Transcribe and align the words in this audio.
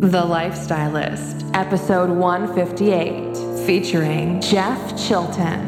The 0.00 0.22
Lifestylist, 0.22 1.54
episode 1.54 2.10
158, 2.10 3.64
featuring 3.64 4.40
Jeff 4.40 4.98
Chilton. 4.98 5.60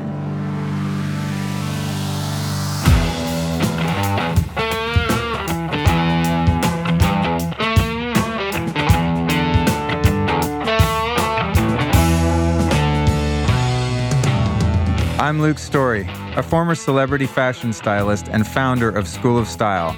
I'm 15.19 15.41
Luke 15.41 15.59
Story, 15.59 16.07
a 16.37 16.43
former 16.43 16.75
celebrity 16.75 17.27
fashion 17.27 17.73
stylist 17.73 18.29
and 18.29 18.47
founder 18.47 18.91
of 18.91 19.09
School 19.09 19.39
of 19.39 19.49
Style. 19.49 19.97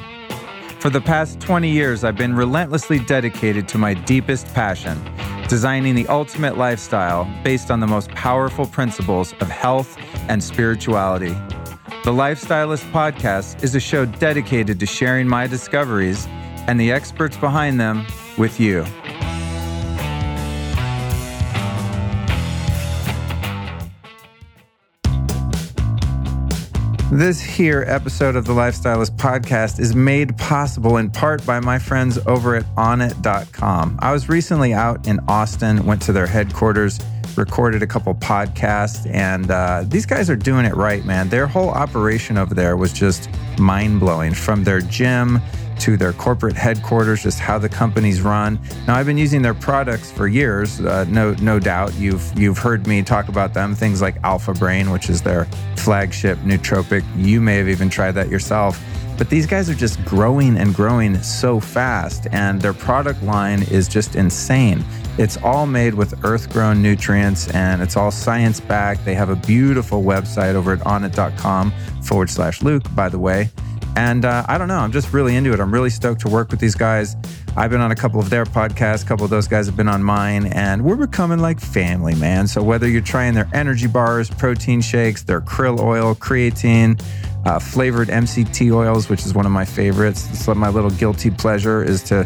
For 0.80 0.90
the 0.90 1.00
past 1.00 1.40
20 1.40 1.68
years, 1.68 2.04
I've 2.04 2.16
been 2.16 2.36
relentlessly 2.36 3.00
dedicated 3.00 3.66
to 3.68 3.78
my 3.78 3.94
deepest 3.94 4.46
passion 4.54 4.96
designing 5.48 5.94
the 5.94 6.06
ultimate 6.08 6.58
lifestyle 6.58 7.24
based 7.42 7.70
on 7.70 7.80
the 7.80 7.86
most 7.86 8.10
powerful 8.10 8.66
principles 8.66 9.32
of 9.40 9.48
health 9.48 9.96
and 10.28 10.44
spirituality. 10.44 11.34
The 12.04 12.12
Lifestylist 12.12 12.88
Podcast 12.92 13.64
is 13.64 13.74
a 13.74 13.80
show 13.80 14.04
dedicated 14.04 14.78
to 14.78 14.86
sharing 14.86 15.26
my 15.26 15.46
discoveries 15.46 16.26
and 16.68 16.78
the 16.78 16.92
experts 16.92 17.36
behind 17.38 17.80
them 17.80 18.06
with 18.36 18.60
you. 18.60 18.84
This 27.10 27.40
here 27.40 27.86
episode 27.88 28.36
of 28.36 28.44
the 28.44 28.52
Lifestylist 28.52 29.12
podcast 29.12 29.80
is 29.80 29.96
made 29.96 30.36
possible 30.36 30.98
in 30.98 31.10
part 31.10 31.44
by 31.46 31.58
my 31.58 31.78
friends 31.78 32.18
over 32.26 32.54
at 32.54 32.64
onnit.com. 32.74 33.98
I 34.00 34.12
was 34.12 34.28
recently 34.28 34.74
out 34.74 35.08
in 35.08 35.18
Austin, 35.26 35.86
went 35.86 36.02
to 36.02 36.12
their 36.12 36.26
headquarters, 36.26 37.00
recorded 37.34 37.82
a 37.82 37.86
couple 37.86 38.14
podcasts, 38.14 39.10
and 39.10 39.50
uh, 39.50 39.84
these 39.88 40.04
guys 40.04 40.28
are 40.28 40.36
doing 40.36 40.66
it 40.66 40.74
right, 40.74 41.02
man. 41.06 41.30
Their 41.30 41.46
whole 41.46 41.70
operation 41.70 42.36
over 42.36 42.54
there 42.54 42.76
was 42.76 42.92
just 42.92 43.30
mind 43.58 44.00
blowing 44.00 44.34
from 44.34 44.64
their 44.64 44.82
gym 44.82 45.40
to 45.80 45.96
their 45.96 46.12
corporate 46.12 46.56
headquarters, 46.56 47.22
just 47.22 47.38
how 47.38 47.58
the 47.58 47.68
companies 47.68 48.20
run. 48.20 48.58
Now, 48.86 48.96
I've 48.96 49.06
been 49.06 49.18
using 49.18 49.42
their 49.42 49.54
products 49.54 50.10
for 50.10 50.28
years. 50.28 50.80
Uh, 50.80 51.04
no, 51.08 51.32
no 51.34 51.58
doubt 51.58 51.94
you've 51.94 52.38
you've 52.38 52.58
heard 52.58 52.86
me 52.86 53.02
talk 53.02 53.28
about 53.28 53.54
them. 53.54 53.74
Things 53.74 54.02
like 54.02 54.16
Alpha 54.24 54.52
Brain, 54.52 54.90
which 54.90 55.08
is 55.10 55.22
their 55.22 55.44
flagship 55.76 56.38
nootropic. 56.38 57.04
You 57.16 57.40
may 57.40 57.56
have 57.56 57.68
even 57.68 57.90
tried 57.90 58.12
that 58.12 58.28
yourself. 58.28 58.82
But 59.16 59.30
these 59.30 59.46
guys 59.46 59.68
are 59.68 59.74
just 59.74 60.02
growing 60.04 60.56
and 60.56 60.72
growing 60.72 61.20
so 61.22 61.58
fast, 61.58 62.28
and 62.30 62.62
their 62.62 62.72
product 62.72 63.20
line 63.24 63.64
is 63.64 63.88
just 63.88 64.14
insane. 64.14 64.84
It's 65.18 65.36
all 65.38 65.66
made 65.66 65.94
with 65.94 66.24
earth 66.24 66.48
grown 66.48 66.80
nutrients 66.80 67.50
and 67.50 67.82
it's 67.82 67.96
all 67.96 68.12
science 68.12 68.60
backed. 68.60 69.04
They 69.04 69.16
have 69.16 69.30
a 69.30 69.34
beautiful 69.34 70.04
website 70.04 70.54
over 70.54 70.74
at 70.74 70.78
onnit.com 70.80 71.72
forward 72.02 72.30
slash 72.30 72.62
Luke, 72.62 72.84
by 72.94 73.08
the 73.08 73.18
way. 73.18 73.50
And 73.98 74.24
uh, 74.24 74.44
I 74.46 74.58
don't 74.58 74.68
know, 74.68 74.78
I'm 74.78 74.92
just 74.92 75.12
really 75.12 75.34
into 75.34 75.52
it. 75.52 75.58
I'm 75.58 75.74
really 75.74 75.90
stoked 75.90 76.20
to 76.20 76.28
work 76.28 76.52
with 76.52 76.60
these 76.60 76.76
guys. 76.76 77.16
I've 77.56 77.70
been 77.70 77.80
on 77.80 77.90
a 77.90 77.96
couple 77.96 78.20
of 78.20 78.30
their 78.30 78.44
podcasts, 78.44 79.02
a 79.02 79.06
couple 79.06 79.24
of 79.24 79.30
those 79.30 79.48
guys 79.48 79.66
have 79.66 79.76
been 79.76 79.88
on 79.88 80.04
mine, 80.04 80.46
and 80.46 80.84
we're 80.84 80.94
becoming 80.94 81.40
like 81.40 81.58
family, 81.58 82.14
man. 82.14 82.46
So 82.46 82.62
whether 82.62 82.88
you're 82.88 83.00
trying 83.00 83.34
their 83.34 83.50
energy 83.52 83.88
bars, 83.88 84.30
protein 84.30 84.80
shakes, 84.82 85.24
their 85.24 85.40
krill 85.40 85.80
oil, 85.80 86.14
creatine, 86.14 87.02
uh, 87.44 87.58
flavored 87.58 88.06
MCT 88.06 88.70
oils, 88.70 89.08
which 89.08 89.26
is 89.26 89.34
one 89.34 89.46
of 89.46 89.50
my 89.50 89.64
favorites. 89.64 90.28
It's 90.30 90.46
my 90.46 90.68
little 90.68 90.90
guilty 90.90 91.32
pleasure 91.32 91.82
is 91.82 92.04
to 92.04 92.24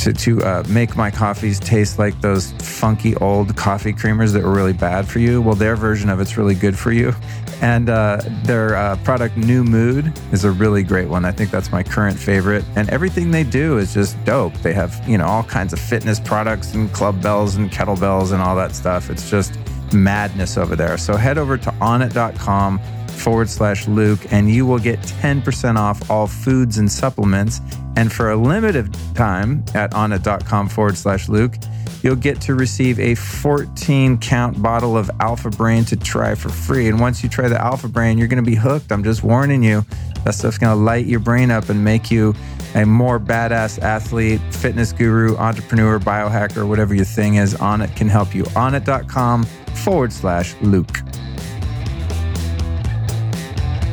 to, 0.00 0.14
to 0.14 0.42
uh, 0.42 0.64
make 0.66 0.96
my 0.96 1.10
coffees 1.10 1.60
taste 1.60 1.98
like 1.98 2.18
those 2.22 2.52
funky 2.52 3.14
old 3.16 3.54
coffee 3.54 3.92
creamers 3.92 4.32
that 4.32 4.42
were 4.42 4.52
really 4.52 4.72
bad 4.72 5.06
for 5.06 5.18
you. 5.18 5.42
Well, 5.42 5.54
their 5.54 5.76
version 5.76 6.08
of 6.08 6.20
it's 6.20 6.38
really 6.38 6.54
good 6.54 6.78
for 6.78 6.90
you. 6.90 7.12
And 7.60 7.90
uh, 7.90 8.20
their 8.44 8.74
uh, 8.76 8.96
product, 9.04 9.36
New 9.36 9.64
Mood, 9.64 10.18
is 10.32 10.44
a 10.44 10.50
really 10.50 10.82
great 10.82 11.08
one. 11.08 11.24
I 11.24 11.32
think 11.32 11.50
that's 11.50 11.70
my 11.70 11.82
current 11.82 12.18
favorite. 12.18 12.64
And 12.76 12.88
everything 12.90 13.30
they 13.30 13.44
do 13.44 13.78
is 13.78 13.92
just 13.92 14.22
dope. 14.24 14.54
They 14.62 14.72
have, 14.72 15.06
you 15.08 15.18
know, 15.18 15.26
all 15.26 15.42
kinds 15.42 15.72
of 15.72 15.78
fitness 15.78 16.18
products 16.18 16.74
and 16.74 16.90
club 16.92 17.22
bells 17.22 17.56
and 17.56 17.70
kettlebells 17.70 18.32
and 18.32 18.40
all 18.40 18.56
that 18.56 18.74
stuff. 18.74 19.10
It's 19.10 19.28
just 19.28 19.58
madness 19.92 20.56
over 20.56 20.76
there. 20.76 20.96
So 20.96 21.16
head 21.16 21.36
over 21.36 21.58
to 21.58 21.70
onnit.com 21.72 22.80
forward 23.20 23.48
slash 23.48 23.86
Luke, 23.86 24.20
and 24.32 24.50
you 24.50 24.66
will 24.66 24.78
get 24.78 24.98
10% 25.00 25.76
off 25.76 26.10
all 26.10 26.26
foods 26.26 26.78
and 26.78 26.90
supplements. 26.90 27.60
And 27.96 28.12
for 28.12 28.30
a 28.30 28.36
limited 28.36 28.94
time 29.14 29.64
at 29.74 29.92
onnit.com 29.92 30.68
forward 30.68 30.96
slash 30.96 31.28
Luke, 31.28 31.54
you'll 32.02 32.16
get 32.16 32.40
to 32.42 32.54
receive 32.54 32.98
a 32.98 33.14
14 33.14 34.18
count 34.18 34.62
bottle 34.62 34.96
of 34.96 35.10
Alpha 35.20 35.50
Brain 35.50 35.84
to 35.86 35.96
try 35.96 36.34
for 36.34 36.48
free. 36.48 36.88
And 36.88 37.00
once 37.00 37.22
you 37.22 37.28
try 37.28 37.48
the 37.48 37.60
Alpha 37.60 37.88
Brain, 37.88 38.18
you're 38.18 38.28
going 38.28 38.42
to 38.42 38.50
be 38.50 38.56
hooked. 38.56 38.90
I'm 38.90 39.04
just 39.04 39.22
warning 39.22 39.62
you. 39.62 39.84
That 40.24 40.34
stuff's 40.34 40.58
going 40.58 40.76
to 40.76 40.82
light 40.82 41.06
your 41.06 41.20
brain 41.20 41.50
up 41.50 41.68
and 41.68 41.84
make 41.84 42.10
you 42.10 42.34
a 42.74 42.84
more 42.84 43.18
badass 43.18 43.80
athlete, 43.82 44.40
fitness 44.50 44.92
guru, 44.92 45.36
entrepreneur, 45.36 45.98
biohacker, 45.98 46.66
whatever 46.66 46.94
your 46.94 47.04
thing 47.04 47.36
is. 47.36 47.54
Onnit 47.54 47.96
can 47.96 48.08
help 48.08 48.34
you. 48.34 48.44
Onnit.com 48.44 49.44
forward 49.44 50.12
slash 50.12 50.54
Luke. 50.60 51.09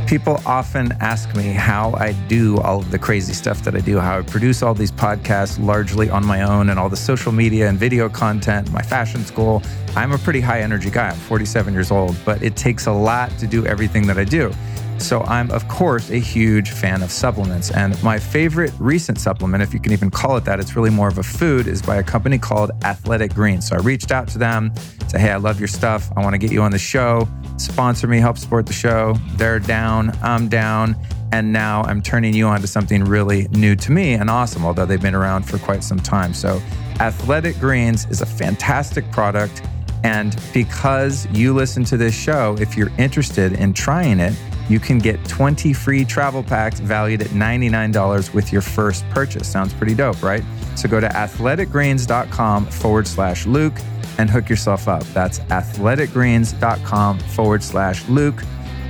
People 0.08 0.40
often 0.46 0.94
ask 1.02 1.36
me 1.36 1.52
how 1.52 1.92
I 1.96 2.14
do 2.30 2.60
all 2.60 2.80
of 2.80 2.92
the 2.92 2.98
crazy 2.98 3.34
stuff 3.34 3.62
that 3.64 3.76
I 3.76 3.82
do, 3.82 4.00
how 4.00 4.20
I 4.20 4.22
produce 4.22 4.64
all 4.64 4.74
these 4.74 4.92
podcasts 4.92 5.62
largely 5.62 6.10
on 6.10 6.26
my 6.26 6.44
own 6.44 6.70
and 6.70 6.80
all 6.80 6.88
the 6.88 6.96
social 6.96 7.34
media 7.34 7.68
and 7.68 7.78
video 7.78 8.08
content, 8.08 8.72
my 8.72 8.82
fashion 8.82 9.26
school. 9.26 9.62
I'm 9.98 10.14
a 10.14 10.18
pretty 10.18 10.40
high 10.40 10.62
energy 10.62 10.90
guy. 10.90 11.10
I'm 11.10 11.18
47 11.18 11.74
years 11.74 11.92
old, 11.92 12.16
but 12.24 12.42
it 12.42 12.56
takes 12.56 12.86
a 12.86 12.92
lot 12.94 13.38
to 13.40 13.48
do 13.48 13.66
everything 13.66 14.08
that 14.08 14.18
I 14.18 14.24
do. 14.24 14.50
So 14.98 15.24
I'm, 15.24 15.52
of 15.52 15.68
course, 15.68 16.10
a 16.10 16.20
huge 16.20 16.72
fan 16.72 17.04
of 17.04 17.12
supplements. 17.12 17.72
And 17.72 18.02
my 18.02 18.18
favorite 18.18 18.72
recent 18.80 19.20
supplement, 19.20 19.62
if 19.62 19.74
you 19.74 19.80
can 19.82 19.92
even 19.92 20.10
call 20.10 20.38
it 20.38 20.46
that, 20.46 20.62
it's 20.62 20.74
really 20.78 20.90
more 20.90 21.10
of 21.10 21.18
a 21.18 21.24
food, 21.24 21.68
is 21.68 21.82
by 21.82 21.98
a 21.98 22.04
company 22.04 22.38
called 22.38 22.72
Athletic 22.86 23.34
Greens. 23.34 23.68
So 23.68 23.76
I 23.76 23.80
reached 23.80 24.12
out 24.12 24.30
to 24.30 24.38
them, 24.38 24.72
say, 25.10 25.20
hey, 25.20 25.32
I 25.32 25.38
love 25.38 25.60
your 25.60 25.68
stuff. 25.68 26.10
I 26.16 26.22
want 26.22 26.34
to 26.34 26.38
get 26.38 26.52
you 26.52 26.62
on 26.62 26.72
the 26.72 26.80
show. 26.80 27.28
Sponsor 27.58 28.08
me, 28.08 28.20
help 28.20 28.38
support 28.38 28.66
the 28.66 28.74
show. 28.74 29.16
They're 29.36 29.60
down, 29.60 30.12
I'm 30.22 30.48
down. 30.48 30.96
And 31.32 31.52
now 31.52 31.82
I'm 31.84 32.02
turning 32.02 32.34
you 32.34 32.48
on 32.48 32.62
to 32.62 32.68
something 32.68 33.04
really 33.04 33.48
new 33.50 33.76
to 33.76 33.92
me 33.92 34.14
and 34.14 34.30
awesome, 34.30 34.66
although 34.66 34.86
they've 34.86 35.02
been 35.02 35.16
around 35.16 35.44
for 35.44 35.58
quite 35.58 35.84
some 35.84 36.00
time. 36.00 36.34
So 36.34 36.62
Athletic 37.00 37.60
Greens 37.60 38.06
is 38.10 38.22
a 38.22 38.26
fantastic 38.26 39.12
product. 39.12 39.62
And 40.04 40.40
because 40.54 41.28
you 41.32 41.54
listen 41.54 41.84
to 41.86 41.98
this 41.98 42.16
show, 42.16 42.56
if 42.60 42.78
you're 42.78 42.92
interested 42.98 43.54
in 43.54 43.74
trying 43.74 44.20
it, 44.20 44.34
you 44.70 44.80
can 44.80 45.00
get 45.00 45.24
20 45.26 45.74
free 45.74 46.06
travel 46.06 46.44
packs 46.44 46.80
valued 46.80 47.22
at 47.22 47.30
$99 47.30 48.34
with 48.34 48.52
your 48.52 48.62
first 48.62 49.08
purchase. 49.10 49.48
Sounds 49.48 49.74
pretty 49.74 49.96
dope, 49.96 50.22
right? 50.22 50.44
So 50.76 50.88
go 50.88 51.00
to 51.00 51.08
athleticgreens.com 51.08 52.68
forward 52.68 53.08
slash 53.08 53.46
Luke 53.46 53.80
and 54.18 54.30
hook 54.30 54.50
yourself 54.50 54.88
up. 54.88 55.04
That's 55.14 55.40
athleticgreens.com 55.40 57.20
forward 57.20 57.64
slash 57.64 58.08
Luke. 58.10 58.44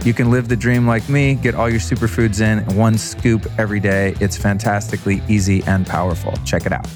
You 0.03 0.13
can 0.13 0.31
live 0.31 0.47
the 0.47 0.55
dream 0.55 0.87
like 0.87 1.09
me, 1.09 1.35
get 1.35 1.55
all 1.55 1.69
your 1.69 1.79
superfoods 1.79 2.41
in 2.41 2.63
one 2.75 2.97
scoop 2.97 3.45
every 3.57 3.79
day. 3.79 4.15
It's 4.19 4.37
fantastically 4.37 5.21
easy 5.27 5.63
and 5.63 5.85
powerful. 5.85 6.33
Check 6.45 6.65
it 6.65 6.71
out. 6.71 6.87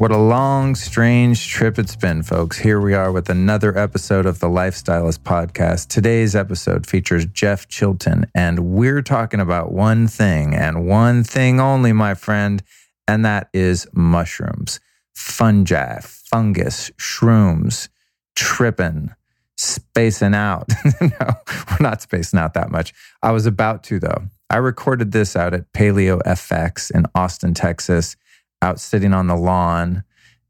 What 0.00 0.10
a 0.10 0.16
long, 0.16 0.76
strange 0.76 1.46
trip 1.48 1.78
it's 1.78 1.94
been, 1.94 2.22
folks. 2.22 2.56
Here 2.56 2.80
we 2.80 2.94
are 2.94 3.12
with 3.12 3.28
another 3.28 3.76
episode 3.76 4.24
of 4.24 4.38
the 4.38 4.46
Lifestylist 4.46 5.18
podcast. 5.18 5.88
Today's 5.88 6.34
episode 6.34 6.86
features 6.86 7.26
Jeff 7.26 7.68
Chilton, 7.68 8.24
and 8.34 8.60
we're 8.60 9.02
talking 9.02 9.40
about 9.40 9.72
one 9.72 10.08
thing 10.08 10.54
and 10.54 10.86
one 10.86 11.22
thing 11.22 11.60
only, 11.60 11.92
my 11.92 12.14
friend, 12.14 12.62
and 13.10 13.24
that 13.24 13.48
is 13.52 13.88
mushrooms, 13.92 14.78
fungi, 15.16 15.98
fungus, 16.00 16.90
shrooms, 16.90 17.88
tripping, 18.36 19.10
spacing 19.56 20.32
out. 20.32 20.68
no, 21.00 21.10
we're 21.20 21.80
not 21.80 22.02
spacing 22.02 22.38
out 22.38 22.54
that 22.54 22.70
much. 22.70 22.94
I 23.20 23.32
was 23.32 23.46
about 23.46 23.82
to, 23.84 23.98
though. 23.98 24.28
I 24.48 24.58
recorded 24.58 25.10
this 25.10 25.34
out 25.34 25.54
at 25.54 25.72
Paleo 25.72 26.22
FX 26.22 26.88
in 26.92 27.06
Austin, 27.12 27.52
Texas 27.52 28.16
out 28.62 28.78
sitting 28.78 29.12
on 29.12 29.26
the 29.26 29.36
lawn 29.36 30.04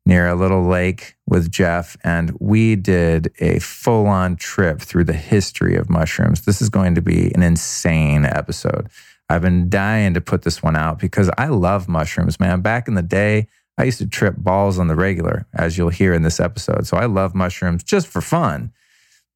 near 0.05 0.29
a 0.29 0.35
little 0.35 0.65
lake 0.65 1.17
with 1.27 1.51
Jeff, 1.51 1.97
and 2.05 2.37
we 2.41 2.77
did 2.77 3.33
a 3.39 3.59
full 3.61 4.07
on 4.07 4.37
trip 4.37 4.83
through 4.83 5.05
the 5.05 5.15
history 5.15 5.77
of 5.77 5.89
mushrooms. 5.89 6.43
This 6.43 6.61
is 6.61 6.69
going 6.69 6.95
to 6.95 7.03
be 7.03 7.33
an 7.35 7.43
insane 7.43 8.27
episode. 8.27 8.91
I've 9.31 9.43
been 9.43 9.71
dying 9.71 10.15
to 10.15 10.21
put 10.21 10.43
this 10.43 10.63
one 10.63 10.77
out 10.77 10.99
because 10.99 11.31
I 11.39 11.47
love 11.47 11.89
mushrooms, 11.89 12.41
man. 12.41 12.61
Back 12.63 12.89
in 12.89 12.95
the 12.95 13.03
day, 13.03 13.47
I 13.79 13.85
used 13.85 13.99
to 13.99 14.07
trip 14.09 14.35
balls 14.37 14.79
on 14.79 14.89
the 14.89 14.97
regular, 14.97 15.47
as 15.55 15.79
you'll 15.79 15.89
hear 15.91 16.13
in 16.13 16.23
this 16.23 16.41
episode. 16.41 16.87
So 16.87 16.97
I 16.97 17.07
love 17.07 17.35
mushrooms 17.35 17.85
just 17.85 18.09
for 18.09 18.21
fun, 18.21 18.73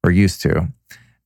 or 0.03 0.11
used 0.11 0.41
to. 0.41 0.67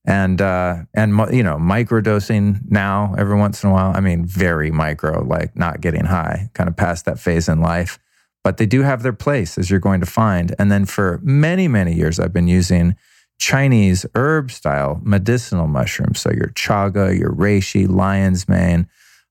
and 0.06 0.40
uh, 0.40 0.76
and 0.94 1.12
you 1.32 1.42
know 1.42 1.56
microdosing 1.56 2.60
now 2.70 3.14
every 3.18 3.36
once 3.36 3.62
in 3.62 3.70
a 3.70 3.72
while. 3.72 3.92
I 3.94 4.00
mean, 4.00 4.24
very 4.24 4.70
micro, 4.70 5.22
like 5.22 5.56
not 5.56 5.80
getting 5.80 6.06
high, 6.06 6.50
kind 6.54 6.68
of 6.68 6.76
past 6.76 7.04
that 7.04 7.18
phase 7.18 7.48
in 7.48 7.60
life. 7.60 7.98
But 8.42 8.56
they 8.56 8.66
do 8.66 8.82
have 8.82 9.02
their 9.02 9.12
place, 9.12 9.58
as 9.58 9.70
you're 9.70 9.80
going 9.80 10.00
to 10.00 10.06
find. 10.06 10.54
And 10.58 10.72
then 10.72 10.86
for 10.86 11.20
many 11.22 11.68
many 11.68 11.94
years, 11.94 12.18
I've 12.18 12.32
been 12.32 12.48
using 12.48 12.96
Chinese 13.40 14.04
herb 14.14 14.52
style 14.52 15.00
medicinal 15.02 15.66
mushrooms. 15.66 16.20
So 16.20 16.30
your 16.30 16.48
chaga, 16.48 17.18
your 17.18 17.32
reishi, 17.32 17.88
lion's 17.88 18.48
mane, 18.48 18.86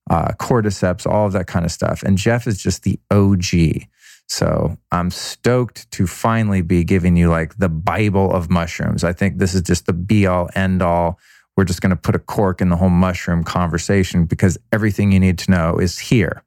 uh, 0.09 0.33
cordyceps, 0.39 1.05
all 1.05 1.27
of 1.27 1.33
that 1.33 1.45
kind 1.45 1.63
of 1.63 1.71
stuff. 1.71 2.01
And 2.01 2.17
Jeff 2.17 2.47
is 2.47 2.61
just 2.61 2.83
the 2.83 2.99
OG. 3.11 3.87
So 4.27 4.77
I'm 4.91 5.11
stoked 5.11 5.89
to 5.91 6.07
finally 6.07 6.61
be 6.61 6.83
giving 6.83 7.15
you 7.15 7.29
like 7.29 7.57
the 7.57 7.69
Bible 7.69 8.31
of 8.33 8.49
mushrooms. 8.49 9.03
I 9.03 9.13
think 9.13 9.37
this 9.37 9.53
is 9.53 9.61
just 9.61 9.85
the 9.85 9.93
be 9.93 10.25
all 10.25 10.49
end 10.55 10.81
all. 10.81 11.19
We're 11.55 11.63
just 11.65 11.81
going 11.81 11.91
to 11.91 11.95
put 11.95 12.15
a 12.15 12.19
cork 12.19 12.61
in 12.61 12.69
the 12.69 12.77
whole 12.77 12.89
mushroom 12.89 13.43
conversation 13.43 14.25
because 14.25 14.57
everything 14.71 15.11
you 15.11 15.19
need 15.19 15.37
to 15.39 15.51
know 15.51 15.77
is 15.77 15.99
here. 15.99 16.43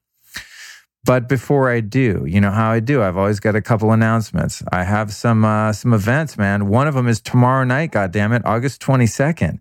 But 1.04 1.28
before 1.28 1.69
I 1.69 1.81
do, 1.81 2.25
you 2.28 2.40
know 2.40 2.52
how 2.52 2.70
I 2.70 2.78
do. 2.78 3.02
I've 3.02 3.16
always 3.16 3.40
got 3.40 3.56
a 3.56 3.62
couple 3.62 3.90
announcements. 3.90 4.62
I 4.70 4.84
have 4.84 5.12
some 5.12 5.44
uh, 5.44 5.72
some 5.72 5.93
events, 5.93 6.38
man. 6.38 6.69
One 6.69 6.87
of 6.87 6.94
them 6.94 7.08
is 7.08 7.20
tomorrow 7.20 7.64
night. 7.64 7.90
God 7.90 8.12
damn 8.12 8.32
it, 8.32 8.43
August 8.44 8.81
twenty 8.81 9.06
second. 9.06 9.60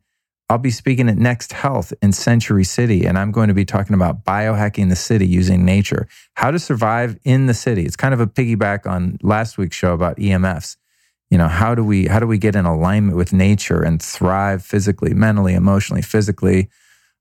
I'll 0.51 0.57
be 0.57 0.69
speaking 0.69 1.07
at 1.07 1.17
Next 1.17 1.53
Health 1.53 1.93
in 2.01 2.11
Century 2.11 2.65
City, 2.65 3.05
and 3.05 3.17
I'm 3.17 3.31
going 3.31 3.47
to 3.47 3.53
be 3.53 3.63
talking 3.63 3.93
about 3.93 4.25
biohacking 4.25 4.89
the 4.89 4.97
city 4.97 5.25
using 5.25 5.63
nature, 5.63 6.09
how 6.33 6.51
to 6.51 6.59
survive 6.59 7.17
in 7.23 7.45
the 7.45 7.53
city. 7.53 7.85
It's 7.85 7.95
kind 7.95 8.13
of 8.13 8.19
a 8.19 8.27
piggyback 8.27 8.85
on 8.85 9.17
last 9.23 9.57
week's 9.57 9.77
show 9.77 9.93
about 9.93 10.17
EMFs. 10.17 10.75
You 11.29 11.37
know, 11.37 11.47
how 11.47 11.73
do 11.73 11.83
we 11.83 12.05
how 12.05 12.19
do 12.19 12.27
we 12.27 12.37
get 12.37 12.55
in 12.55 12.65
alignment 12.65 13.17
with 13.17 13.33
nature 13.33 13.81
and 13.81 13.99
thrive 14.01 14.63
physically, 14.63 15.13
mentally, 15.15 15.53
emotionally, 15.55 16.01
physically? 16.03 16.69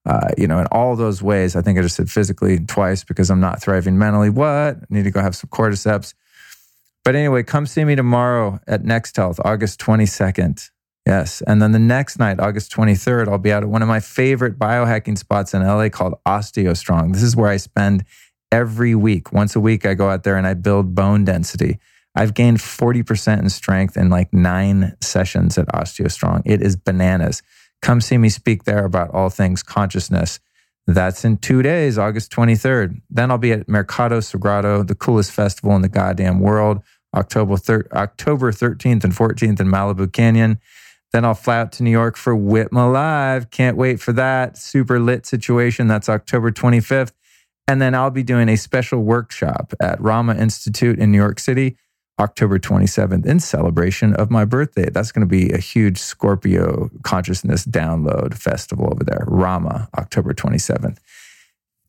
Uh, 0.07 0.29
you 0.39 0.47
know, 0.47 0.59
in 0.59 0.67
all 0.69 0.97
those 0.97 1.23
ways. 1.23 1.55
I 1.55 1.61
think 1.61 1.79
I 1.79 1.83
just 1.83 1.97
said 1.97 2.11
physically 2.11 2.59
twice 2.59 3.05
because 3.05 3.31
I'm 3.31 3.41
not 3.41 3.61
thriving 3.61 3.99
mentally. 3.99 4.31
What? 4.31 4.49
I 4.49 4.77
need 4.89 5.05
to 5.05 5.11
go 5.11 5.21
have 5.21 5.37
some 5.37 5.51
cordyceps. 5.51 6.15
But 7.05 7.15
anyway, 7.15 7.43
come 7.43 7.67
see 7.67 7.85
me 7.85 7.97
tomorrow 7.97 8.61
at 8.67 8.85
Next 8.85 9.17
Health, 9.17 9.39
August 9.45 9.79
22nd. 9.81 10.71
Yes. 11.07 11.43
And 11.47 11.61
then 11.61 11.73
the 11.73 11.79
next 11.79 12.19
night, 12.19 12.41
August 12.41 12.73
23rd, 12.73 13.29
I'll 13.29 13.39
be 13.39 13.53
out 13.53 13.63
at 13.63 13.69
one 13.69 13.83
of 13.83 13.89
my 13.89 14.01
favorite 14.01 14.59
biohacking 14.59 15.19
spots 15.19 15.55
in 15.55 15.63
LA 15.63 15.89
called 15.89 16.15
OsteoStrong. 16.27 17.13
This 17.13 17.23
is 17.23 17.35
where 17.35 17.49
I 17.49 17.57
spend 17.57 18.05
every 18.53 18.95
week. 18.95 19.33
Once 19.33 19.57
a 19.57 19.61
week, 19.61 19.87
I 19.87 19.95
go 19.95 20.11
out 20.11 20.25
there 20.25 20.37
and 20.37 20.47
I 20.47 20.55
build 20.55 20.95
bone 20.95 21.25
density. 21.25 21.79
I've 22.15 22.35
gained 22.35 22.59
40% 22.59 23.39
in 23.39 23.49
strength 23.49 23.97
in 23.97 24.11
like 24.11 24.33
nine 24.33 24.97
sessions 25.01 25.57
at 25.57 25.69
OsteoStrong. 25.69 26.43
It 26.45 26.61
is 26.61 26.77
bananas. 26.77 27.43
Come 27.83 28.01
see 28.01 28.19
me 28.19 28.29
speak 28.29 28.65
there 28.65 28.85
about 28.85 29.11
all 29.11 29.31
things 29.31 29.63
consciousness. 29.63 30.41
That's 30.87 31.25
in 31.25 31.37
two 31.39 31.63
days, 31.63 31.99
August 31.99 32.33
23rd. 32.33 33.01
Then 33.11 33.31
I'll 33.31 33.39
be 33.39 33.53
at 33.53 33.69
Mercado 33.69 34.19
Sagrado, 34.21 34.87
the 34.87 34.95
coolest 34.95 35.31
festival 35.31 35.75
in 35.77 35.83
the 35.83 35.89
goddamn 35.89 36.41
world, 36.41 36.83
October, 37.15 37.57
thir- 37.57 37.89
October 37.93 38.51
13th 38.53 39.05
and 39.05 39.13
14th 39.13 39.61
in 39.61 39.69
Malibu 39.69 40.13
Canyon. 40.13 40.59
Then 41.13 41.25
I'll 41.25 41.35
fly 41.35 41.59
out 41.59 41.73
to 41.73 41.83
New 41.83 41.91
York 41.91 42.17
for 42.17 42.35
Whitma 42.35 42.93
Live. 42.93 43.51
Can't 43.51 43.77
wait 43.77 44.01
for 44.01 44.13
that. 44.13 44.57
Super 44.57 45.01
lit 45.01 45.27
situation. 45.27 45.89
That's 45.89 46.09
October 46.09 46.53
25th. 46.53 47.13
And 47.67 47.81
then 47.81 47.95
I'll 47.95 48.11
be 48.11 48.23
doing 48.23 48.49
a 48.49 48.57
special 48.57 49.03
workshop 49.03 49.73
at 49.81 50.01
Rama 50.01 50.35
Institute 50.35 50.99
in 50.99 51.13
New 51.13 51.19
York 51.19 51.39
City, 51.39 51.77
October 52.21 52.59
27th, 52.59 53.25
in 53.25 53.41
celebration 53.41 54.15
of 54.15 54.31
my 54.31 54.45
birthday. 54.45 54.91
That's 54.91 55.11
going 55.11 55.27
to 55.27 55.27
be 55.27 55.51
a 55.53 55.59
huge 55.59 55.99
Scorpio 55.99 56.91
consciousness 57.03 57.65
download 57.65 58.35
festival 58.35 58.91
over 58.93 59.03
there. 59.03 59.25
Rama, 59.27 59.89
October 59.97 60.35
27th. 60.35 60.99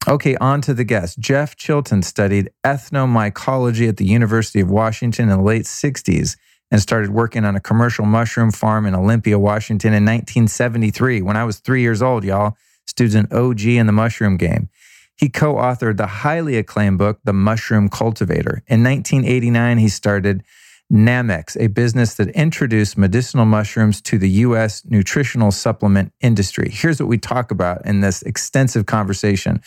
Okay, 0.08 0.36
on 0.38 0.62
to 0.62 0.74
the 0.74 0.86
guest. 0.86 1.20
Jeff 1.20 1.56
Chilton 1.58 2.02
studied 2.02 2.50
ethnomycology 2.64 3.88
at 3.88 3.98
the 3.98 4.06
University 4.06 4.62
of 4.62 4.72
Washington 4.72 5.30
in 5.30 5.38
the 5.38 5.44
late 5.44 5.66
60s 5.66 6.38
and 6.72 6.82
started 6.82 7.12
working 7.12 7.44
on 7.44 7.56
a 7.56 7.60
commercial 7.60 8.06
mushroom 8.06 8.52
farm 8.52 8.86
in 8.86 8.96
Olympia, 8.96 9.38
Washington 9.38 9.90
in 9.90 10.06
1973 10.06 11.22
when 11.22 11.36
I 11.36 11.44
was 11.44 11.60
three 11.60 11.82
years 11.82 12.02
old, 12.02 12.24
y'all. 12.24 12.56
Student 12.88 13.32
OG 13.32 13.66
in 13.66 13.86
the 13.86 13.94
mushroom 13.94 14.38
game. 14.38 14.70
He 15.18 15.30
co 15.30 15.56
authored 15.56 15.98
the 15.98 16.08
highly 16.08 16.58
acclaimed 16.58 16.98
book, 16.98 17.20
The 17.24 17.34
Mushroom 17.34 17.90
Cultivator. 17.90 18.64
In 18.68 18.84
1989, 18.84 19.78
he 19.78 19.90
started 19.90 20.44
Nammex, 20.92 21.56
a 21.60 21.68
business 21.68 22.16
that 22.16 22.30
introduced 22.30 22.98
medicinal 22.98 23.46
mushrooms 23.46 24.02
to 24.02 24.18
the 24.18 24.30
U.S. 24.30 24.84
nutritional 24.86 25.52
supplement 25.52 26.12
industry. 26.20 26.70
Here's 26.70 27.00
what 27.00 27.08
we 27.08 27.18
talk 27.18 27.52
about 27.52 27.86
in 27.86 28.02
this 28.02 28.22
extensive 28.24 28.86
conversation 28.86 29.62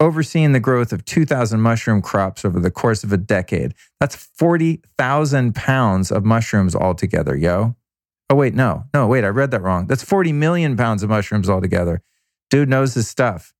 overseeing 0.00 0.52
the 0.52 0.60
growth 0.60 0.92
of 0.92 1.04
2,000 1.04 1.60
mushroom 1.60 2.00
crops 2.00 2.44
over 2.44 2.60
the 2.60 2.70
course 2.70 3.02
of 3.02 3.12
a 3.12 3.16
decade. 3.16 3.74
That's 4.00 4.14
40,000 4.14 5.54
pounds 5.54 6.12
of 6.12 6.24
mushrooms 6.24 6.74
altogether, 6.74 7.36
yo. 7.36 7.74
Oh, 8.30 8.36
wait, 8.36 8.54
no, 8.54 8.84
no, 8.92 9.06
wait, 9.06 9.24
I 9.24 9.28
read 9.28 9.50
that 9.52 9.62
wrong. 9.62 9.86
That's 9.86 10.04
40 10.04 10.32
million 10.32 10.76
pounds 10.76 11.02
of 11.02 11.08
mushrooms 11.08 11.48
altogether. 11.48 12.02
Dude 12.50 12.68
knows 12.68 12.94
his 12.94 13.08
stuff. 13.08 13.52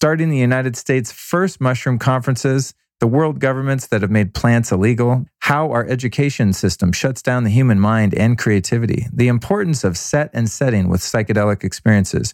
Starting 0.00 0.30
the 0.30 0.38
United 0.38 0.76
States' 0.76 1.12
first 1.12 1.60
mushroom 1.60 1.98
conferences, 1.98 2.72
the 3.00 3.06
world 3.06 3.38
governments 3.38 3.86
that 3.88 4.00
have 4.00 4.10
made 4.10 4.32
plants 4.32 4.72
illegal, 4.72 5.26
how 5.40 5.70
our 5.70 5.86
education 5.88 6.54
system 6.54 6.90
shuts 6.90 7.20
down 7.20 7.44
the 7.44 7.50
human 7.50 7.78
mind 7.78 8.14
and 8.14 8.38
creativity, 8.38 9.04
the 9.12 9.28
importance 9.28 9.84
of 9.84 9.98
set 9.98 10.30
and 10.32 10.48
setting 10.48 10.88
with 10.88 11.02
psychedelic 11.02 11.62
experiences 11.62 12.32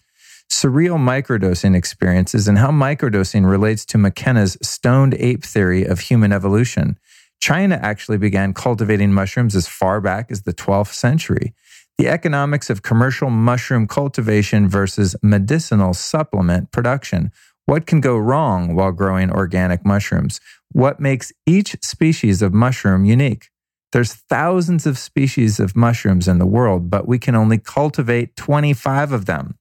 surreal 0.48 0.96
microdosing 0.96 1.74
experiences 1.74 2.46
and 2.46 2.56
how 2.56 2.70
microdosing 2.70 3.44
relates 3.50 3.84
to 3.84 3.98
McKenna's 3.98 4.56
stoned 4.62 5.14
ape 5.14 5.44
theory 5.44 5.82
of 5.82 5.98
human 5.98 6.32
evolution. 6.32 6.96
China 7.40 7.80
actually 7.82 8.16
began 8.16 8.54
cultivating 8.54 9.12
mushrooms 9.12 9.56
as 9.56 9.66
far 9.66 10.00
back 10.00 10.30
as 10.30 10.42
the 10.42 10.54
12th 10.54 10.94
century. 10.94 11.52
The 11.98 12.08
economics 12.08 12.70
of 12.70 12.82
commercial 12.82 13.28
mushroom 13.28 13.88
cultivation 13.88 14.68
versus 14.68 15.16
medicinal 15.20 15.94
supplement 15.94 16.70
production. 16.70 17.32
What 17.66 17.86
can 17.86 18.00
go 18.00 18.16
wrong 18.16 18.74
while 18.74 18.92
growing 18.92 19.30
organic 19.30 19.84
mushrooms? 19.84 20.40
What 20.72 20.98
makes 21.00 21.32
each 21.46 21.76
species 21.82 22.42
of 22.42 22.54
mushroom 22.54 23.04
unique? 23.04 23.50
There's 23.92 24.14
thousands 24.14 24.86
of 24.86 24.98
species 24.98 25.60
of 25.60 25.76
mushrooms 25.76 26.26
in 26.28 26.38
the 26.38 26.46
world, 26.46 26.90
but 26.90 27.06
we 27.06 27.18
can 27.18 27.34
only 27.34 27.58
cultivate 27.58 28.36
25 28.36 29.12
of 29.12 29.26
them 29.26 29.56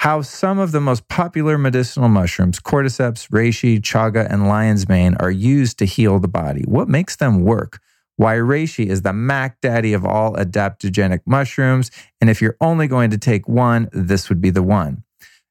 how 0.00 0.22
some 0.22 0.58
of 0.58 0.72
the 0.72 0.80
most 0.80 1.08
popular 1.08 1.58
medicinal 1.58 2.08
mushrooms, 2.08 2.58
cordyceps, 2.58 3.28
reishi, 3.28 3.78
chaga, 3.78 4.26
and 4.30 4.48
lion's 4.48 4.88
mane, 4.88 5.14
are 5.20 5.30
used 5.30 5.78
to 5.78 5.84
heal 5.84 6.18
the 6.18 6.26
body. 6.26 6.62
What 6.62 6.88
makes 6.88 7.16
them 7.16 7.42
work? 7.42 7.80
Why 8.16 8.36
reishi 8.36 8.86
is 8.86 9.02
the 9.02 9.12
Mac 9.12 9.60
Daddy 9.60 9.92
of 9.92 10.06
all 10.06 10.32
adaptogenic 10.36 11.20
mushrooms. 11.26 11.90
And 12.18 12.30
if 12.30 12.40
you're 12.40 12.56
only 12.62 12.86
going 12.86 13.10
to 13.10 13.18
take 13.18 13.46
one, 13.46 13.90
this 13.92 14.30
would 14.30 14.40
be 14.40 14.48
the 14.48 14.62
one. 14.62 15.04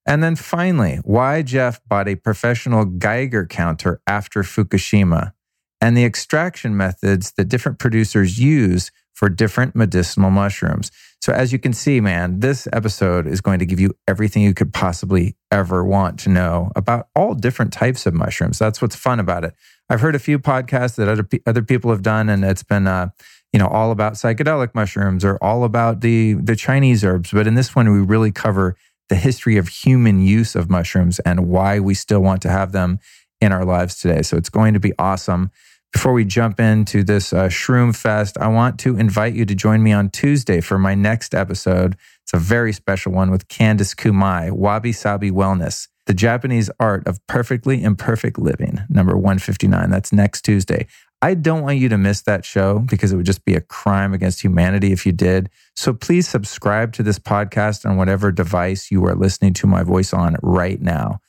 And 0.10 0.24
then 0.24 0.36
finally, 0.36 1.00
why 1.04 1.44
Jeff 1.44 1.80
bought 1.88 2.08
a 2.08 2.16
professional 2.16 2.84
Geiger 2.84 3.46
counter 3.46 4.02
after 4.08 4.42
Fukushima 4.42 5.34
and 5.80 5.96
the 5.96 6.04
extraction 6.04 6.76
methods 6.76 7.34
that 7.38 7.46
different 7.46 7.78
producers 7.78 8.40
use 8.40 8.90
for 9.14 9.30
different 9.30 9.76
medicinal 9.76 10.32
mushrooms. 10.32 10.92
So, 11.22 11.32
as 11.32 11.54
you 11.54 11.60
can 11.60 11.74
see, 11.74 12.02
man, 12.02 12.40
this 12.40 12.68
episode 12.74 13.28
is 13.28 13.40
going 13.40 13.60
to 13.60 13.68
give 13.68 13.80
you 13.80 13.94
everything 14.08 14.42
you 14.42 14.56
could 14.56 14.74
possibly 14.74 15.36
ever 15.52 15.86
want 15.86 16.18
to 16.22 16.30
know 16.30 16.72
about 16.76 17.10
all 17.16 17.36
different 17.36 17.72
types 17.72 18.08
of 18.08 18.16
mushrooms. 18.16 18.58
That's 18.58 18.82
what's 18.82 18.96
fun 18.96 19.20
about 19.20 19.44
it. 19.44 19.54
I've 19.92 20.02
heard 20.02 20.16
a 20.16 20.20
few 20.20 20.40
podcasts 20.40 20.96
that 20.96 21.08
other 21.08 21.28
other 21.46 21.62
people 21.62 21.92
have 21.92 22.02
done, 22.02 22.30
and 22.30 22.44
it's 22.44 22.64
been, 22.64 22.88
uh, 22.88 23.10
you 23.54 23.60
know, 23.60 23.68
all 23.68 23.92
about 23.92 24.14
psychedelic 24.14 24.74
mushrooms 24.74 25.24
or 25.24 25.38
all 25.44 25.66
about 25.66 26.02
the 26.02 26.34
the 26.34 26.56
Chinese 26.56 27.04
herbs. 27.04 27.30
But 27.32 27.46
in 27.46 27.54
this 27.54 27.76
one, 27.76 27.92
we 27.92 28.00
really 28.00 28.32
cover 28.32 28.76
the 29.10 29.16
history 29.16 29.58
of 29.58 29.68
human 29.68 30.22
use 30.22 30.56
of 30.56 30.70
mushrooms 30.70 31.20
and 31.20 31.50
why 31.50 31.80
we 31.80 31.94
still 31.94 32.22
want 32.22 32.42
to 32.44 32.50
have 32.50 32.72
them 32.72 33.00
in 33.42 33.52
our 33.52 33.66
lives 33.66 34.00
today. 34.00 34.22
So 34.22 34.38
it's 34.38 34.50
going 34.50 34.74
to 34.74 34.80
be 34.80 34.94
awesome. 34.98 35.52
Before 35.92 36.14
we 36.14 36.24
jump 36.24 36.60
into 36.60 37.04
this 37.04 37.34
uh, 37.34 37.48
Shroom 37.48 37.96
Fest, 37.96 38.38
I 38.40 38.48
want 38.48 38.80
to 38.82 38.96
invite 38.96 39.34
you 39.34 39.44
to 39.46 39.56
join 39.56 39.82
me 39.82 39.92
on 39.92 40.10
Tuesday 40.10 40.62
for 40.62 40.78
my 40.78 40.94
next 40.94 41.34
episode. 41.34 41.98
It's 42.24 42.34
a 42.34 42.38
very 42.38 42.74
special 42.74 43.12
one 43.12 43.32
with 43.32 43.48
Candice 43.48 43.96
Kumai, 43.96 44.52
Wabi 44.52 44.92
Sabi 44.92 45.32
Wellness, 45.32 45.88
the 46.06 46.14
Japanese 46.14 46.70
art 46.80 47.08
of 47.08 47.26
perfectly 47.26 47.82
imperfect 47.82 48.38
living, 48.38 48.82
number 48.88 49.16
159. 49.16 49.90
That's 49.90 50.14
next 50.14 50.44
Tuesday. 50.44 50.86
I 51.22 51.34
don't 51.34 51.64
want 51.64 51.78
you 51.78 51.90
to 51.90 51.98
miss 51.98 52.22
that 52.22 52.46
show 52.46 52.80
because 52.80 53.12
it 53.12 53.18
would 53.18 53.26
just 53.26 53.44
be 53.44 53.56
a 53.56 53.62
crime 53.62 54.14
against 54.14 54.42
humanity 54.42 54.92
if 54.94 55.06
you 55.06 55.12
did. 55.12 55.50
So 55.76 55.94
please 55.94 56.28
subscribe 56.28 56.94
to 56.94 57.04
this 57.04 57.20
podcast 57.20 57.86
on 57.86 57.98
whatever 57.98 58.32
device 58.32 58.90
you 58.90 59.06
are 59.06 59.16
listening 59.16 59.54
to 59.56 59.68
my 59.68 59.84
voice 59.84 60.14
on 60.14 60.38
right 60.42 60.82
now. 60.82 61.20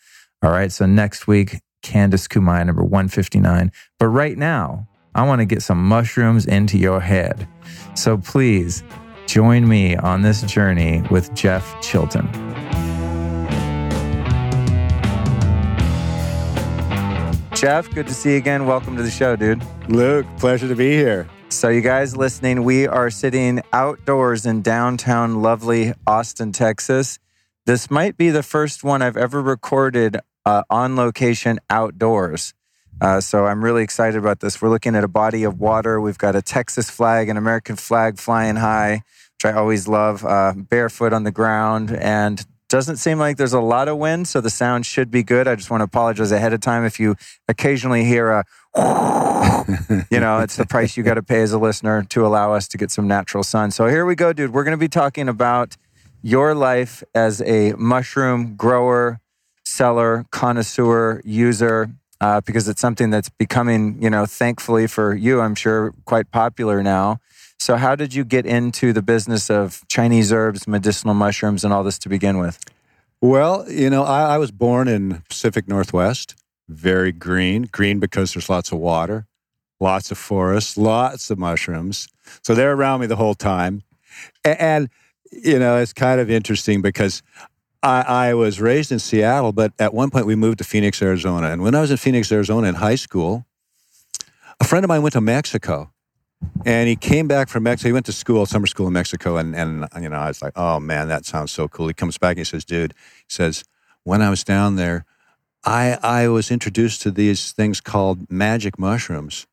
All 0.43 0.51
right. 0.51 0.71
So 0.71 0.87
next 0.87 1.27
week, 1.27 1.61
Candice 1.83 2.29
Kumai, 2.29 2.65
number 2.65 2.83
159. 2.83 3.73
But 3.99 4.09
right 4.09 4.39
now, 4.39 4.87
I 5.15 5.27
want 5.27 5.41
to 5.41 5.45
get 5.45 5.63
some 5.63 5.83
mushrooms 5.83 6.47
into 6.47 6.79
your 6.79 7.01
head. 7.01 7.49
So 7.95 8.17
please 8.17 8.85
Join 9.31 9.69
me 9.69 9.95
on 9.95 10.23
this 10.23 10.43
journey 10.43 11.05
with 11.09 11.33
Jeff 11.35 11.81
Chilton. 11.81 12.27
Jeff, 17.61 17.91
good 17.95 18.07
to 18.07 18.15
see 18.15 18.31
you 18.31 18.37
again. 18.39 18.65
Welcome 18.65 18.97
to 18.97 19.03
the 19.03 19.11
show, 19.11 19.37
dude. 19.37 19.63
Luke, 19.87 20.25
pleasure 20.39 20.67
to 20.67 20.75
be 20.75 20.93
here. 20.93 21.29
So, 21.51 21.69
you 21.69 21.83
guys 21.83 22.17
listening, 22.17 22.65
we 22.65 22.87
are 22.87 23.11
sitting 23.11 23.61
outdoors 23.75 24.47
in 24.47 24.63
downtown 24.63 25.43
lovely 25.43 25.93
Austin, 26.07 26.53
Texas. 26.53 27.19
This 27.67 27.91
might 27.91 28.17
be 28.17 28.31
the 28.31 28.43
first 28.43 28.83
one 28.83 29.03
I've 29.03 29.19
ever 29.19 29.43
recorded 29.43 30.17
uh, 30.47 30.63
on 30.71 30.97
location 30.97 31.61
outdoors. 31.69 32.55
Uh, 32.99 33.21
so, 33.21 33.45
I'm 33.45 33.63
really 33.63 33.83
excited 33.83 34.17
about 34.17 34.41
this. 34.41 34.63
We're 34.63 34.71
looking 34.71 34.97
at 34.97 35.05
a 35.05 35.09
body 35.09 35.45
of 35.45 35.61
water. 35.61 36.01
We've 36.01 36.17
got 36.17 36.35
a 36.35 36.41
Texas 36.41 36.89
flag, 36.89 37.29
an 37.29 37.37
American 37.37 37.77
flag 37.77 38.17
flying 38.17 38.57
high, 38.57 39.03
which 39.35 39.45
I 39.45 39.53
always 39.53 39.87
love, 39.87 40.25
uh, 40.25 40.55
barefoot 40.57 41.13
on 41.13 41.25
the 41.25 41.31
ground, 41.31 41.91
and 41.91 42.43
doesn't 42.71 42.97
seem 42.97 43.19
like 43.19 43.37
there's 43.37 43.53
a 43.53 43.61
lot 43.61 43.89
of 43.89 43.99
wind, 43.99 44.29
so 44.29 44.41
the 44.41 44.49
sound 44.49 44.87
should 44.87 45.11
be 45.11 45.23
good. 45.23 45.47
I 45.47 45.57
just 45.57 45.71
want 45.71 45.81
to 45.81 45.85
apologize 45.85 46.33
ahead 46.33 46.53
of 46.53 46.61
time 46.61 46.85
if 46.85 46.99
you 46.99 47.17
occasionally 47.49 48.05
hear 48.05 48.31
a, 48.31 48.45
you 50.11 50.21
know, 50.21 50.39
it's 50.39 50.57
the 50.57 50.67
price 50.67 50.97
you 50.97 51.03
got 51.03 51.15
to 51.15 51.23
pay 51.23 51.43
as 51.43 51.53
a 51.53 51.59
listener 51.59 52.05
to 52.05 52.25
allow 52.25 52.55
us 52.55 52.69
to 52.69 52.79
get 52.79 52.93
some 52.93 53.09
natural 53.09 53.43
sun. 53.43 53.73
So 53.73 53.89
here 53.89 54.07
we 54.07 54.15
go, 54.15 54.33
dude. 54.33 54.53
We're 54.53 54.65
going 54.65 54.79
to 54.79 54.81
be 54.81 54.89
talking 54.89 55.29
about 55.29 55.77
your 56.23 56.55
life 56.55 57.03
as 57.13 57.43
a 57.43 57.73
mushroom 57.73 58.55
grower, 58.55 59.21
seller, 59.65 60.25
connoisseur, 60.31 61.21
user, 61.25 61.91
uh, 62.21 62.41
because 62.43 62.69
it's 62.69 62.81
something 62.81 63.11
that's 63.11 63.31
becoming, 63.31 64.01
you 64.01 64.11
know, 64.11 64.27
thankfully 64.27 64.87
for 64.87 65.15
you, 65.15 65.41
I'm 65.41 65.57
sure, 65.57 65.93
quite 66.05 66.31
popular 66.31 66.83
now. 66.83 67.19
So, 67.61 67.77
how 67.77 67.95
did 67.95 68.15
you 68.15 68.25
get 68.25 68.47
into 68.47 68.95
the 68.95 69.03
business 69.03 69.51
of 69.51 69.87
Chinese 69.87 70.33
herbs, 70.33 70.67
medicinal 70.67 71.13
mushrooms, 71.13 71.63
and 71.63 71.75
all 71.75 71.85
this 71.85 71.99
to 71.99 72.09
begin 72.09 72.39
with? 72.39 72.59
Well, 73.21 73.71
you 73.71 73.91
know, 73.91 74.03
I, 74.03 74.35
I 74.35 74.39
was 74.39 74.51
born 74.51 74.89
in 74.89 75.23
Pacific 75.29 75.69
Northwest, 75.69 76.37
very 76.71 77.13
green, 77.13 77.69
green 77.71 78.01
because 78.01 78.33
there's 78.33 78.49
lots 78.49 78.73
of 78.73 78.79
water, 78.79 79.27
lots 79.79 80.11
of 80.11 80.17
forests, 80.17 80.79
lots 80.79 81.31
of 81.31 81.39
mushrooms. 81.39 82.09
So 82.43 82.55
they're 82.55 82.73
around 82.73 83.03
me 83.03 83.07
the 83.07 83.17
whole 83.17 83.35
time. 83.35 83.83
And, 84.43 84.59
and 84.59 84.89
you 85.31 85.59
know, 85.59 85.77
it's 85.77 85.93
kind 85.93 86.19
of 86.19 86.31
interesting 86.31 86.81
because 86.81 87.23
I, 87.83 88.01
I, 88.31 88.35
was 88.35 88.59
raised 88.59 88.91
in 88.91 88.99
Seattle, 88.99 89.53
but 89.53 89.75
at 89.79 89.93
one 89.93 90.09
point 90.09 90.25
we 90.25 90.35
moved 90.35 90.59
to 90.59 90.65
Phoenix, 90.65 91.03
Arizona. 91.03 91.49
And 91.49 91.63
when 91.63 91.75
I 91.75 91.83
was 91.83 91.91
in 91.91 91.99
Phoenix, 91.99 92.33
Arizona 92.33 92.69
in 92.69 92.77
high 92.77 92.95
school, 92.95 93.45
a 94.59 94.65
friend 94.65 94.83
of 94.83 94.89
mine 94.89 95.03
went 95.03 95.13
to 95.13 95.21
Mexico 95.21 95.93
and 96.65 96.89
he 96.89 96.97
came 96.97 97.29
back 97.29 97.49
from 97.49 97.65
Mexico. 97.65 97.89
He 97.89 97.93
went 97.93 98.07
to 98.07 98.13
school, 98.13 98.47
summer 98.47 98.67
school 98.67 98.87
in 98.87 98.93
Mexico, 98.93 99.37
and 99.37 99.55
and 99.55 99.87
you 100.01 100.09
know, 100.09 100.17
I 100.17 100.29
was 100.29 100.43
like, 100.43 100.53
oh 100.57 100.81
man, 100.81 101.09
that 101.09 101.25
sounds 101.25 101.53
so 101.53 101.69
cool. 101.69 101.89
He 101.89 101.95
comes 101.95 102.19
back 102.19 102.33
and 102.33 102.39
he 102.39 102.45
says, 102.45 102.65
dude, 102.65 102.93
he 102.93 103.25
says, 103.29 103.65
when 104.05 104.23
I 104.23 104.31
was 104.31 104.45
down 104.45 104.77
there, 104.77 105.05
I 105.65 105.99
I 106.03 106.29
was 106.29 106.51
introduced 106.51 107.03
to 107.03 107.11
these 107.11 107.53
things 107.53 107.81
called 107.81 108.31
magic 108.31 108.79
mushrooms, 108.79 109.47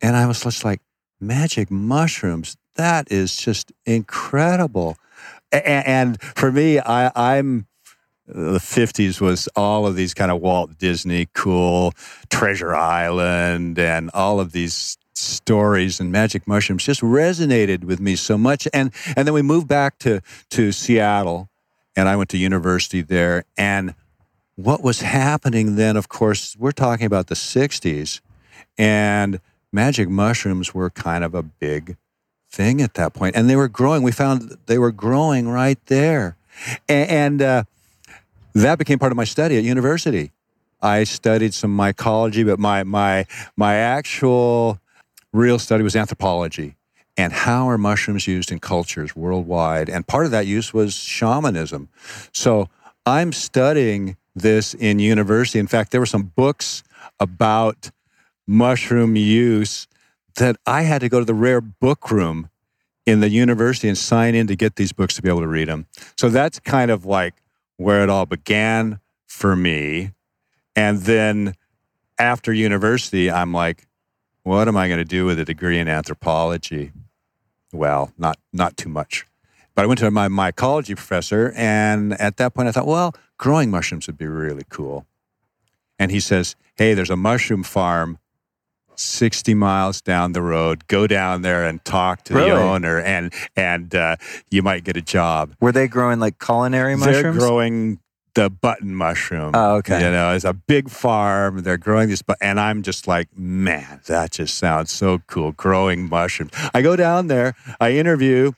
and 0.00 0.16
I 0.16 0.26
was 0.26 0.42
just 0.42 0.64
like, 0.64 0.80
magic 1.20 1.70
mushrooms. 1.70 2.56
That 2.76 3.10
is 3.10 3.36
just 3.36 3.72
incredible. 3.86 4.96
And, 5.50 5.86
and 5.86 6.22
for 6.22 6.52
me, 6.52 6.78
I, 6.78 7.10
I'm 7.16 7.66
uh, 8.28 8.52
the 8.52 8.58
50s 8.58 9.20
was 9.20 9.48
all 9.56 9.86
of 9.86 9.96
these 9.96 10.14
kind 10.14 10.30
of 10.30 10.40
Walt 10.40 10.78
Disney 10.78 11.28
cool 11.34 11.92
Treasure 12.28 12.74
Island 12.74 13.78
and 13.78 14.10
all 14.12 14.38
of 14.38 14.52
these 14.52 14.97
stories 15.18 16.00
and 16.00 16.12
magic 16.12 16.46
mushrooms 16.46 16.84
just 16.84 17.00
resonated 17.00 17.84
with 17.84 18.00
me 18.00 18.16
so 18.16 18.38
much. 18.38 18.68
And 18.72 18.92
and 19.16 19.26
then 19.26 19.34
we 19.34 19.42
moved 19.42 19.68
back 19.68 19.98
to 20.00 20.20
to 20.50 20.72
Seattle, 20.72 21.48
and 21.96 22.08
I 22.08 22.16
went 22.16 22.30
to 22.30 22.38
university 22.38 23.02
there. 23.02 23.44
And 23.56 23.94
what 24.56 24.82
was 24.82 25.00
happening 25.00 25.76
then? 25.76 25.96
Of 25.96 26.08
course, 26.08 26.56
we're 26.58 26.72
talking 26.72 27.06
about 27.06 27.26
the 27.28 27.34
'60s, 27.34 28.20
and 28.76 29.40
magic 29.72 30.08
mushrooms 30.08 30.74
were 30.74 30.90
kind 30.90 31.24
of 31.24 31.34
a 31.34 31.42
big 31.42 31.96
thing 32.50 32.80
at 32.80 32.94
that 32.94 33.14
point, 33.14 33.36
and 33.36 33.48
they 33.48 33.56
were 33.56 33.68
growing. 33.68 34.02
We 34.02 34.12
found 34.12 34.56
they 34.66 34.78
were 34.78 34.92
growing 34.92 35.48
right 35.48 35.78
there, 35.86 36.36
and. 36.88 37.42
uh, 37.42 37.64
that 38.54 38.78
became 38.78 38.98
part 38.98 39.12
of 39.12 39.16
my 39.16 39.24
study 39.24 39.56
at 39.56 39.64
university. 39.64 40.32
I 40.80 41.04
studied 41.04 41.54
some 41.54 41.76
mycology, 41.76 42.46
but 42.46 42.58
my 42.58 42.84
my 42.84 43.26
my 43.56 43.74
actual 43.74 44.78
real 45.32 45.58
study 45.58 45.82
was 45.82 45.96
anthropology 45.96 46.76
and 47.16 47.32
how 47.32 47.68
are 47.68 47.76
mushrooms 47.76 48.26
used 48.26 48.52
in 48.52 48.60
cultures 48.60 49.16
worldwide. 49.16 49.88
And 49.88 50.06
part 50.06 50.24
of 50.24 50.30
that 50.30 50.46
use 50.46 50.72
was 50.72 50.94
shamanism. 50.94 51.88
So 52.32 52.68
I'm 53.04 53.32
studying 53.32 54.16
this 54.36 54.72
in 54.74 55.00
university. 55.00 55.58
In 55.58 55.66
fact, 55.66 55.90
there 55.90 56.00
were 56.00 56.06
some 56.06 56.32
books 56.36 56.84
about 57.18 57.90
mushroom 58.46 59.16
use 59.16 59.88
that 60.36 60.56
I 60.64 60.82
had 60.82 61.00
to 61.00 61.08
go 61.08 61.18
to 61.18 61.24
the 61.24 61.34
rare 61.34 61.60
book 61.60 62.10
room 62.10 62.50
in 63.04 63.20
the 63.20 63.28
university 63.28 63.88
and 63.88 63.98
sign 63.98 64.34
in 64.34 64.46
to 64.46 64.54
get 64.54 64.76
these 64.76 64.92
books 64.92 65.14
to 65.14 65.22
be 65.22 65.28
able 65.28 65.40
to 65.40 65.48
read 65.48 65.66
them. 65.66 65.86
So 66.16 66.28
that's 66.28 66.60
kind 66.60 66.90
of 66.90 67.04
like 67.04 67.34
where 67.76 68.02
it 68.02 68.10
all 68.10 68.26
began 68.26 69.00
for 69.26 69.56
me. 69.56 70.12
And 70.76 71.00
then 71.02 71.54
after 72.18 72.52
university, 72.52 73.30
I'm 73.30 73.52
like, 73.52 73.87
what 74.48 74.66
am 74.66 74.76
I 74.76 74.88
going 74.88 74.98
to 74.98 75.04
do 75.04 75.26
with 75.26 75.38
a 75.38 75.44
degree 75.44 75.78
in 75.78 75.88
anthropology? 75.88 76.92
Well, 77.72 78.12
not 78.16 78.38
not 78.52 78.76
too 78.76 78.88
much. 78.88 79.26
But 79.74 79.82
I 79.82 79.86
went 79.86 80.00
to 80.00 80.10
my 80.10 80.28
mycology 80.28 80.96
professor, 80.96 81.52
and 81.54 82.14
at 82.14 82.38
that 82.38 82.54
point 82.54 82.66
I 82.66 82.72
thought, 82.72 82.86
well, 82.86 83.14
growing 83.36 83.70
mushrooms 83.70 84.06
would 84.06 84.18
be 84.18 84.26
really 84.26 84.64
cool. 84.70 85.06
And 85.98 86.10
he 86.10 86.18
says, 86.18 86.56
hey, 86.76 86.94
there's 86.94 87.10
a 87.10 87.16
mushroom 87.16 87.62
farm 87.62 88.18
60 88.96 89.54
miles 89.54 90.00
down 90.00 90.32
the 90.32 90.42
road. 90.42 90.86
Go 90.88 91.06
down 91.06 91.42
there 91.42 91.64
and 91.64 91.84
talk 91.84 92.24
to 92.24 92.34
really? 92.34 92.50
the 92.50 92.56
owner, 92.56 92.98
and 92.98 93.32
and 93.54 93.94
uh, 93.94 94.16
you 94.50 94.62
might 94.62 94.82
get 94.82 94.96
a 94.96 95.02
job. 95.02 95.54
Were 95.60 95.72
they 95.72 95.88
growing 95.88 96.18
like 96.18 96.38
culinary 96.38 96.96
mushrooms? 96.96 97.22
They're 97.22 97.32
growing 97.32 98.00
the 98.38 98.48
button 98.48 98.94
mushroom. 98.94 99.50
Oh, 99.52 99.76
okay. 99.76 100.00
You 100.00 100.12
know, 100.12 100.32
it's 100.32 100.44
a 100.44 100.52
big 100.52 100.88
farm. 100.88 101.64
They're 101.64 101.76
growing 101.76 102.08
this, 102.08 102.22
and 102.40 102.60
I'm 102.60 102.82
just 102.82 103.08
like, 103.08 103.36
man, 103.36 104.00
that 104.06 104.30
just 104.30 104.56
sounds 104.56 104.92
so 104.92 105.18
cool. 105.26 105.50
Growing 105.52 106.08
mushrooms. 106.08 106.52
I 106.72 106.82
go 106.82 106.94
down 106.94 107.26
there. 107.26 107.56
I 107.80 107.92
interview. 107.92 108.52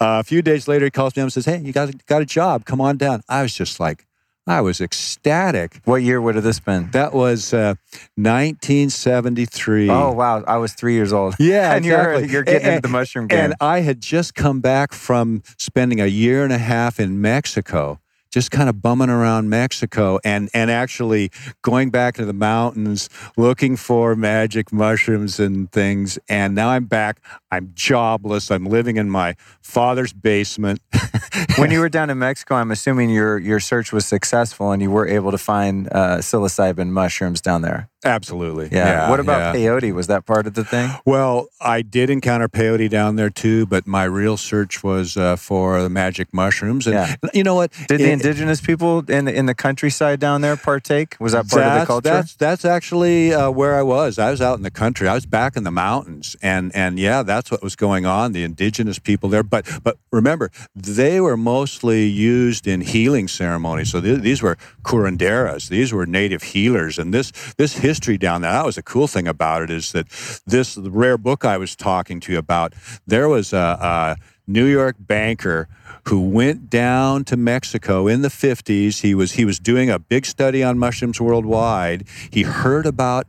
Uh, 0.00 0.20
a 0.20 0.24
few 0.24 0.40
days 0.40 0.68
later, 0.68 0.86
he 0.86 0.90
calls 0.90 1.14
me 1.14 1.20
up 1.20 1.26
and 1.26 1.32
says, 1.34 1.44
"Hey, 1.44 1.58
you 1.58 1.74
got 1.74 2.06
got 2.06 2.22
a 2.22 2.24
job? 2.24 2.64
Come 2.64 2.80
on 2.80 2.96
down." 2.96 3.20
I 3.28 3.42
was 3.42 3.52
just 3.52 3.78
like, 3.78 4.06
I 4.46 4.62
was 4.62 4.80
ecstatic. 4.80 5.82
What 5.84 6.02
year 6.02 6.18
would 6.18 6.34
have 6.34 6.44
this 6.44 6.60
been? 6.60 6.90
That 6.92 7.12
was 7.12 7.52
uh, 7.52 7.74
1973. 8.14 9.90
Oh 9.90 10.12
wow, 10.12 10.44
I 10.44 10.56
was 10.56 10.72
three 10.72 10.94
years 10.94 11.12
old. 11.12 11.34
Yeah, 11.38 11.72
and 11.76 11.84
exactly. 11.84 12.22
you're 12.22 12.30
you're 12.30 12.42
getting 12.42 12.62
and, 12.62 12.76
into 12.76 12.88
the 12.88 12.92
mushroom 12.92 13.26
game. 13.26 13.38
And 13.38 13.54
I 13.60 13.80
had 13.80 14.00
just 14.00 14.34
come 14.34 14.60
back 14.62 14.94
from 14.94 15.42
spending 15.58 16.00
a 16.00 16.06
year 16.06 16.42
and 16.42 16.54
a 16.54 16.58
half 16.58 16.98
in 16.98 17.20
Mexico 17.20 18.00
just 18.36 18.50
kind 18.50 18.68
of 18.68 18.82
bumming 18.82 19.08
around 19.08 19.48
Mexico 19.48 20.18
and, 20.22 20.50
and 20.52 20.70
actually 20.70 21.30
going 21.62 21.88
back 21.88 22.16
to 22.16 22.26
the 22.26 22.34
mountains 22.34 23.08
looking 23.38 23.76
for 23.76 24.14
magic 24.14 24.70
mushrooms 24.70 25.40
and 25.40 25.72
things. 25.72 26.18
And 26.28 26.54
now 26.54 26.68
I'm 26.68 26.84
back. 26.84 27.22
I'm 27.50 27.72
jobless. 27.72 28.50
I'm 28.50 28.66
living 28.66 28.98
in 28.98 29.08
my 29.08 29.36
father's 29.62 30.12
basement. 30.12 30.82
when 31.56 31.70
you 31.70 31.80
were 31.80 31.88
down 31.88 32.10
in 32.10 32.18
Mexico, 32.18 32.56
I'm 32.56 32.70
assuming 32.70 33.08
your, 33.08 33.38
your 33.38 33.58
search 33.58 33.90
was 33.90 34.04
successful 34.04 34.70
and 34.70 34.82
you 34.82 34.90
were 34.90 35.08
able 35.08 35.30
to 35.30 35.38
find 35.38 35.88
uh, 35.90 36.18
psilocybin 36.18 36.90
mushrooms 36.90 37.40
down 37.40 37.62
there. 37.62 37.88
Absolutely. 38.04 38.68
Yeah. 38.70 38.86
yeah 38.86 39.10
what 39.10 39.18
about 39.18 39.54
yeah. 39.54 39.60
peyote? 39.60 39.92
Was 39.92 40.06
that 40.06 40.26
part 40.26 40.46
of 40.46 40.54
the 40.54 40.64
thing? 40.64 40.90
Well, 41.04 41.48
I 41.60 41.82
did 41.82 42.10
encounter 42.10 42.48
peyote 42.48 42.88
down 42.88 43.16
there 43.16 43.30
too, 43.30 43.66
but 43.66 43.86
my 43.86 44.04
real 44.04 44.36
search 44.36 44.84
was 44.84 45.16
uh, 45.16 45.36
for 45.36 45.82
the 45.82 45.90
magic 45.90 46.32
mushrooms. 46.32 46.86
And 46.86 46.94
yeah. 46.94 47.16
you 47.34 47.42
know 47.42 47.54
what? 47.54 47.72
Did 47.88 48.00
it, 48.00 48.04
the 48.04 48.12
indigenous 48.26 48.60
people 48.60 49.10
in 49.10 49.26
the, 49.26 49.34
in 49.34 49.46
the 49.46 49.54
countryside 49.54 50.20
down 50.20 50.40
there 50.40 50.56
partake? 50.56 51.16
Was 51.20 51.32
that 51.32 51.48
part 51.48 51.62
of 51.62 51.80
the 51.80 51.86
culture? 51.86 52.08
That's, 52.08 52.34
that's 52.36 52.64
actually 52.64 53.34
uh, 53.34 53.50
where 53.50 53.74
I 53.74 53.82
was. 53.82 54.18
I 54.18 54.30
was 54.30 54.40
out 54.40 54.56
in 54.56 54.62
the 54.62 54.70
country. 54.70 55.08
I 55.08 55.14
was 55.14 55.26
back 55.26 55.56
in 55.56 55.64
the 55.64 55.70
mountains, 55.70 56.36
and 56.40 56.74
and 56.74 56.98
yeah, 56.98 57.22
that's 57.22 57.50
what 57.50 57.62
was 57.62 57.76
going 57.76 58.06
on. 58.06 58.32
The 58.32 58.44
indigenous 58.44 58.98
people 58.98 59.28
there, 59.28 59.42
but 59.42 59.66
but 59.82 59.98
remember, 60.10 60.50
they 60.74 61.20
were 61.20 61.36
mostly 61.36 62.06
used 62.06 62.66
in 62.66 62.80
healing 62.80 63.28
ceremonies. 63.28 63.90
So 63.90 64.00
th- 64.00 64.20
these 64.20 64.42
were 64.42 64.56
curanderas. 64.82 65.68
These 65.68 65.92
were 65.92 66.06
native 66.06 66.42
healers, 66.42 66.98
and 66.98 67.12
this 67.12 67.32
this 67.56 67.78
history 67.78 68.06
history 68.06 68.18
down 68.18 68.42
there. 68.42 68.52
That 68.52 68.66
was 68.66 68.78
a 68.78 68.82
cool 68.82 69.06
thing 69.06 69.26
about 69.26 69.62
it 69.62 69.70
is 69.70 69.92
that 69.92 70.06
this 70.46 70.76
rare 70.76 71.18
book 71.18 71.44
I 71.44 71.56
was 71.56 71.74
talking 71.74 72.20
to 72.20 72.32
you 72.32 72.38
about, 72.38 72.74
there 73.06 73.28
was 73.28 73.52
a, 73.52 73.78
a 73.80 74.16
New 74.46 74.66
York 74.66 74.96
banker 74.98 75.68
who 76.08 76.20
went 76.20 76.70
down 76.70 77.24
to 77.24 77.36
Mexico 77.36 78.06
in 78.06 78.22
the 78.22 78.28
50s. 78.28 79.00
He 79.02 79.14
was 79.14 79.32
he 79.32 79.44
was 79.44 79.58
doing 79.58 79.90
a 79.90 79.98
big 79.98 80.24
study 80.26 80.62
on 80.62 80.78
mushrooms 80.78 81.20
worldwide. 81.20 82.06
He 82.30 82.42
heard 82.42 82.86
about 82.86 83.26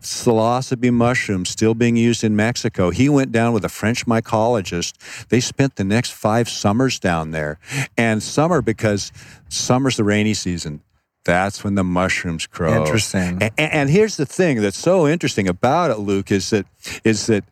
psilocybe 0.00 0.92
mushrooms 0.92 1.50
still 1.50 1.74
being 1.74 1.96
used 1.96 2.24
in 2.24 2.34
Mexico. 2.34 2.90
He 2.90 3.08
went 3.08 3.32
down 3.32 3.52
with 3.52 3.64
a 3.64 3.68
French 3.68 4.06
mycologist. 4.06 5.26
They 5.28 5.40
spent 5.40 5.76
the 5.76 5.84
next 5.84 6.12
five 6.12 6.48
summers 6.48 6.98
down 6.98 7.32
there. 7.32 7.58
And 7.96 8.22
summer, 8.22 8.62
because 8.62 9.12
summer's 9.48 9.96
the 9.96 10.04
rainy 10.04 10.34
season. 10.34 10.80
That's 11.24 11.62
when 11.62 11.74
the 11.74 11.84
mushrooms 11.84 12.46
grow. 12.46 12.82
Interesting. 12.82 13.42
And, 13.42 13.52
and 13.58 13.90
here's 13.90 14.16
the 14.16 14.24
thing 14.24 14.62
that's 14.62 14.78
so 14.78 15.06
interesting 15.06 15.48
about 15.48 15.90
it, 15.90 15.98
Luke, 15.98 16.30
is 16.30 16.50
that 16.50 16.66
is 17.04 17.26
that 17.26 17.44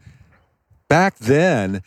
back 0.88 1.18
then 1.18 1.83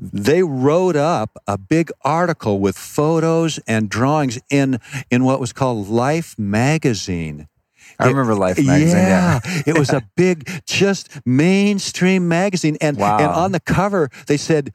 they 0.00 0.42
wrote 0.42 0.96
up 0.96 1.36
a 1.46 1.58
big 1.58 1.90
article 2.02 2.58
with 2.58 2.76
photos 2.78 3.58
and 3.66 3.88
drawings 3.88 4.40
in 4.50 4.80
in 5.10 5.24
what 5.24 5.40
was 5.40 5.52
called 5.52 5.88
Life 5.88 6.38
magazine. 6.38 7.48
I 7.98 8.06
remember 8.08 8.34
Life 8.34 8.56
magazine. 8.64 8.96
Yeah, 8.96 9.40
Yeah, 9.44 9.62
it 9.66 9.78
was 9.78 9.90
a 9.90 10.02
big, 10.16 10.48
just 10.66 11.20
mainstream 11.26 12.28
magazine, 12.28 12.78
and 12.80 12.96
Wow. 12.96 13.18
and 13.18 13.26
on 13.30 13.52
the 13.52 13.60
cover 13.60 14.08
they 14.26 14.36
said. 14.38 14.72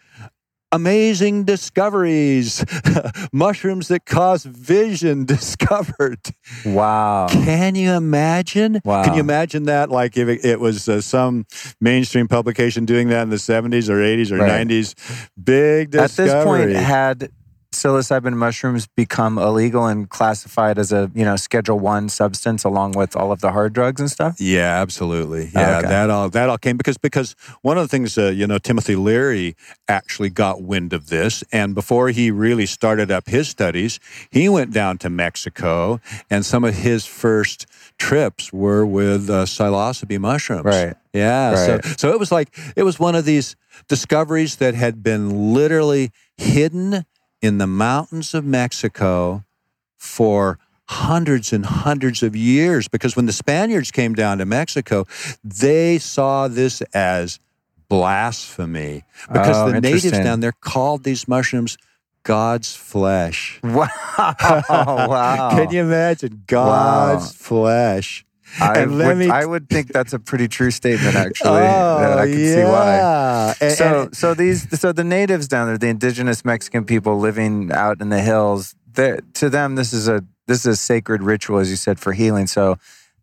Amazing 0.75 1.45
discoveries, 1.45 2.65
mushrooms 3.31 3.87
that 3.87 4.05
cause 4.05 4.43
vision 4.43 5.23
discovered. 5.35 6.19
Wow. 6.65 7.27
Can 7.29 7.75
you 7.75 7.91
imagine? 7.93 8.81
Wow. 8.83 9.05
Can 9.05 9.13
you 9.13 9.21
imagine 9.21 9.63
that? 9.63 9.89
Like 9.89 10.17
if 10.17 10.27
it, 10.27 10.43
it 10.43 10.59
was 10.59 10.89
uh, 10.89 10.99
some 10.99 11.45
mainstream 11.79 12.27
publication 12.27 12.83
doing 12.83 13.07
that 13.07 13.21
in 13.23 13.29
the 13.29 13.37
70s 13.37 13.87
or 13.89 13.99
80s 13.99 14.31
or 14.33 14.37
Right. 14.39 14.67
90s, 14.67 14.95
big 15.41 15.95
At 15.95 16.09
discovery. 16.09 16.25
this 16.27 16.43
point, 16.43 16.85
had 16.85 17.29
psilocybin 17.75 18.33
mushrooms 18.35 18.87
become 18.87 19.37
illegal 19.37 19.85
and 19.85 20.09
classified 20.09 20.79
as 20.79 20.91
a 20.91 21.11
you 21.13 21.23
know 21.25 21.35
Schedule 21.35 21.79
One 21.79 22.09
substance 22.09 22.63
along 22.63 22.93
with 22.93 23.15
all 23.15 23.31
of 23.31 23.41
the 23.41 23.51
hard 23.51 23.73
drugs 23.73 23.99
and 24.01 24.09
stuff? 24.09 24.39
Yeah, 24.39 24.81
absolutely. 24.81 25.51
Yeah, 25.53 25.77
Okay. 25.77 25.87
that 25.89 26.09
all 26.09 26.29
that 26.29 26.49
all 26.49 26.57
came 26.57 26.77
because 26.77 26.97
because 26.97 27.35
one 27.61 27.77
of 27.77 27.83
the 27.83 27.87
things 27.87 28.17
uh, 28.17 28.27
you 28.27 28.47
know 28.47 28.57
Timothy 28.57 28.95
Leary 28.95 29.55
actually 29.87 30.29
got 30.29 30.61
wind 30.63 30.93
of 30.93 31.07
this, 31.09 31.43
and 31.51 31.75
before 31.75 32.09
he 32.09 32.31
really 32.31 32.65
started 32.65 33.11
up 33.11 33.27
his 33.27 33.47
studies, 33.49 33.99
he 34.31 34.49
went 34.49 34.71
down 34.73 34.97
to 34.99 35.09
Mexico, 35.09 35.99
and 36.29 36.45
some 36.45 36.63
of 36.63 36.75
his 36.75 37.05
first 37.05 37.65
trips 37.97 38.51
were 38.51 38.85
with 38.85 39.29
uh, 39.29 39.45
psilocybe 39.45 40.19
mushrooms. 40.19 40.65
Right. 40.65 40.95
Yeah. 41.13 41.51
Right. 41.51 41.83
So 41.85 41.91
so 41.97 42.09
it 42.11 42.19
was 42.19 42.31
like 42.31 42.49
it 42.75 42.83
was 42.83 42.99
one 42.99 43.15
of 43.15 43.25
these 43.25 43.55
discoveries 43.87 44.57
that 44.57 44.73
had 44.75 45.03
been 45.03 45.53
literally 45.53 46.11
hidden 46.37 47.05
in 47.45 47.57
the 47.57 47.67
mountains 47.67 48.33
of 48.33 48.43
Mexico 48.45 49.43
for 49.97 50.59
hundreds 50.87 51.51
and 51.53 51.65
hundreds 51.65 52.21
of 52.21 52.35
years 52.35 52.87
because 52.87 53.15
when 53.15 53.25
the 53.25 53.33
Spaniards 53.33 53.91
came 53.91 54.13
down 54.13 54.37
to 54.37 54.45
Mexico, 54.45 55.05
they 55.43 55.97
saw 55.97 56.47
this 56.47 56.81
as 56.93 57.39
blasphemy 57.89 59.03
because 59.31 59.55
Oh, 59.57 59.71
the 59.71 59.81
natives 59.81 60.11
down 60.11 60.39
there 60.41 60.51
called 60.51 61.03
these 61.03 61.27
mushrooms 61.27 61.77
God's 62.23 62.75
flesh. 62.75 63.59
Wow! 63.63 63.87
wow! 64.17 65.49
Can 65.55 65.71
you 65.71 65.81
imagine 65.81 66.43
God's 66.47 67.35
flesh? 67.35 68.25
I 68.59 68.85
would, 68.85 69.17
me- 69.17 69.29
I 69.29 69.45
would 69.45 69.69
think 69.69 69.91
that's 69.91 70.13
a 70.13 70.19
pretty 70.19 70.47
true 70.47 70.71
statement, 70.71 71.15
actually. 71.15 71.59
that 71.59 72.17
oh, 72.17 72.19
I 72.19 72.25
can 72.27 72.35
see 72.37 72.63
why. 72.63 72.95
yeah. 72.97 73.53
And- 73.61 73.73
so 73.77 74.01
and- 74.03 74.15
so 74.15 74.33
these 74.33 74.79
so 74.79 74.91
the 74.91 75.03
natives 75.03 75.47
down 75.47 75.67
there, 75.67 75.77
the 75.77 75.87
indigenous 75.87 76.43
Mexican 76.45 76.85
people 76.85 77.17
living 77.19 77.71
out 77.71 78.01
in 78.01 78.09
the 78.09 78.21
hills, 78.21 78.75
to 78.95 79.49
them 79.49 79.75
this 79.75 79.91
is 79.93 80.07
a 80.07 80.23
this 80.47 80.59
is 80.59 80.65
a 80.65 80.75
sacred 80.75 81.23
ritual, 81.23 81.59
as 81.59 81.69
you 81.69 81.75
said, 81.75 81.99
for 81.99 82.13
healing. 82.13 82.47
So 82.47 82.77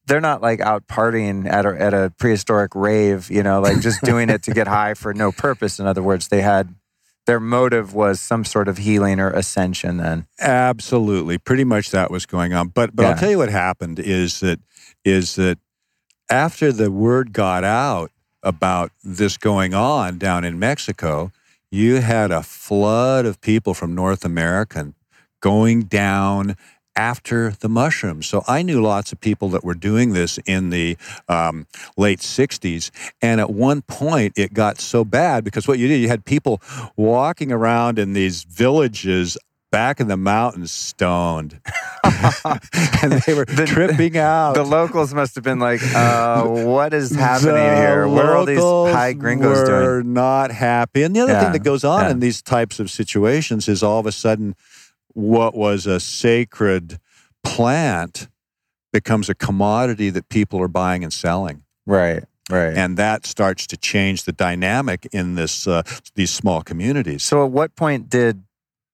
they're 0.06 0.20
not 0.20 0.42
like 0.42 0.60
out 0.60 0.86
partying 0.88 1.48
at 1.48 1.64
a, 1.64 1.80
at 1.80 1.94
a 1.94 2.12
prehistoric 2.18 2.74
rave, 2.74 3.30
you 3.30 3.42
know, 3.42 3.60
like 3.60 3.80
just 3.80 4.02
doing 4.02 4.28
it 4.28 4.42
to 4.42 4.50
get 4.50 4.66
high 4.78 4.94
for 4.94 5.14
no 5.14 5.30
purpose. 5.30 5.78
In 5.78 5.86
other 5.86 6.02
words, 6.02 6.28
they 6.28 6.42
had 6.42 6.74
their 7.26 7.38
motive 7.38 7.94
was 7.94 8.18
some 8.20 8.44
sort 8.44 8.66
of 8.66 8.78
healing 8.78 9.20
or 9.20 9.30
ascension. 9.30 9.98
Then 9.98 10.26
Absolutely, 10.40 11.38
pretty 11.38 11.62
much 11.64 11.90
that 11.92 12.10
was 12.10 12.26
going 12.26 12.52
on. 12.52 12.68
But 12.68 12.94
but 12.96 13.04
Yeah. 13.04 13.10
I'll 13.10 13.16
tell 13.16 13.30
you 13.30 13.38
what 13.38 13.48
happened 13.48 13.98
is 14.00 14.40
that 14.40 14.58
is 15.04 15.36
that 15.36 15.58
after 16.30 16.72
the 16.72 16.90
word 16.90 17.32
got 17.32 17.64
out 17.64 18.10
about 18.42 18.90
this 19.04 19.36
going 19.36 19.74
on 19.74 20.18
down 20.18 20.44
in 20.44 20.58
Mexico, 20.58 21.32
you 21.70 22.00
had 22.00 22.30
a 22.30 22.42
flood 22.42 23.24
of 23.24 23.40
people 23.40 23.74
from 23.74 23.94
North 23.94 24.24
America 24.24 24.92
going 25.40 25.82
down 25.82 26.56
after 26.94 27.50
the 27.60 27.68
mushrooms. 27.68 28.26
So 28.26 28.42
I 28.46 28.62
knew 28.62 28.82
lots 28.82 29.12
of 29.12 29.20
people 29.20 29.48
that 29.50 29.64
were 29.64 29.74
doing 29.74 30.12
this 30.12 30.38
in 30.44 30.70
the 30.70 30.96
um, 31.28 31.66
late 31.96 32.18
60s. 32.18 32.90
And 33.22 33.40
at 33.40 33.50
one 33.50 33.82
point, 33.82 34.34
it 34.36 34.52
got 34.52 34.78
so 34.78 35.04
bad 35.04 35.44
because 35.44 35.66
what 35.66 35.78
you 35.78 35.88
did, 35.88 36.00
you 36.00 36.08
had 36.08 36.24
people 36.24 36.60
walking 36.96 37.50
around 37.50 37.98
in 37.98 38.12
these 38.12 38.44
villages 38.44 39.38
back 39.72 39.98
in 39.98 40.06
the 40.06 40.16
mountains 40.16 40.70
stoned. 40.70 41.58
and 42.04 43.12
they 43.26 43.34
were 43.34 43.44
The- 43.44 43.64
tripping 43.66 44.16
out. 44.16 44.52
the 44.54 44.62
locals 44.62 45.12
must 45.12 45.34
have 45.34 45.42
been 45.42 45.58
like, 45.58 45.80
uh, 45.94 46.44
"What 46.46 46.94
is 46.94 47.10
happening 47.10 47.54
The 47.54 47.74
here? 47.76 48.06
What 48.06 48.24
are 48.24 48.36
all 48.36 48.44
these 48.46 48.60
high 48.94 49.14
gringos 49.14 49.66
doing?" 49.68 49.82
were 49.82 50.02
not 50.04 50.52
happy. 50.52 51.02
And 51.02 51.16
the 51.16 51.20
other 51.20 51.32
Yeah, 51.32 51.42
thing 51.44 51.52
that 51.52 51.64
goes 51.64 51.82
on 51.82 52.02
yeah. 52.04 52.10
in 52.10 52.20
these 52.20 52.40
types 52.42 52.78
of 52.78 52.90
situations 52.90 53.66
is 53.68 53.82
all 53.82 53.98
of 53.98 54.06
a 54.06 54.12
sudden 54.12 54.54
what 55.14 55.54
was 55.54 55.86
a 55.86 55.98
sacred 55.98 56.98
plant 57.42 58.28
becomes 58.92 59.28
a 59.28 59.34
commodity 59.34 60.10
that 60.10 60.28
people 60.28 60.60
are 60.60 60.68
buying 60.68 61.02
and 61.02 61.12
selling. 61.12 61.62
Right, 61.86 62.22
right. 62.50 62.76
And 62.76 62.96
that 62.98 63.26
starts 63.26 63.66
to 63.68 63.76
change 63.76 64.24
the 64.24 64.32
dynamic 64.32 65.08
in 65.12 65.34
this 65.34 65.66
uh, 65.66 65.82
these 66.14 66.30
small 66.30 66.62
communities. 66.62 67.22
So, 67.22 67.44
at 67.44 67.50
what 67.50 67.74
point 67.74 68.08
did 68.10 68.42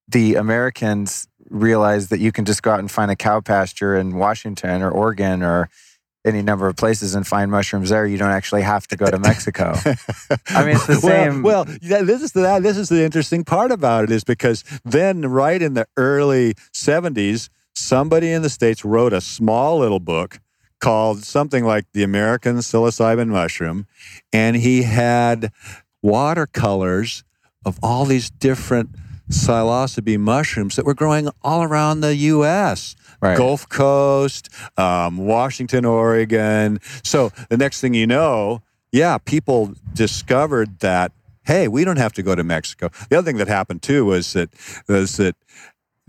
the 0.09 0.35
Americans 0.37 1.29
realize 1.51 2.09
that 2.09 2.19
you 2.21 2.33
can 2.33 2.45
just 2.45 2.63
go 2.63 2.73
out 2.73 2.79
and 2.79 2.91
find 2.91 3.11
a 3.11 3.17
cow 3.17 3.41
pasture 3.41 3.97
in 3.97 4.17
Washington 4.17 4.83
or 4.83 4.91
Oregon 4.91 5.43
or 5.43 5.69
any 6.25 6.43
number 6.43 6.67
of 6.67 6.77
places 6.77 7.15
and 7.15 7.27
find 7.27 7.51
mushrooms 7.51 7.91
there? 7.91 8.07
You 8.07 8.19
don't 8.19 8.31
actually 8.31 8.63
have 8.63 8.87
to 8.89 8.97
go 8.97 9.07
to 9.07 9.19
Mexico. 9.19 9.75
I 10.49 10.65
mean, 10.65 10.77
it's 10.77 10.87
the 10.87 10.97
same- 10.97 11.43
Well, 11.43 11.65
well 11.67 12.05
this 12.05 12.23
is 12.23 12.33
the 12.33 12.59
this 12.63 12.77
is 12.77 12.89
the 12.89 13.03
interesting 13.05 13.45
part 13.45 13.71
about 13.71 14.05
it 14.05 14.11
is 14.11 14.25
because 14.25 14.65
then, 14.85 15.23
right 15.23 15.61
in 15.61 15.75
the 15.75 15.87
early 15.97 16.55
'70s, 16.75 17.49
somebody 17.75 18.31
in 18.33 18.43
the 18.43 18.51
states 18.51 18.85
wrote 18.85 19.13
a 19.13 19.21
small 19.21 19.79
little 19.79 20.01
book 20.01 20.41
called 20.81 21.25
something 21.25 21.65
like 21.65 21.87
"The 21.93 22.03
American 22.03 22.57
Psilocybin 22.59 23.29
Mushroom," 23.29 23.87
and 24.33 24.57
he 24.57 24.83
had 24.83 25.53
watercolors 26.03 27.25
of 27.65 27.79
all 27.83 28.05
these 28.05 28.31
different 28.31 28.91
psilocybe 29.29 30.19
mushrooms 30.19 30.77
that 30.77 30.85
were 30.85 30.95
growing 30.95 31.29
all 31.43 31.63
around 31.63 32.01
the 32.01 32.15
U.S. 32.17 32.97
Right. 33.21 33.37
Gulf 33.37 33.69
Coast, 33.69 34.49
um, 34.77 35.19
Washington, 35.19 35.85
Oregon. 35.85 36.81
So 37.03 37.31
the 37.49 37.57
next 37.57 37.81
thing 37.81 37.95
you 37.95 38.07
know, 38.07 38.63
yeah, 38.93 39.19
people 39.19 39.75
discovered 39.95 40.81
that 40.81 41.13
hey, 41.45 41.67
we 41.67 41.83
don't 41.83 41.97
have 41.97 42.13
to 42.13 42.23
go 42.23 42.35
to 42.35 42.45
Mexico. 42.45 42.91
The 43.09 43.17
other 43.17 43.25
thing 43.25 43.39
that 43.39 43.49
happened 43.49 43.83
too 43.83 44.05
was 44.05 44.35
that 44.35 44.51
was 44.87 45.17
that 45.17 45.35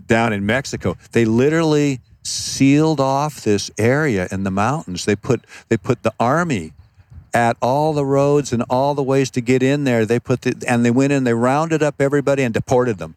down 0.04 0.32
in 0.32 0.44
Mexico, 0.44 0.96
they 1.12 1.24
literally 1.24 2.00
sealed 2.22 3.00
off 3.00 3.42
this 3.42 3.70
area 3.78 4.28
in 4.30 4.44
the 4.44 4.50
mountains. 4.50 5.06
They 5.06 5.16
put 5.16 5.44
they 5.68 5.76
put 5.76 6.02
the 6.02 6.12
army 6.20 6.74
at 7.34 7.56
all 7.60 7.92
the 7.92 8.04
roads 8.04 8.52
and 8.52 8.62
all 8.70 8.94
the 8.94 9.02
ways 9.02 9.30
to 9.32 9.40
get 9.40 9.62
in 9.62 9.84
there. 9.84 10.04
They 10.04 10.20
put 10.20 10.42
the 10.42 10.62
and 10.66 10.84
they 10.84 10.90
went 10.90 11.12
in, 11.12 11.24
they 11.24 11.34
rounded 11.34 11.82
up 11.82 12.00
everybody 12.00 12.42
and 12.42 12.54
deported 12.54 12.98
them. 12.98 13.16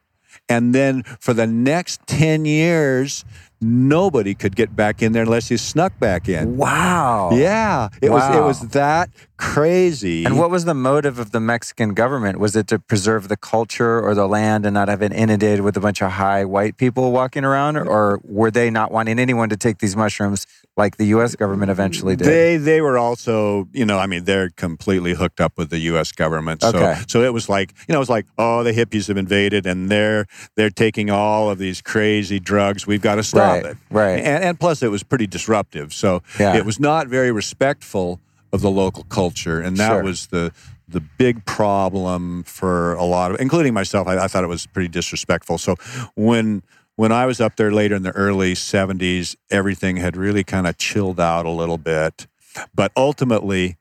And 0.49 0.75
then 0.75 1.03
for 1.19 1.33
the 1.33 1.47
next 1.47 2.05
10 2.07 2.43
years, 2.45 3.23
nobody 3.61 4.35
could 4.35 4.55
get 4.55 4.75
back 4.75 5.01
in 5.01 5.13
there 5.13 5.23
unless 5.23 5.49
you 5.49 5.57
snuck 5.57 5.97
back 5.99 6.27
in. 6.27 6.57
wow. 6.57 7.29
Yeah, 7.31 7.89
it 8.01 8.09
was 8.09 8.35
it 8.35 8.41
was 8.41 8.59
that 8.69 9.09
crazy. 9.37 10.25
And 10.25 10.37
what 10.37 10.49
was 10.49 10.65
the 10.65 10.73
motive 10.73 11.17
of 11.17 11.31
the 11.31 11.39
Mexican 11.39 11.93
government? 11.93 12.39
Was 12.39 12.55
it 12.55 12.67
to 12.67 12.79
preserve 12.79 13.29
the 13.29 13.37
culture 13.37 14.01
or 14.01 14.13
the 14.13 14.27
land 14.27 14.65
and 14.65 14.73
not 14.73 14.89
have 14.89 15.01
it 15.01 15.13
inundated 15.13 15.61
with 15.61 15.77
a 15.77 15.79
bunch 15.79 16.01
of 16.01 16.11
high 16.11 16.43
white 16.43 16.77
people 16.77 17.11
walking 17.11 17.45
around? 17.45 17.77
Or 17.77 18.19
were 18.23 18.51
they 18.51 18.69
not 18.69 18.91
wanting 18.91 19.19
anyone 19.19 19.49
to 19.49 19.57
take 19.57 19.77
these 19.77 19.95
mushrooms 19.95 20.45
like 20.75 20.97
the 20.97 21.05
U.S. 21.07 21.35
government 21.35 21.69
mm-hmm. 21.69 21.79
eventually 21.81 22.15
did? 22.15 22.27
They 22.27 22.57
they 22.57 22.81
were 22.81 22.97
also, 22.97 23.67
you 23.73 23.85
know, 23.85 23.99
I 23.99 24.07
mean, 24.07 24.23
they're 24.23 24.49
completely 24.49 25.13
hooked 25.13 25.39
up 25.39 25.57
with 25.57 25.69
the 25.69 25.79
U.S. 25.79 26.11
government. 26.11 26.61
So 26.61 26.69
Okay. 26.69 27.01
so 27.07 27.21
it 27.21 27.33
was 27.33 27.47
like, 27.49 27.73
you 27.87 27.93
know, 27.93 27.99
it 27.99 27.99
was 27.99 28.09
like, 28.09 28.25
oh, 28.37 28.63
the 28.63 28.71
hippies 28.71 29.07
have 29.07 29.17
invaded, 29.17 29.65
and 29.65 29.89
they're 29.89 30.25
they're 30.55 30.69
taking 30.71 31.09
all 31.09 31.49
of 31.49 31.59
these 31.59 31.81
crazy 31.81 32.39
drugs. 32.39 32.87
We've 32.87 33.01
got 33.01 33.15
to 33.15 33.23
stop 33.23 33.63
Right, 33.63 33.65
it. 33.65 33.77
right. 33.91 34.19
And 34.19 34.43
and 34.43 34.59
plus, 34.59 34.81
it 34.81 34.89
was 34.89 35.03
pretty 35.03 35.27
disruptive. 35.27 35.93
So 35.93 36.21
Yeah. 36.39 36.55
it 36.55 36.65
was 36.65 36.79
not 36.79 37.07
very 37.07 37.31
respectful 37.31 38.19
of 38.51 38.61
the 38.61 38.71
local 38.71 39.03
culture, 39.05 39.59
and 39.59 39.77
that 39.77 39.89
Sure. 39.89 40.03
was 40.03 40.27
the 40.27 40.51
the 40.87 40.99
big 41.01 41.43
problem 41.45 42.43
for 42.43 42.93
a 42.93 43.03
lot 43.03 43.31
of, 43.31 43.39
including 43.39 43.73
myself. 43.73 44.07
I, 44.07 44.25
I 44.25 44.27
thought 44.27 44.43
it 44.43 44.47
was 44.47 44.67
pretty 44.67 44.89
disrespectful. 44.89 45.57
So 45.57 45.75
when 46.15 46.61
when 46.95 47.11
I 47.11 47.25
was 47.25 47.41
up 47.41 47.55
there 47.55 47.71
later 47.71 47.95
in 47.95 48.03
the 48.03 48.11
early 48.11 48.53
70s, 48.53 49.35
everything 49.49 49.97
had 49.97 50.15
really 50.15 50.43
kind 50.43 50.67
of 50.67 50.77
chilled 50.77 51.19
out 51.19 51.45
a 51.45 51.49
little 51.49 51.77
bit. 51.77 52.27
But 52.73 52.91
ultimately, 52.95 53.77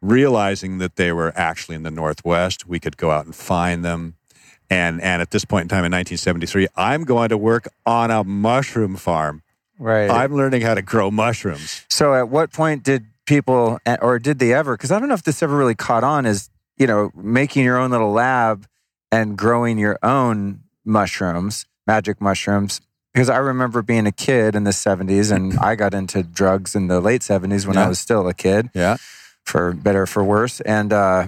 realizing 0.00 0.78
that 0.78 0.96
they 0.96 1.12
were 1.12 1.32
actually 1.34 1.74
in 1.74 1.82
the 1.82 1.90
Northwest, 1.90 2.66
we 2.66 2.78
could 2.78 2.96
go 2.96 3.10
out 3.10 3.24
and 3.24 3.34
find 3.34 3.84
them. 3.84 4.16
And, 4.70 5.00
and 5.02 5.20
at 5.20 5.30
this 5.30 5.44
point 5.44 5.64
in 5.64 5.68
time 5.68 5.84
in 5.84 5.92
1973, 5.92 6.68
I'm 6.76 7.04
going 7.04 7.28
to 7.30 7.38
work 7.38 7.68
on 7.84 8.10
a 8.10 8.24
mushroom 8.24 8.96
farm. 8.96 9.42
Right. 9.78 10.08
I'm 10.08 10.34
learning 10.34 10.62
how 10.62 10.74
to 10.74 10.82
grow 10.82 11.10
mushrooms. 11.10 11.84
So 11.90 12.14
at 12.14 12.28
what 12.28 12.52
point 12.52 12.84
did 12.84 13.06
people, 13.26 13.78
or 14.00 14.18
did 14.18 14.38
they 14.38 14.52
ever, 14.52 14.76
because 14.76 14.92
I 14.92 14.98
don't 14.98 15.08
know 15.08 15.14
if 15.14 15.24
this 15.24 15.42
ever 15.42 15.56
really 15.56 15.74
caught 15.74 16.04
on, 16.04 16.24
is, 16.24 16.50
you 16.76 16.86
know, 16.86 17.10
making 17.14 17.64
your 17.64 17.78
own 17.78 17.90
little 17.90 18.12
lab 18.12 18.66
and 19.10 19.36
growing 19.36 19.78
your 19.78 19.98
own 20.02 20.60
mushrooms, 20.84 21.66
magic 21.86 22.20
mushrooms. 22.20 22.80
Because 23.12 23.30
I 23.30 23.36
remember 23.36 23.80
being 23.82 24.06
a 24.06 24.12
kid 24.12 24.56
in 24.56 24.64
the 24.64 24.72
70s 24.72 25.30
and 25.30 25.56
I 25.60 25.76
got 25.76 25.94
into 25.94 26.22
drugs 26.24 26.74
in 26.74 26.88
the 26.88 27.00
late 27.00 27.20
70s 27.20 27.64
when 27.66 27.76
Yeah. 27.76 27.84
I 27.84 27.88
was 27.88 28.00
still 28.00 28.26
a 28.28 28.34
kid. 28.34 28.70
Yeah. 28.74 28.96
for 29.44 29.72
better 29.72 30.02
or 30.02 30.06
for 30.06 30.24
worse. 30.24 30.60
And 30.62 30.92
uh, 30.92 31.26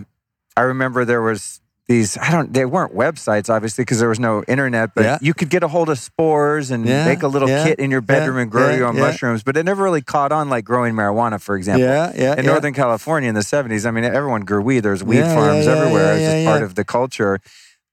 I 0.56 0.60
remember 0.62 1.04
there 1.04 1.20
was 1.22 1.60
these. 1.86 2.16
I 2.18 2.32
don't. 2.32 2.52
They 2.52 2.64
weren't 2.64 2.92
websites, 2.96 3.48
obviously, 3.48 3.82
because 3.84 4.00
there 4.00 4.08
was 4.08 4.18
no 4.18 4.42
internet. 4.48 4.92
But 4.94 5.04
Yeah. 5.04 5.18
you 5.20 5.34
could 5.34 5.50
get 5.50 5.62
a 5.62 5.68
hold 5.68 5.88
of 5.90 5.98
spores 6.00 6.72
and 6.72 6.84
Yeah, 6.84 7.04
make 7.04 7.22
a 7.22 7.28
little 7.28 7.48
yeah, 7.48 7.62
kit 7.64 7.78
in 7.78 7.92
your 7.92 8.00
bedroom 8.00 8.38
and 8.38 8.50
grow 8.50 8.74
your 8.74 8.86
own 8.88 8.98
mushrooms. 8.98 9.44
But 9.44 9.56
it 9.56 9.64
never 9.64 9.84
really 9.84 10.00
caught 10.02 10.32
on 10.32 10.48
like 10.48 10.64
growing 10.64 10.94
marijuana, 10.94 11.40
for 11.40 11.56
example. 11.56 11.84
Yeah. 11.86 12.10
Yeah. 12.16 12.36
In. 12.38 12.46
Northern 12.46 12.72
California 12.74 13.28
in 13.28 13.36
the 13.36 13.42
70s, 13.42 13.86
I 13.86 13.92
mean, 13.92 14.02
everyone 14.02 14.40
grew 14.40 14.62
weed. 14.62 14.80
There's 14.80 15.04
weed 15.04 15.20
farms 15.22 15.68
everywhere. 15.68 16.18
yeah, 16.18 16.30
it's 16.30 16.42
yeah, 16.44 16.50
part 16.50 16.62
of 16.64 16.74
the 16.74 16.84
culture. 16.84 17.38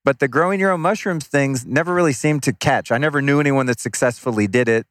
But 0.06 0.20
the 0.20 0.28
growing 0.28 0.60
your 0.60 0.72
own 0.72 0.82
mushrooms 0.82 1.28
things 1.28 1.66
never 1.66 1.94
really 1.94 2.13
seemed 2.13 2.44
to 2.44 2.54
catch. 2.54 2.92
I 2.92 2.98
never 2.98 3.22
knew 3.22 3.39
anyone 3.39 3.68
that 3.68 3.80
successfully 3.80 4.48
did 4.48 4.68
it. 4.68 4.86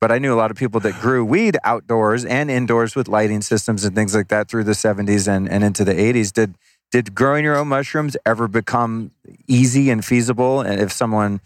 But 0.00 0.12
I 0.12 0.18
knew 0.18 0.32
a 0.32 0.36
lot 0.36 0.50
of 0.50 0.56
people 0.56 0.80
that 0.80 1.00
grew 1.00 1.24
weed 1.24 1.56
outdoors 1.64 2.24
and 2.24 2.50
indoors 2.50 2.94
with 2.94 3.08
lighting 3.08 3.42
systems 3.42 3.84
and 3.84 3.94
things 3.94 4.14
like 4.14 4.28
that 4.28 4.48
through 4.48 4.64
the 4.64 4.72
70s 4.72 5.28
and, 5.28 5.48
and 5.48 5.64
into 5.64 5.84
the 5.84 5.94
80s. 5.94 6.32
Did 6.32 6.54
did 6.90 7.14
growing 7.14 7.44
your 7.44 7.54
own 7.54 7.68
mushrooms 7.68 8.16
ever 8.24 8.48
become 8.48 9.10
easy 9.46 9.90
and 9.90 10.02
feasible? 10.02 10.62
And 10.62 10.80
if 10.80 10.90
someone 10.90 11.42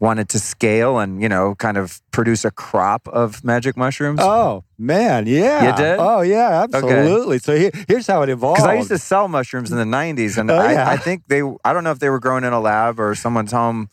wanted 0.00 0.28
to 0.30 0.38
scale 0.40 0.98
and, 0.98 1.20
you 1.22 1.28
know, 1.28 1.54
kind 1.56 1.76
of 1.76 2.00
produce 2.10 2.44
a 2.44 2.50
crop 2.50 3.06
of 3.08 3.44
magic 3.44 3.76
mushrooms? 3.76 4.18
Oh 4.22 4.64
man, 4.78 5.26
yeah. 5.26 5.70
You 5.70 5.76
did? 5.76 5.96
Oh 6.00 6.22
yeah, 6.22 6.62
absolutely. 6.64 7.38
So 7.38 7.54
here, 7.56 7.70
here's 7.86 8.06
how 8.06 8.22
it 8.22 8.28
evolved. 8.30 8.56
Because 8.56 8.68
I 8.70 8.74
used 8.76 8.88
to 8.88 8.98
sell 8.98 9.28
mushrooms 9.28 9.70
in 9.70 9.76
the 9.78 9.84
90s, 9.84 10.38
and 10.38 10.50
Oh, 10.50 10.56
I, 10.56 10.72
yeah. 10.72 10.88
I 10.90 10.96
think 10.96 11.24
they, 11.28 11.42
I 11.64 11.72
don't 11.72 11.84
know 11.84 11.90
if 11.92 11.98
they 11.98 12.08
were 12.10 12.18
grown 12.18 12.44
in 12.44 12.52
a 12.52 12.60
lab 12.60 12.98
or 12.98 13.14
someone's 13.14 13.52
home, 13.52 13.90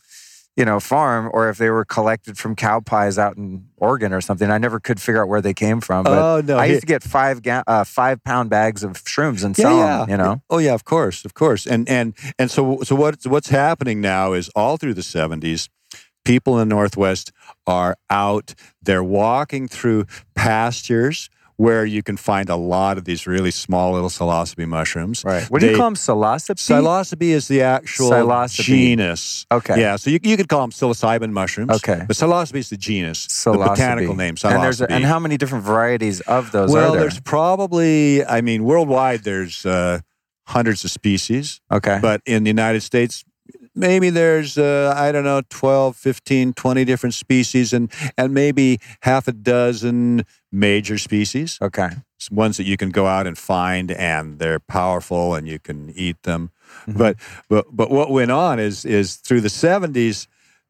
you 0.56 0.64
know, 0.64 0.80
farm, 0.80 1.30
or 1.32 1.50
if 1.50 1.58
they 1.58 1.68
were 1.70 1.84
collected 1.84 2.36
from 2.38 2.56
cow 2.56 2.80
pies 2.80 3.16
out 3.18 3.36
in 3.36 3.66
Oregon 3.76 4.12
or 4.12 4.20
something. 4.20 4.50
I 4.50 4.58
never 4.58 4.80
could 4.80 5.00
figure 5.00 5.22
out 5.22 5.28
where 5.28 5.40
they 5.42 5.54
came 5.54 5.80
from. 5.80 6.02
But 6.04 6.18
Oh 6.18 6.40
no, 6.40 6.56
I 6.58 6.64
used 6.64 6.80
to 6.80 6.86
get 6.86 7.02
five 7.04 7.42
ga- 7.42 7.62
uh, 7.66 7.84
five 7.84 8.24
pound 8.24 8.48
bags 8.50 8.82
of 8.82 8.94
shrooms 9.04 9.44
and 9.44 9.54
sell 9.54 9.76
them, 10.00 10.10
you 10.10 10.16
know? 10.16 10.42
Oh 10.50 10.58
yeah, 10.58 10.74
of 10.74 10.84
course, 10.84 11.24
of 11.26 11.34
course. 11.34 11.64
And 11.66 11.86
and 11.88 12.14
and 12.38 12.50
so 12.50 12.80
so 12.82 12.96
what 12.96 13.24
what's 13.26 13.50
happening 13.50 14.00
now 14.00 14.32
is 14.32 14.48
all 14.56 14.78
through 14.78 14.94
the 14.94 15.02
seventies, 15.04 15.68
people 16.28 16.60
in 16.60 16.68
the 16.68 16.74
Northwest 16.74 17.32
are 17.66 17.96
out. 18.10 18.54
They're 18.82 19.02
walking 19.02 19.66
through 19.66 20.04
pastures 20.34 21.30
where 21.56 21.84
you 21.84 22.04
can 22.04 22.16
find 22.16 22.48
a 22.48 22.54
lot 22.54 22.98
of 22.98 23.04
these 23.04 23.26
really 23.26 23.50
small 23.50 23.92
little 23.92 24.10
psilocybe 24.10 24.64
mushrooms. 24.68 25.24
Right. 25.24 25.42
What 25.50 25.60
do 25.60 25.70
you 25.70 25.76
call 25.76 25.86
them? 25.86 25.96
Psilocybe? 25.96 26.54
Psilocybe 26.54 27.22
is 27.22 27.48
the 27.48 27.62
actual 27.62 28.10
Psilocybe. 28.10 28.62
genus. 28.62 29.44
Okay. 29.50 29.80
Yeah, 29.80 29.96
so 29.96 30.10
you, 30.10 30.20
you 30.22 30.36
could 30.36 30.48
call 30.48 30.60
them 30.60 30.70
psilocybin 30.70 31.32
mushrooms. 31.32 31.70
Okay. 31.72 32.04
But 32.06 32.14
psilocybe 32.14 32.54
is 32.56 32.70
the 32.70 32.76
genus, 32.76 33.26
the 33.42 33.52
botanical 33.54 34.14
name, 34.14 34.36
psilocybe. 34.36 34.54
And, 34.54 34.62
there's, 34.62 34.80
and 34.82 35.04
how 35.04 35.18
many 35.18 35.36
different 35.36 35.64
varieties 35.64 36.20
of 36.20 36.52
those 36.52 36.70
well, 36.70 36.78
are 36.78 36.82
there? 36.82 36.90
Well, 36.92 37.00
there's 37.00 37.20
probably, 37.20 38.24
I 38.24 38.40
mean, 38.40 38.62
worldwide, 38.62 39.24
there's 39.24 39.66
uh, 39.66 40.00
hundreds 40.46 40.84
of 40.84 40.92
species, 40.92 41.60
Okay. 41.72 41.98
but 42.00 42.20
in 42.24 42.44
the 42.44 42.50
United 42.50 42.82
States, 42.82 43.24
maybe 43.78 44.10
there's, 44.10 44.58
uh, 44.58 44.92
I 44.96 45.12
don't 45.12 45.24
know, 45.24 45.42
12, 45.48 45.96
15, 45.96 46.52
20 46.52 46.84
different 46.84 47.14
species, 47.14 47.72
and, 47.72 47.90
and 48.16 48.34
maybe 48.34 48.80
half 49.02 49.28
a 49.28 49.32
dozen 49.32 50.24
major 50.50 50.98
species, 50.98 51.58
okay. 51.62 51.90
It's 52.16 52.30
ones 52.30 52.56
that 52.56 52.64
you 52.64 52.76
can 52.76 52.90
go 52.90 53.06
out 53.06 53.26
and 53.26 53.38
find, 53.38 53.92
and 53.92 54.38
they're 54.40 54.58
powerful, 54.58 55.34
and 55.34 55.46
you 55.46 55.58
can 55.60 55.90
eat 55.94 56.22
them. 56.24 56.50
Mhm. 56.86 56.98
But, 56.98 57.16
but, 57.48 57.66
but 57.70 57.90
what 57.90 58.10
went 58.10 58.32
on 58.32 58.58
is, 58.58 58.84
is 58.84 59.16
through 59.16 59.42
the 59.42 59.48
70s, 59.48 60.26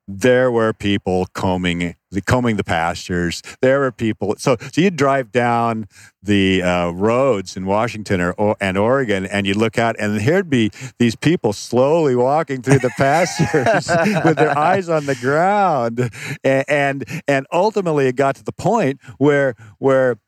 there 0.08 0.50
were 0.50 0.72
people 0.72 1.26
combing 1.34 1.94
the 2.10 2.22
combing 2.22 2.56
the 2.56 2.64
pastures. 2.64 3.42
There 3.60 3.80
were 3.80 3.92
people. 3.92 4.34
So 4.38 4.56
so 4.72 4.80
you 4.80 4.90
drive 4.90 5.30
down 5.30 5.86
the 6.22 6.62
uh, 6.62 6.90
roads 6.90 7.56
in 7.56 7.66
Washington 7.66 8.22
or, 8.22 8.32
or 8.32 8.56
and 8.60 8.78
Oregon, 8.78 9.26
and 9.26 9.46
you'd 9.46 9.58
look 9.58 9.78
out, 9.78 9.96
and 9.98 10.18
there'd 10.18 10.48
be 10.48 10.70
these 10.98 11.14
people 11.14 11.52
slowly 11.52 12.16
walking 12.16 12.62
through 12.62 12.78
the 12.78 12.90
pastures 12.96 13.88
with 14.24 14.38
their 14.38 14.56
eyes 14.56 14.88
on 14.88 15.04
the 15.04 15.14
ground, 15.16 16.10
and, 16.42 16.64
and 16.68 17.22
and 17.28 17.46
ultimately 17.52 18.06
it 18.06 18.16
got 18.16 18.36
to 18.36 18.44
the 18.44 18.52
point 18.52 19.00
where 19.18 19.54
where 19.76 20.18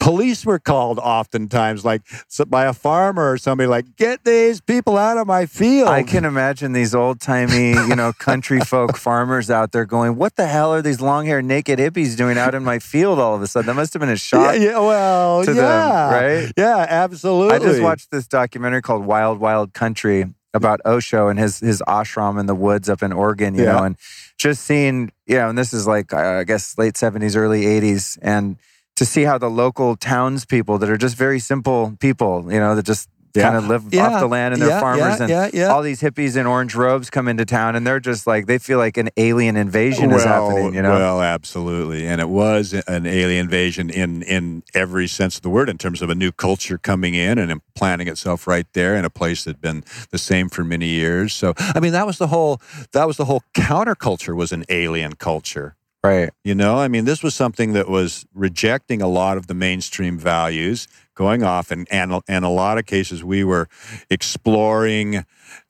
police 0.00 0.46
were 0.46 0.58
called 0.60 0.98
oftentimes 1.00 1.84
like 1.84 2.02
by 2.46 2.64
a 2.66 2.72
farmer 2.72 3.32
or 3.32 3.36
somebody 3.38 3.66
like 3.66 3.96
get 3.96 4.24
these 4.24 4.60
people 4.60 4.96
out 4.96 5.18
of 5.18 5.26
my 5.26 5.44
field 5.44 5.88
I 5.88 6.02
can 6.04 6.24
imagine 6.24 6.72
these 6.72 6.94
old 6.94 7.20
timey, 7.20 7.70
you 7.72 7.96
know, 7.96 8.12
country 8.12 8.60
folk 8.72 8.96
farmers 8.96 9.50
out 9.50 9.72
there 9.72 9.84
going, 9.84 10.16
"What 10.16 10.36
the 10.36 10.46
hell 10.46 10.72
are 10.72 10.82
these 10.82 11.00
long 11.00 11.26
haired 11.26 11.44
naked 11.44 11.78
hippies 11.78 12.16
doing 12.16 12.38
out 12.38 12.54
in 12.54 12.62
my 12.64 12.78
field 12.78 13.18
all 13.18 13.34
of 13.34 13.42
a 13.42 13.46
sudden?" 13.46 13.66
That 13.66 13.74
must 13.74 13.92
have 13.92 14.00
been 14.00 14.08
a 14.08 14.12
yeah, 14.12 14.16
shock. 14.16 14.56
yeah, 14.58 14.78
well, 14.78 15.44
to 15.44 15.52
yeah, 15.54 15.62
them, 15.62 16.12
right? 16.44 16.52
Yeah, 16.56 16.86
absolutely. 16.88 17.56
I 17.56 17.58
just 17.58 17.82
watched 17.82 18.10
this 18.10 18.26
documentary 18.28 18.82
called 18.82 19.04
Wild 19.04 19.40
Wild 19.40 19.72
Country 19.74 20.26
about 20.54 20.80
Osho 20.86 21.28
and 21.28 21.38
his 21.38 21.58
his 21.60 21.82
ashram 21.88 22.38
in 22.38 22.46
the 22.46 22.54
woods 22.54 22.88
up 22.88 23.02
in 23.02 23.12
Oregon, 23.12 23.54
you 23.54 23.64
Yeah. 23.64 23.72
know, 23.72 23.82
and 23.84 23.96
just 24.38 24.62
seeing, 24.64 25.10
you 25.26 25.36
know, 25.36 25.48
and 25.48 25.58
this 25.58 25.72
is 25.72 25.86
like 25.86 26.12
uh, 26.14 26.16
I 26.40 26.44
guess 26.44 26.78
late 26.78 26.96
seventies, 26.96 27.34
early 27.36 27.66
eighties, 27.66 28.16
and 28.22 28.56
to 28.98 29.04
see 29.06 29.22
how 29.22 29.38
the 29.38 29.50
local 29.50 29.96
townspeople 29.96 30.78
that 30.78 30.90
are 30.90 30.96
just 30.98 31.16
very 31.16 31.38
simple 31.40 31.94
people, 32.00 32.52
you 32.52 32.60
know, 32.60 32.74
that 32.74 32.84
just 32.84 33.08
Yeah. 33.34 33.42
kind 33.42 33.56
of 33.56 33.66
live 33.68 33.84
Yeah. 33.92 34.06
off 34.06 34.20
the 34.20 34.26
land 34.26 34.54
and 34.54 34.62
they're 34.62 34.70
Yeah, 34.70 34.80
farmers 34.80 35.20
and 35.20 35.30
all 35.70 35.82
these 35.82 36.00
hippies 36.00 36.34
in 36.36 36.46
orange 36.46 36.74
robes 36.74 37.10
come 37.10 37.28
into 37.28 37.44
town 37.44 37.76
and 37.76 37.86
they're 37.86 38.00
just 38.00 38.26
like 38.26 38.46
they 38.46 38.58
feel 38.58 38.78
like 38.78 38.96
an 38.96 39.10
alien 39.16 39.54
invasion 39.56 40.10
is 40.10 40.24
happening, 40.24 40.74
you 40.74 40.82
know. 40.82 40.90
Well, 40.92 41.22
absolutely, 41.22 42.06
and 42.06 42.20
it 42.20 42.28
was 42.30 42.72
an 42.88 43.06
alien 43.06 43.44
invasion 43.44 43.90
in 43.90 44.22
in 44.22 44.62
every 44.74 45.06
sense 45.06 45.36
of 45.36 45.42
the 45.42 45.50
word, 45.50 45.68
in 45.68 45.78
terms 45.78 46.00
of 46.02 46.08
a 46.10 46.14
new 46.16 46.32
culture 46.32 46.78
coming 46.78 47.14
in 47.14 47.38
and 47.38 47.52
implanting 47.52 48.08
itself 48.08 48.46
right 48.48 48.66
there 48.72 48.96
in 48.96 49.04
a 49.04 49.10
place 49.10 49.44
that'd 49.44 49.60
been 49.60 49.84
the 50.10 50.18
same 50.18 50.48
for 50.48 50.64
many 50.64 50.86
years. 50.88 51.32
So, 51.34 51.52
I 51.76 51.80
mean, 51.80 51.92
that 51.92 52.06
was 52.06 52.16
the 52.18 52.28
whole 52.28 52.60
that 52.92 53.06
was 53.06 53.18
the 53.18 53.26
whole 53.26 53.42
counterculture 53.54 54.34
was 54.34 54.52
an 54.52 54.64
alien 54.70 55.12
culture. 55.12 55.76
Right. 56.02 56.30
You 56.44 56.54
know, 56.54 56.76
I 56.76 56.88
mean, 56.88 57.04
this 57.04 57.22
was 57.22 57.34
something 57.34 57.72
that 57.72 57.88
was 57.88 58.26
rejecting 58.34 59.02
a 59.02 59.08
lot 59.08 59.36
of 59.36 59.46
the 59.46 59.54
mainstream 59.54 60.18
values, 60.18 60.88
going 61.14 61.42
off, 61.42 61.70
and 61.70 61.86
and 61.90 62.22
in 62.28 62.44
a 62.44 62.50
lot 62.50 62.78
of 62.78 62.86
cases, 62.86 63.24
we 63.24 63.44
were 63.44 63.68
exploring 64.10 65.24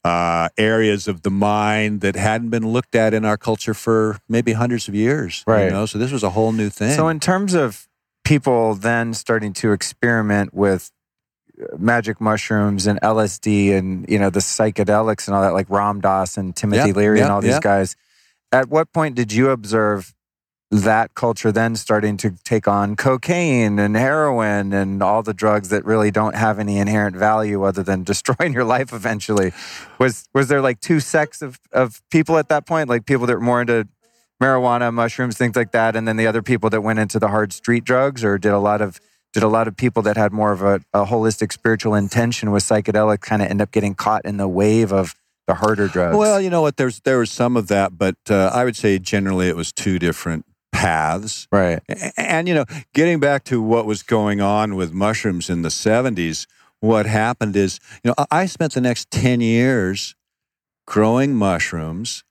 uh, 0.05 0.49
areas 0.57 1.09
of 1.09 1.23
the 1.23 1.31
mind 1.31 2.01
that 2.01 2.17
hadn't 2.17 2.51
been 2.51 2.69
looked 2.69 2.95
at 2.95 3.14
in 3.14 3.25
our 3.25 3.37
culture 3.37 3.75
for 3.75 4.19
maybe 4.29 4.53
hundreds 4.53 4.88
of 4.88 4.95
years. 4.95 5.45
Right. 5.47 5.64
You 5.64 5.71
know, 5.71 5.87
so 5.87 5.99
this 5.99 6.12
was 6.12 6.23
a 6.23 6.31
whole 6.31 6.53
new 6.53 6.69
thing. 6.71 6.95
So, 6.97 7.09
in 7.09 7.21
terms 7.21 7.55
of 7.55 7.88
people 8.25 8.75
then 8.75 9.14
starting 9.14 9.55
to 9.55 9.73
experiment 9.73 10.53
with 10.53 10.91
uh, 11.61 11.77
magic 11.79 12.21
mushrooms 12.21 12.87
and 12.87 13.01
LSD 13.01 13.73
and 13.73 14.07
you 14.09 14.19
know 14.19 14.29
the 14.31 14.41
psychedelics 14.41 15.27
and 15.27 15.35
all 15.35 15.43
that, 15.43 15.55
like 15.55 15.71
Ram 15.71 16.01
Dass 16.01 16.37
and 16.37 16.55
Timothy 16.55 16.91
Yeah, 16.91 16.95
Leary 16.95 17.21
and 17.21 17.31
all 17.31 17.41
these 17.41 17.53
yeah. 17.53 17.61
guys, 17.61 17.97
at 18.53 18.69
what 18.69 18.93
point 18.93 19.14
did 19.14 19.33
you 19.33 19.51
observe 19.51 20.14
that 20.71 21.15
culture 21.15 21.51
then 21.51 21.77
starting 21.77 22.17
to 22.19 22.31
take 22.45 22.69
on 22.69 22.95
cocaine 22.95 23.79
and 23.79 23.97
heroin 23.97 24.73
and 24.73 25.03
all 25.03 25.23
the 25.23 25.33
drugs 25.33 25.71
that 25.71 25.85
really 25.85 26.11
don't 26.11 26.35
have 26.35 26.59
any 26.59 26.77
inherent 26.77 27.17
value 27.17 27.63
other 27.63 27.83
than 27.83 28.05
destroying 28.05 28.53
your 28.53 28.65
life 28.65 28.93
eventually? 28.93 29.53
Was 29.99 30.29
was 30.35 30.49
there 30.49 30.61
like 30.61 30.81
two 30.81 31.01
sects 31.01 31.41
of, 31.41 31.59
of 31.73 32.03
people 32.11 32.37
at 32.37 32.49
that 32.49 32.67
point, 32.67 32.89
like 32.89 33.07
people 33.07 33.27
that 33.27 33.35
were 33.35 33.41
more 33.41 33.61
into 33.61 33.89
marijuana, 34.43 34.93
mushrooms, 34.93 35.37
things 35.37 35.57
like 35.57 35.73
that, 35.73 35.97
and 35.97 36.07
then 36.07 36.17
the 36.17 36.27
other 36.27 36.43
people 36.43 36.71
that 36.71 36.83
went 36.83 36.99
into 36.99 37.19
the 37.19 37.29
hard 37.29 37.53
street 37.53 37.85
drugs, 37.85 38.23
or 38.23 38.39
did 38.39 38.53
a 38.53 38.59
lot 38.59 38.81
of 38.81 39.01
did 39.33 39.43
a 39.43 39.49
lot 39.49 39.69
of 39.69 39.77
people 39.77 40.03
that 40.03 40.17
had 40.17 40.33
more 40.33 40.53
of 40.53 40.63
a, 40.63 40.81
a 40.95 41.05
holistic 41.05 41.53
spiritual 41.53 41.95
intention 41.95 42.51
with 42.51 42.63
psychedelics 42.63 43.21
kind 43.21 43.43
of 43.43 43.49
end 43.49 43.61
up 43.61 43.71
getting 43.71 43.95
caught 43.95 44.25
in 44.25 44.37
the 44.37 44.49
wave 44.49 44.93
of 44.93 45.15
the 45.47 45.55
harder 45.55 45.89
drugs? 45.89 46.17
well, 46.17 46.41
you 46.41 46.51
know 46.51 46.61
what? 46.61 46.77
There's 46.77 47.01
there 47.01 47.19
was 47.19 47.31
some 47.31 47.57
of 47.57 47.69
that, 47.69 47.97
but 47.97 48.17
uh, 48.29 48.51
I 48.53 48.65
would 48.65 48.77
say 48.77 48.99
generally 48.99 49.49
it 49.49 49.57
was 49.57 49.73
two 49.73 49.99
different 49.99 50.45
paths. 50.79 51.49
right, 51.51 51.81
And, 52.17 52.47
you 52.47 52.55
know, 52.55 52.64
getting 52.95 53.19
back 53.19 53.45
to 53.45 53.61
what 53.61 53.85
was 53.85 54.03
going 54.03 54.41
on 54.41 54.77
with 54.77 54.93
mushrooms 54.93 55.51
in 55.51 55.62
the 55.62 55.69
70s, 55.69 56.47
what 56.81 57.07
happened 57.07 57.57
is, 57.57 57.81
you 58.05 58.11
know, 58.11 58.27
I 58.31 58.47
spent 58.47 58.75
the 58.75 58.81
next 58.81 59.11
10 59.11 59.41
years 59.41 60.14
growing 60.87 61.35
mushrooms. 61.35 62.23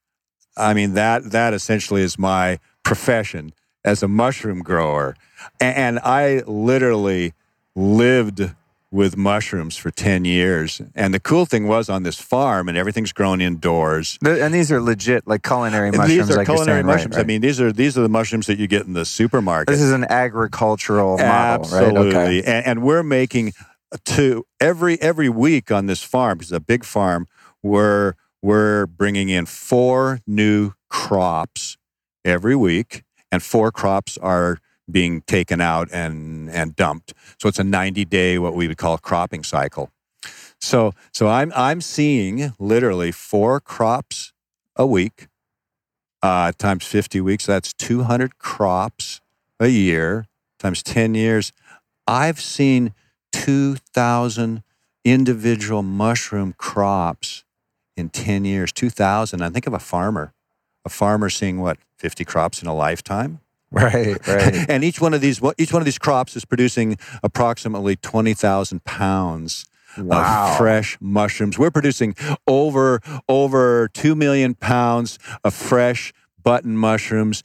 I 0.56 0.74
mean, 0.74 0.94
that 0.94 1.32
that 1.32 1.54
essentially 1.54 2.02
is 2.02 2.18
my 2.18 2.60
profession 2.84 3.54
as 3.84 4.02
a 4.02 4.08
mushroom 4.08 4.60
grower. 4.60 5.16
And 5.60 6.00
I 6.00 6.42
literally 6.48 7.34
lived 7.76 8.56
with 8.92 9.18
mushrooms 9.18 9.76
for 9.76 9.92
10 9.92 10.24
years. 10.26 10.82
And 10.96 11.14
the 11.14 11.20
cool 11.20 11.46
thing 11.46 11.68
was 11.68 11.90
on 11.90 12.04
this 12.04 12.20
farm, 12.20 12.70
and 12.70 12.78
everything's 12.78 13.12
grown 13.12 13.42
indoors. 13.42 14.18
And 14.26 14.54
these 14.54 14.72
are 14.72 14.82
legit 14.82 15.28
like 15.28 15.44
culinary 15.44 15.92
mushrooms. 15.92 16.10
these 16.10 16.30
are 16.30 16.38
like 16.38 16.46
culinary 16.46 16.78
saying, 16.78 16.86
right, 16.86 16.94
mushrooms. 16.96 17.18
I 17.18 17.24
mean, 17.24 17.42
these 17.42 17.60
are 17.60 17.72
these 17.72 17.98
are 17.98 18.02
the 18.02 18.10
mushrooms 18.10 18.48
that 18.48 18.58
you 18.58 18.68
get 18.68 18.86
in 18.86 18.94
the 18.94 19.06
supermarket. 19.06 19.68
this 19.68 19.82
is 19.82 19.92
an 19.92 20.06
agricultural 20.10 21.18
model, 21.18 21.66
Absolutely. 21.66 22.14
right? 22.14 22.28
Okay. 22.28 22.44
And, 22.44 22.66
and 22.66 22.84
we're 22.84 23.04
making 23.04 23.54
to 24.06 24.46
every 24.60 25.02
every 25.02 25.30
week 25.30 25.72
on 25.72 25.88
this 25.88 26.04
farm, 26.04 26.38
because 26.38 26.52
it's 26.52 26.58
a 26.58 26.62
big 26.62 26.86
farm, 26.86 27.28
we're 27.62 28.14
we're 28.42 28.86
bringing 28.86 29.30
in 29.30 29.46
four 29.46 30.22
new 30.26 30.72
crops 30.90 31.78
every 32.24 32.56
week, 32.56 33.04
and 33.32 33.44
four 33.44 33.72
crops 33.72 34.18
are 34.20 34.60
being 34.90 35.22
taken 35.22 35.62
out 35.62 35.90
and 35.92 36.50
and 36.50 36.76
dumped. 36.76 37.14
So 37.40 37.50
it's 37.50 37.60
a 37.60 37.64
90 37.64 38.06
day 38.06 38.38
what 38.38 38.54
we 38.54 38.68
would 38.68 38.78
call 38.78 38.98
cropping 38.98 39.44
cycle. 39.44 39.92
So 40.60 40.94
so 41.14 41.28
I'm 41.28 41.52
I'm 41.56 41.82
seeing 41.82 42.54
literally 42.60 43.12
four 43.12 43.60
crops 43.60 44.34
a 44.76 44.86
week 44.86 45.28
uh, 46.22 46.52
times 46.58 46.86
50 46.86 47.22
weeks. 47.22 47.46
That's 47.46 47.74
200 47.74 48.38
crops 48.38 49.22
a 49.60 49.68
year 49.68 50.26
times 50.60 50.84
10 50.84 51.16
years. 51.16 51.52
I've 52.08 52.40
seen 52.40 52.94
2,000 53.34 54.64
individual 55.04 55.84
mushroom 55.84 56.54
crops 56.58 57.44
in 57.96 58.10
10 58.10 58.46
years. 58.46 58.72
2,000. 58.72 59.42
I 59.42 59.50
think 59.50 59.68
of 59.68 59.74
a 59.74 59.80
farmer. 59.80 60.34
A 60.86 60.90
farmer 60.90 61.30
seeing 61.30 61.60
what 61.60 61.78
50 61.98 62.26
crops 62.26 62.62
in 62.62 62.68
a 62.68 62.76
lifetime. 62.76 63.40
Right, 63.72 64.26
right. 64.28 64.66
and 64.70 64.84
each 64.84 65.02
one 65.02 65.14
of 65.14 65.20
these 65.20 65.42
each 65.58 65.74
one 65.74 65.82
of 65.82 65.86
these 65.86 65.98
crops 65.98 66.36
is 66.38 66.46
producing 66.46 66.98
approximately 67.22 67.96
20,000 67.98 68.84
pounds 68.86 69.66
Wow. 69.98 70.52
of 70.52 70.58
fresh 70.58 70.96
mushrooms. 71.02 71.58
We're 71.58 71.72
producing 71.72 72.16
over 72.48 73.02
over 73.28 73.90
2 73.94 74.16
million 74.16 74.54
pounds 74.54 75.18
of 75.44 75.54
fresh 75.56 76.14
button 76.42 76.78
mushrooms. 76.78 77.44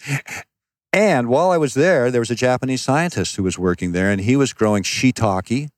And 0.93 1.29
while 1.29 1.51
I 1.51 1.57
was 1.57 1.73
there, 1.75 2.11
there 2.11 2.21
was 2.21 2.31
a 2.31 2.35
Japanese 2.35 2.83
scientist 2.83 3.37
who 3.37 3.43
was 3.43 3.59
working 3.59 3.93
there 3.93 4.11
and 4.11 4.21
he 4.21 4.37
was 4.37 4.53
growing 4.53 4.83
shiitake, 4.83 5.71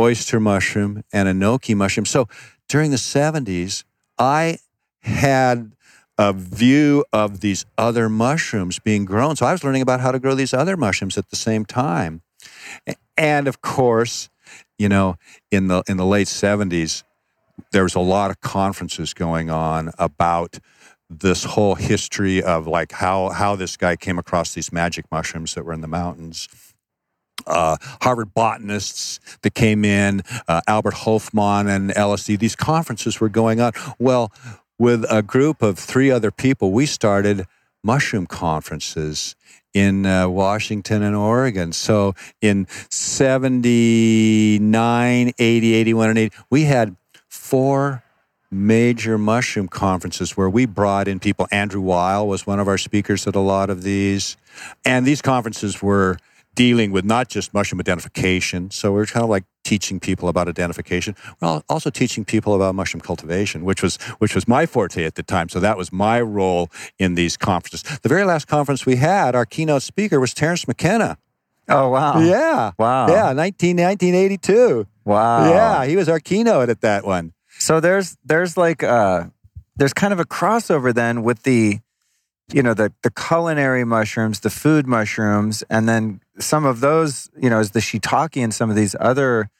oyster 0.00 0.38
mushroom, 0.38 1.02
and 1.12 1.28
enoki 1.28 1.74
mushroom. 1.76 2.06
So 2.06 2.28
during 2.68 2.92
the 2.92 2.96
70s, 2.96 3.82
I 4.16 4.58
had 5.00 5.73
a 6.18 6.32
view 6.32 7.04
of 7.12 7.40
these 7.40 7.64
other 7.76 8.08
mushrooms 8.08 8.78
being 8.78 9.04
grown. 9.04 9.36
So 9.36 9.46
I 9.46 9.52
was 9.52 9.64
learning 9.64 9.82
about 9.82 10.00
how 10.00 10.12
to 10.12 10.18
grow 10.18 10.34
these 10.34 10.54
other 10.54 10.76
mushrooms 10.76 11.18
at 11.18 11.30
the 11.30 11.36
same 11.36 11.64
time. 11.64 12.22
And 13.16 13.48
of 13.48 13.60
course, 13.62 14.28
you 14.78 14.88
know, 14.88 15.16
in 15.50 15.68
the 15.68 15.82
in 15.88 15.96
the 15.96 16.06
late 16.06 16.26
70s, 16.26 17.02
there 17.72 17.82
was 17.82 17.94
a 17.94 18.00
lot 18.00 18.30
of 18.30 18.40
conferences 18.40 19.14
going 19.14 19.50
on 19.50 19.90
about 19.98 20.58
this 21.10 21.44
whole 21.44 21.74
history 21.74 22.42
of 22.42 22.66
like 22.66 22.92
how 22.92 23.30
how 23.30 23.56
this 23.56 23.76
guy 23.76 23.96
came 23.96 24.18
across 24.18 24.54
these 24.54 24.72
magic 24.72 25.04
mushrooms 25.10 25.54
that 25.54 25.64
were 25.64 25.72
in 25.72 25.80
the 25.80 25.88
mountains. 25.88 26.48
Uh, 27.46 27.76
Harvard 28.00 28.32
botanists 28.32 29.20
that 29.42 29.54
came 29.54 29.84
in, 29.84 30.22
uh, 30.48 30.60
Albert 30.66 30.94
Hofmann 30.94 31.68
and 31.68 31.90
LSD. 31.90 32.38
These 32.38 32.56
conferences 32.56 33.20
were 33.20 33.28
going 33.28 33.60
on. 33.60 33.72
Well, 33.98 34.32
with 34.78 35.04
a 35.10 35.22
group 35.22 35.62
of 35.62 35.78
three 35.78 36.10
other 36.10 36.30
people, 36.30 36.72
we 36.72 36.86
started 36.86 37.46
mushroom 37.82 38.26
conferences 38.26 39.36
in 39.72 40.04
uh, 40.06 40.28
Washington 40.28 41.02
and 41.02 41.16
Oregon. 41.16 41.72
So 41.72 42.14
in 42.40 42.66
79, 42.90 45.32
80, 45.38 45.74
81, 45.74 46.08
and 46.08 46.18
80, 46.18 46.36
we 46.48 46.64
had 46.64 46.96
four 47.28 48.02
major 48.50 49.18
mushroom 49.18 49.68
conferences 49.68 50.36
where 50.36 50.48
we 50.48 50.64
brought 50.64 51.08
in 51.08 51.18
people. 51.18 51.46
Andrew 51.50 51.80
Weil 51.80 52.26
was 52.26 52.46
one 52.46 52.60
of 52.60 52.68
our 52.68 52.78
speakers 52.78 53.26
at 53.26 53.34
a 53.34 53.40
lot 53.40 53.68
of 53.68 53.82
these. 53.82 54.36
And 54.84 55.04
these 55.04 55.20
conferences 55.20 55.82
were 55.82 56.18
dealing 56.54 56.92
with 56.92 57.04
not 57.04 57.28
just 57.28 57.52
mushroom 57.52 57.80
identification. 57.80 58.70
So 58.70 58.92
we're 58.92 59.06
kind 59.06 59.24
of 59.24 59.30
like 59.30 59.44
teaching 59.64 59.98
people 59.98 60.28
about 60.28 60.48
identification. 60.48 61.16
Well, 61.40 61.64
also 61.68 61.90
teaching 61.90 62.24
people 62.24 62.54
about 62.54 62.74
mushroom 62.74 63.00
cultivation, 63.00 63.64
which 63.64 63.82
was 63.82 63.96
which 64.18 64.34
was 64.34 64.46
my 64.46 64.66
forte 64.66 65.04
at 65.04 65.14
the 65.14 65.22
time. 65.22 65.48
So 65.48 65.60
that 65.60 65.76
was 65.76 65.92
my 65.92 66.20
role 66.20 66.70
in 66.98 67.14
these 67.14 67.36
conferences. 67.36 67.82
The 68.00 68.08
very 68.08 68.24
last 68.24 68.46
conference 68.46 68.86
we 68.86 68.96
had, 68.96 69.34
our 69.34 69.46
keynote 69.46 69.82
speaker 69.82 70.20
was 70.20 70.34
Terence 70.34 70.68
McKenna. 70.68 71.18
Oh 71.68 71.88
wow. 71.88 72.20
Yeah. 72.20 72.72
Wow. 72.78 73.08
Yeah, 73.08 73.32
19, 73.32 73.76
1982. 73.76 74.86
Wow. 75.04 75.50
Yeah, 75.50 75.86
he 75.86 75.96
was 75.96 76.08
our 76.08 76.20
keynote 76.20 76.68
at 76.68 76.82
that 76.82 77.04
one. 77.04 77.32
So 77.58 77.80
there's 77.80 78.16
there's 78.24 78.56
like 78.56 78.82
uh 78.82 79.24
there's 79.76 79.94
kind 79.94 80.12
of 80.12 80.20
a 80.20 80.24
crossover 80.24 80.94
then 80.94 81.22
with 81.22 81.42
the 81.42 81.80
you 82.52 82.62
know 82.62 82.74
the 82.74 82.92
the 83.02 83.10
culinary 83.10 83.84
mushrooms, 83.84 84.40
the 84.40 84.50
food 84.50 84.86
mushrooms, 84.86 85.62
and 85.70 85.88
then 85.88 86.20
some 86.38 86.64
of 86.64 86.80
those 86.80 87.30
you 87.40 87.50
know 87.50 87.60
is 87.60 87.70
the 87.72 87.80
shiitake 87.80 88.42
and 88.42 88.52
some 88.52 88.70
of 88.70 88.76
these 88.76 88.96
other 88.98 89.50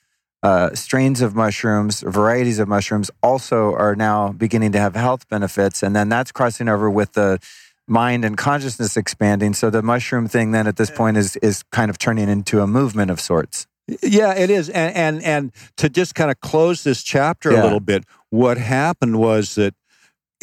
uh, 0.42 0.74
strains 0.74 1.22
of 1.22 1.34
mushrooms, 1.34 2.02
varieties 2.02 2.58
of 2.58 2.68
mushrooms, 2.68 3.10
also 3.22 3.74
are 3.74 3.96
now 3.96 4.32
beginning 4.32 4.72
to 4.72 4.78
have 4.78 4.94
health 4.94 5.28
benefits, 5.28 5.82
and 5.82 5.96
then 5.96 6.08
that's 6.08 6.32
crossing 6.32 6.68
over 6.68 6.90
with 6.90 7.12
the 7.12 7.38
mind 7.86 8.24
and 8.24 8.36
consciousness 8.36 8.96
expanding. 8.96 9.54
So 9.54 9.70
the 9.70 9.82
mushroom 9.82 10.26
thing 10.28 10.52
then 10.52 10.66
at 10.66 10.76
this 10.76 10.90
point 10.90 11.16
is 11.16 11.36
is 11.36 11.62
kind 11.72 11.90
of 11.90 11.98
turning 11.98 12.28
into 12.28 12.60
a 12.60 12.66
movement 12.66 13.10
of 13.10 13.20
sorts. 13.20 13.66
Yeah, 14.02 14.34
it 14.34 14.50
is. 14.50 14.70
And 14.70 14.94
and 14.96 15.22
and 15.22 15.52
to 15.76 15.88
just 15.88 16.14
kind 16.14 16.30
of 16.30 16.40
close 16.40 16.84
this 16.84 17.02
chapter 17.02 17.52
Yeah. 17.52 17.62
a 17.62 17.64
little 17.64 17.80
bit, 17.80 18.04
what 18.30 18.56
happened 18.56 19.18
was 19.18 19.54
that 19.56 19.74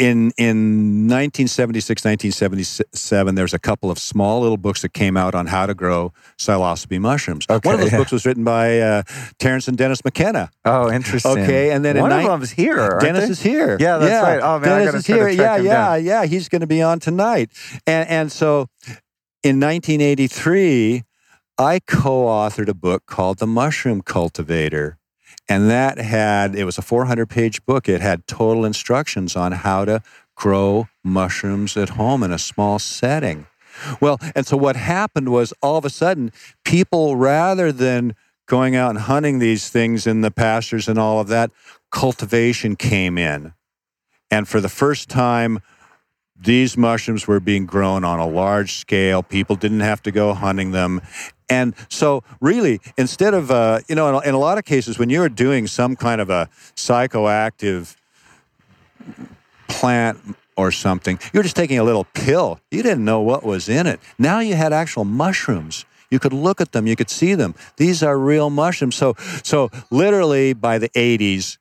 in 0.01 0.31
in 0.35 1.07
1976, 1.07 2.03
1977, 2.03 3.35
there's 3.35 3.53
a 3.53 3.59
couple 3.59 3.91
of 3.91 3.99
small 3.99 4.41
little 4.41 4.57
books 4.57 4.81
that 4.81 4.93
came 4.93 5.15
out 5.15 5.35
on 5.35 5.45
how 5.45 5.67
to 5.67 5.75
grow 5.75 6.11
psilocybe 6.39 6.99
mushrooms. 6.99 7.45
Okay, 7.47 7.67
One 7.67 7.75
of 7.75 7.81
those 7.81 7.91
yeah. 7.91 7.99
books 7.99 8.11
was 8.11 8.25
written 8.25 8.43
by 8.43 8.79
uh, 8.79 9.03
Terence 9.37 9.67
and 9.67 9.77
Dennis 9.77 10.03
McKenna. 10.03 10.49
Oh, 10.65 10.91
interesting. 10.91 11.43
Okay, 11.43 11.71
and 11.71 11.85
then 11.85 11.99
one 11.99 12.11
of 12.11 12.23
them's 12.23 12.49
here. 12.49 12.97
Dennis 12.99 13.25
they? 13.25 13.31
is 13.31 13.41
here. 13.43 13.77
Yeah, 13.79 13.99
that's 13.99 14.23
right. 14.23 14.39
Oh, 14.41 14.59
man, 14.59 14.71
I 14.71 14.85
Dennis 14.85 14.95
is 14.95 15.07
here. 15.07 15.29
Yeah, 15.29 15.57
yeah, 15.57 15.73
down. 15.73 16.03
yeah. 16.03 16.25
He's 16.25 16.49
going 16.49 16.61
to 16.61 16.67
be 16.67 16.81
on 16.81 16.99
tonight. 16.99 17.51
And 17.85 18.09
and 18.09 18.31
so 18.31 18.69
in 19.43 19.59
1983, 19.59 21.03
I 21.59 21.79
co-authored 21.85 22.69
a 22.69 22.73
book 22.73 23.05
called 23.05 23.37
The 23.37 23.47
Mushroom 23.47 24.01
Cultivator. 24.01 24.97
And 25.49 25.69
that 25.69 25.97
had 25.97 26.55
it 26.55 26.63
was 26.63 26.77
a 26.77 26.81
400 26.81 27.27
page 27.27 27.65
book. 27.65 27.89
It 27.89 28.01
had 28.01 28.27
total 28.27 28.65
instructions 28.65 29.35
on 29.35 29.51
how 29.51 29.85
to 29.85 30.01
grow 30.35 30.87
mushrooms 31.03 31.75
at 31.77 31.89
home 31.89 32.23
in 32.23 32.31
a 32.31 32.39
small 32.39 32.79
setting. 32.79 33.47
Well, 33.99 34.19
and 34.35 34.45
so 34.45 34.57
what 34.57 34.75
happened 34.75 35.29
was 35.29 35.53
all 35.61 35.77
of 35.77 35.85
a 35.85 35.89
sudden, 35.89 36.31
people 36.65 37.15
rather 37.15 37.71
than 37.71 38.15
going 38.47 38.75
out 38.75 38.89
and 38.91 38.99
hunting 38.99 39.39
these 39.39 39.69
things 39.69 40.05
in 40.05 40.21
the 40.21 40.31
pastures 40.31 40.87
and 40.87 40.99
all 40.99 41.19
of 41.19 41.27
that, 41.29 41.51
cultivation 41.91 42.75
came 42.75 43.17
in. 43.17 43.53
And 44.29 44.47
for 44.47 44.59
the 44.61 44.69
first 44.69 45.09
time, 45.09 45.59
these 46.41 46.75
mushrooms 46.75 47.27
were 47.27 47.39
being 47.39 47.65
grown 47.65 48.03
on 48.03 48.19
a 48.19 48.27
large 48.27 48.73
scale. 48.73 49.21
People 49.21 49.55
didn't 49.55 49.81
have 49.81 50.01
to 50.03 50.11
go 50.11 50.33
hunting 50.33 50.71
them. 50.71 51.01
And 51.49 51.75
so, 51.89 52.23
really, 52.39 52.79
instead 52.97 53.33
of, 53.33 53.51
uh, 53.51 53.81
you 53.87 53.95
know, 53.95 54.09
in 54.09 54.15
a, 54.15 54.19
in 54.29 54.33
a 54.33 54.39
lot 54.39 54.57
of 54.57 54.65
cases, 54.65 54.97
when 54.97 55.09
you're 55.09 55.29
doing 55.29 55.67
some 55.67 55.95
kind 55.95 56.21
of 56.21 56.29
a 56.29 56.49
psychoactive 56.75 57.95
plant 59.67 60.17
or 60.55 60.71
something, 60.71 61.19
you're 61.33 61.43
just 61.43 61.55
taking 61.55 61.77
a 61.77 61.83
little 61.83 62.05
pill. 62.13 62.59
You 62.71 62.81
didn't 62.81 63.05
know 63.05 63.21
what 63.21 63.43
was 63.43 63.69
in 63.69 63.85
it. 63.85 63.99
Now 64.17 64.39
you 64.39 64.55
had 64.55 64.73
actual 64.73 65.05
mushrooms. 65.05 65.85
You 66.09 66.19
could 66.19 66.33
look 66.33 66.59
at 66.59 66.73
them, 66.73 66.87
you 66.87 66.95
could 66.95 67.09
see 67.09 67.35
them. 67.35 67.55
These 67.77 68.03
are 68.03 68.17
real 68.17 68.49
mushrooms. 68.49 68.95
So, 68.95 69.15
so 69.43 69.69
literally 69.89 70.53
by 70.53 70.77
the 70.77 70.89
80s, 70.89 71.57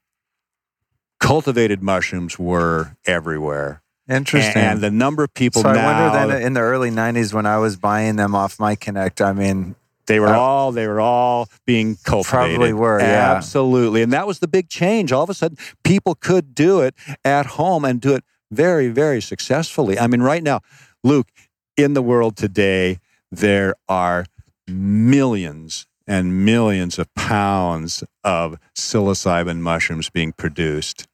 cultivated 1.21 1.83
mushrooms 1.83 2.39
were 2.39 2.97
everywhere. 3.07 3.83
Interesting. 4.11 4.63
And 4.63 4.81
the 4.81 4.91
number 4.91 5.23
of 5.23 5.33
people 5.33 5.63
so 5.63 5.69
I 5.69 5.85
wonder 5.85 6.33
then 6.33 6.43
in 6.43 6.55
the 6.55 6.61
early 6.61 6.91
'90s 6.91 7.33
when 7.33 7.47
I 7.47 7.59
was 7.59 7.77
buying 7.77 8.17
them 8.17 8.35
off 8.35 8.59
my 8.59 8.75
Connect. 8.75 9.21
I 9.21 9.33
mean, 9.33 9.77
they 10.07 10.19
were 10.19 10.35
all 10.35 10.73
they 10.73 10.89
were 10.89 11.01
all 11.01 11.49
being 11.65 11.97
cultivated. 12.03 12.57
Probably 12.57 12.73
were, 12.73 12.99
yeah. 12.99 13.35
Absolutely. 13.37 14.03
And 14.03 14.13
that 14.13 14.27
was 14.27 14.41
the 14.41 14.49
big 14.49 14.69
change. 14.69 15.13
All 15.13 15.23
of 15.23 15.31
a 15.31 15.35
sudden, 15.35 15.57
people 15.85 16.17
could 16.17 16.55
do 16.55 16.81
it 16.81 16.95
at 17.25 17.47
home 17.47 17.85
and 17.85 18.01
do 18.01 18.15
it 18.15 18.25
very, 18.51 18.89
very 18.89 19.21
successfully. 19.21 19.99
I 19.99 20.09
mean, 20.09 20.23
right 20.23 20.43
now, 20.43 20.61
Luke, 21.05 21.29
in 21.77 21.95
the 21.95 22.03
world 22.03 22.37
today, 22.37 22.99
there 23.31 23.75
are 23.89 24.27
millions 24.67 25.87
and 26.07 26.45
millions 26.45 26.99
of 26.99 27.13
pounds 27.15 28.03
of 28.25 28.59
psilocybin 28.77 29.59
mushrooms 29.59 30.11
being 30.11 30.33
produced. 30.33 31.07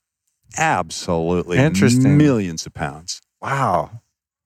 Absolutely. 0.58 1.58
Interesting. 1.58 2.16
Millions 2.16 2.66
of 2.66 2.74
pounds. 2.74 3.20
wow. 3.40 3.90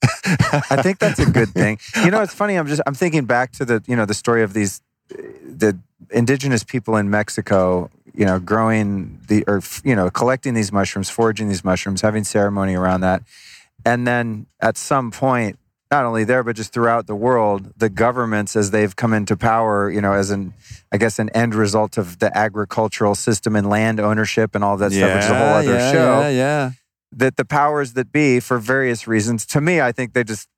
I 0.02 0.80
think 0.82 0.98
that's 0.98 1.18
a 1.18 1.26
good 1.26 1.50
thing. 1.50 1.78
You 2.04 2.10
know, 2.10 2.22
it's 2.22 2.34
funny. 2.34 2.56
I'm 2.56 2.66
just 2.66 2.80
I'm 2.86 2.94
thinking 2.94 3.26
back 3.26 3.52
to 3.52 3.64
the 3.64 3.82
you 3.86 3.96
know 3.96 4.06
the 4.06 4.14
story 4.14 4.42
of 4.42 4.52
these 4.54 4.80
the 5.08 5.78
indigenous 6.10 6.64
people 6.64 6.96
in 6.96 7.10
Mexico, 7.10 7.90
you 8.14 8.24
know, 8.24 8.38
growing 8.38 9.20
the 9.28 9.44
or 9.46 9.60
you 9.84 9.94
know, 9.94 10.10
collecting 10.10 10.54
these 10.54 10.72
mushrooms, 10.72 11.10
foraging 11.10 11.48
these 11.48 11.64
mushrooms, 11.64 12.00
having 12.00 12.24
ceremony 12.24 12.74
around 12.74 13.02
that, 13.02 13.22
and 13.84 14.06
then 14.06 14.46
at 14.60 14.76
some 14.76 15.10
point, 15.10 15.58
not 15.90 16.04
only 16.04 16.24
there 16.24 16.44
but 16.44 16.54
just 16.56 16.72
throughout 16.72 17.06
the 17.06 17.14
world, 17.16 17.72
the 17.76 17.88
governments 17.90 18.54
as 18.56 18.70
they've 18.70 18.94
come 18.94 19.12
into 19.12 19.36
power, 19.36 19.90
you 19.90 20.00
know, 20.00 20.12
as 20.12 20.30
an 20.30 20.54
I 20.92 20.96
guess 20.98 21.18
an 21.18 21.30
end 21.30 21.54
result 21.54 21.98
of 21.98 22.18
the 22.18 22.36
agricultural 22.36 23.14
system 23.14 23.56
and 23.56 23.68
land 23.68 24.00
ownership 24.00 24.54
and 24.54 24.62
all 24.64 24.76
that 24.76 24.92
stuff, 24.92 25.14
which 25.14 25.24
is 25.24 25.30
a 25.30 25.38
whole 25.38 25.54
other 25.54 25.72
yeah, 25.74 25.92
show 25.92 26.20
Yeah, 26.20 26.28
yeah. 26.30 26.70
that 27.12 27.36
the 27.36 27.44
powers 27.44 27.94
that 27.94 28.12
be, 28.12 28.40
for 28.40 28.58
various 28.58 29.06
reasons, 29.08 29.44
to 29.46 29.60
me, 29.60 29.80
I 29.80 29.92
think 29.92 30.12
they 30.12 30.24
just 30.24 30.48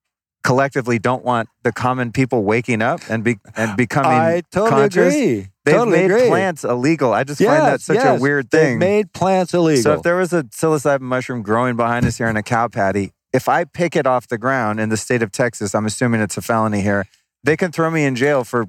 collectively 0.45 0.99
don't 0.99 1.25
want 1.25 1.49
the 1.63 1.71
common 1.73 2.11
people 2.11 2.43
waking 2.43 2.83
up 2.83 3.01
and 3.09 3.23
be 3.25 3.39
and 3.57 3.77
becoming 3.85 4.11
I 4.11 4.43
totally 4.51 4.71
conscious. 4.71 5.15
agree. 5.15 5.49
They've 5.65 5.75
totally 5.77 5.99
made 5.99 6.11
agree. 6.11 6.29
plants 6.29 6.65
illegal. 6.65 7.13
I 7.15 7.23
just 7.25 7.41
find 7.41 7.63
that 7.63 7.81
such 7.81 7.95
yes. 7.95 8.19
a 8.19 8.21
weird 8.21 8.51
They've 8.51 8.61
thing. 8.61 8.79
made 8.81 9.13
plants 9.13 9.55
illegal. 9.55 9.83
So 9.83 9.93
if 9.95 10.03
there 10.03 10.17
was 10.17 10.33
a 10.33 10.43
psilocybin 10.43 11.03
mushroom 11.03 11.43
growing 11.43 11.77
behind 11.77 12.05
us 12.05 12.19
here 12.19 12.27
in 12.27 12.37
a 12.37 12.43
cow 12.43 12.67
patty, 12.67 13.13
if 13.33 13.49
I 13.49 13.65
pick 13.65 13.97
it 13.97 14.07
off 14.07 14.29
the 14.29 14.39
ground 14.39 14.81
in 14.81 14.89
the 14.89 14.97
state 14.97 15.23
of 15.23 15.33
Texas, 15.33 15.75
I'm 15.75 15.87
assuming 15.87 16.21
it's 16.21 16.37
a 16.37 16.43
felony 16.43 16.81
here. 16.83 17.07
They 17.45 17.57
can 17.57 17.73
throw 17.73 17.91
me 17.91 18.05
in 18.05 18.15
jail 18.15 18.45
for 18.45 18.67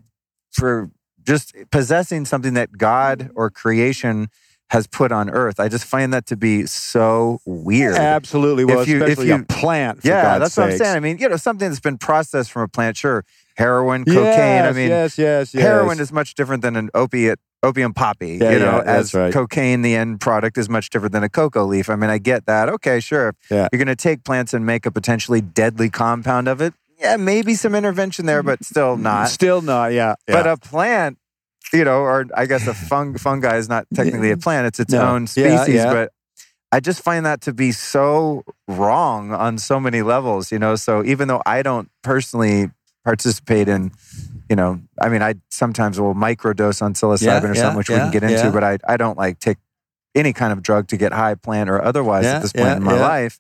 for 0.52 0.90
just 1.26 1.56
possessing 1.72 2.26
something 2.26 2.54
that 2.54 2.78
God 2.78 3.32
or 3.36 3.50
creation 3.50 4.28
has 4.70 4.88
put 4.88 5.12
on 5.12 5.30
earth. 5.30 5.60
I 5.60 5.68
just 5.70 5.86
find 5.86 6.14
that 6.14 6.26
to 6.28 6.36
be 6.36 6.66
so 6.66 7.40
weird. 7.46 7.96
Absolutely. 7.96 8.66
Well, 8.66 8.80
If 8.82 8.88
you- 8.88 8.98
if 8.98 9.10
especially 9.10 9.28
you- 9.28 9.36
a 9.36 9.44
plant. 9.44 10.00
Yeah, 10.04 10.24
God's 10.24 10.42
that's 10.46 10.58
what 10.58 10.72
I'm 10.72 10.78
saying. 10.78 10.96
I 10.96 11.00
mean, 11.00 11.18
you 11.20 11.30
know, 11.30 11.36
something 11.38 11.70
that's 11.70 11.80
been 11.80 11.98
processed 11.98 12.52
from 12.52 12.64
a 12.64 12.68
plant, 12.68 12.98
sure. 12.98 13.24
Heroin, 13.56 14.04
cocaine. 14.04 14.24
Yes, 14.24 14.66
I 14.68 14.72
mean, 14.76 14.90
yes, 14.90 15.18
yes, 15.18 15.54
yes. 15.54 15.64
heroin 15.64 16.00
is 16.00 16.12
much 16.12 16.34
different 16.34 16.64
than 16.64 16.76
an 16.76 16.90
opiate, 16.96 17.40
opium 17.64 17.94
poppy. 17.94 18.38
Yeah, 18.40 18.52
you 18.52 18.60
know, 18.60 18.84
yeah, 18.86 18.92
as 18.92 19.14
right. 19.14 19.34
cocaine, 19.34 19.82
the 19.82 19.96
end 19.96 20.20
product 20.22 20.58
is 20.58 20.70
much 20.70 20.90
different 20.90 21.14
than 21.14 21.24
a 21.24 21.30
cocoa 21.30 21.64
leaf. 21.64 21.90
I 21.90 21.96
mean, 21.96 22.10
I 22.10 22.18
get 22.18 22.46
that. 22.46 22.70
Okay, 22.70 23.00
sure. 23.00 23.34
Yeah. 23.50 23.70
You're 23.72 23.78
going 23.78 23.88
to 23.88 23.96
take 23.96 24.24
plants 24.24 24.54
and 24.54 24.66
make 24.66 24.86
a 24.86 24.92
potentially 24.92 25.42
deadly 25.42 25.90
compound 25.90 26.48
of 26.48 26.62
it. 26.62 26.74
Yeah, 27.00 27.18
maybe 27.18 27.56
some 27.56 27.74
intervention 27.76 28.26
there, 28.26 28.44
but 28.44 28.64
still 28.64 28.98
not. 28.98 29.30
Still 29.30 29.62
not. 29.62 29.94
Yeah. 29.94 30.16
yeah. 30.28 30.36
But 30.36 30.48
a 30.48 30.58
plant, 30.58 31.18
you 31.74 31.84
know, 31.84 32.00
or 32.00 32.26
I 32.36 32.46
guess 32.46 32.68
a 32.68 32.74
fung, 32.74 33.18
fungi 33.18 33.58
is 33.58 33.68
not 33.68 33.88
technically 33.94 34.32
a 34.32 34.38
plant; 34.38 34.68
it's 34.68 34.80
its 34.80 34.94
No. 34.94 35.02
own 35.02 35.28
species. 35.28 35.84
But 35.84 36.12
I 36.72 36.80
just 36.80 37.02
find 37.04 37.26
that 37.26 37.42
to 37.42 37.54
be 37.54 37.72
so 37.72 38.44
wrong 38.68 39.34
on 39.34 39.58
so 39.58 39.80
many 39.80 40.02
levels. 40.02 40.52
You 40.52 40.60
know, 40.60 40.76
so 40.76 41.04
even 41.04 41.28
though 41.28 41.42
I 41.46 41.62
don't 41.62 41.90
personally 42.04 42.72
participate 43.04 43.68
in, 43.68 43.92
you 44.50 44.56
know, 44.56 44.82
I 45.02 45.10
mean, 45.10 45.22
I 45.22 45.36
sometimes 45.50 46.00
will 46.00 46.14
microdose 46.16 46.82
on 46.82 46.94
psilocybin 46.94 47.22
Yeah, 47.26 47.42
or 47.44 47.48
yeah, 47.56 47.62
something, 47.62 47.78
which 47.78 47.90
we 47.90 47.96
can 47.96 48.12
get 48.12 48.24
into. 48.24 48.36
yeah. 48.36 48.52
But 48.52 48.64
I, 48.64 48.78
I 48.88 48.98
don't 48.98 49.18
like 49.18 49.40
take 49.40 49.58
any 50.16 50.34
kind 50.34 50.54
of 50.54 50.62
drug 50.62 50.88
to 50.90 50.98
get 50.98 51.12
high, 51.14 51.36
plant 51.36 51.70
or 51.70 51.82
otherwise 51.82 52.26
Yeah, 52.26 52.36
at 52.38 52.42
this 52.44 52.54
point 52.54 52.66
yeah, 52.68 52.78
in 52.78 52.84
my 52.84 52.96
yeah. 52.96 53.02
life. 53.02 53.40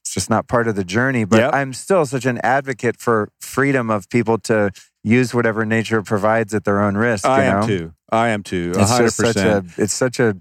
It's 0.00 0.14
just 0.14 0.28
not 0.30 0.48
part 0.48 0.68
of 0.68 0.76
the 0.76 0.84
journey. 0.84 1.24
But 1.24 1.38
Yep. 1.40 1.54
I'm 1.54 1.72
still 1.72 2.04
such 2.06 2.26
an 2.26 2.38
advocate 2.44 2.96
for 3.00 3.28
freedom 3.40 3.88
of 3.90 4.08
people 4.08 4.38
to 4.40 4.70
use 5.02 5.32
whatever 5.34 5.64
nature 5.64 6.02
provides 6.02 6.54
at 6.54 6.64
their 6.64 6.80
own 6.80 6.96
risk. 6.96 7.24
I 7.24 7.44
you 7.46 7.50
know? 7.50 7.58
am 7.60 7.66
too. 7.66 7.92
I 8.10 8.28
am 8.28 8.42
too. 8.42 8.72
A 8.76 8.80
It's 8.82 8.98
just 8.98 9.16
such 9.16 9.36
a. 9.36 9.64
It's 9.78 9.92
such 9.92 10.20
a. 10.20 10.36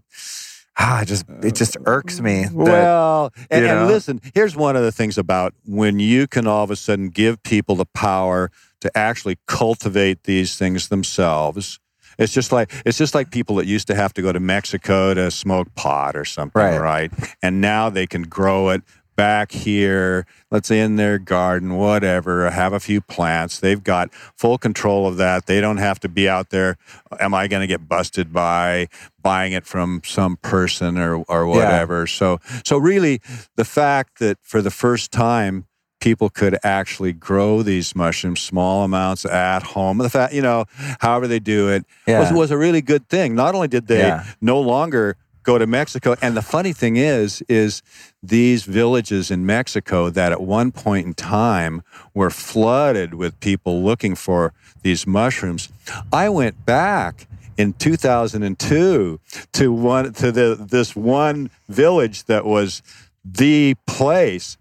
Ah, 0.78 1.04
just 1.06 1.26
it 1.44 1.54
just 1.56 1.78
irks 1.86 2.20
me. 2.22 2.44
That, 2.46 2.54
Well, 2.54 3.34
and, 3.50 3.66
you 3.66 3.72
and 3.72 3.88
listen, 3.88 4.22
here's 4.34 4.56
one 4.56 4.76
of 4.76 4.84
the 4.84 4.92
things 4.92 5.18
about 5.18 5.54
when 5.66 6.00
you 6.00 6.28
can 6.28 6.48
all 6.48 6.64
of 6.64 6.72
a 6.72 6.76
sudden 6.76 7.10
give 7.10 7.42
people 7.44 7.76
the 7.76 7.86
power 7.86 8.50
to 8.82 8.96
actually 8.98 9.38
cultivate 9.48 10.24
these 10.24 10.58
things 10.58 10.90
themselves. 10.90 11.80
It's 12.20 12.34
just 12.34 12.52
like 12.52 12.72
it's 12.86 12.98
just 12.98 13.16
like 13.16 13.32
people 13.32 13.56
that 13.56 13.66
used 13.66 13.88
to 13.88 13.96
have 13.96 14.14
to 14.16 14.22
go 14.22 14.32
to 14.32 14.40
Mexico 14.40 15.14
to 15.14 15.32
smoke 15.32 15.74
pot 15.76 16.16
or 16.16 16.26
something, 16.26 16.62
Right. 16.62 16.78
right? 16.80 17.12
And 17.42 17.62
now 17.62 17.90
they 17.90 18.06
can 18.06 18.24
grow 18.24 18.70
it 18.70 18.82
back 19.16 19.52
here, 19.52 20.26
let's 20.50 20.68
say 20.68 20.80
in 20.80 20.96
their 20.96 21.20
garden, 21.20 21.76
whatever, 21.76 22.50
have 22.50 22.74
a 22.74 22.80
few 22.80 23.02
plants. 23.02 23.60
They've 23.60 23.84
got 23.84 24.12
full 24.36 24.58
control 24.58 25.06
of 25.08 25.18
that. 25.18 25.46
They 25.46 25.62
don't 25.62 25.78
have 25.78 26.00
to 26.02 26.10
be 26.10 26.28
out 26.28 26.50
there. 26.50 26.78
Am 27.20 27.34
I 27.34 27.48
going 27.48 27.62
to 27.62 27.68
get 27.68 27.88
busted 27.88 28.34
by 28.34 28.88
buying 29.22 29.54
it 29.54 29.66
from 29.66 30.02
some 30.04 30.38
person 30.38 30.98
or, 30.98 31.18
or 31.28 31.46
whatever? 31.46 32.08
So, 32.08 32.40
so 32.66 32.78
really, 32.78 33.22
the 33.58 33.66
fact 33.66 34.20
that 34.20 34.38
for 34.42 34.62
the 34.62 34.72
first 34.72 35.12
time, 35.12 35.66
people 36.02 36.30
could 36.30 36.58
actually 36.64 37.14
grow 37.14 37.62
these 37.64 37.96
mushrooms, 37.96 38.42
small 38.42 38.84
amounts 38.84 39.24
at 39.26 39.64
home. 39.64 40.00
The 40.00 40.10
fact, 40.10 40.34
you 40.34 40.42
know, 40.42 40.66
however 41.00 41.28
they 41.28 41.40
do 41.40 41.70
it, 41.70 41.86
was, 42.20 42.34
was 42.34 42.52
a 42.52 42.58
really 42.58 42.82
good 42.82 43.08
thing. 43.08 43.36
Not 43.36 43.56
only 43.56 43.70
did 43.70 43.88
they 43.88 44.00
Yeah. 44.00 44.26
no 44.42 44.60
longer 44.60 45.16
go 45.44 45.58
to 45.58 45.66
Mexico, 45.66 46.16
and 46.22 46.36
the 46.36 46.42
funny 46.42 46.74
thing 46.74 46.98
is, 46.98 47.42
is 47.48 47.82
these 48.22 48.64
villages 48.64 49.32
in 49.32 49.46
Mexico 49.46 50.10
that 50.10 50.32
at 50.32 50.42
one 50.42 50.72
point 50.72 51.08
in 51.08 51.14
time 51.14 51.82
were 52.14 52.30
flooded 52.30 53.14
with 53.14 53.40
people 53.40 53.82
looking 53.84 54.16
for 54.16 54.54
these 54.84 55.08
mushrooms. 55.08 55.70
I 56.12 56.30
went 56.30 56.66
back 56.66 57.28
in 57.58 57.74
2002 57.74 59.20
to 59.54 59.72
one 59.74 60.14
to 60.14 60.32
the 60.32 60.56
this 60.60 60.96
one 60.96 61.50
village 61.70 62.26
that 62.26 62.46
was 62.46 62.82
the 63.26 63.76
place. 63.86 64.58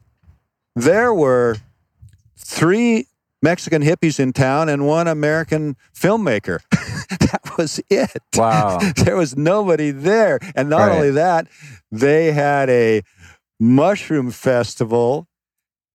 There 0.80 1.12
were 1.12 1.56
three 2.38 3.06
Mexican 3.42 3.82
hippies 3.82 4.18
in 4.20 4.32
town 4.32 4.68
and 4.68 4.86
one 4.86 5.06
American 5.08 5.76
filmmaker. 5.94 6.60
that 7.20 7.56
was 7.58 7.80
it. 7.90 8.22
Wow. 8.34 8.78
there 8.96 9.16
was 9.16 9.36
nobody 9.36 9.90
there. 9.90 10.38
And 10.54 10.68
not 10.70 10.88
Right. 10.88 10.92
only 10.96 11.10
that, 11.12 11.46
they 11.90 12.32
had 12.32 12.68
a 12.70 13.02
mushroom 13.58 14.30
festival 14.30 15.26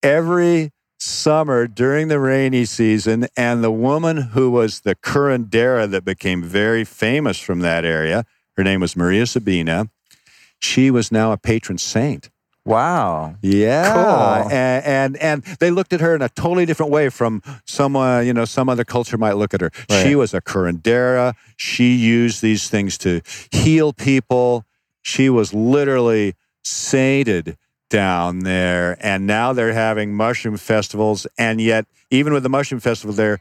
every 0.03 0.71
summer 0.99 1.67
during 1.67 2.07
the 2.07 2.19
rainy 2.19 2.65
season. 2.65 3.27
And 3.35 3.63
the 3.63 3.71
woman 3.71 4.17
who 4.17 4.49
was 4.51 4.81
the 4.81 4.95
curandera 4.95 5.89
that 5.89 6.05
became 6.05 6.43
very 6.43 6.83
famous 6.83 7.39
from 7.39 7.59
that 7.59 7.85
area, 7.85 8.25
her 8.57 8.63
name 8.63 8.81
was 8.81 8.95
Maria 8.95 9.25
Sabina. 9.25 9.89
She 10.59 10.89
was 10.89 11.11
now 11.11 11.31
a 11.31 11.37
patron 11.37 11.77
saint. 11.77 12.29
Wow. 12.65 13.35
Yeah, 13.41 13.93
Cool. 13.93 14.51
and, 14.51 14.85
and 14.85 15.17
and 15.17 15.43
they 15.59 15.69
looked 15.69 15.93
at 15.93 16.01
her 16.01 16.15
in 16.15 16.21
a 16.23 16.29
totally 16.29 16.65
different 16.65 16.91
way 16.91 17.09
from 17.09 17.43
someone 17.65 18.17
uh, 18.17 18.19
you 18.21 18.33
know 18.33 18.45
some 18.45 18.69
other 18.69 18.83
culture 18.83 19.17
might 19.17 19.33
look 19.33 19.53
at 19.53 19.61
her. 19.61 19.71
Right. 19.89 20.03
She 20.03 20.15
was 20.15 20.33
a 20.33 20.41
curandera. 20.41 21.35
She 21.57 21.95
used 21.95 22.41
these 22.41 22.67
things 22.69 22.97
to 22.99 23.21
heal 23.51 23.93
people. 23.93 24.65
She 25.03 25.29
was 25.29 25.53
literally 25.53 26.33
sainted 26.63 27.57
down 27.91 28.39
there, 28.39 28.97
and 28.99 29.27
now 29.27 29.53
they're 29.53 29.73
having 29.73 30.15
mushroom 30.15 30.57
festivals. 30.57 31.27
And 31.37 31.61
yet, 31.61 31.85
even 32.09 32.33
with 32.33 32.41
the 32.43 32.49
mushroom 32.49 32.81
festival 32.81 33.13
there. 33.15 33.39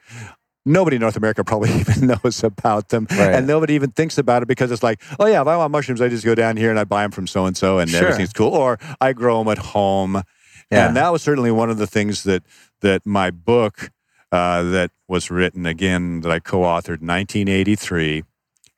Nobody 0.67 0.97
in 0.97 1.01
North 1.01 1.17
America 1.17 1.45
probably 1.45 1.71
even 1.81 2.07
knows 2.07 2.43
about 2.43 2.89
them, 2.89 3.07
Right. 3.11 3.35
and 3.35 3.47
nobody 3.47 3.75
even 3.75 3.91
thinks 3.91 4.17
about 4.19 4.43
it 4.43 4.47
because 4.49 4.71
it's 4.71 4.83
like, 4.83 5.03
oh 5.21 5.27
yeah, 5.27 5.41
if 5.43 5.47
I 5.47 5.57
want 5.57 5.73
mushrooms, 5.73 6.01
I 6.01 6.09
just 6.09 6.25
go 6.25 6.35
down 6.35 6.57
here 6.57 6.71
and 6.71 6.79
I 6.79 6.85
buy 6.85 7.03
them 7.03 7.11
from 7.11 7.27
so 7.27 7.47
and 7.47 7.57
so, 7.57 7.79
and 7.79 7.93
everything's 7.95 8.33
cool. 8.33 8.55
Or 8.55 8.79
I 9.01 9.13
grow 9.13 9.39
them 9.43 9.49
at 9.53 9.59
home, 9.59 10.23
Yeah. 10.71 10.87
and 10.89 10.97
that 10.97 11.11
was 11.13 11.23
certainly 11.23 11.51
one 11.51 11.69
of 11.71 11.79
the 11.79 11.87
things 11.87 12.23
that 12.25 12.43
that 12.81 13.05
my 13.05 13.31
book 13.31 13.91
uh, 14.33 14.63
that 14.65 14.91
was 15.07 15.31
written 15.31 15.65
again 15.67 16.21
that 16.23 16.31
I 16.33 16.39
co-authored 16.41 17.01
in 17.01 17.07
1983 17.09 18.25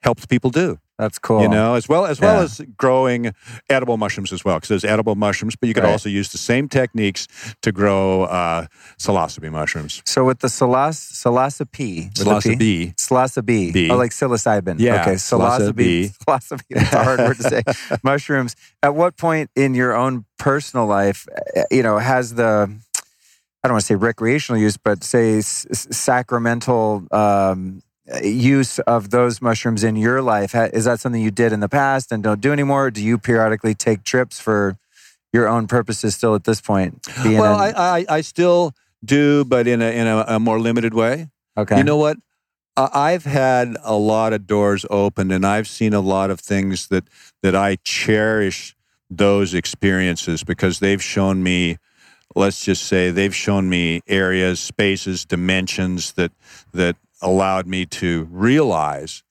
helped 0.02 0.28
people 0.28 0.50
do. 0.50 0.78
That's 0.98 1.18
cool. 1.18 1.42
You 1.42 1.48
know, 1.48 1.74
as 1.74 1.88
well 1.90 2.06
as 2.06 2.20
well 2.20 2.38
Yeah. 2.38 2.44
as 2.44 2.62
growing 2.78 3.34
edible 3.68 3.98
mushrooms 3.98 4.32
as 4.32 4.44
well, 4.46 4.56
because 4.56 4.68
there's 4.70 4.84
edible 4.84 5.14
mushrooms, 5.14 5.54
but 5.54 5.66
you 5.68 5.74
could 5.74 5.84
Right. 5.84 5.92
also 5.92 6.08
use 6.08 6.30
the 6.30 6.38
same 6.38 6.68
techniques 6.68 7.28
to 7.60 7.70
grow 7.70 8.22
uh, 8.24 8.66
psilocybe 8.98 9.50
mushrooms. 9.52 10.02
So 10.06 10.24
with 10.24 10.38
the 10.38 10.48
psiloc 10.48 10.92
psilocybe, 10.92 11.44
with 11.46 11.60
a 11.60 11.66
P? 11.66 12.10
Psilocybe. 12.14 12.94
Psilocybe. 12.96 13.72
B. 13.74 13.90
Oh, 13.90 13.96
like 13.96 14.12
psilocybin. 14.12 14.76
Yeah, 14.78 15.02
Okay. 15.02 15.14
psilocybe. 15.16 16.12
Psilocybe. 16.26 16.62
A 16.92 17.04
hard 17.04 17.18
word 17.20 17.36
to 17.36 17.42
say. 17.42 17.62
Mushrooms. 18.02 18.56
At 18.82 18.94
what 18.94 19.18
point 19.18 19.50
in 19.54 19.74
your 19.74 19.94
own 19.94 20.24
personal 20.38 20.86
life, 20.86 21.26
uh, 21.56 21.62
you 21.70 21.82
know, 21.82 21.98
has 21.98 22.34
the, 22.34 22.70
I 23.62 23.68
don't 23.68 23.74
want 23.74 23.82
to 23.82 23.86
say 23.86 23.96
recreational 23.96 24.58
use, 24.60 24.76
but 24.78 25.04
say 25.04 25.38
s- 25.38 25.66
sacramental 25.90 27.04
um, 27.10 27.82
use 28.22 28.78
of 28.80 29.10
those 29.10 29.42
mushrooms 29.42 29.82
in 29.84 29.96
your 29.96 30.22
life, 30.22 30.54
is 30.54 30.84
that 30.84 31.00
something 31.00 31.20
you 31.20 31.30
did 31.30 31.52
in 31.52 31.60
the 31.60 31.68
past 31.68 32.12
and 32.12 32.22
don't 32.22 32.40
do 32.40 32.52
anymore? 32.52 32.86
Or 32.86 32.90
do 32.90 33.02
you 33.02 33.18
periodically 33.18 33.74
take 33.74 34.04
trips 34.04 34.40
for 34.40 34.78
your 35.32 35.48
own 35.48 35.66
purposes 35.66 36.14
still 36.14 36.34
at 36.34 36.44
this 36.44 36.60
point? 36.60 37.06
Well, 37.24 37.56
I, 37.56 37.72
I 37.76 38.06
I 38.08 38.20
still 38.20 38.74
do, 39.04 39.44
but 39.44 39.66
in 39.66 39.82
a 39.82 39.90
in 39.90 40.06
a, 40.06 40.24
a 40.28 40.40
more 40.40 40.58
limited 40.60 40.94
way. 40.94 41.28
okay. 41.56 41.78
You 41.78 41.84
know 41.84 41.96
what? 41.96 42.16
I've 42.76 43.24
had 43.24 43.76
a 43.82 43.96
lot 43.96 44.34
of 44.34 44.46
doors 44.46 44.84
opened, 44.90 45.32
and 45.32 45.46
I've 45.46 45.66
seen 45.66 45.94
a 45.94 46.00
lot 46.00 46.30
of 46.30 46.40
things 46.40 46.88
that 46.88 47.04
that 47.42 47.56
I 47.56 47.76
cherish 47.84 48.76
those 49.08 49.54
experiences 49.54 50.44
because 50.44 50.78
they've 50.78 51.02
shown 51.02 51.42
me. 51.42 51.78
Let's 52.34 52.62
just 52.62 52.84
say 52.84 53.10
they've 53.10 53.34
shown 53.34 53.70
me 53.70 54.02
areas, 54.06 54.60
spaces, 54.60 55.24
dimensions 55.24 56.12
that 56.12 56.32
that 56.74 56.96
allowed 57.20 57.66
me 57.66 57.86
to 57.86 58.28
realize 58.30 59.22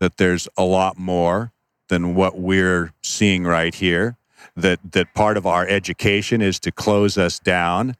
that 0.00 0.16
there's 0.16 0.48
a 0.56 0.64
lot 0.64 0.98
more 0.98 1.52
than 1.88 2.14
what 2.14 2.38
we're 2.38 2.92
seeing 3.02 3.44
right 3.44 3.74
here. 3.74 4.16
That 4.56 4.80
that 4.92 5.14
part 5.14 5.36
of 5.36 5.46
our 5.46 5.66
education 5.66 6.42
is 6.42 6.58
to 6.60 6.72
close 6.72 7.16
us 7.16 7.38
down 7.38 7.96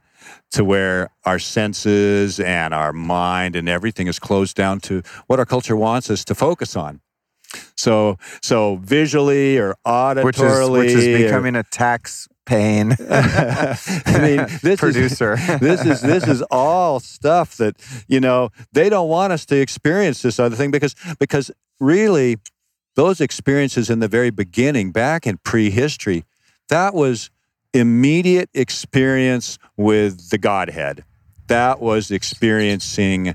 to 0.50 0.64
where 0.64 1.10
our 1.24 1.38
senses 1.38 2.38
and 2.40 2.74
our 2.74 2.92
mind 2.92 3.56
and 3.56 3.68
everything 3.68 4.06
is 4.06 4.18
closed 4.18 4.56
down 4.56 4.80
to 4.80 5.02
what 5.26 5.38
our 5.38 5.46
culture 5.46 5.76
wants 5.76 6.10
us 6.10 6.24
to 6.26 6.34
focus 6.34 6.76
on. 6.76 7.00
So, 7.76 8.18
so 8.42 8.76
visually 8.76 9.58
or 9.58 9.76
auditorily, 9.86 10.24
which 10.24 10.38
is, 10.38 10.70
which 10.70 10.90
is 10.90 11.06
or- 11.06 11.24
becoming 11.24 11.56
a 11.56 11.62
tax 11.62 12.28
paying 12.44 12.92
I 13.10 13.76
mean, 14.20 14.46
this 14.62 14.80
producer. 14.80 15.34
Is, 15.34 15.46
this 15.60 15.84
is 15.84 16.00
this 16.00 16.26
is 16.26 16.42
all 16.50 17.00
stuff 17.00 17.56
that 17.56 17.76
you 18.08 18.20
know 18.20 18.50
they 18.72 18.88
don't 18.88 19.08
want 19.08 19.32
us 19.32 19.46
to 19.46 19.60
experience 19.60 20.22
this 20.22 20.38
other 20.38 20.56
thing 20.56 20.70
because 20.70 20.94
because 21.18 21.50
really 21.80 22.36
those 22.94 23.20
experiences 23.20 23.88
in 23.88 24.00
the 24.00 24.08
very 24.08 24.30
beginning, 24.30 24.92
back 24.92 25.26
in 25.26 25.38
prehistory, 25.38 26.24
that 26.68 26.94
was 26.94 27.30
immediate 27.72 28.50
experience 28.52 29.58
with 29.76 30.30
the 30.30 30.38
Godhead. 30.38 31.04
That 31.48 31.80
was 31.80 32.10
experiencing 32.10 33.34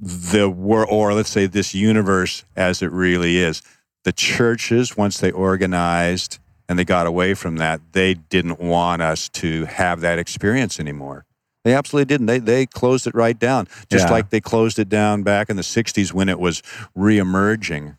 the 0.00 0.50
world, 0.50 0.88
or 0.90 1.14
let's 1.14 1.30
say 1.30 1.46
this 1.46 1.74
universe 1.74 2.44
as 2.56 2.82
it 2.82 2.90
really 2.92 3.38
is. 3.38 3.62
The 4.04 4.12
churches, 4.12 4.96
once 4.96 5.18
they 5.18 5.30
organized 5.30 6.38
and 6.68 6.78
they 6.78 6.84
got 6.84 7.06
away 7.06 7.34
from 7.34 7.56
that, 7.56 7.80
they 7.92 8.14
didn't 8.14 8.60
want 8.60 9.02
us 9.02 9.28
to 9.30 9.64
have 9.66 10.00
that 10.00 10.18
experience 10.18 10.78
anymore. 10.78 11.24
They 11.64 11.74
absolutely 11.74 12.06
didn't. 12.06 12.26
They 12.26 12.38
they 12.38 12.66
closed 12.66 13.06
it 13.06 13.14
right 13.14 13.38
down, 13.38 13.66
just 13.90 14.06
Yeah. 14.06 14.12
like 14.12 14.30
they 14.30 14.40
closed 14.40 14.78
it 14.78 14.88
down 14.88 15.22
back 15.22 15.50
in 15.50 15.56
the 15.56 15.62
'60s 15.62 16.12
when 16.12 16.28
it 16.28 16.38
was 16.38 16.62
reemerging. 16.96 17.96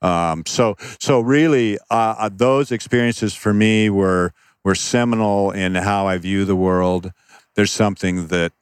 Um, 0.00 0.44
so 0.46 0.76
so 1.00 1.20
really, 1.20 1.78
uh, 1.90 2.14
uh, 2.18 2.30
those 2.34 2.72
experiences 2.72 3.34
for 3.34 3.52
me 3.52 3.90
were 3.90 4.32
were 4.64 4.74
seminal 4.74 5.50
in 5.50 5.74
how 5.74 6.06
I 6.06 6.18
view 6.18 6.44
the 6.44 6.56
world. 6.56 7.12
There's 7.56 7.72
something 7.72 8.28
that 8.28 8.52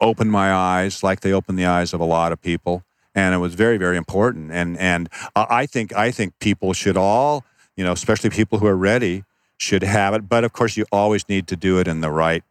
opened 0.00 0.32
my 0.32 0.52
eyes, 0.52 1.02
like 1.02 1.20
they 1.20 1.32
opened 1.32 1.58
the 1.58 1.66
eyes 1.66 1.92
of 1.92 2.00
a 2.00 2.04
lot 2.04 2.32
of 2.32 2.40
people, 2.40 2.82
and 3.14 3.34
it 3.34 3.38
was 3.38 3.54
very 3.54 3.76
very 3.76 3.96
important. 3.96 4.50
And 4.52 4.76
and 4.78 5.08
uh, 5.36 5.46
I 5.48 5.66
think 5.66 5.94
I 5.94 6.10
think 6.10 6.38
people 6.40 6.72
should 6.72 6.96
all, 6.96 7.44
you 7.80 7.86
know, 7.86 7.92
especially 7.92 8.28
people 8.28 8.58
who 8.58 8.66
are 8.66 8.76
ready, 8.76 9.24
should 9.56 9.82
have 9.82 10.12
it. 10.12 10.28
But 10.28 10.44
of 10.44 10.52
course, 10.52 10.76
you 10.76 10.84
always 10.92 11.26
need 11.30 11.46
to 11.48 11.56
do 11.56 11.78
it 11.80 11.88
in 11.88 12.02
the 12.02 12.10
right 12.10 12.44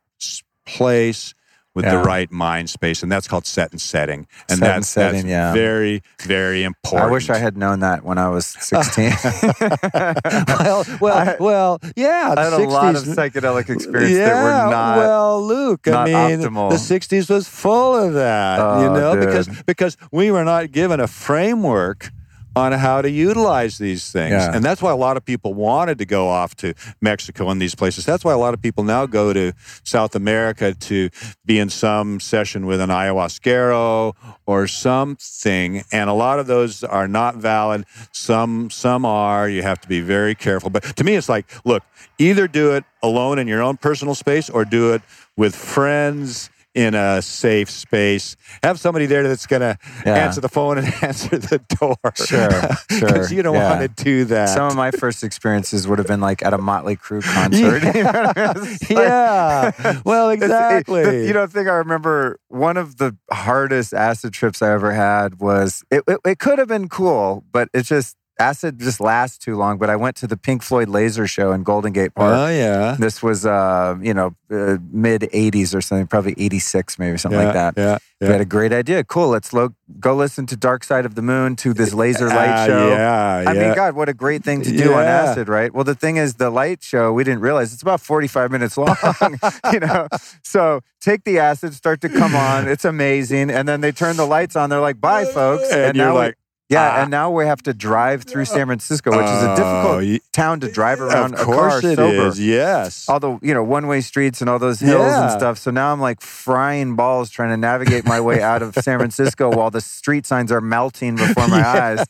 place. 0.66 1.36
With 1.76 1.86
Yeah. 1.86 1.98
the 1.98 2.04
right 2.04 2.32
mind 2.32 2.68
space, 2.70 3.04
and 3.04 3.12
that's 3.12 3.28
called 3.28 3.46
set 3.46 3.72
and 3.72 3.80
setting, 3.80 4.26
and 4.50 4.58
Set 4.58 4.68
and 4.68 4.82
that's, 4.82 4.90
setting, 4.90 5.28
that's 5.28 5.30
yeah. 5.30 5.54
very, 5.54 6.02
very 6.24 6.64
important. 6.64 7.04
I 7.10 7.12
wish 7.14 7.30
I 7.30 7.38
had 7.38 7.56
known 7.58 7.82
that 7.82 8.04
when 8.04 8.18
I 8.18 8.28
was 8.28 8.48
16. 8.48 9.06
well, 9.94 10.84
well, 11.00 11.18
I- 11.18 11.36
well, 11.40 11.80
yeah. 11.96 12.34
I 12.36 12.44
had 12.46 12.54
the 12.54 12.66
a 12.66 12.68
lot 12.68 12.96
of 12.96 13.04
psychedelic 13.04 13.70
experience 13.70 14.12
yeah, 14.12 14.30
that 14.30 14.44
were 14.44 14.72
not. 14.72 14.98
well, 14.98 15.44
Luke. 15.46 15.88
I 15.88 16.06
mean, 16.06 16.40
optimal. 16.42 16.72
the 16.72 16.76
'60s 17.00 17.30
was 17.30 17.48
full 17.48 17.96
of 17.96 18.14
that. 18.16 18.58
you 18.58 18.88
Oh, 18.88 18.94
know, 18.96 19.16
dude. 19.16 19.26
because 19.28 19.48
because 19.68 19.96
we 20.12 20.32
were 20.32 20.44
not 20.44 20.72
given 20.72 21.00
a 21.00 21.08
framework 21.08 22.10
on 22.56 22.72
how 22.72 23.02
to 23.02 23.10
utilize 23.10 23.78
these 23.78 24.12
things, 24.12 24.32
Yeah. 24.32 24.54
and 24.54 24.64
that's 24.66 24.82
why 24.82 24.92
a 24.92 24.96
lot 24.96 25.18
of 25.18 25.24
people 25.24 25.54
wanted 25.54 25.98
to 26.00 26.06
go 26.06 26.28
off 26.28 26.56
to 26.56 26.74
Mexico 27.00 27.50
and 27.50 27.62
these 27.62 27.76
places. 27.76 28.06
That's 28.06 28.26
why 28.26 28.34
a 28.34 28.38
lot 28.38 28.54
of 28.54 28.62
people 28.62 28.84
now 28.84 29.06
go 29.06 29.34
to 29.34 29.54
South 29.84 30.16
America 30.16 30.74
to 30.74 31.10
be 31.46 31.60
in 31.60 31.70
some 31.70 32.20
session 32.20 32.66
with 32.66 32.82
an 32.82 32.90
ayahuasquero 32.90 34.14
or 34.46 34.68
something, 34.68 35.84
and 35.92 36.10
a 36.10 36.14
lot 36.14 36.40
of 36.40 36.48
those 36.48 36.84
are 36.84 37.08
not 37.08 37.36
valid. 37.36 37.86
Some 38.12 38.70
some 38.70 39.06
are. 39.06 39.48
You 39.48 39.62
have 39.62 39.80
to 39.82 39.88
be 39.88 40.02
very 40.02 40.36
careful. 40.36 40.70
But 40.70 40.84
to 40.98 41.04
me, 41.04 41.16
it's 41.16 41.30
like, 41.30 41.46
look, 41.66 41.84
either 42.18 42.48
do 42.48 42.72
it 42.74 42.84
alone 43.04 43.40
in 43.40 43.48
your 43.48 43.62
own 43.62 43.78
personal 43.78 44.16
space, 44.16 44.50
or 44.50 44.66
do 44.66 44.94
it 44.94 45.02
with 45.38 45.56
friends 45.56 46.50
in 46.76 46.94
a 46.94 47.22
safe 47.22 47.70
space. 47.70 48.36
Have 48.64 48.80
somebody 48.80 49.06
there 49.08 49.28
that's 49.28 49.48
going 49.48 49.62
to 49.62 49.78
Yeah. 50.06 50.16
answer 50.16 50.40
the 50.40 50.50
phone 50.50 50.78
and 50.78 50.88
answer 51.02 51.38
the 51.38 51.60
door. 51.80 51.96
Sure, 52.16 52.50
sure, 52.92 53.08
Because 53.08 53.32
you 53.32 53.42
don't 53.42 53.56
yeah. 53.56 53.78
want 53.80 53.96
to 53.98 54.04
do 54.04 54.26
that. 54.26 54.50
Some 54.50 54.68
of 54.68 54.76
my 54.76 54.92
first 54.92 55.24
experiences 55.24 55.88
would 55.88 55.98
have 55.98 56.08
been 56.08 56.22
like 56.22 56.44
at 56.44 56.54
a 56.54 56.58
Motley 56.58 56.96
Crue 56.96 57.24
concert. 57.24 57.84
You 57.96 58.04
know 58.04 58.12
what 58.12 58.38
I 58.38 58.54
mean? 58.54 58.68
It's 58.74 58.90
like- 58.92 59.00
yeah. 59.00 60.02
Well, 60.06 60.30
it- 60.30 60.34
exactly. 60.36 61.28
you 61.28 61.34
know, 61.34 61.46
the 61.46 61.52
thing 61.52 61.68
I 61.68 61.74
remember, 61.74 62.40
one 62.50 62.78
of 62.78 62.98
the 62.98 63.18
hardest 63.32 63.94
acid 63.94 64.34
trips 64.34 64.62
I 64.62 64.72
ever 64.72 64.92
had 64.92 65.40
was 65.40 65.84
it, 65.92 66.04
it, 66.08 66.20
it 66.26 66.40
could 66.40 66.60
have 66.60 66.68
been 66.68 66.88
cool, 66.90 67.44
but 67.52 67.70
it 67.74 67.84
just, 67.84 68.16
acid 68.40 68.80
just 68.80 69.00
lasts 69.00 69.38
too 69.38 69.56
long. 69.56 69.78
But 69.78 69.90
I 69.90 69.96
went 69.96 70.16
to 70.18 70.28
the 70.28 70.38
Pink 70.38 70.64
Floyd 70.64 70.90
laser 70.90 71.28
show 71.28 71.52
in 71.52 71.64
Golden 71.64 71.94
Gate 71.94 72.16
Park. 72.16 72.34
Oh 72.36 72.48
yeah. 72.48 72.96
this 72.98 73.22
was, 73.22 73.46
uh, 73.46 73.98
you 74.02 74.14
know, 74.14 74.36
uh, 74.52 74.78
mid 74.92 75.22
80s 75.24 75.76
or 75.76 75.82
something, 75.82 76.08
probably 76.08 76.34
86, 76.38 76.98
maybe 76.98 77.18
something 77.18 77.40
yeah, 77.40 77.46
like 77.46 77.54
that. 77.54 77.74
Yeah. 77.78 77.98
We 78.22 78.28
had 78.28 78.42
a 78.42 78.46
great 78.46 78.74
idea. 78.74 79.06
Cool. 79.06 79.30
Let's 79.30 79.54
lo- 79.54 79.74
go 80.00 80.14
listen 80.14 80.46
to 80.48 80.58
Dark 80.58 80.84
Side 80.84 81.06
of 81.06 81.16
the 81.16 81.22
Moon 81.22 81.56
to 81.58 81.74
this 81.74 81.94
laser 81.94 82.28
light 82.28 82.50
Ah, 82.50 82.66
show. 82.66 82.90
Yeah. 82.90 83.44
I 83.48 83.54
yeah. 83.54 83.68
mean, 83.68 83.76
God, 83.76 83.96
what 83.96 84.10
a 84.10 84.14
great 84.14 84.44
thing 84.44 84.62
to 84.64 84.76
do 84.76 84.94
on 84.94 85.06
acid, 85.06 85.48
right? 85.48 85.74
Well, 85.74 85.86
the 85.86 85.96
thing 85.96 86.18
is, 86.18 86.34
the 86.36 86.50
light 86.50 86.84
show, 86.84 87.14
we 87.14 87.24
didn't 87.24 87.40
realize 87.40 87.72
it's 87.72 87.82
about 87.82 88.02
45 88.02 88.52
minutes 88.52 88.78
long, 88.78 88.96
you 89.72 89.80
know? 89.80 90.08
So 90.44 90.82
take 91.00 91.24
the 91.24 91.40
acid, 91.40 91.74
start 91.76 92.02
to 92.02 92.10
come 92.10 92.36
on. 92.36 92.68
It's 92.68 92.84
amazing. 92.84 93.52
And 93.52 93.68
then 93.70 93.80
they 93.80 93.94
turn 93.94 94.18
the 94.18 94.26
lights 94.26 94.58
on. 94.58 94.70
They're 94.70 94.82
like, 94.82 95.00
bye, 95.00 95.24
folks. 95.24 95.72
And 95.72 95.96
you're 95.96 96.08
now 96.08 96.16
like, 96.16 96.36
yeah. 96.70 96.90
ah. 96.98 97.02
And 97.02 97.12
now 97.12 97.32
we 97.32 97.46
have 97.46 97.62
to 97.64 97.74
drive 97.74 98.24
through 98.24 98.46
San 98.46 98.68
Francisco, 98.68 99.10
which 99.12 99.26
is 99.26 99.44
a 99.44 99.52
Oh, 99.52 99.56
difficult 99.56 100.04
ye- 100.06 100.22
town 100.32 100.60
to 100.62 100.72
drive 100.72 101.02
around 101.02 101.34
Of 101.34 101.42
a 101.42 101.44
car 101.46 101.56
course 101.70 101.84
it 101.84 101.96
sober 101.96 102.28
is. 102.28 102.40
Yes. 102.40 103.10
all 103.10 103.20
the 103.20 103.40
you 103.42 103.54
know 103.54 103.64
one 103.64 103.88
way 103.88 104.02
streets 104.02 104.42
and 104.42 104.50
all 104.50 104.60
those 104.60 104.80
hills 104.80 105.14
and 105.14 105.32
stuff. 105.32 105.58
So 105.58 105.72
now 105.72 105.92
I'm 105.92 106.00
like 106.00 106.22
frying 106.22 106.96
balls 106.96 107.30
trying 107.30 107.50
to 107.50 107.58
navigate 107.58 108.06
my 108.06 108.22
way 108.22 108.42
out 108.42 108.62
of 108.62 108.76
San 108.76 109.00
Francisco 109.00 109.50
while 109.56 109.72
the 109.72 109.82
street 109.82 110.26
signs 110.26 110.52
are 110.52 110.62
melting 110.62 111.16
before 111.16 111.48
my 111.48 111.66
eyes. 111.78 112.06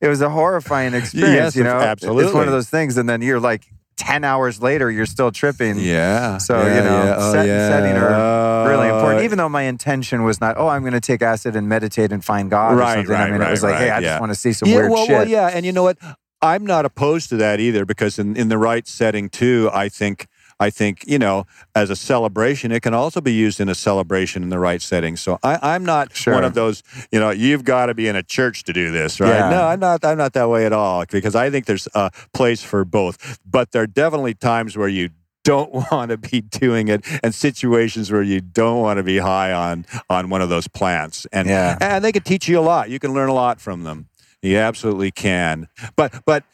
It 0.00 0.08
was 0.08 0.20
a 0.20 0.28
horrifying 0.30 0.94
experience. 0.94 1.34
Yes, 1.54 1.56
you 1.56 1.64
know, 1.64 1.78
absolutely. 1.78 2.24
it's 2.24 2.34
one 2.34 2.46
of 2.46 2.52
those 2.52 2.68
things, 2.68 2.96
and 2.96 3.08
then 3.08 3.22
you're 3.22 3.40
like 3.40 3.62
ten 4.00 4.24
hours 4.24 4.62
later, 4.62 4.90
you're 4.90 5.04
still 5.04 5.30
tripping. 5.30 5.78
Yeah. 5.78 6.38
So, 6.38 6.58
yeah, 6.58 6.74
you 6.74 6.80
know, 6.80 7.04
yeah. 7.04 7.16
Oh, 7.18 7.32
set 7.32 7.46
yeah. 7.46 7.68
setting 7.68 7.96
are 7.96 8.14
oh. 8.14 8.68
really 8.70 8.88
important. 8.88 9.24
Even 9.24 9.36
though 9.36 9.48
my 9.50 9.62
intention 9.62 10.22
was 10.24 10.40
not, 10.40 10.56
oh, 10.56 10.68
I'm 10.68 10.80
going 10.80 10.94
to 10.94 11.00
take 11.00 11.20
acid 11.20 11.54
and 11.54 11.68
meditate 11.68 12.10
and 12.10 12.24
find 12.24 12.50
God 12.50 12.72
or 12.72 12.76
Right, 12.76 12.94
something. 12.94 13.14
I 13.14 13.24
right, 13.24 13.32
mean, 13.32 13.42
it 13.42 13.50
was 13.50 13.62
right, 13.62 13.72
like, 13.72 13.80
hey, 13.80 13.90
I 13.90 14.00
just 14.00 14.20
want 14.20 14.30
to 14.30 14.36
see 14.36 14.54
some 14.54 14.70
yeah, 14.70 14.76
weird 14.76 14.90
well, 14.90 15.06
shit. 15.06 15.12
well, 15.12 15.28
yeah, 15.28 15.48
and 15.48 15.66
you 15.66 15.72
know 15.72 15.82
what? 15.82 15.98
I'm 16.40 16.64
not 16.64 16.86
opposed 16.86 17.28
to 17.28 17.36
that 17.36 17.60
either 17.60 17.84
because 17.84 18.18
in, 18.18 18.34
in 18.36 18.48
the 18.48 18.56
right 18.56 18.88
setting 18.88 19.28
too, 19.28 19.68
I 19.70 19.90
think 19.90 20.26
I 20.60 20.70
think 20.70 21.04
you 21.06 21.18
know 21.18 21.46
as 21.74 21.90
a 21.90 21.96
celebration, 21.96 22.70
it 22.70 22.82
can 22.82 22.94
also 22.94 23.20
be 23.20 23.32
used 23.32 23.58
in 23.60 23.68
a 23.68 23.74
celebration 23.74 24.42
in 24.42 24.50
the 24.50 24.58
right 24.58 24.82
setting. 24.82 25.16
So 25.16 25.38
I, 25.42 25.58
I'm 25.74 25.84
not 25.84 26.14
Sure. 26.14 26.34
one 26.34 26.44
of 26.44 26.54
those 26.54 26.82
you 27.10 27.18
know 27.18 27.30
you've 27.30 27.64
got 27.64 27.86
to 27.86 27.94
be 27.94 28.06
in 28.06 28.14
a 28.16 28.22
church 28.22 28.62
to 28.64 28.72
do 28.72 28.90
this, 28.92 29.18
right? 29.18 29.30
Yeah. 29.30 29.50
No, 29.50 29.62
I'm 29.66 29.80
not. 29.80 30.04
I'm 30.04 30.18
not 30.18 30.34
that 30.34 30.48
way 30.48 30.66
at 30.66 30.72
all 30.72 31.04
because 31.10 31.34
I 31.34 31.50
think 31.50 31.66
there's 31.66 31.88
a 31.94 32.10
place 32.34 32.62
for 32.62 32.84
both. 32.84 33.38
But 33.44 33.72
there 33.72 33.82
are 33.82 33.86
definitely 33.88 34.34
times 34.34 34.76
where 34.76 34.88
you 34.88 35.10
don't 35.42 35.72
want 35.90 36.10
to 36.10 36.18
be 36.18 36.42
doing 36.42 36.88
it 36.88 37.02
and 37.22 37.34
situations 37.34 38.12
where 38.12 38.22
you 38.22 38.42
don't 38.42 38.82
want 38.82 38.98
to 38.98 39.02
be 39.02 39.16
high 39.18 39.52
on 39.52 39.86
on 40.10 40.28
one 40.28 40.42
of 40.42 40.50
those 40.50 40.68
plants 40.68 41.26
and 41.32 41.48
Yeah. 41.48 41.78
and 41.80 42.04
they 42.04 42.12
can 42.12 42.22
teach 42.22 42.46
you 42.46 42.58
a 42.58 42.60
lot 42.60 42.90
you 42.90 42.98
can 42.98 43.14
learn 43.14 43.30
a 43.30 43.32
lot 43.32 43.58
from 43.58 43.84
them 43.84 44.08
you 44.42 44.58
absolutely 44.58 45.10
can 45.10 45.66
but 45.96 46.22
but 46.26 46.44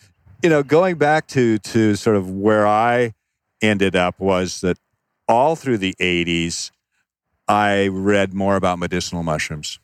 you 0.41 0.49
know 0.49 0.63
going 0.63 0.95
back 0.99 1.27
to 1.29 1.59
to 1.59 1.97
sort 1.97 2.15
of 2.15 2.31
where 2.31 2.65
i 2.65 3.13
ended 3.63 3.97
up 3.97 4.19
was 4.21 4.61
that 4.61 4.79
all 5.29 5.57
through 5.57 5.79
the 5.79 5.95
80s 6.01 6.71
i 7.49 7.87
read 7.89 8.35
more 8.35 8.57
about 8.57 8.79
medicinal 8.79 9.23
mushrooms 9.23 9.79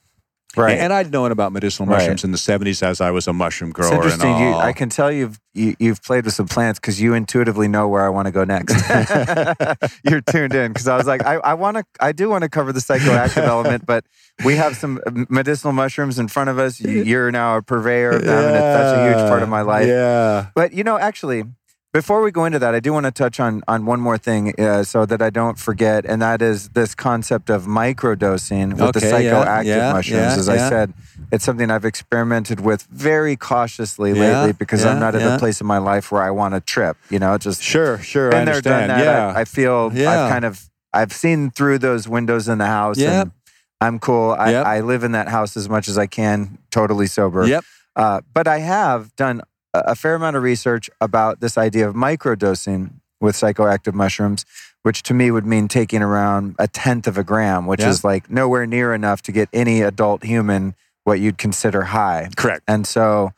right. 0.57 0.79
and 0.79 0.93
i'd 0.93 1.11
known 1.12 1.31
about 1.33 1.53
medicinal 1.53 1.89
Right. 1.89 1.99
mushrooms 1.99 2.25
in 2.25 2.33
the 2.33 2.39
70s 2.39 2.83
as 2.83 3.01
i 3.01 3.11
was 3.11 3.27
a 3.29 3.33
mushroom 3.33 3.70
grower 3.70 3.87
It's 3.89 3.97
interesting. 3.97 4.31
and 4.31 4.41
You. 4.41 4.55
I 4.55 4.73
can 4.73 4.89
tell 4.91 5.11
you've 5.11 5.41
you, 5.55 5.75
you've 5.79 6.03
played 6.03 6.25
with 6.25 6.35
some 6.35 6.49
plants 6.49 6.79
because 6.81 7.01
you 7.01 7.12
intuitively 7.14 7.68
know 7.68 7.87
where 7.87 8.03
I 8.03 8.09
want 8.09 8.25
to 8.25 8.33
go 8.33 8.43
next. 8.43 8.73
You're 10.03 10.23
tuned 10.23 10.55
in 10.55 10.73
because 10.73 10.89
I 10.89 10.97
was 10.97 11.07
like, 11.07 11.23
I, 11.27 11.35
I 11.35 11.53
want 11.53 11.77
to, 11.77 11.85
I 12.01 12.12
do 12.12 12.31
want 12.31 12.41
to 12.45 12.49
cover 12.49 12.73
the 12.73 12.81
psychoactive 12.81 13.43
element, 13.47 13.85
but 13.85 14.07
we 14.47 14.57
have 14.57 14.77
some 14.79 14.99
uh, 15.07 15.11
medicinal 15.29 15.75
mushrooms 15.75 16.18
in 16.18 16.29
front 16.29 16.49
of 16.49 16.59
us. 16.59 16.81
You- 16.81 17.03
You're 17.05 17.31
now 17.31 17.59
a 17.59 17.62
purveyor 17.62 18.12
of 18.12 18.25
them, 18.25 18.45
and 18.47 18.57
it's 18.57 18.79
such 18.81 18.97
a 18.97 19.05
huge 19.09 19.29
part 19.29 19.43
of 19.43 19.51
my 19.51 19.61
life. 19.61 19.87
yeah 19.89 20.47
But 20.55 20.73
you 20.73 20.85
know, 20.85 20.99
actually, 20.99 21.45
before 21.93 22.22
we 22.22 22.30
go 22.30 22.45
into 22.47 22.59
that, 22.59 22.74
I 22.74 22.80
do 22.80 22.93
want 22.93 23.05
to 23.07 23.12
touch 23.12 23.38
on 23.38 23.62
on 23.68 23.84
one 23.84 24.01
more 24.01 24.16
thing, 24.18 24.59
uh, 24.59 24.82
so 24.82 25.05
that 25.07 25.20
I 25.20 25.30
don't 25.30 25.59
forget, 25.59 26.05
and 26.07 26.22
that 26.22 26.40
is 26.40 26.70
this 26.70 26.95
concept 26.95 27.51
of 27.51 27.64
microdosing 27.66 28.70
with 28.70 28.95
the 28.95 28.99
Okay, 29.07 29.24
yeah, 29.26 29.32
psychoactive 29.45 29.64
yeah, 29.64 29.93
mushrooms. 29.93 30.22
yeah, 30.22 30.34
As 30.36 30.49
I 30.49 30.57
said, 30.57 30.95
it's 31.30 31.45
something 31.45 31.70
I've 31.70 31.84
experimented 31.84 32.61
with 32.61 32.82
very 32.90 33.36
cautiously 33.36 34.12
Yeah, 34.12 34.38
lately 34.40 34.53
because 34.53 34.84
I'm 34.84 34.99
not 35.01 35.14
at 35.14 35.20
yeah. 35.20 35.36
a 35.36 35.38
place 35.38 35.61
in 35.61 35.66
my 35.66 35.78
life 35.78 36.11
where 36.11 36.22
I 36.22 36.30
want 36.30 36.55
to 36.55 36.61
trip. 36.61 36.97
You 37.11 37.18
know, 37.18 37.36
just 37.38 37.62
sure 37.62 37.99
sure 37.99 38.30
been 38.30 38.49
i 38.49 38.53
there, 38.53 38.61
done 38.61 38.72
understand 38.82 38.90
that. 38.90 39.05
yeah 39.05 39.32
I, 39.36 39.40
I 39.40 39.45
feel 39.45 39.90
Yeah. 39.95 40.11
I've 40.11 40.30
kind 40.30 40.45
of 40.45 40.68
I've 40.95 41.12
seen 41.12 41.51
through 41.51 41.78
those 41.78 42.09
windows 42.09 42.49
in 42.49 42.59
the 42.59 42.66
house. 42.66 42.99
Yeah. 42.99 43.22
And 43.22 43.32
I'm 43.80 43.99
cool. 43.99 44.30
I, 44.38 44.51
Yep. 44.53 44.66
I 44.66 44.80
live 44.80 45.03
in 45.05 45.12
that 45.12 45.28
house 45.28 45.57
as 45.57 45.68
much 45.68 45.88
as 45.88 45.97
I 45.99 46.07
can, 46.07 46.59
totally 46.70 47.07
sober. 47.07 47.47
Yep. 47.47 47.64
Uh, 47.97 48.20
but 48.32 48.47
I 48.47 48.59
have 48.59 49.14
done 49.16 49.43
a, 49.75 49.95
fair 49.95 50.14
amount 50.14 50.37
of 50.37 50.43
research 50.43 50.91
about 51.01 51.41
this 51.41 51.57
idea 51.59 51.89
of 51.89 51.95
microdosing 51.95 52.91
with 53.20 53.37
psychoactive 53.37 53.95
mushrooms, 53.95 54.45
which 54.83 55.03
to 55.05 55.14
me 55.14 55.31
would 55.31 55.47
mean 55.47 55.68
taking 55.68 56.03
around 56.03 56.57
a 56.59 56.66
tenth 56.68 57.07
of 57.07 57.16
a 57.16 57.25
gram, 57.25 57.66
which 57.66 57.81
Yeah. 57.81 57.91
is 57.91 58.05
like 58.05 58.31
nowhere 58.31 58.66
near 58.66 58.93
enough 58.95 59.23
to 59.23 59.33
get 59.33 59.49
any 59.53 59.81
adult 59.81 60.25
human 60.25 60.75
what 61.05 61.20
you'd 61.20 61.39
consider 61.39 61.83
high. 61.85 62.29
Correct. 62.37 62.62
And 62.68 62.87
so 62.87 63.33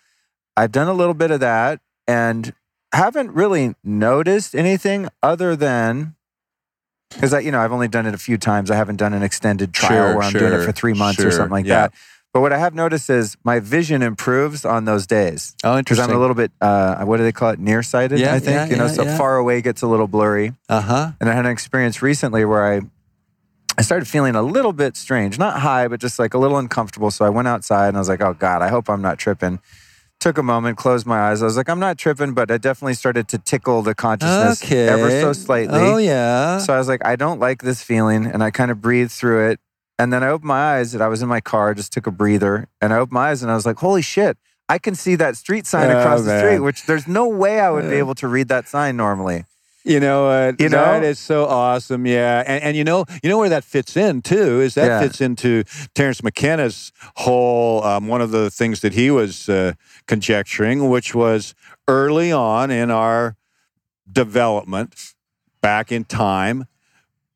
I've 0.56 0.72
done 0.72 0.88
a 0.88 0.92
little 0.94 1.14
bit 1.14 1.30
of 1.30 1.40
that 1.40 1.80
and 2.06 2.52
haven't 2.92 3.32
really 3.32 3.74
noticed 3.82 4.54
anything 4.54 5.08
other 5.22 5.56
than 5.56 6.14
because 7.10 7.32
I, 7.32 7.40
you 7.40 7.52
know, 7.52 7.60
I've 7.60 7.72
only 7.72 7.88
done 7.88 8.06
it 8.06 8.14
a 8.14 8.18
few 8.18 8.36
times. 8.36 8.70
I 8.70 8.76
haven't 8.76 8.96
done 8.96 9.14
an 9.14 9.22
extended 9.22 9.72
trial 9.72 9.90
Sure, 10.08 10.14
where 10.16 10.22
I'm 10.24 10.32
doing 10.32 10.52
it 10.52 10.64
for 10.64 10.72
three 10.72 10.94
months 10.94 11.22
or 11.22 11.30
something 11.30 11.52
like 11.52 11.66
yeah. 11.66 11.88
that. 11.88 11.94
But 12.34 12.40
what 12.40 12.52
I 12.52 12.58
have 12.58 12.74
noticed 12.74 13.08
is 13.10 13.36
my 13.44 13.60
vision 13.60 14.02
improves 14.02 14.64
on 14.64 14.84
those 14.86 15.06
days 15.06 15.54
Oh, 15.62 15.78
interesting. 15.78 16.02
because 16.02 16.10
I'm 16.10 16.16
a 16.16 16.20
little 16.20 16.34
bit, 16.34 16.50
uh, 16.60 17.04
what 17.04 17.18
do 17.18 17.22
they 17.22 17.30
call 17.30 17.50
it, 17.50 17.60
nearsighted? 17.60 18.18
Yeah, 18.18 18.34
I 18.34 18.40
think 18.40 18.56
yeah, 18.56 18.66
you 18.66 18.76
know, 18.76 18.86
yeah, 18.86 18.92
so 18.92 19.16
far 19.16 19.36
away 19.36 19.62
gets 19.62 19.82
a 19.82 19.86
little 19.86 20.08
blurry. 20.08 20.52
uh 20.68 20.80
huh. 20.80 21.12
And 21.20 21.30
I 21.30 21.32
had 21.32 21.46
an 21.46 21.52
experience 21.52 22.02
recently 22.02 22.44
where 22.44 22.66
I 22.66 22.80
I 23.78 23.82
started 23.82 24.06
feeling 24.06 24.34
a 24.34 24.42
little 24.42 24.72
bit 24.72 24.96
strange, 24.96 25.38
not 25.38 25.60
high, 25.60 25.86
but 25.88 26.00
just 26.00 26.18
like 26.18 26.34
a 26.34 26.38
little 26.38 26.58
uncomfortable. 26.58 27.10
So 27.12 27.24
I 27.24 27.28
went 27.30 27.46
outside 27.48 27.88
and 27.88 27.96
I 27.96 28.00
was 28.00 28.08
like, 28.08 28.20
"Oh 28.20 28.34
God, 28.34 28.62
I 28.62 28.68
hope 28.68 28.88
I'm 28.90 29.02
not 29.02 29.18
tripping." 29.18 29.58
Took 30.20 30.38
a 30.38 30.42
moment, 30.44 30.76
closed 30.78 31.06
my 31.06 31.18
eyes. 31.30 31.42
I 31.42 31.44
was 31.44 31.56
like, 31.56 31.68
"I'm 31.68 31.80
not 31.80 31.98
tripping," 31.98 32.34
but 32.34 32.50
I 32.52 32.58
definitely 32.58 32.94
started 32.94 33.26
to 33.28 33.38
tickle 33.38 33.82
the 33.82 33.94
consciousness 33.94 34.62
Okay. 34.62 34.86
ever 34.88 35.10
so 35.10 35.32
slightly. 35.32 35.80
Oh 35.80 35.96
yeah. 35.98 36.58
So 36.58 36.72
I 36.74 36.78
was 36.78 36.86
like, 36.88 37.04
"I 37.04 37.16
don't 37.16 37.40
like 37.40 37.62
this 37.62 37.82
feeling," 37.82 38.26
and 38.26 38.42
I 38.44 38.50
kind 38.52 38.70
of 38.70 38.80
breathed 38.80 39.10
through 39.12 39.50
it. 39.50 39.60
And 39.98 40.12
then 40.12 40.22
I 40.24 40.28
opened 40.28 40.48
my 40.48 40.74
eyes, 40.76 40.92
and 40.94 41.02
I 41.02 41.08
was 41.08 41.22
in 41.22 41.28
my 41.28 41.40
car, 41.40 41.72
just 41.74 41.92
took 41.92 42.06
a 42.06 42.10
breather, 42.10 42.68
and 42.80 42.92
I 42.92 42.96
opened 42.98 43.12
my 43.14 43.30
eyes, 43.30 43.42
and 43.42 43.50
I 43.50 43.54
was 43.54 43.64
like, 43.66 43.76
"Holy 43.78 44.02
shit!" 44.02 44.36
I 44.68 44.78
can 44.78 44.94
see 44.94 45.14
that 45.16 45.36
street 45.36 45.66
sign 45.66 45.90
Oh, 45.90 45.98
across 45.98 46.24
the 46.24 46.38
street, 46.38 46.58
which 46.60 46.86
there's 46.86 47.06
no 47.06 47.28
way 47.28 47.60
I 47.60 47.70
would 47.70 47.88
be 47.88 47.96
able 47.96 48.14
to 48.16 48.26
read 48.28 48.48
that 48.48 48.66
sign 48.66 48.96
normally. 48.96 49.44
You 49.84 50.00
know 50.00 50.24
what? 50.26 50.58
You 50.60 50.70
know? 50.70 50.78
that 50.78 51.04
is 51.04 51.18
so 51.18 51.44
awesome. 51.44 52.06
Yeah, 52.06 52.42
and 52.46 52.62
and 52.64 52.76
you 52.76 52.82
know 52.84 53.04
you 53.22 53.28
know 53.28 53.36
where 53.38 53.50
that 53.50 53.62
fits 53.64 53.96
in 53.96 54.22
too 54.22 54.62
is 54.62 54.74
that 54.74 54.86
Yeah. 54.86 55.00
fits 55.00 55.20
into 55.20 55.62
Terence 55.94 56.22
McKenna's 56.22 56.90
whole 57.16 57.84
um, 57.84 58.08
one 58.08 58.22
of 58.22 58.30
the 58.30 58.50
things 58.50 58.80
that 58.80 58.94
he 58.94 59.10
was 59.10 59.48
uh, 59.48 59.74
conjecturing, 60.08 60.88
which 60.88 61.14
was 61.14 61.54
early 61.86 62.32
on 62.32 62.70
in 62.70 62.90
our 62.90 63.36
development, 64.10 64.94
back 65.60 65.92
in 65.92 66.04
time. 66.04 66.66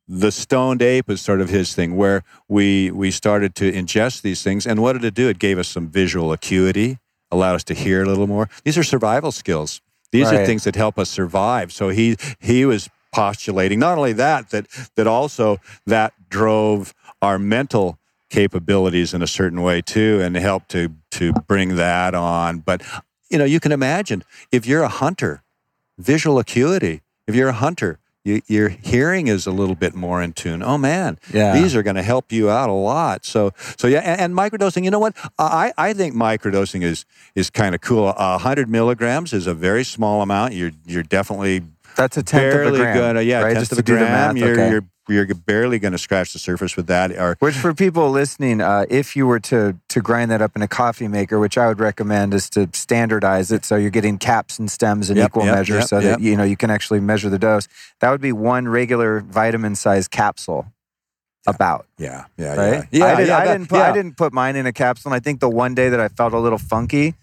The 0.08 0.32
stoned 0.32 0.80
ape 0.80 1.10
is 1.10 1.20
sort 1.20 1.42
of 1.42 1.50
his 1.50 1.74
thing, 1.74 1.94
where 1.94 2.24
we 2.48 2.90
we 2.90 3.10
started 3.10 3.54
to 3.56 3.70
ingest 3.70 4.22
these 4.22 4.42
things, 4.42 4.66
and 4.66 4.80
what 4.80 4.94
did 4.94 5.04
it 5.04 5.14
do? 5.14 5.28
It 5.28 5.38
gave 5.38 5.58
us 5.58 5.68
some 5.68 5.88
visual 5.88 6.32
acuity, 6.32 6.98
allowed 7.30 7.56
us 7.56 7.64
to 7.64 7.74
hear 7.74 8.02
a 8.02 8.06
little 8.06 8.26
more. 8.26 8.48
These 8.64 8.78
are 8.78 8.82
survival 8.82 9.32
skills. 9.32 9.82
These 10.10 10.32
are 10.32 10.46
things 10.46 10.64
that 10.64 10.74
help 10.74 10.98
us 10.98 11.10
survive. 11.10 11.72
So 11.72 11.90
he 11.90 12.16
he 12.40 12.64
was 12.64 12.88
postulating 13.12 13.78
not 13.78 13.98
only 13.98 14.14
that 14.14 14.48
that 14.50 14.66
that 14.94 15.06
also 15.06 15.60
that 15.86 16.14
drove 16.30 16.94
our 17.20 17.38
mental 17.38 17.98
capabilities 18.30 19.12
in 19.14 19.22
a 19.22 19.26
certain 19.26 19.60
way 19.60 19.82
too, 19.82 20.20
and 20.22 20.34
helped 20.36 20.70
to 20.70 20.94
to 21.12 21.32
bring 21.46 21.76
that 21.76 22.14
on. 22.14 22.60
But 22.60 22.82
you 23.28 23.38
know, 23.38 23.44
you 23.44 23.60
can 23.60 23.72
imagine 23.72 24.24
if 24.50 24.66
you're 24.66 24.82
a 24.82 24.88
hunter, 24.88 25.42
visual 25.98 26.38
acuity. 26.38 27.02
If 27.26 27.34
you're 27.34 27.50
a 27.50 27.60
hunter, 27.60 27.98
you, 28.28 28.42
your 28.46 28.68
hearing 28.68 29.26
is 29.28 29.46
a 29.46 29.50
little 29.50 29.74
bit 29.74 29.94
more 29.94 30.22
in 30.22 30.32
tune. 30.32 30.62
Oh 30.62 30.78
man, 30.78 31.18
Yeah. 31.32 31.52
these 31.54 31.74
are 31.76 31.82
going 31.82 31.96
to 31.96 32.02
help 32.02 32.30
you 32.32 32.50
out 32.50 32.68
a 32.68 32.72
lot. 32.92 33.24
So, 33.24 33.52
so 33.76 33.88
yeah, 33.88 34.00
and, 34.00 34.20
and 34.20 34.34
microdosing. 34.34 34.84
You 34.84 34.90
know 34.90 34.98
what? 35.06 35.16
I 35.38 35.72
I 35.76 35.92
think 35.94 36.14
microdosing 36.14 36.82
is 36.82 37.04
is 37.34 37.50
kind 37.50 37.74
of 37.74 37.80
cool. 37.80 38.08
A 38.16 38.38
hundred 38.38 38.68
milligrams 38.68 39.32
is 39.32 39.46
a 39.46 39.54
very 39.54 39.84
small 39.84 40.22
amount. 40.22 40.54
You're 40.54 40.72
you're 40.86 41.02
definitely 41.02 41.62
That's 41.96 42.16
a 42.16 42.22
tenth 42.22 42.52
barely 42.54 42.68
of 42.68 42.74
a 42.74 42.78
gram. 42.78 42.96
gonna 42.98 43.22
yeah 43.22 43.40
right? 43.40 43.54
tenth 43.54 43.60
Just 43.68 43.72
of 43.72 43.78
a 43.78 43.82
gram. 43.82 44.02
math. 44.02 44.36
You're 44.36 44.52
okay. 44.52 44.70
you're 44.70 44.84
you're 45.08 45.26
barely 45.34 45.78
going 45.78 45.92
to 45.92 45.98
scratch 45.98 46.32
the 46.32 46.38
surface 46.38 46.76
with 46.76 46.86
that. 46.88 47.10
Or 47.12 47.36
Which 47.40 47.54
for 47.56 47.74
people 47.74 48.10
listening, 48.10 48.60
uh, 48.60 48.84
if 48.90 49.16
you 49.16 49.26
were 49.26 49.40
to 49.40 49.76
to 49.88 50.00
grind 50.00 50.30
that 50.30 50.42
up 50.42 50.54
in 50.56 50.62
a 50.62 50.68
coffee 50.68 51.08
maker, 51.08 51.38
which 51.38 51.56
I 51.58 51.66
would 51.68 51.80
recommend 51.80 52.34
is 52.34 52.50
to 52.50 52.68
standardize 52.72 53.50
it 53.50 53.64
so 53.64 53.76
you're 53.76 53.90
getting 53.90 54.18
caps 54.18 54.58
and 54.58 54.70
stems 54.70 55.10
in 55.10 55.16
Yep, 55.16 55.26
equal 55.30 55.44
yep, 55.44 55.54
measure 55.54 55.78
yep, 55.78 55.88
so 55.88 56.00
that 56.00 56.20
you 56.20 56.36
know 56.36 56.44
you 56.44 56.56
can 56.56 56.70
actually 56.70 57.00
measure 57.00 57.28
the 57.30 57.38
dose. 57.38 57.68
That 58.00 58.10
would 58.10 58.20
be 58.20 58.32
one 58.32 58.68
regular 58.68 59.20
vitamin 59.20 59.74
size 59.74 60.08
capsule. 60.08 60.66
About 61.46 61.86
yeah, 61.96 62.26
yeah, 62.36 62.54
right? 62.56 62.88
yeah, 62.90 62.98
yeah. 62.98 63.04
I, 63.06 63.14
did, 63.16 63.28
yeah, 63.28 63.38
I 63.38 63.44
that- 63.46 63.52
didn't 63.52 63.68
put 63.70 63.78
I 63.80 63.92
didn't 63.92 64.16
put 64.18 64.32
mine 64.34 64.54
in 64.56 64.66
a 64.66 64.72
capsule. 64.72 65.12
And 65.12 65.16
I 65.16 65.20
think 65.20 65.40
the 65.40 65.48
one 65.48 65.74
day 65.74 65.88
that 65.88 65.98
I 65.98 66.08
felt 66.08 66.34
a 66.34 66.38
little 66.38 66.58
funky, 66.58 67.14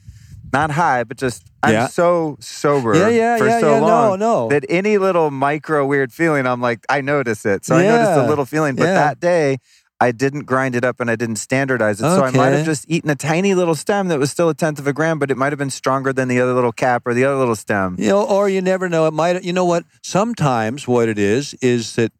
not 0.53 0.71
high, 0.71 1.03
but 1.03 1.17
just 1.17 1.45
I'm 1.63 1.73
Yeah. 1.73 1.87
so 1.87 2.37
sober 2.39 2.95
Yeah, 2.95 3.09
yeah, 3.09 3.37
for 3.37 3.47
yeah, 3.47 3.59
so 3.59 3.71
yeah. 3.73 3.79
No, 3.79 3.85
long 3.85 4.19
no. 4.19 4.49
that 4.49 4.65
any 4.69 4.97
little 4.97 5.31
micro 5.31 5.85
weird 5.85 6.13
feeling, 6.13 6.45
I'm 6.45 6.61
like, 6.61 6.85
I 6.89 7.01
notice 7.01 7.45
it. 7.45 7.65
So 7.65 7.75
I 7.75 7.83
noticed 7.83 8.11
a 8.11 8.27
little 8.27 8.45
feeling. 8.45 8.75
But 8.75 8.85
yeah. 8.85 8.93
that 8.93 9.19
day, 9.19 9.57
I 9.99 10.11
didn't 10.11 10.43
grind 10.43 10.75
it 10.75 10.83
up 10.83 10.99
and 10.99 11.09
I 11.09 11.15
didn't 11.15 11.37
standardize 11.37 11.99
it. 11.99 12.03
So 12.03 12.23
I 12.23 12.31
might 12.31 12.49
have 12.49 12.65
just 12.65 12.85
eaten 12.89 13.09
a 13.09 13.15
tiny 13.15 13.55
little 13.55 13.75
stem 13.75 14.09
that 14.09 14.19
was 14.19 14.29
still 14.29 14.49
a 14.49 14.53
tenth 14.53 14.77
of 14.77 14.87
a 14.87 14.93
gram, 14.93 15.19
but 15.19 15.31
it 15.31 15.37
might 15.37 15.51
have 15.53 15.57
been 15.59 15.69
stronger 15.69 16.11
than 16.11 16.27
the 16.27 16.39
other 16.41 16.53
little 16.53 16.73
cap 16.73 17.03
or 17.07 17.13
the 17.13 17.23
other 17.23 17.37
little 17.37 17.55
stem. 17.55 17.95
You 17.97 18.09
know, 18.09 18.23
or 18.23 18.49
you 18.49 18.61
never 18.61 18.89
know. 18.89 19.07
It 19.07 19.11
might. 19.13 19.43
You 19.43 19.53
know 19.53 19.65
what? 19.65 19.85
Sometimes 20.03 20.87
what 20.87 21.07
it 21.09 21.17
is 21.17 21.53
is 21.61 21.95
that 21.95 22.11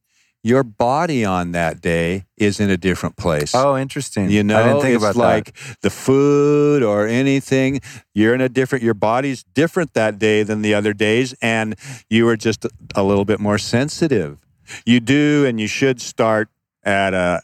your 0.46 0.64
body 0.64 1.26
on 1.26 1.54
that 1.54 1.82
day 1.82 2.24
is 2.38 2.60
in 2.60 2.70
a 2.70 2.78
different 2.78 3.18
place. 3.18 3.56
Oh, 3.56 3.76
interesting. 3.76 4.30
You 4.30 4.44
know, 4.44 4.60
I 4.60 4.64
didn't 4.68 4.82
think 4.82 4.96
it's 4.96 5.04
about 5.04 5.16
like 5.16 5.58
the 5.82 5.90
food 5.90 6.84
or 6.84 7.08
anything. 7.08 7.82
You're 8.14 8.36
in 8.36 8.42
a 8.42 8.48
different. 8.48 8.84
Your 8.84 8.94
body's 8.94 9.42
different 9.56 9.96
that 9.96 10.20
day 10.20 10.44
than 10.44 10.62
the 10.62 10.76
other 10.76 10.94
days, 10.94 11.34
and 11.42 11.76
you 12.12 12.28
are 12.28 12.38
just 12.38 12.68
a 12.94 13.02
little 13.02 13.26
bit 13.26 13.40
more 13.40 13.58
sensitive. 13.58 14.38
You 14.86 15.00
do, 15.00 15.48
and 15.48 15.60
you 15.60 15.66
should 15.66 16.00
start 16.00 16.50
at 16.84 17.16
a, 17.16 17.42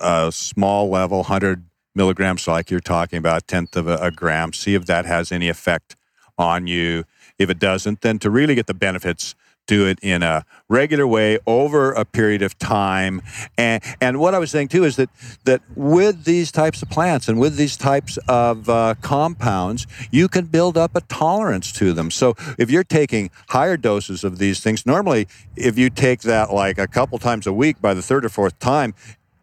a 0.00 0.32
small 0.32 0.90
level, 0.90 1.22
hundred 1.22 1.66
milligrams, 1.94 2.48
like 2.48 2.68
you're 2.68 2.80
talking 2.80 3.18
about, 3.18 3.46
tenth 3.46 3.76
of 3.76 3.86
a, 3.86 3.94
a 3.98 4.10
gram. 4.10 4.52
See 4.54 4.74
if 4.74 4.86
that 4.86 5.06
has 5.06 5.30
any 5.30 5.48
effect 5.48 5.94
on 6.36 6.66
you. 6.66 7.04
If 7.38 7.48
it 7.48 7.60
doesn't, 7.60 8.00
then 8.00 8.18
to 8.18 8.28
really 8.28 8.56
get 8.56 8.66
the 8.66 8.74
benefits, 8.74 9.36
do 9.70 9.86
it 9.86 10.00
in 10.02 10.24
a 10.24 10.44
regular 10.68 11.06
way 11.06 11.38
over 11.46 11.92
a 11.92 12.04
period 12.04 12.42
of 12.42 12.58
time. 12.58 13.22
And 13.56 13.82
and 14.00 14.18
what 14.18 14.34
I 14.34 14.38
was 14.40 14.50
saying 14.50 14.68
too 14.68 14.84
is 14.84 14.96
that 14.96 15.10
that 15.44 15.62
with 15.76 16.24
these 16.24 16.50
types 16.50 16.82
of 16.82 16.90
plants 16.90 17.28
and 17.28 17.38
with 17.38 17.54
these 17.56 17.76
types 17.76 18.18
of 18.26 18.68
uh, 18.68 18.94
compounds, 19.00 19.86
you 20.10 20.26
can 20.26 20.46
build 20.46 20.76
up 20.76 20.96
a 20.96 21.02
tolerance 21.02 21.70
to 21.74 21.92
them. 21.92 22.10
So 22.10 22.34
if 22.58 22.68
you're 22.68 22.90
taking 23.00 23.30
higher 23.50 23.76
doses 23.76 24.24
of 24.24 24.38
these 24.38 24.58
things, 24.58 24.84
normally 24.84 25.28
if 25.54 25.78
you 25.78 25.88
take 25.88 26.22
that 26.22 26.52
like 26.52 26.76
a 26.78 26.88
couple 26.88 27.18
times 27.18 27.46
a 27.46 27.52
week, 27.52 27.80
by 27.80 27.94
the 27.94 28.02
third 28.02 28.24
or 28.24 28.28
fourth 28.28 28.58
time, 28.58 28.94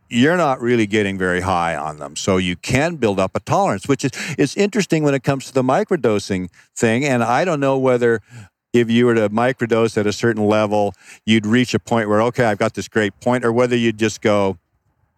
you're 0.10 0.38
not 0.38 0.62
really 0.62 0.88
getting 0.88 1.18
very 1.18 1.42
high 1.42 1.76
on 1.76 2.00
them. 2.00 2.16
So 2.16 2.38
you 2.38 2.56
can 2.56 2.96
build 2.96 3.20
up 3.20 3.32
a 3.36 3.40
tolerance, 3.40 3.88
which 3.88 4.04
is 4.04 4.12
is 4.38 4.58
interesting 4.58 5.04
when 5.04 5.14
it 5.14 5.24
comes 5.24 5.46
to 5.48 5.54
the 5.54 5.64
microdosing 5.64 6.50
thing. 6.76 7.06
And 7.06 7.24
I 7.24 7.46
don't 7.46 7.60
know 7.60 7.78
whether 7.78 8.22
if 8.74 8.90
you 8.90 9.06
were 9.06 9.16
to 9.16 9.30
microdose 9.30 9.98
at 9.98 10.06
a 10.08 10.14
certain 10.14 10.46
level, 10.46 10.94
you'd 11.26 11.46
reach 11.46 11.74
a 11.74 11.80
point 11.80 12.10
where, 12.10 12.22
okay, 12.24 12.46
I've 12.46 12.58
got 12.58 12.74
this 12.74 12.88
great 12.88 13.20
point, 13.22 13.46
or 13.46 13.52
whether 13.52 13.76
you'd 13.76 13.98
just 13.98 14.22
go, 14.22 14.58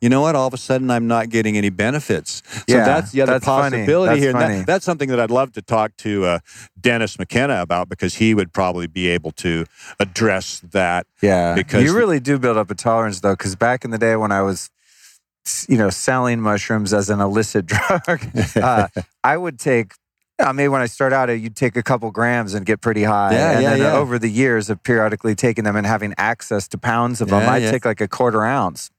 you 0.02 0.08
know 0.08 0.22
what, 0.22 0.34
all 0.34 0.48
of 0.48 0.54
a 0.54 0.58
sudden 0.58 0.90
I'm 0.90 1.08
not 1.08 1.28
getting 1.30 1.58
any 1.58 1.70
benefits. 1.70 2.42
So 2.48 2.64
Yeah, 2.70 2.86
that's 2.86 3.12
the 3.12 3.22
other 3.22 3.34
that's 3.34 3.44
possibility 3.46 4.12
That's 4.12 4.22
here. 4.22 4.32
That- 4.34 4.66
that's 4.66 4.86
something 4.86 5.10
that 5.10 5.20
I'd 5.20 5.32
love 5.32 5.52
to 5.54 5.62
talk 5.62 5.98
to 5.98 6.24
uh, 6.26 6.40
Dennis 6.80 7.20
McKenna 7.20 7.62
about 7.62 7.90
because 7.90 8.16
he 8.16 8.34
would 8.34 8.54
probably 8.54 8.88
be 8.88 9.10
able 9.10 9.32
to 9.32 9.66
address 10.00 10.62
that. 10.72 11.06
Yeah, 11.22 11.56
Because- 11.56 11.84
you 11.84 11.94
really 11.98 12.22
do 12.22 12.40
build 12.40 12.56
up 12.56 12.72
a 12.72 12.76
tolerance 12.76 13.20
though. 13.20 13.34
Because 13.34 13.58
back 13.58 13.84
in 13.84 13.92
the 13.92 13.98
day 13.98 14.16
when 14.16 14.32
I 14.32 14.42
was, 14.42 14.70
you 15.68 15.78
know, 15.78 15.90
selling 15.90 16.40
mushrooms 16.40 16.94
as 16.94 17.10
an 17.10 17.20
illicit 17.20 17.66
drug, 17.66 18.22
uh, 18.56 18.88
I 19.24 19.36
would 19.36 19.60
take. 19.60 19.94
I 20.40 20.52
mean, 20.54 20.72
when 20.72 20.82
I 20.82 20.86
start 20.86 21.12
out, 21.12 21.30
uh, 21.30 21.34
you'd 21.34 21.56
take 21.56 21.76
a 21.76 21.84
couple 21.84 22.10
grams 22.12 22.54
and 22.54 22.66
get 22.66 22.82
pretty 22.82 23.04
high. 23.04 23.34
Yeah, 23.34 23.52
and 23.52 23.62
yeah, 23.64 23.70
then 23.72 23.82
uh, 23.82 23.90
yeah. 23.90 23.98
over 23.98 24.18
the 24.18 24.30
years 24.30 24.70
of 24.70 24.82
periodically 24.84 25.36
taking 25.36 25.64
them 25.66 25.76
and 25.76 25.86
having 25.86 26.14
access 26.18 26.68
to 26.70 26.78
pounds 26.78 27.22
of 27.22 27.30
them, 27.30 27.48
I'd 27.48 27.64
yeah. 27.64 27.72
take 27.72 27.86
like 27.86 28.02
a 28.02 28.08
quarter 28.08 28.46
ounce, 28.46 28.90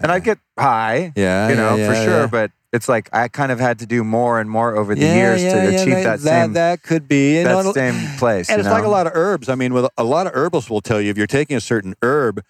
and 0.00 0.12
I'd 0.12 0.24
get 0.24 0.38
high. 0.58 1.12
Yeah, 1.16 1.48
you 1.48 1.56
know, 1.56 1.76
yeah, 1.76 1.86
for 1.86 1.94
yeah, 1.94 2.04
sure. 2.04 2.20
yeah. 2.20 2.26
But 2.26 2.50
it's 2.72 2.88
like 2.88 3.08
I 3.12 3.28
kind 3.28 3.52
of 3.52 3.60
had 3.60 3.78
to 3.78 3.86
do 3.86 4.04
more 4.04 4.40
and 4.40 4.50
more 4.50 4.76
over 4.76 4.94
the 4.94 5.00
Yeah, 5.02 5.14
years 5.14 5.42
yeah, 5.42 5.54
to 5.54 5.72
yeah, 5.72 5.80
achieve 5.80 6.04
that, 6.04 6.20
same 6.20 6.52
that 6.54 6.82
could 6.82 7.08
be 7.08 7.42
that 7.42 7.64
know, 7.64 7.72
same 7.72 7.94
place. 8.18 8.50
and 8.50 8.60
it's 8.60 8.68
like 8.68 8.84
a 8.84 8.88
lot 8.88 9.06
of 9.06 9.12
herbs. 9.14 9.48
I 9.48 9.54
mean, 9.54 9.72
with 9.72 9.86
a 9.96 10.04
lot 10.04 10.26
of 10.26 10.34
herbalists 10.34 10.68
will 10.68 10.80
tell 10.80 11.00
you 11.00 11.10
if 11.10 11.16
you're 11.16 11.26
taking 11.26 11.56
a 11.56 11.60
certain 11.60 11.94
herb, 12.02 12.42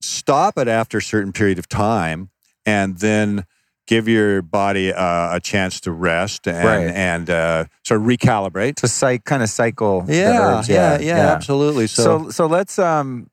stop 0.00 0.58
it 0.58 0.66
after 0.66 0.98
a 0.98 1.02
certain 1.02 1.32
period 1.32 1.58
of 1.58 1.68
time, 1.68 2.30
and 2.64 2.98
then 2.98 3.44
give 3.86 4.08
your 4.08 4.42
body 4.42 4.92
uh, 4.92 5.36
a 5.36 5.40
chance 5.40 5.80
to 5.80 5.92
rest 5.92 6.46
and 6.48 6.64
Right. 6.64 6.88
and 6.94 7.30
uh, 7.30 7.64
sort 7.84 8.00
of 8.00 8.06
recalibrate. 8.06 8.76
to 8.76 8.88
cycle, 8.88 9.22
kind 9.24 9.42
of 9.42 9.48
cycle. 9.48 10.02
the 10.02 10.14
Yeah, 10.14 10.40
herbs. 10.58 10.68
yeah, 10.68 10.98
yeah, 10.98 11.32
absolutely. 11.32 11.86
So, 11.86 12.02
So 12.24 12.30
so 12.30 12.46
let's 12.46 12.78
um 12.78 13.28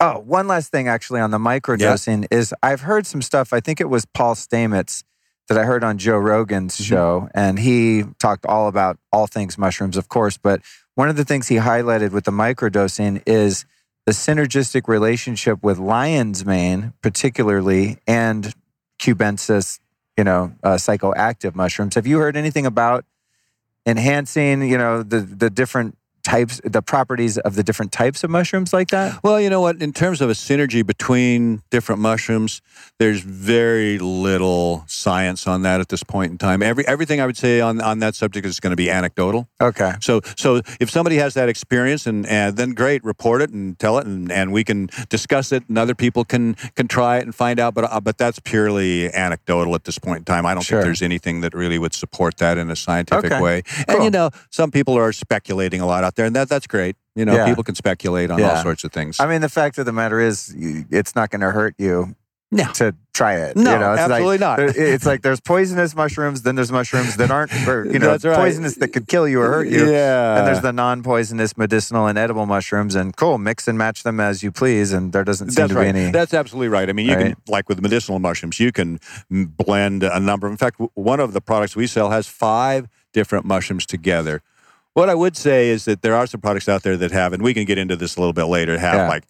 Oh, 0.00 0.20
one 0.20 0.46
last 0.46 0.70
thing 0.70 0.86
actually 0.86 1.18
on 1.18 1.32
the 1.32 1.38
microdosing 1.38 2.26
is 2.30 2.54
I've 2.62 2.82
heard 2.82 3.04
some 3.04 3.20
stuff. 3.20 3.52
I 3.52 3.58
think 3.58 3.80
it 3.80 3.88
was 3.90 4.04
Paul 4.06 4.36
Stamets 4.36 5.02
that 5.48 5.58
I 5.58 5.64
heard 5.64 5.82
on 5.82 5.98
Joe 5.98 6.18
Rogan's 6.18 6.76
Mhm. 6.76 6.84
show, 6.84 7.28
and 7.34 7.58
he 7.58 8.04
talked 8.20 8.46
all 8.46 8.68
about 8.68 8.96
all 9.12 9.26
things 9.26 9.58
mushrooms, 9.58 9.96
of 9.96 10.08
course. 10.08 10.36
But 10.38 10.60
one 10.94 11.08
of 11.08 11.16
the 11.16 11.24
things 11.24 11.48
he 11.48 11.56
highlighted 11.56 12.12
with 12.12 12.24
the 12.24 12.30
microdosing 12.30 13.22
is 13.26 13.64
the 14.06 14.12
synergistic 14.12 14.86
relationship 14.86 15.64
with 15.64 15.78
lion's 15.78 16.46
mane, 16.46 16.92
particularly, 17.02 17.98
and 18.06 18.54
cubensis, 19.00 19.80
you 20.18 20.24
know, 20.24 20.52
uh, 20.64 20.74
psychoactive 20.74 21.54
mushrooms. 21.54 21.94
Have 21.94 22.06
you 22.06 22.18
heard 22.18 22.36
anything 22.36 22.66
about 22.66 23.06
enhancing, 23.86 24.62
you 24.62 24.78
know, 24.78 25.04
the 25.04 25.20
the 25.20 25.50
different 25.50 25.97
types, 26.28 26.60
the 26.64 26.82
properties 26.82 27.38
of 27.38 27.54
the 27.54 27.62
different 27.62 27.90
types 27.92 28.22
of 28.24 28.30
mushrooms 28.30 28.72
like 28.72 28.88
that? 28.88 29.18
Well, 29.22 29.40
you 29.40 29.50
know 29.50 29.60
what? 29.60 29.80
In 29.82 29.92
terms 29.92 30.20
of 30.20 30.28
a 30.30 30.34
synergy 30.34 30.82
between 30.86 31.62
different 31.70 32.00
mushrooms, 32.00 32.60
there's 32.98 33.20
very 33.22 33.98
little 33.98 34.84
science 34.86 35.46
on 35.46 35.62
that 35.62 35.80
at 35.80 35.88
this 35.88 36.02
point 36.02 36.32
in 36.32 36.38
time. 36.38 36.62
Every 36.62 36.84
everything 36.86 37.20
I 37.20 37.26
would 37.26 37.36
say 37.36 37.60
on, 37.60 37.80
on 37.80 37.98
that 38.00 38.14
subject 38.14 38.46
is 38.46 38.60
going 38.60 38.72
to 38.72 38.76
be 38.84 38.90
anecdotal. 38.90 39.48
Okay. 39.60 39.92
So 40.00 40.20
so 40.36 40.60
if 40.80 40.90
somebody 40.90 41.16
has 41.16 41.34
that 41.34 41.48
experience 41.48 42.06
and, 42.06 42.26
and 42.26 42.56
then 42.56 42.70
great, 42.74 43.02
report 43.04 43.42
it 43.42 43.50
and 43.50 43.78
tell 43.78 43.98
it 43.98 44.06
and, 44.06 44.30
and 44.30 44.52
we 44.52 44.64
can 44.64 44.88
discuss 45.08 45.52
it 45.52 45.62
and 45.68 45.78
other 45.78 45.94
people 45.94 46.24
can 46.24 46.54
can 46.76 46.88
try 46.88 47.18
it 47.18 47.22
and 47.24 47.34
find 47.34 47.58
out. 47.60 47.74
But 47.74 47.84
uh, 47.92 48.00
but 48.00 48.18
that's 48.18 48.38
purely 48.40 49.12
anecdotal 49.14 49.74
at 49.74 49.84
this 49.84 49.98
point 49.98 50.18
in 50.18 50.24
time. 50.24 50.44
I 50.46 50.54
don't 50.54 50.62
Sure. 50.68 50.78
think 50.78 50.86
there's 50.88 51.02
anything 51.02 51.40
that 51.42 51.54
really 51.54 51.78
would 51.78 51.94
support 51.94 52.36
that 52.38 52.58
in 52.58 52.70
a 52.70 52.76
scientific 52.76 53.32
Okay. 53.32 53.40
way. 53.42 53.62
Cool. 53.62 53.84
And 53.96 54.04
you 54.04 54.10
know, 54.10 54.30
some 54.50 54.70
people 54.70 54.94
are 54.98 55.12
speculating 55.12 55.80
a 55.80 55.86
lot 55.86 56.04
out 56.04 56.14
there, 56.18 56.26
and 56.26 56.36
that 56.36 56.50
that's 56.50 56.66
great. 56.66 56.96
You 57.14 57.24
know, 57.24 57.34
Yeah. 57.34 57.46
people 57.46 57.64
can 57.64 57.74
speculate 57.74 58.30
on 58.30 58.38
Yeah. 58.38 58.50
all 58.56 58.62
sorts 58.62 58.84
of 58.84 58.92
things. 58.92 59.16
I 59.18 59.26
mean, 59.26 59.40
the 59.40 59.48
fact 59.48 59.78
of 59.78 59.86
the 59.86 59.92
matter 59.92 60.20
is, 60.20 60.54
it's 60.90 61.16
not 61.16 61.30
going 61.30 61.40
to 61.40 61.50
hurt 61.50 61.74
you 61.78 62.14
No. 62.52 62.64
to 62.74 62.94
try 63.14 63.34
it. 63.34 63.56
No, 63.56 63.72
you 63.72 63.78
know, 63.80 63.92
it's 63.92 64.00
absolutely 64.02 64.38
like, 64.38 64.40
not. 64.40 64.60
It's 64.76 65.04
like 65.04 65.22
there's 65.22 65.40
poisonous 65.40 65.94
mushrooms, 65.96 66.42
then 66.42 66.54
there's 66.54 66.70
mushrooms 66.70 67.16
that 67.16 67.30
aren't, 67.30 67.52
you 67.92 67.98
know, 67.98 68.10
right. 68.12 68.22
poisonous 68.22 68.76
that 68.76 68.88
could 68.88 69.08
kill 69.08 69.26
you 69.28 69.40
or 69.40 69.48
hurt 69.48 69.66
you. 69.68 69.90
Yeah. 69.90 70.38
And 70.38 70.46
there's 70.46 70.60
the 70.60 70.72
non-poisonous, 70.72 71.56
medicinal, 71.56 72.06
and 72.06 72.16
edible 72.16 72.46
mushrooms, 72.46 72.94
and 72.94 73.16
cool, 73.16 73.38
mix 73.38 73.66
and 73.68 73.76
match 73.76 74.02
them 74.04 74.20
as 74.20 74.42
you 74.44 74.52
please, 74.52 74.92
and 74.92 75.12
there 75.12 75.24
doesn't 75.24 75.50
seem 75.50 75.62
That's 75.62 75.72
to 75.72 75.78
right. 75.78 75.92
be 75.94 76.00
any. 76.00 76.10
That's 76.12 76.32
absolutely 76.34 76.68
right. 76.68 76.88
I 76.88 76.92
mean, 76.92 77.06
you 77.06 77.14
Right. 77.16 77.24
can 77.34 77.36
like 77.48 77.68
with 77.68 77.80
medicinal 77.80 78.18
mushrooms, 78.20 78.60
you 78.60 78.70
can 78.72 78.98
mm, 79.32 79.48
blend 79.56 80.02
a 80.04 80.20
number. 80.20 80.46
In 80.46 80.56
fact, 80.56 80.80
one 80.94 81.18
of 81.20 81.32
the 81.32 81.40
products 81.40 81.74
we 81.74 81.86
sell 81.88 82.10
has 82.10 82.28
five 82.28 82.86
different 83.12 83.44
mushrooms 83.44 83.84
together. 83.84 84.42
What 84.98 85.08
I 85.08 85.14
would 85.14 85.36
say 85.36 85.68
is 85.68 85.84
that 85.86 86.02
there 86.02 86.14
are 86.14 86.26
some 86.26 86.40
products 86.40 86.68
out 86.68 86.82
there 86.82 86.96
that 86.96 87.10
have, 87.12 87.32
and 87.32 87.42
we 87.42 87.54
can 87.54 87.64
get 87.64 87.78
into 87.78 87.96
this 87.96 88.16
a 88.16 88.20
little 88.20 88.32
bit 88.32 88.44
later, 88.46 88.78
have 88.78 88.94
Yeah. 88.94 89.08
like 89.08 89.24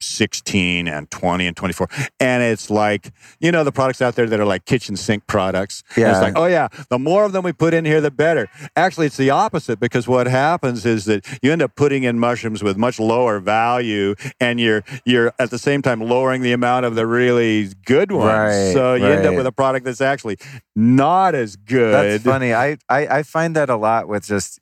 16 0.00 0.86
and 0.86 1.10
20 1.10 1.46
and 1.46 1.56
24. 1.56 1.88
And 2.20 2.40
it's 2.42 2.70
like, 2.70 3.10
you 3.40 3.50
know, 3.50 3.64
the 3.64 3.72
products 3.72 4.00
out 4.00 4.14
there 4.14 4.26
that 4.26 4.38
are 4.38 4.44
like 4.44 4.64
kitchen 4.64 4.96
sink 4.96 5.26
products. 5.26 5.82
And 5.96 6.02
Yeah. 6.02 6.12
It's 6.12 6.20
like, 6.22 6.34
oh, 6.36 6.46
yeah, 6.46 6.68
the 6.88 6.98
more 7.00 7.24
of 7.24 7.32
them 7.32 7.42
we 7.42 7.52
put 7.52 7.74
in 7.74 7.84
here, 7.84 8.00
the 8.00 8.12
better. 8.12 8.48
Actually, 8.76 9.06
it's 9.06 9.16
the 9.16 9.30
opposite 9.30 9.80
because 9.80 10.06
what 10.06 10.28
happens 10.28 10.86
is 10.86 11.04
that 11.06 11.26
you 11.42 11.50
end 11.52 11.62
up 11.62 11.74
putting 11.74 12.04
in 12.04 12.18
mushrooms 12.18 12.62
with 12.62 12.76
much 12.76 13.00
lower 13.00 13.40
value 13.40 14.14
and 14.40 14.60
you're, 14.60 14.84
you're 15.04 15.32
at 15.40 15.50
the 15.50 15.58
same 15.58 15.82
time 15.82 16.00
lowering 16.00 16.42
the 16.42 16.52
amount 16.52 16.86
of 16.86 16.94
the 16.94 17.06
really 17.06 17.68
good 17.84 18.12
ones. 18.12 18.26
Right, 18.26 18.72
so 18.72 18.94
you 18.94 19.06
end 19.06 19.26
up 19.26 19.34
with 19.34 19.46
a 19.46 19.52
product 19.52 19.84
that's 19.84 20.00
actually 20.00 20.38
not 20.76 21.34
as 21.34 21.56
good. 21.56 21.92
That's 22.20 22.24
funny. 22.24 22.54
I, 22.54 22.76
I 22.88 23.18
I 23.18 23.22
find 23.24 23.56
that 23.56 23.68
a 23.68 23.76
lot 23.76 24.06
with 24.06 24.24
just 24.26 24.60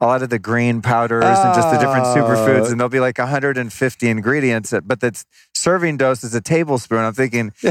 a 0.00 0.06
lot 0.06 0.22
of 0.22 0.28
the 0.28 0.38
green 0.38 0.82
powders 0.82 1.24
and 1.24 1.54
just 1.54 1.70
the 1.72 1.78
different 1.78 2.04
superfoods, 2.06 2.66
Oh. 2.68 2.70
and 2.70 2.78
there'll 2.80 2.88
be 2.90 3.00
like 3.00 3.18
150 3.18 4.08
ingredients, 4.08 4.74
but 4.84 5.00
that's 5.00 5.24
serving 5.54 5.96
dose 5.96 6.22
is 6.22 6.34
a 6.34 6.40
tablespoon. 6.40 6.98
I'm 6.98 7.14
thinking, 7.14 7.52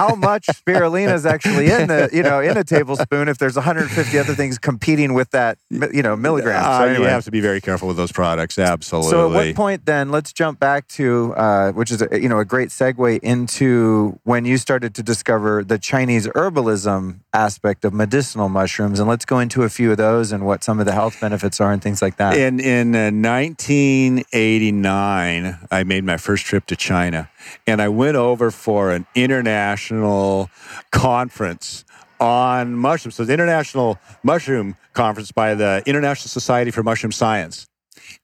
how 0.00 0.14
much 0.14 0.46
spirulina 0.46 1.14
is 1.14 1.26
actually 1.26 1.70
in 1.70 1.88
the 1.88 2.08
you 2.12 2.22
know 2.22 2.40
in 2.40 2.56
a 2.56 2.64
tablespoon 2.64 3.28
if 3.28 3.38
there's 3.38 3.56
150 3.56 4.18
other 4.18 4.34
things 4.34 4.58
competing 4.58 5.14
with 5.14 5.30
that 5.30 5.58
you 5.70 6.02
know 6.02 6.16
milligrams. 6.16 6.66
Uh, 6.66 6.78
So 6.80 6.84
You 6.92 7.02
have 7.16 7.24
to 7.24 7.30
be 7.30 7.40
very 7.50 7.60
careful 7.60 7.88
with 7.88 7.96
those 7.96 8.12
products. 8.12 8.58
Absolutely. 8.58 9.10
So 9.10 9.28
at 9.28 9.34
what 9.34 9.54
point 9.54 9.86
then? 9.86 10.10
Let's 10.10 10.32
jump 10.32 10.58
back 10.58 10.88
to 10.98 11.34
uh, 11.36 11.72
which 11.72 11.90
is 11.90 12.02
a, 12.02 12.08
you 12.24 12.28
know 12.28 12.38
a 12.38 12.44
great 12.44 12.70
segue 12.70 13.18
into 13.22 14.18
when 14.24 14.44
you 14.50 14.56
started 14.58 14.94
to 14.98 15.02
discover 15.02 15.64
the 15.72 15.78
Chinese 15.78 16.26
herbalism 16.28 17.20
aspect 17.32 17.84
of 17.84 17.92
medicinal 17.92 18.48
mushrooms, 18.48 18.98
and 19.00 19.08
let's 19.08 19.24
go 19.24 19.38
into 19.38 19.62
a 19.62 19.68
few 19.68 19.90
of 19.92 19.96
those 19.96 20.32
and 20.32 20.44
what 20.46 20.64
some 20.64 20.80
of 20.80 20.86
the 20.86 20.92
health 20.92 21.20
benefits 21.20 21.60
are 21.60 21.72
and 21.72 21.82
things 21.82 22.02
like 22.02 22.16
that. 22.16 22.36
In 22.36 22.58
in 22.60 22.94
uh, 22.94 23.10
1989, 23.10 25.58
I 25.70 25.84
made 25.84 26.04
my 26.04 26.16
first 26.16 26.44
trip 26.46 26.66
to 26.66 26.76
China, 26.76 27.28
and 27.66 27.80
I 27.80 27.88
went 27.88 28.16
over 28.16 28.50
for 28.50 28.90
an 28.90 29.06
international 29.14 30.50
conference 30.90 31.84
on 32.20 32.74
mushrooms. 32.74 33.14
So 33.14 33.24
the 33.24 33.32
International 33.32 33.98
Mushroom 34.22 34.76
Conference 34.92 35.32
by 35.32 35.54
the 35.54 35.82
International 35.86 36.28
Society 36.28 36.70
for 36.70 36.82
Mushroom 36.82 37.12
Science 37.12 37.68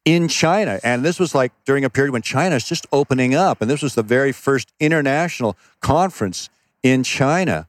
in 0.04 0.28
China. 0.28 0.78
And 0.84 1.04
this 1.04 1.18
was 1.18 1.34
like 1.34 1.52
during 1.64 1.84
a 1.84 1.90
period 1.90 2.12
when 2.12 2.22
China 2.22 2.56
is 2.56 2.64
just 2.64 2.86
opening 2.92 3.34
up, 3.34 3.60
and 3.60 3.70
this 3.70 3.82
was 3.82 3.94
the 3.94 4.02
very 4.02 4.32
first 4.32 4.72
international 4.80 5.56
conference 5.80 6.48
in 6.82 7.02
China. 7.02 7.68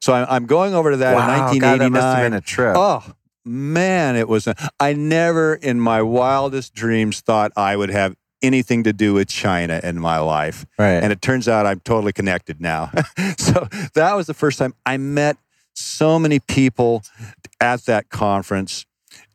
So 0.00 0.12
I'm, 0.12 0.26
I'm 0.28 0.46
going 0.46 0.74
over 0.74 0.90
to 0.90 0.96
that 0.98 1.14
wow, 1.14 1.52
in 1.52 1.58
God, 1.60 1.80
that 1.80 1.90
1989. 1.90 1.92
must 1.92 2.16
have 2.16 2.24
been 2.24 2.34
a 2.34 2.40
trip. 2.40 2.74
Oh 2.76 3.14
man, 3.44 4.16
it 4.16 4.28
was. 4.28 4.46
A, 4.46 4.54
I 4.78 4.92
never 4.92 5.54
in 5.54 5.80
my 5.80 6.02
wildest 6.02 6.74
dreams 6.74 7.20
thought 7.20 7.52
I 7.56 7.76
would 7.76 7.90
have 7.90 8.16
anything 8.46 8.84
to 8.84 8.92
do 8.92 9.14
with 9.14 9.28
China 9.28 9.80
in 9.82 9.98
my 9.98 10.18
life, 10.18 10.64
right. 10.78 11.02
and 11.02 11.12
it 11.12 11.20
turns 11.20 11.48
out 11.48 11.66
I'm 11.66 11.80
totally 11.80 12.12
connected 12.12 12.60
now. 12.60 12.90
so 13.38 13.68
that 13.94 14.14
was 14.14 14.26
the 14.26 14.34
first 14.34 14.58
time 14.58 14.74
I 14.84 14.96
met 14.96 15.36
so 15.74 16.18
many 16.18 16.38
people 16.38 17.02
at 17.60 17.84
that 17.86 18.08
conference, 18.08 18.86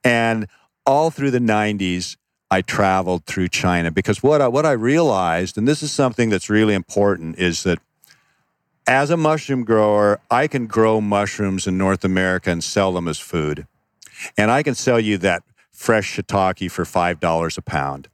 and 0.04 0.48
all 0.86 1.12
through 1.12 1.32
the 1.32 1.40
'90s. 1.40 2.18
I 2.54 2.62
traveled 2.62 3.26
through 3.26 3.48
China 3.48 3.92
because 3.92 4.22
what 4.22 4.42
I, 4.42 4.50
what 4.50 4.66
I 4.66 4.74
realized, 4.74 5.58
and 5.58 5.66
this 5.66 5.82
is 5.82 5.90
something 5.94 6.30
that's 6.30 6.50
really 6.50 6.74
important, 6.74 7.40
is 7.40 7.64
that 7.64 7.80
as 8.88 9.10
a 9.10 9.16
mushroom 9.16 9.64
grower, 9.64 10.20
I 10.30 10.48
can 10.48 10.68
grow 10.68 11.00
mushrooms 11.00 11.66
in 11.66 11.78
North 11.78 12.04
America 12.04 12.52
and 12.52 12.62
sell 12.62 12.92
them 12.92 13.08
as 13.08 13.20
food. 13.20 13.68
And 14.38 14.52
I 14.52 14.64
can 14.64 14.76
sell 14.76 15.00
you 15.00 15.18
that 15.20 15.44
fresh 15.72 16.18
shiitake 16.18 16.70
for 16.70 16.84
$5 16.84 17.58
a 17.58 17.62
pound. 17.62 18.08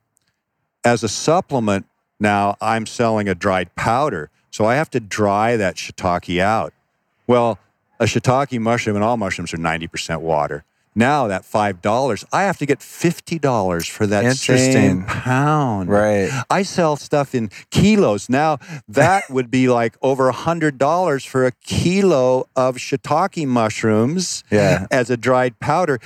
As 0.84 1.04
a 1.04 1.10
supplement, 1.10 1.86
now 2.20 2.56
I'm 2.62 2.86
selling 2.86 3.28
a 3.28 3.36
dried 3.36 3.76
powder. 3.76 4.30
So 4.52 4.66
I 4.66 4.76
have 4.76 4.90
to 4.92 5.00
dry 5.00 5.56
that 5.58 5.76
shiitake 5.76 6.40
out. 6.40 6.74
Well, 7.28 7.60
a 8.00 8.06
shiitake 8.06 8.60
mushroom 8.60 8.96
and 8.96 9.04
all 9.04 9.18
mushrooms 9.18 9.54
are 9.54 9.58
90% 9.58 10.22
water. 10.22 10.64
Now 10.96 11.28
that 11.28 11.44
$5, 11.44 12.26
I 12.34 12.44
have 12.44 12.58
to 12.58 12.66
get 12.66 12.80
$50 12.80 13.88
for 13.88 14.08
that 14.08 14.36
same 14.36 15.04
pound. 15.04 15.90
right. 15.90 16.32
I 16.50 16.64
sell 16.64 16.96
stuff 16.96 17.36
in 17.36 17.52
kilos. 17.70 18.30
Now 18.30 18.58
that 18.88 19.26
would 19.30 19.52
be 19.52 19.68
like 19.70 19.96
over 20.02 20.28
a 20.28 20.32
hundred 20.34 20.80
dollars 20.80 21.24
for 21.24 21.46
a 21.46 21.52
kilo 21.64 22.48
of 22.56 22.78
shiitake 22.78 23.46
mushrooms 23.48 24.44
Yeah. 24.50 24.88
as 24.90 25.12
a 25.12 25.18
dried 25.18 25.60
powder. 25.60 26.00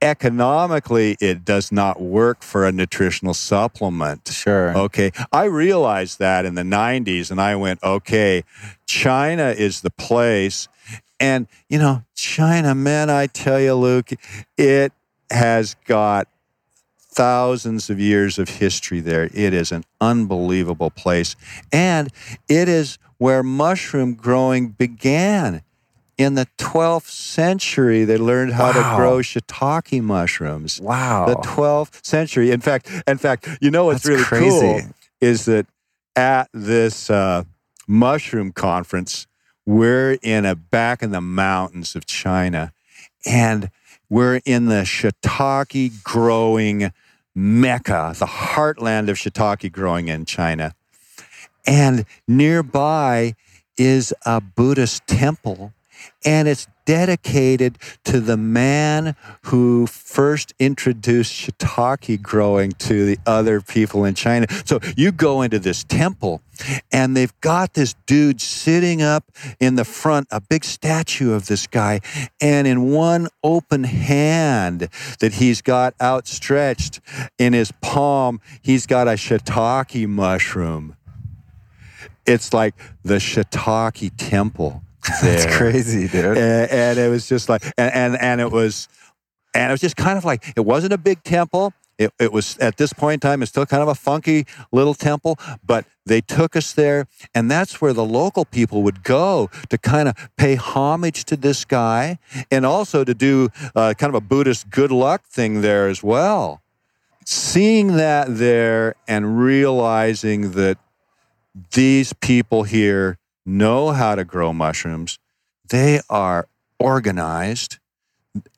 Economically, 0.00 1.16
it 1.20 1.44
does 1.44 1.72
not 1.72 2.00
work 2.00 2.42
for 2.42 2.66
a 2.66 2.70
nutritional 2.70 3.34
supplement. 3.34 4.28
Sure. 4.28 4.76
Okay. 4.76 5.10
I 5.32 5.44
realized 5.44 6.20
that 6.20 6.44
in 6.44 6.54
the 6.54 6.62
90s 6.62 7.30
and 7.30 7.40
I 7.40 7.56
went, 7.56 7.82
okay, 7.82 8.44
China 8.86 9.48
is 9.50 9.80
the 9.80 9.90
place. 9.90 10.68
And, 11.18 11.48
you 11.68 11.78
know, 11.78 12.04
China, 12.14 12.76
man, 12.76 13.10
I 13.10 13.26
tell 13.26 13.60
you, 13.60 13.74
Luke, 13.74 14.10
it 14.56 14.92
has 15.30 15.74
got 15.84 16.28
thousands 17.18 17.90
of 17.90 17.98
years 17.98 18.38
of 18.38 18.48
history 18.48 19.00
there. 19.00 19.24
It 19.34 19.52
is 19.52 19.72
an 19.72 19.82
unbelievable 20.00 20.90
place. 20.90 21.34
And 21.72 22.08
it 22.48 22.68
is 22.68 22.98
where 23.16 23.42
mushroom 23.42 24.14
growing 24.14 24.68
began. 24.68 25.62
In 26.18 26.34
the 26.34 26.48
12th 26.58 27.08
century, 27.08 28.04
they 28.04 28.16
learned 28.18 28.54
how 28.54 28.72
Wow. 28.72 28.72
to 28.72 28.96
grow 28.96 29.18
shiitake 29.18 30.02
mushrooms 30.02 30.80
Wow. 30.80 31.26
the 31.26 31.36
12th 31.36 32.04
century. 32.04 32.50
In 32.50 32.60
fact, 32.60 32.90
in 33.06 33.18
fact, 33.18 33.48
you 33.60 33.70
know 33.70 33.84
what's 33.86 34.02
That's 34.02 34.08
really 34.10 34.24
crazy. 34.24 34.82
cool 34.82 34.94
is 35.20 35.44
that 35.44 35.66
at 36.16 36.48
this 36.52 37.08
uh, 37.08 37.44
mushroom 37.86 38.50
conference, 38.52 39.28
we're 39.64 40.18
in 40.22 40.44
a 40.44 40.56
back 40.56 41.02
in 41.04 41.12
the 41.12 41.20
mountains 41.20 41.94
of 41.94 42.04
China, 42.06 42.72
and 43.24 43.70
we're 44.10 44.40
in 44.44 44.66
the 44.66 44.82
shiitake 44.82 46.02
growing 46.02 46.92
mecca, 47.34 48.14
the 48.18 48.26
heartland 48.26 49.08
of 49.08 49.16
shiitake 49.18 49.70
growing 49.70 50.08
in 50.08 50.24
China, 50.24 50.74
and 51.66 52.04
nearby 52.26 53.34
is 53.76 54.12
a 54.26 54.40
Buddhist 54.40 55.06
temple. 55.06 55.72
And 56.24 56.48
it's 56.48 56.66
dedicated 56.84 57.76
to 58.02 58.18
the 58.18 58.36
man 58.36 59.14
who 59.42 59.86
first 59.86 60.54
introduced 60.58 61.30
shiitake 61.30 62.22
growing 62.22 62.72
to 62.72 63.04
the 63.04 63.18
other 63.26 63.60
people 63.60 64.06
in 64.06 64.14
China. 64.14 64.46
So 64.64 64.80
you 64.96 65.12
go 65.12 65.42
into 65.42 65.58
this 65.58 65.84
temple, 65.84 66.40
and 66.90 67.14
they've 67.14 67.38
got 67.42 67.74
this 67.74 67.94
dude 68.06 68.40
sitting 68.40 69.02
up 69.02 69.30
in 69.60 69.74
the 69.74 69.84
front, 69.84 70.28
a 70.30 70.40
big 70.40 70.64
statue 70.64 71.34
of 71.34 71.46
this 71.46 71.66
guy, 71.66 72.00
and 72.40 72.66
in 72.66 72.90
one 72.90 73.28
open 73.44 73.84
hand 73.84 74.88
that 75.20 75.34
he's 75.34 75.60
got 75.60 75.94
outstretched 76.00 77.00
in 77.38 77.52
his 77.52 77.70
palm, 77.82 78.40
he's 78.62 78.86
got 78.86 79.06
a 79.06 79.12
shiitake 79.12 80.08
mushroom. 80.08 80.96
It's 82.26 82.54
like 82.54 82.74
the 83.02 83.16
shiitake 83.16 84.12
temple. 84.16 84.82
That's 85.22 85.46
crazy, 85.56 86.08
dude. 86.08 86.36
and, 86.36 86.70
and 86.70 86.98
it 86.98 87.08
was 87.08 87.28
just 87.28 87.48
like 87.48 87.64
and, 87.76 87.94
and 87.94 88.16
and 88.20 88.40
it 88.40 88.50
was 88.50 88.88
and 89.54 89.70
it 89.70 89.72
was 89.72 89.80
just 89.80 89.96
kind 89.96 90.18
of 90.18 90.24
like 90.24 90.52
it 90.56 90.64
wasn't 90.64 90.92
a 90.92 90.98
big 90.98 91.22
temple. 91.22 91.72
It, 91.98 92.12
it 92.20 92.32
was 92.32 92.56
at 92.58 92.76
this 92.76 92.92
point 92.92 93.14
in 93.14 93.20
time 93.28 93.42
it's 93.42 93.50
still 93.50 93.66
kind 93.66 93.82
of 93.82 93.88
a 93.88 93.94
funky 93.96 94.46
little 94.70 94.94
temple 94.94 95.36
but 95.66 95.84
they 96.06 96.20
took 96.20 96.54
us 96.54 96.72
there 96.72 97.08
and 97.34 97.50
that's 97.50 97.80
where 97.80 97.92
the 97.92 98.04
local 98.04 98.44
people 98.44 98.84
would 98.84 99.02
go 99.02 99.50
to 99.68 99.76
kind 99.78 100.08
of 100.08 100.14
pay 100.36 100.54
homage 100.54 101.24
to 101.24 101.36
this 101.36 101.64
guy 101.64 102.20
and 102.52 102.64
also 102.64 103.02
to 103.02 103.14
do 103.14 103.48
uh, 103.74 103.94
kind 103.98 104.10
of 104.10 104.14
a 104.14 104.20
buddhist 104.20 104.70
good 104.70 104.92
luck 104.92 105.24
thing 105.24 105.60
there 105.60 105.88
as 105.88 106.00
well. 106.00 106.62
Seeing 107.26 107.96
that 107.96 108.26
there 108.28 108.94
and 109.08 109.36
realizing 109.40 110.52
that 110.52 110.78
these 111.72 112.12
people 112.12 112.62
here 112.62 113.17
know 113.48 113.90
how 113.90 114.14
to 114.14 114.24
grow 114.24 114.52
mushrooms. 114.52 115.18
They 115.68 116.00
are 116.08 116.48
organized, 116.78 117.78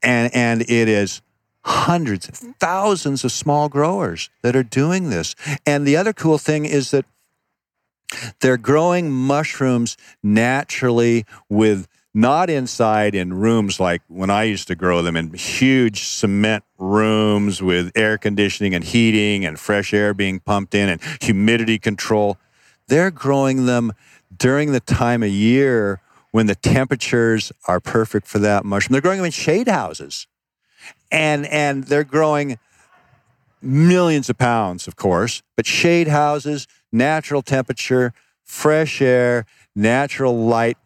and, 0.02 0.34
and 0.34 0.62
it 0.62 0.88
is 0.88 1.22
hundreds, 1.64 2.26
thousands 2.58 3.24
of 3.24 3.32
small 3.32 3.68
growers 3.68 4.30
that 4.42 4.56
are 4.56 4.62
doing 4.62 5.10
this. 5.10 5.34
And 5.66 5.86
the 5.86 5.96
other 5.96 6.12
cool 6.12 6.38
thing 6.38 6.64
is 6.64 6.90
that 6.90 7.04
they're 8.40 8.56
growing 8.56 9.10
mushrooms 9.10 9.96
naturally 10.22 11.24
with 11.48 11.86
not 12.12 12.50
inside 12.50 13.14
in 13.14 13.32
rooms 13.32 13.78
like 13.78 14.02
when 14.08 14.30
I 14.30 14.44
used 14.44 14.66
to 14.68 14.74
grow 14.74 15.00
them 15.00 15.16
in 15.16 15.32
huge 15.32 16.02
cement 16.02 16.64
rooms 16.76 17.62
with 17.62 17.92
air 17.94 18.18
conditioning 18.18 18.74
and 18.74 18.82
heating 18.82 19.44
and 19.44 19.58
fresh 19.60 19.94
air 19.94 20.12
being 20.12 20.40
pumped 20.40 20.74
in 20.74 20.88
and 20.88 21.00
humidity 21.20 21.78
control. 21.78 22.36
They're 22.88 23.12
growing 23.12 23.66
them 23.66 23.92
during 24.40 24.72
the 24.72 24.80
time 24.80 25.22
of 25.22 25.28
year 25.30 26.00
when 26.32 26.46
the 26.46 26.56
temperatures 26.56 27.52
are 27.68 27.78
perfect 27.78 28.26
for 28.26 28.40
that 28.40 28.64
mushroom. 28.64 28.94
They're 28.94 29.00
growing 29.00 29.18
them 29.18 29.26
in 29.26 29.30
shade 29.32 29.68
houses. 29.68 30.26
And 31.12 31.46
and 31.46 31.84
they're 31.84 32.04
growing 32.04 32.58
millions 33.62 34.30
of 34.30 34.38
pounds, 34.38 34.88
of 34.88 34.96
course, 34.96 35.42
but 35.56 35.66
shade 35.66 36.08
houses, 36.08 36.66
natural 36.90 37.42
temperature, 37.42 38.12
fresh 38.42 39.02
air, 39.02 39.44
natural 39.76 40.46
light. 40.46 40.78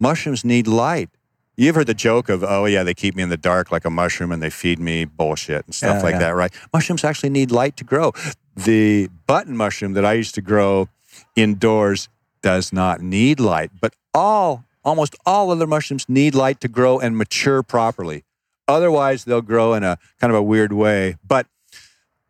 Mushrooms 0.00 0.44
need 0.44 0.66
light. 0.66 1.08
You've 1.56 1.74
heard 1.74 1.86
the 1.86 1.94
joke 1.94 2.28
of, 2.30 2.42
oh, 2.42 2.64
yeah, 2.64 2.82
they 2.82 2.94
keep 2.94 3.14
me 3.14 3.22
in 3.22 3.28
the 3.28 3.36
dark 3.36 3.70
like 3.70 3.84
a 3.84 3.90
mushroom 3.90 4.32
and 4.32 4.42
they 4.42 4.48
feed 4.50 4.78
me 4.78 5.04
bullshit 5.04 5.66
and 5.66 5.74
stuff 5.74 5.98
Yeah, 5.98 6.02
like 6.02 6.12
yeah. 6.14 6.18
that, 6.20 6.34
right? 6.34 6.52
Mushrooms 6.72 7.04
actually 7.04 7.28
need 7.28 7.50
light 7.50 7.76
to 7.76 7.84
grow. 7.84 8.12
The 8.56 9.08
button 9.26 9.56
mushroom 9.56 9.92
that 9.92 10.04
I 10.04 10.14
used 10.14 10.34
to 10.36 10.42
grow 10.42 10.88
indoors 11.36 12.08
does 12.42 12.72
not 12.72 13.00
need 13.00 13.40
light, 13.40 13.70
but 13.80 13.94
all, 14.14 14.64
almost 14.84 15.16
all 15.26 15.50
other 15.50 15.66
mushrooms 15.66 16.08
need 16.08 16.34
light 16.34 16.60
to 16.60 16.68
grow 16.68 16.98
and 16.98 17.16
mature 17.16 17.62
properly. 17.62 18.24
Otherwise, 18.66 19.24
they'll 19.24 19.42
grow 19.42 19.74
in 19.74 19.82
a 19.82 19.98
kind 20.20 20.32
of 20.32 20.38
a 20.38 20.42
weird 20.42 20.72
way. 20.72 21.16
But 21.26 21.46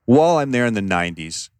while 0.05 0.39
I'm 0.39 0.51
there 0.51 0.67
in 0.67 0.75
the 0.75 0.81
90s, 0.81 1.51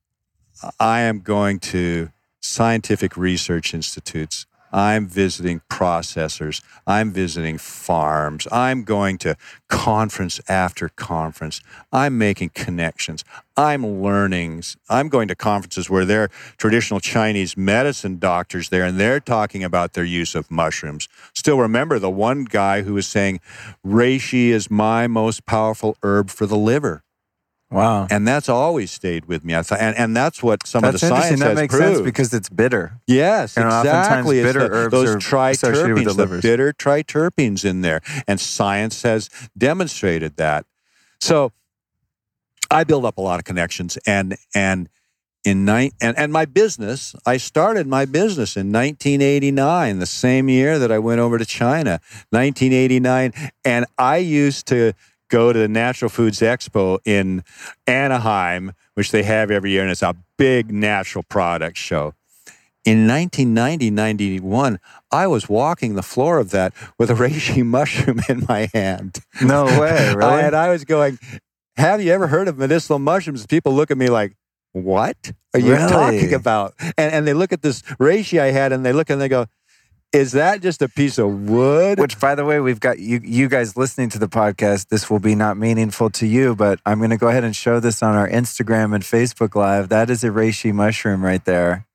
I 0.79 1.01
am 1.01 1.21
going 1.21 1.61
to 1.61 2.11
scientific 2.41 3.17
research 3.17 3.75
institutes. 3.75 4.47
I'm 4.73 5.07
visiting 5.07 5.61
processors. 5.71 6.63
I'm 6.87 7.13
visiting 7.13 7.59
farms. 7.59 8.47
I'm 8.53 8.85
going 8.85 9.19
to 9.19 9.37
conference 9.69 10.41
after 10.49 10.89
conference. 10.89 11.61
I'm 11.93 12.19
making 12.19 12.51
connections. 12.51 13.25
I'm 13.57 14.03
learning. 14.03 14.63
I'm 14.89 15.09
going 15.09 15.29
to 15.29 15.35
conferences 15.35 15.91
where 15.91 16.05
there 16.05 16.25
are 16.25 16.31
traditional 16.57 17.01
Chinese 17.01 17.57
medicine 17.57 18.19
doctors 18.19 18.69
there 18.69 18.85
and 18.85 18.99
they're 18.99 19.21
talking 19.21 19.65
about 19.65 19.93
their 19.93 20.05
use 20.05 20.35
of 20.35 20.51
mushrooms. 20.51 21.09
Still 21.35 21.59
remember 21.59 21.99
the 21.99 22.11
one 22.11 22.45
guy 22.45 22.83
who 22.83 22.95
was 22.95 23.07
saying, 23.07 23.41
reishi 23.87 24.49
is 24.49 24.71
my 24.71 25.07
most 25.07 25.47
powerful 25.47 25.97
herb 26.03 26.31
for 26.31 26.47
the 26.47 26.57
liver. 26.57 27.03
Wow. 27.71 28.09
And 28.11 28.27
that's 28.27 28.49
always 28.49 28.91
stayed 28.91 29.27
with 29.27 29.45
me. 29.45 29.55
And, 29.55 29.71
and 29.97 30.17
that's 30.17 30.43
what 30.43 30.67
some 30.67 30.83
That's 30.83 30.97
of 30.97 31.01
the 31.01 31.07
science 31.21 31.41
That 31.41 31.51
has 31.51 31.57
makes 31.57 31.75
proved. 31.77 31.95
sense 31.97 32.05
because 32.05 32.35
it's 32.35 32.49
bitter. 32.49 33.01
Yes, 33.07 33.57
oftentimes 33.57 34.29
exactly. 34.29 34.43
Bitter 34.43 34.59
the- 34.69 34.75
herbs 34.75 34.91
those 34.91 35.09
are 35.15 35.19
associated 35.51 35.95
with 35.95 36.05
triterpenes, 36.05 36.17
the 36.17 36.27
the 36.27 36.41
bitter 36.43 36.73
triterpenes 36.73 37.65
in 37.65 37.83
there, 37.83 38.01
and 38.27 38.41
science 38.41 39.03
has 39.03 39.31
demonstrated 39.57 40.37
that. 40.37 40.67
So, 41.21 41.53
I 42.73 42.85
build 42.85 43.05
up 43.05 43.19
a 43.19 43.21
lot 43.21 43.39
of 43.39 43.45
connections, 43.45 43.99
and 44.07 44.37
and 44.55 44.89
in 45.45 45.65
nine 45.65 45.93
and, 46.01 46.19
and 46.19 46.33
my 46.33 46.45
business, 46.45 47.15
I 47.25 47.37
started 47.37 47.87
my 47.87 48.05
business 48.05 48.57
in 48.57 48.73
1989, 48.73 49.99
the 50.01 50.07
same 50.07 50.49
year 50.49 50.79
that 50.79 50.91
I 50.93 50.99
went 50.99 51.21
over 51.21 51.39
to 51.39 51.45
China, 51.47 52.01
1989, 52.31 53.33
and 53.65 53.87
I 53.97 54.19
used 54.19 54.67
to 54.67 54.93
go 55.31 55.53
to 55.53 55.59
the 55.59 55.69
Natural 55.69 56.09
Foods 56.11 56.41
Expo 56.41 56.99
in 57.05 57.43
Anaheim, 57.87 58.73
which 58.95 59.11
they 59.11 59.23
have 59.23 59.51
every 59.51 59.71
year, 59.71 59.83
and 59.83 59.91
it's 59.91 60.03
a 60.03 60.15
big 60.37 60.73
natural 60.73 61.23
product 61.23 61.77
show. 61.79 62.15
In 62.85 63.07
1990, 63.07 63.91
91, 63.91 64.79
I 65.13 65.27
was 65.27 65.49
walking 65.49 65.95
the 65.97 66.03
floor 66.03 66.39
of 66.39 66.51
that 66.51 66.73
with 66.99 67.11
a 67.11 67.15
reishi 67.15 67.65
mushroom 67.79 68.21
in 68.29 68.45
my 68.49 68.69
hand. 68.73 69.19
No 69.43 69.65
way, 69.65 70.13
really? 70.15 70.23
I- 70.25 70.41
and 70.43 70.57
I 70.57 70.71
was 70.71 70.85
going, 70.85 71.19
Have 71.77 72.03
you 72.03 72.13
ever 72.13 72.27
heard 72.29 72.49
of 72.49 72.57
medicinal 72.59 72.99
mushrooms? 72.99 73.47
People 73.47 73.75
look 73.75 73.91
at 73.91 73.99
me 73.99 74.09
like, 74.09 74.35
What 74.73 75.33
are 75.53 75.61
you 75.61 75.73
Really? 75.75 75.89
talking 75.91 76.33
about? 76.35 76.75
And, 76.97 77.13
and 77.13 77.27
they 77.27 77.35
look 77.35 77.53
at 77.53 77.61
this 77.63 77.83
reishi 78.01 78.41
I 78.41 78.51
had 78.51 78.73
and 78.73 78.85
they 78.85 78.93
look 78.95 79.11
and 79.11 79.21
they 79.21 79.29
go, 79.29 79.47
Is 80.13 80.33
that 80.33 80.61
just 80.61 80.83
a 80.83 80.89
piece 80.89 81.19
of 81.19 81.49
wood? 81.49 82.01
Which, 82.01 82.19
by 82.19 82.35
the 82.35 82.45
way, 82.45 82.59
we've 82.59 82.81
got 82.81 82.99
you, 82.99 83.21
you 83.23 83.49
guys 83.49 83.77
listening 83.77 84.09
to 84.11 84.19
the 84.19 84.27
podcast. 84.27 84.89
This 84.89 85.09
will 85.09 85.21
be 85.21 85.37
not 85.37 85.57
meaningful 85.57 86.11
to 86.11 86.27
you, 86.27 86.57
but 86.57 86.81
I'm 86.85 86.99
going 86.99 87.11
to 87.11 87.17
go 87.17 87.29
ahead 87.29 87.45
and 87.45 87.55
show 87.55 87.79
this 87.79 88.03
on 88.03 88.17
our 88.17 88.29
Instagram 88.29 88.93
and 88.93 89.05
Facebook 89.05 89.55
Live. 89.55 89.89
That 89.89 90.11
is 90.11 90.25
a 90.25 90.31
reishi 90.31 90.73
mushroom 90.73 91.25
right 91.25 91.45
there. 91.45 91.87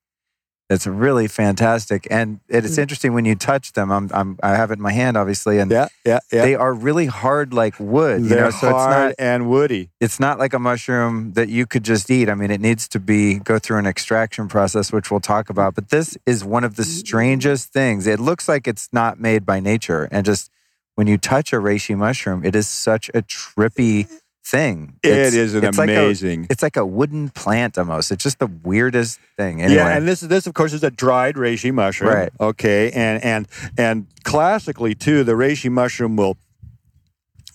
It's 0.68 0.88
really 0.88 1.28
fantastic, 1.28 2.07
and 2.09 2.39
it's 2.49 2.76
hmm. 2.76 2.82
interesting 2.82 3.13
when 3.13 3.24
you 3.24 3.36
touch 3.36 3.74
them. 3.74 3.91
I'm, 3.91 4.09
I'm 4.11 4.39
I 4.41 4.55
have 4.55 4.72
it 4.72 4.76
in 4.76 4.82
my 4.82 4.93
hand, 4.93 5.16
obviously, 5.16 5.59
and 5.59 5.70
yeah, 5.70 5.89
yeah, 6.03 6.20
yeah. 6.32 6.41
they 6.41 6.55
are 6.55 6.74
really 6.74 7.05
hard 7.05 7.53
like 7.53 7.80
wood. 7.80 8.24
They're 8.24 8.45
know, 8.45 8.49
so 8.49 8.70
it's 8.70 8.76
hard 8.76 9.09
not 9.09 9.16
and 9.20 9.47
woody. 9.47 9.91
it's 10.01 10.20
not 10.20 10.39
like 10.39 10.55
a 10.55 10.59
mushroom 10.59 11.34
that 11.34 11.49
you 11.49 11.68
could 11.68 11.84
just 11.84 12.09
eat. 12.09 12.30
I 12.30 12.34
mean, 12.34 12.49
it 12.49 12.61
needs 12.61 12.88
to 12.89 12.99
be 12.99 13.36
go 13.36 13.59
through 13.59 13.78
an 13.78 13.86
extraction 13.86 14.47
process, 14.47 14.91
which 14.91 15.11
we'll 15.11 15.20
talk 15.20 15.51
about. 15.51 15.76
But 15.76 15.89
this 15.89 16.18
is 16.26 16.43
one 16.43 16.63
of 16.63 16.78
the 16.78 16.84
mm. 16.84 16.88
strangest 16.88 17.72
things. 17.72 18.07
It 18.07 18.20
looks 18.20 18.47
like 18.47 18.68
it's 18.68 18.89
not 18.91 19.20
made 19.20 19.45
by 19.45 19.59
nature, 19.59 20.07
and 20.09 20.26
just 20.26 20.49
when 20.95 21.05
you 21.05 21.20
touch 21.20 21.53
a 21.53 21.57
reishi 21.57 21.95
mushroom, 21.95 22.43
it 22.43 22.55
is 22.55 22.68
such 22.68 23.09
a 23.09 23.22
trippy 23.22 24.09
thing. 24.45 24.93
It 25.03 25.09
It's- 25.11 25.33
is 25.33 25.55
an 25.55 25.63
it's 25.65 25.77
like 25.77 25.89
a- 25.89 25.93
amazing. 26.05 26.47
it's 26.49 26.61
like 26.61 26.77
a 26.77 26.85
wooden 26.85 27.29
plant 27.29 27.77
almost. 27.77 28.11
It's 28.11 28.23
just 28.23 28.39
the 28.39 28.47
weirdest 28.63 29.19
thing. 29.37 29.61
Anyway, 29.61 29.77
Yeah, 29.81 29.97
and 29.97 30.07
this 30.07 30.21
is 30.21 30.29
this 30.29 30.45
of 30.47 30.53
course 30.53 30.71
is 30.73 30.83
a 30.83 30.91
dried 30.91 31.35
reishi 31.35 31.73
mushroom. 31.73 32.13
Right. 32.13 32.29
Okay, 32.39 32.91
and 32.91 33.23
and 33.23 33.47
and 33.77 34.07
classically 34.23 34.93
too, 34.93 35.23
the 35.23 35.33
reishi 35.33 35.71
mushroom 35.71 36.15
will 36.15 36.37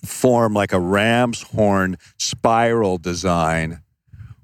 form 0.05 0.55
like 0.55 0.73
a 0.73 0.81
ram's 0.81 1.43
horn 1.43 1.97
spiral 2.19 2.99
design, 2.99 3.81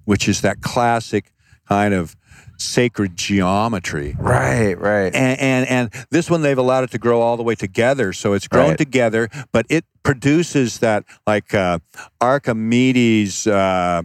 which 0.05 0.29
is 0.29 0.41
that 0.43 0.61
classic 0.61 1.33
kind 1.69 1.95
of 1.95 2.15
sacred 2.59 3.17
geometry. 3.17 4.17
right, 4.19 4.79
right. 4.79 5.15
And, 5.15 5.41
and 5.41 5.69
and 5.69 6.07
this 6.11 6.31
one 6.31 6.43
they've 6.43 6.59
allowed 6.59 6.85
it 6.85 6.91
to 6.93 6.99
grow 6.99 7.21
all 7.21 7.37
the 7.37 7.43
way 7.43 7.55
together, 7.55 8.13
so 8.13 8.33
it's 8.33 8.49
grown 8.49 8.71
Right. 8.71 8.79
together, 8.79 9.29
but 9.53 9.67
it 9.69 9.85
produces 10.03 10.79
that 10.79 11.05
like 11.27 11.55
uh, 11.55 11.79
Archimedes 12.21 13.47
uh, 13.47 14.03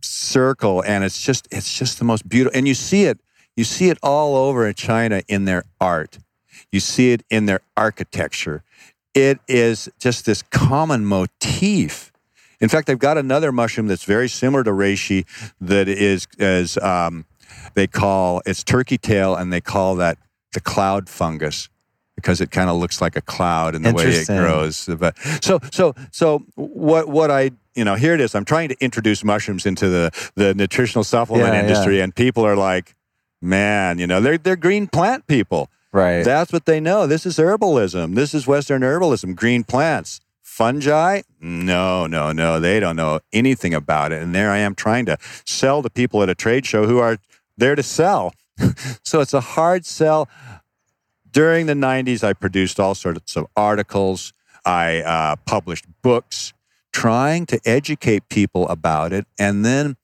circle, 0.00 0.82
and 0.82 1.04
it's 1.04 1.20
just 1.22 1.48
it's 1.50 1.76
just 1.78 1.98
the 1.98 2.04
most 2.04 2.28
beautiful. 2.28 2.56
And 2.56 2.68
you 2.68 2.74
see 2.74 3.04
it, 3.04 3.20
you 3.56 3.64
see 3.64 3.88
it 3.88 3.98
all 4.02 4.36
over 4.36 4.66
in 4.66 4.74
China 4.74 5.22
in 5.28 5.44
their 5.44 5.64
art. 5.80 6.18
You 6.72 6.80
see 6.80 7.12
it 7.12 7.22
in 7.30 7.46
their 7.46 7.60
architecture. 7.76 8.62
It 9.14 9.38
is 9.46 9.88
just 9.98 10.26
this 10.26 10.42
common 10.42 11.04
motif. 11.04 12.12
In 12.60 12.68
fact, 12.68 12.86
they've 12.86 12.98
got 12.98 13.18
another 13.18 13.52
mushroom 13.52 13.86
that's 13.88 14.04
very 14.04 14.28
similar 14.28 14.64
to 14.64 14.70
reishi 14.70 15.24
that 15.60 15.88
is 15.88 16.26
as 16.38 16.78
um, 16.78 17.26
they 17.74 17.86
call 17.86 18.42
it's 18.46 18.62
turkey 18.64 18.98
tail, 18.98 19.34
and 19.34 19.52
they 19.52 19.60
call 19.60 19.96
that 19.96 20.18
the 20.52 20.60
cloud 20.60 21.08
fungus. 21.08 21.68
because 22.16 22.40
it 22.40 22.50
kind 22.52 22.70
of 22.70 22.76
looks 22.76 23.00
like 23.00 23.16
a 23.16 23.20
cloud 23.20 23.74
in 23.74 23.82
the 23.82 23.92
way 23.92 24.04
it 24.06 24.26
grows. 24.26 24.88
But 24.98 25.18
so 25.42 25.58
so 25.72 25.94
so 26.12 26.44
what 26.54 27.08
what 27.08 27.30
I 27.30 27.50
you 27.74 27.84
know 27.84 27.96
here 27.96 28.14
it 28.14 28.20
is. 28.20 28.34
I'm 28.34 28.44
trying 28.44 28.68
to 28.68 28.76
introduce 28.80 29.24
mushrooms 29.24 29.66
into 29.66 29.88
the 29.88 30.10
the 30.36 30.54
nutritional 30.54 31.04
supplement 31.04 31.48
Yeah, 31.48 31.54
yeah. 31.54 31.60
industry, 31.62 32.00
and 32.00 32.14
people 32.14 32.44
are 32.46 32.56
like, 32.56 32.94
man, 33.42 33.98
you 33.98 34.06
know, 34.06 34.20
they're 34.20 34.38
they're 34.38 34.56
green 34.56 34.86
plant 34.86 35.26
people. 35.26 35.68
Right. 35.92 36.24
That's 36.24 36.52
what 36.52 36.66
they 36.66 36.80
know. 36.80 37.06
This 37.06 37.24
is 37.26 37.36
herbalism. 37.36 38.14
This 38.14 38.34
is 38.34 38.46
Western 38.46 38.82
herbalism. 38.82 39.34
Green 39.36 39.62
plants. 39.64 40.20
Fungi? 40.42 41.22
No, 41.40 42.06
no, 42.06 42.30
no. 42.32 42.60
They 42.60 42.78
don't 42.80 42.96
know 42.96 43.20
anything 43.32 43.74
about 43.74 44.12
it. 44.12 44.22
And 44.22 44.34
there 44.34 44.50
I 44.50 44.58
am 44.58 44.74
trying 44.74 45.06
to 45.06 45.16
sell 45.44 45.82
to 45.82 45.90
people 45.90 46.22
at 46.22 46.28
a 46.28 46.34
trade 46.34 46.64
show 46.66 46.86
who 46.86 46.98
are 46.98 47.18
there 47.56 47.74
to 47.74 47.82
sell. 47.82 48.34
so 49.02 49.20
it's 49.20 49.34
a 49.34 49.40
hard 49.40 49.84
sell. 49.84 50.28
During 51.30 51.66
the 51.66 51.74
90s, 51.74 52.22
I 52.22 52.32
produced 52.32 52.78
all 52.78 52.94
sorts 52.94 53.36
of 53.36 53.46
articles. 53.56 54.32
I 54.64 55.00
uh, 55.00 55.36
published 55.44 55.86
books 56.02 56.52
trying 56.92 57.44
to 57.46 57.60
educate 57.64 58.28
people 58.28 58.68
about 58.68 59.12
it. 59.12 59.26
And 59.38 59.64
then 59.64 59.96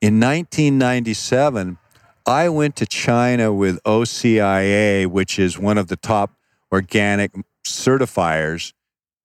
in 0.00 0.18
1997, 0.20 1.78
I 2.26 2.48
went 2.48 2.74
to 2.76 2.86
China 2.86 3.52
with 3.52 3.80
OCIA, 3.84 5.06
which 5.06 5.38
is 5.38 5.56
one 5.58 5.78
of 5.78 5.86
the 5.86 5.96
top 5.96 6.32
organic 6.72 7.30
certifiers 7.64 8.72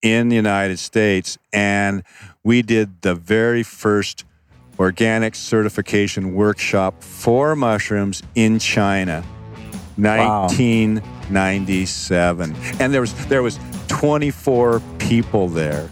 in 0.04 0.30
the 0.30 0.36
United 0.36 0.78
States. 0.78 1.40
And 1.52 2.04
we 2.44 2.62
did 2.62 3.02
the 3.02 3.16
very 3.16 3.64
first 3.64 4.24
organic 4.82 5.36
certification 5.36 6.34
workshop 6.34 7.04
for 7.04 7.56
mushrooms 7.56 8.24
in 8.36 8.60
China. 8.60 9.24
Wow. 9.98 10.48
1997 10.48 12.56
and 12.80 12.94
there 12.94 13.02
was 13.02 13.14
there 13.28 13.44
was 13.44 13.60
24 13.88 14.82
people 14.98 15.50
there 15.50 15.90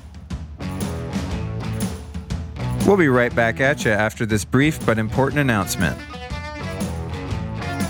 We'll 2.90 2.98
be 2.98 3.08
right 3.08 3.36
back 3.36 3.60
at 3.60 3.86
you 3.86 3.92
after 3.92 4.26
this 4.26 4.44
brief 4.44 4.84
but 4.84 4.98
important 4.98 5.40
announcement. 5.40 5.96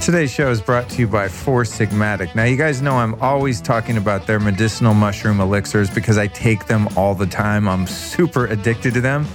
Today's 0.01 0.29
show 0.29 0.49
is 0.49 0.59
brought 0.59 0.89
to 0.89 0.99
you 0.99 1.07
by 1.07 1.29
Four 1.29 1.63
Sigmatic. 1.63 2.35
Now, 2.35 2.43
you 2.43 2.57
guys 2.57 2.81
know 2.81 2.95
I'm 2.95 3.15
always 3.21 3.61
talking 3.61 3.95
about 3.95 4.27
their 4.27 4.41
medicinal 4.41 4.93
mushroom 4.93 5.39
elixirs 5.39 5.89
because 5.89 6.17
I 6.17 6.27
take 6.27 6.65
them 6.65 6.89
all 6.97 7.15
the 7.15 7.27
time. 7.27 7.69
I'm 7.69 7.87
super 7.87 8.47
addicted 8.47 8.93
to 8.95 9.01
them. 9.01 9.25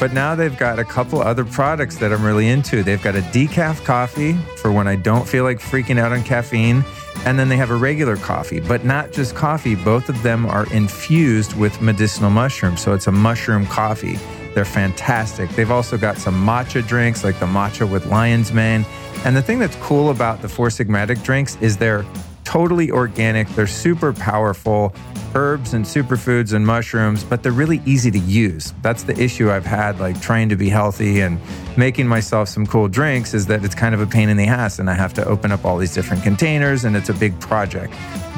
But 0.00 0.12
now 0.12 0.34
they've 0.34 0.56
got 0.56 0.78
a 0.78 0.84
couple 0.84 1.20
other 1.20 1.44
products 1.44 1.96
that 1.98 2.12
I'm 2.12 2.24
really 2.24 2.48
into. 2.48 2.82
They've 2.82 3.02
got 3.02 3.14
a 3.14 3.20
decaf 3.20 3.84
coffee 3.84 4.34
for 4.56 4.72
when 4.72 4.86
I 4.88 4.96
don't 4.96 5.26
feel 5.26 5.44
like 5.44 5.58
freaking 5.58 5.98
out 5.98 6.12
on 6.12 6.22
caffeine. 6.24 6.84
And 7.24 7.38
then 7.38 7.48
they 7.48 7.56
have 7.56 7.70
a 7.70 7.76
regular 7.76 8.16
coffee, 8.16 8.60
but 8.60 8.84
not 8.84 9.12
just 9.12 9.34
coffee. 9.34 9.76
Both 9.76 10.08
of 10.08 10.22
them 10.22 10.46
are 10.46 10.70
infused 10.72 11.56
with 11.56 11.80
medicinal 11.80 12.28
mushrooms. 12.28 12.82
So 12.82 12.92
it's 12.92 13.06
a 13.06 13.12
mushroom 13.12 13.66
coffee. 13.66 14.18
They're 14.54 14.64
fantastic. 14.64 15.48
They've 15.50 15.70
also 15.70 15.96
got 15.96 16.18
some 16.18 16.34
matcha 16.46 16.86
drinks 16.86 17.24
like 17.24 17.38
the 17.40 17.46
matcha 17.46 17.90
with 17.90 18.06
lion's 18.06 18.52
mane. 18.52 18.84
And 19.24 19.34
the 19.34 19.42
thing 19.42 19.58
that's 19.58 19.76
cool 19.76 20.10
about 20.10 20.42
the 20.42 20.48
Four 20.48 20.68
Sigmatic 20.68 21.22
drinks 21.22 21.56
is 21.60 21.76
they're 21.76 22.04
totally 22.44 22.90
organic. 22.90 23.48
They're 23.48 23.66
super 23.66 24.12
powerful 24.12 24.94
herbs 25.34 25.74
and 25.74 25.84
superfoods 25.84 26.52
and 26.52 26.64
mushrooms, 26.64 27.24
but 27.24 27.42
they're 27.42 27.52
really 27.52 27.82
easy 27.84 28.10
to 28.10 28.18
use. 28.18 28.72
That's 28.82 29.02
the 29.02 29.18
issue 29.20 29.50
I've 29.50 29.66
had, 29.66 29.98
like 29.98 30.20
trying 30.20 30.48
to 30.50 30.56
be 30.56 30.68
healthy 30.68 31.20
and 31.20 31.40
making 31.76 32.06
myself 32.06 32.48
some 32.48 32.66
cool 32.66 32.88
drinks, 32.88 33.34
is 33.34 33.46
that 33.46 33.64
it's 33.64 33.74
kind 33.74 33.94
of 33.94 34.00
a 34.00 34.06
pain 34.06 34.28
in 34.28 34.36
the 34.36 34.46
ass 34.46 34.78
and 34.78 34.88
I 34.88 34.94
have 34.94 35.12
to 35.14 35.24
open 35.26 35.50
up 35.50 35.64
all 35.64 35.76
these 35.76 35.92
different 35.92 36.22
containers 36.22 36.84
and 36.84 36.96
it's 36.96 37.08
a 37.08 37.14
big 37.14 37.38
project. 37.40 37.92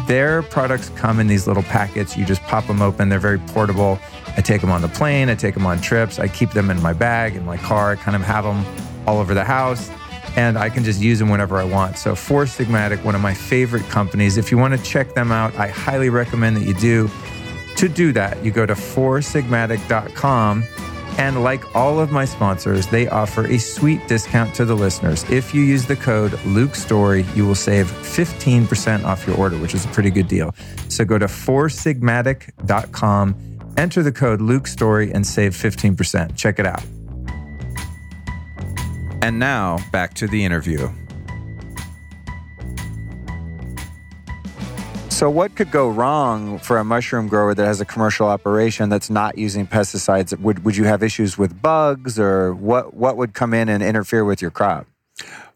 Their 0.07 0.43
products 0.43 0.89
come 0.91 1.19
in 1.19 1.27
these 1.27 1.47
little 1.47 1.65
packets. 1.65 2.17
You 2.17 2.25
just 2.25 2.41
pop 2.43 2.67
them 2.67 2.81
open. 2.81 3.09
They're 3.09 3.19
very 3.19 3.41
portable. 3.41 3.99
I 4.37 4.41
take 4.41 4.61
them 4.61 4.71
on 4.71 4.81
the 4.81 4.89
plane. 4.89 5.29
I 5.29 5.35
take 5.35 5.55
them 5.55 5.67
on 5.67 5.81
trips. 5.81 6.19
I 6.19 6.29
keep 6.29 6.53
them 6.53 6.71
in 6.71 6.81
my 6.81 6.93
bag, 6.93 7.35
in 7.35 7.45
my 7.45 7.57
car. 7.57 7.91
I 7.91 7.97
kind 7.97 8.15
of 8.15 8.23
have 8.23 8.45
them 8.45 8.65
all 9.07 9.19
over 9.19 9.35
the 9.35 9.45
house 9.45 9.91
and 10.37 10.57
I 10.59 10.69
can 10.69 10.85
just 10.85 11.01
use 11.01 11.19
them 11.19 11.31
whenever 11.31 11.57
I 11.57 11.65
want. 11.65 11.99
So, 11.99 12.15
Four 12.15 12.45
Sigmatic, 12.45 13.03
one 13.03 13.15
of 13.15 13.21
my 13.21 13.35
favorite 13.35 13.89
companies. 13.89 14.37
If 14.37 14.53
you 14.53 14.59
want 14.59 14.77
to 14.77 14.85
check 14.85 15.15
them 15.15 15.33
out, 15.33 15.55
I 15.57 15.69
highly 15.69 16.11
recommend 16.11 16.57
that 16.57 16.65
you 16.65 16.75
do. 16.75 17.11
To 17.77 17.89
do 17.89 18.13
that, 18.13 18.45
you 18.45 18.51
go 18.51 18.67
to 18.67 18.75
foursigmatic.com. 18.75 20.65
And 21.19 21.43
like 21.43 21.75
all 21.75 21.99
of 21.99 22.13
my 22.13 22.27
sponsors, 22.27 22.87
they 22.89 23.09
offer 23.09 23.47
a 23.47 23.57
sweet 23.59 24.07
discount 24.07 24.55
to 24.57 24.67
the 24.67 24.75
listeners. 24.75 25.25
If 25.31 25.55
you 25.55 25.63
use 25.63 25.87
the 25.87 25.97
code 25.97 26.39
Luke 26.45 26.75
Story, 26.75 27.25
you 27.35 27.47
will 27.47 27.55
save 27.55 27.87
15% 27.87 29.05
off 29.05 29.27
your 29.27 29.35
order, 29.39 29.57
which 29.57 29.75
is 29.75 29.87
a 29.87 29.89
pretty 29.89 30.11
good 30.11 30.29
deal. 30.29 30.55
So 30.89 31.07
go 31.07 31.17
to 31.17 31.25
foursigmatic.com, 31.25 33.35
enter 33.79 34.03
the 34.03 34.13
code 34.13 34.43
Luke 34.43 34.67
Story, 34.67 35.11
and 35.11 35.27
save 35.27 35.53
15%. 35.53 36.37
Check 36.37 36.59
it 36.59 36.67
out. 36.67 36.83
And 39.23 39.39
now 39.39 39.79
back 39.93 40.15
to 40.15 40.27
the 40.27 40.45
interview. 40.45 40.89
So, 45.17 45.31
what 45.31 45.57
could 45.57 45.71
go 45.71 45.89
wrong 45.89 46.59
for 46.59 46.77
a 46.77 46.85
mushroom 46.85 47.27
grower 47.27 47.55
that 47.55 47.65
has 47.65 47.81
a 47.81 47.87
commercial 47.87 48.29
operation 48.29 48.91
that's 48.91 49.09
not 49.09 49.39
using 49.39 49.67
pesticides? 49.67 50.39
Would 50.39 50.63
would 50.63 50.77
you 50.77 50.85
have 50.85 51.03
issues 51.03 51.39
with 51.39 51.63
bugs, 51.63 52.19
or 52.19 52.53
what? 52.55 52.93
What 52.93 53.17
would 53.17 53.33
come 53.33 53.55
in 53.55 53.71
and 53.71 53.83
interfere 53.83 54.27
with 54.27 54.43
your 54.43 54.51
crop? 54.51 54.87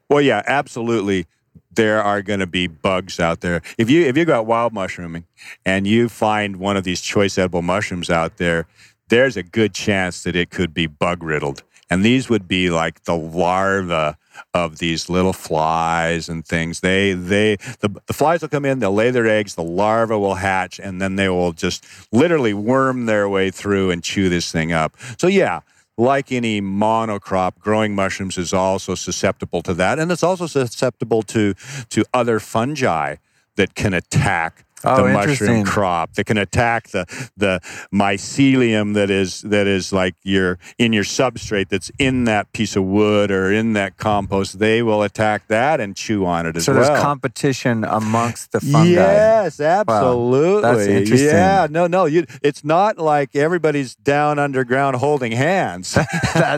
Well, 0.09 0.19
yeah, 0.19 0.41
absolutely. 0.47 1.27
There 1.75 2.01
are 2.01 2.23
going 2.23 2.39
to 2.39 2.47
be 2.47 2.65
bugs 2.65 3.19
out 3.19 3.41
there. 3.41 3.61
If 3.77 3.87
you 3.87 4.03
if 4.03 4.17
you 4.17 4.25
go 4.25 4.39
out 4.39 4.47
wild 4.47 4.73
mushrooming 4.73 5.25
and 5.63 5.85
you 5.85 6.09
find 6.09 6.55
one 6.55 6.75
of 6.75 6.83
these 6.83 6.99
choice 6.99 7.37
edible 7.37 7.61
mushrooms 7.61 8.09
out 8.09 8.37
there, 8.37 8.65
there's 9.09 9.37
a 9.37 9.43
good 9.43 9.75
chance 9.75 10.23
that 10.23 10.35
it 10.35 10.49
could 10.49 10.73
be 10.73 10.87
bug 10.87 11.21
riddled. 11.21 11.61
And 11.91 12.05
these 12.05 12.29
would 12.29 12.47
be 12.47 12.69
like 12.69 13.03
the 13.03 13.17
larva 13.17 14.17
of 14.53 14.77
these 14.77 15.09
little 15.09 15.33
flies 15.33 16.29
and 16.29 16.45
things. 16.45 16.79
They 16.79 17.11
they 17.11 17.57
the, 17.81 18.01
the 18.07 18.13
flies 18.13 18.41
will 18.41 18.47
come 18.47 18.63
in, 18.63 18.79
they'll 18.79 18.93
lay 18.93 19.11
their 19.11 19.27
eggs, 19.27 19.55
the 19.55 19.63
larva 19.63 20.17
will 20.17 20.35
hatch, 20.35 20.79
and 20.79 21.01
then 21.01 21.17
they 21.17 21.27
will 21.27 21.51
just 21.51 21.85
literally 22.13 22.53
worm 22.53 23.07
their 23.07 23.27
way 23.27 23.51
through 23.51 23.91
and 23.91 24.01
chew 24.01 24.29
this 24.29 24.49
thing 24.53 24.71
up. 24.71 24.95
So 25.17 25.27
yeah, 25.27 25.59
like 25.97 26.31
any 26.31 26.61
monocrop, 26.61 27.59
growing 27.59 27.93
mushrooms 27.93 28.37
is 28.37 28.53
also 28.53 28.95
susceptible 28.95 29.61
to 29.63 29.73
that, 29.73 29.99
and 29.99 30.13
it's 30.13 30.23
also 30.23 30.47
susceptible 30.47 31.23
to 31.23 31.53
to 31.89 32.05
other 32.13 32.39
fungi 32.39 33.17
that 33.57 33.75
can 33.75 33.93
attack 33.93 34.65
Oh, 34.83 35.07
the 35.07 35.13
mushroom 35.13 35.63
crop. 35.65 36.13
That 36.13 36.25
can 36.25 36.37
attack 36.37 36.89
the 36.89 37.05
the 37.37 37.59
mycelium 37.93 38.93
that 38.93 39.09
is 39.09 39.41
that 39.41 39.67
is 39.67 39.93
like 39.93 40.15
your 40.23 40.59
in 40.77 40.93
your 40.93 41.03
substrate 41.03 41.69
that's 41.69 41.91
in 41.97 42.25
that 42.25 42.51
piece 42.53 42.75
of 42.75 42.83
wood 42.83 43.31
or 43.31 43.51
in 43.51 43.73
that 43.73 43.97
compost. 43.97 44.59
They 44.59 44.81
will 44.81 45.03
attack 45.03 45.47
that 45.47 45.79
and 45.79 45.95
chew 45.95 46.25
on 46.25 46.45
it 46.45 46.55
as 46.55 46.65
So 46.65 46.73
well. 46.73 46.83
So 46.83 46.89
there's 46.89 47.03
competition 47.03 47.83
amongst 47.83 48.51
the 48.51 48.59
fungi. 48.59 48.91
Yes, 48.91 49.59
absolutely. 49.59 50.61
That's 50.61 50.87
interesting. 50.87 51.29
Yeah, 51.29 51.67
no, 51.69 51.87
no. 51.87 52.05
You, 52.05 52.25
it's 52.41 52.63
not 52.63 52.97
like 52.97 53.35
everybody's 53.35 53.95
down 53.95 54.39
underground 54.39 54.97
holding 54.97 55.31
hands. 55.31 55.97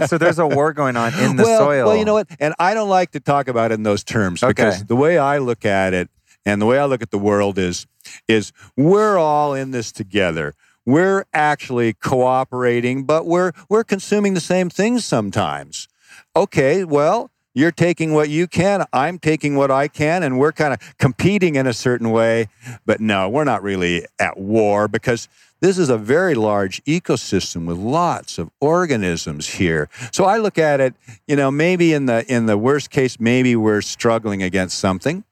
So 0.07 0.17
there's 0.17 0.39
a 0.39 0.47
war 0.47 0.73
going 0.73 0.95
on 0.95 1.13
in 1.15 1.35
the 1.35 1.43
well, 1.43 1.59
soil. 1.59 1.87
Well, 1.87 1.97
you 1.97 2.05
know 2.05 2.13
what? 2.13 2.27
And 2.39 2.53
I 2.59 2.73
don't 2.73 2.89
like 2.89 3.11
to 3.11 3.19
talk 3.19 3.47
about 3.47 3.71
it 3.71 3.75
in 3.75 3.83
those 3.83 4.03
terms 4.03 4.41
because 4.41 4.85
the 4.85 4.95
way 4.95 5.17
I 5.17 5.37
look 5.39 5.65
at 5.65 5.93
it 5.93 6.09
and 6.45 6.61
the 6.61 6.65
way 6.65 6.77
I 6.77 6.85
look 6.85 7.01
at 7.01 7.11
the 7.11 7.17
world 7.17 7.57
is 7.57 7.87
is 8.27 8.51
we're 8.75 9.17
all 9.17 9.53
in 9.53 9.71
this 9.71 9.91
together. 9.91 10.55
We're 10.85 11.25
actually 11.33 11.93
cooperating, 11.93 13.05
but 13.05 13.25
we're 13.25 13.53
we're 13.69 13.85
consuming 13.85 14.33
the 14.33 14.41
same 14.41 14.69
things 14.69 15.05
sometimes. 15.05 15.87
Okay, 16.35 16.83
well, 16.83 17.31
you're 17.53 17.71
taking 17.71 18.13
what 18.13 18.29
you 18.29 18.47
can, 18.47 18.83
I'm 18.91 19.19
taking 19.19 19.55
what 19.55 19.71
I 19.71 19.87
can, 19.87 20.23
and 20.23 20.39
we're 20.39 20.51
kind 20.51 20.73
of 20.73 20.97
competing 20.97 21.55
in 21.55 21.67
a 21.67 21.73
certain 21.73 22.09
way. 22.09 22.49
But 22.85 22.99
no, 22.99 23.29
we're 23.29 23.43
not 23.43 23.63
really 23.63 24.05
at 24.19 24.37
war 24.37 24.87
because 24.87 25.29
this 25.61 25.77
is 25.77 25.87
a 25.87 25.97
very 25.97 26.35
large 26.35 26.83
ecosystem 26.83 27.65
with 27.65 27.77
lots 27.77 28.37
of 28.37 28.49
organisms 28.59 29.47
here. 29.47 29.87
So 30.11 30.25
I 30.25 30.37
look 30.37 30.57
at 30.57 30.81
it, 30.81 30.93
you 31.25 31.37
know, 31.37 31.51
maybe 31.51 31.93
in 31.93 32.07
the 32.07 32.25
in 32.27 32.47
the 32.47 32.57
worst 32.57 32.89
case, 32.89 33.19
maybe 33.19 33.55
we're 33.55 33.81
struggling 33.81 34.43
against 34.43 34.77
something 34.77 35.23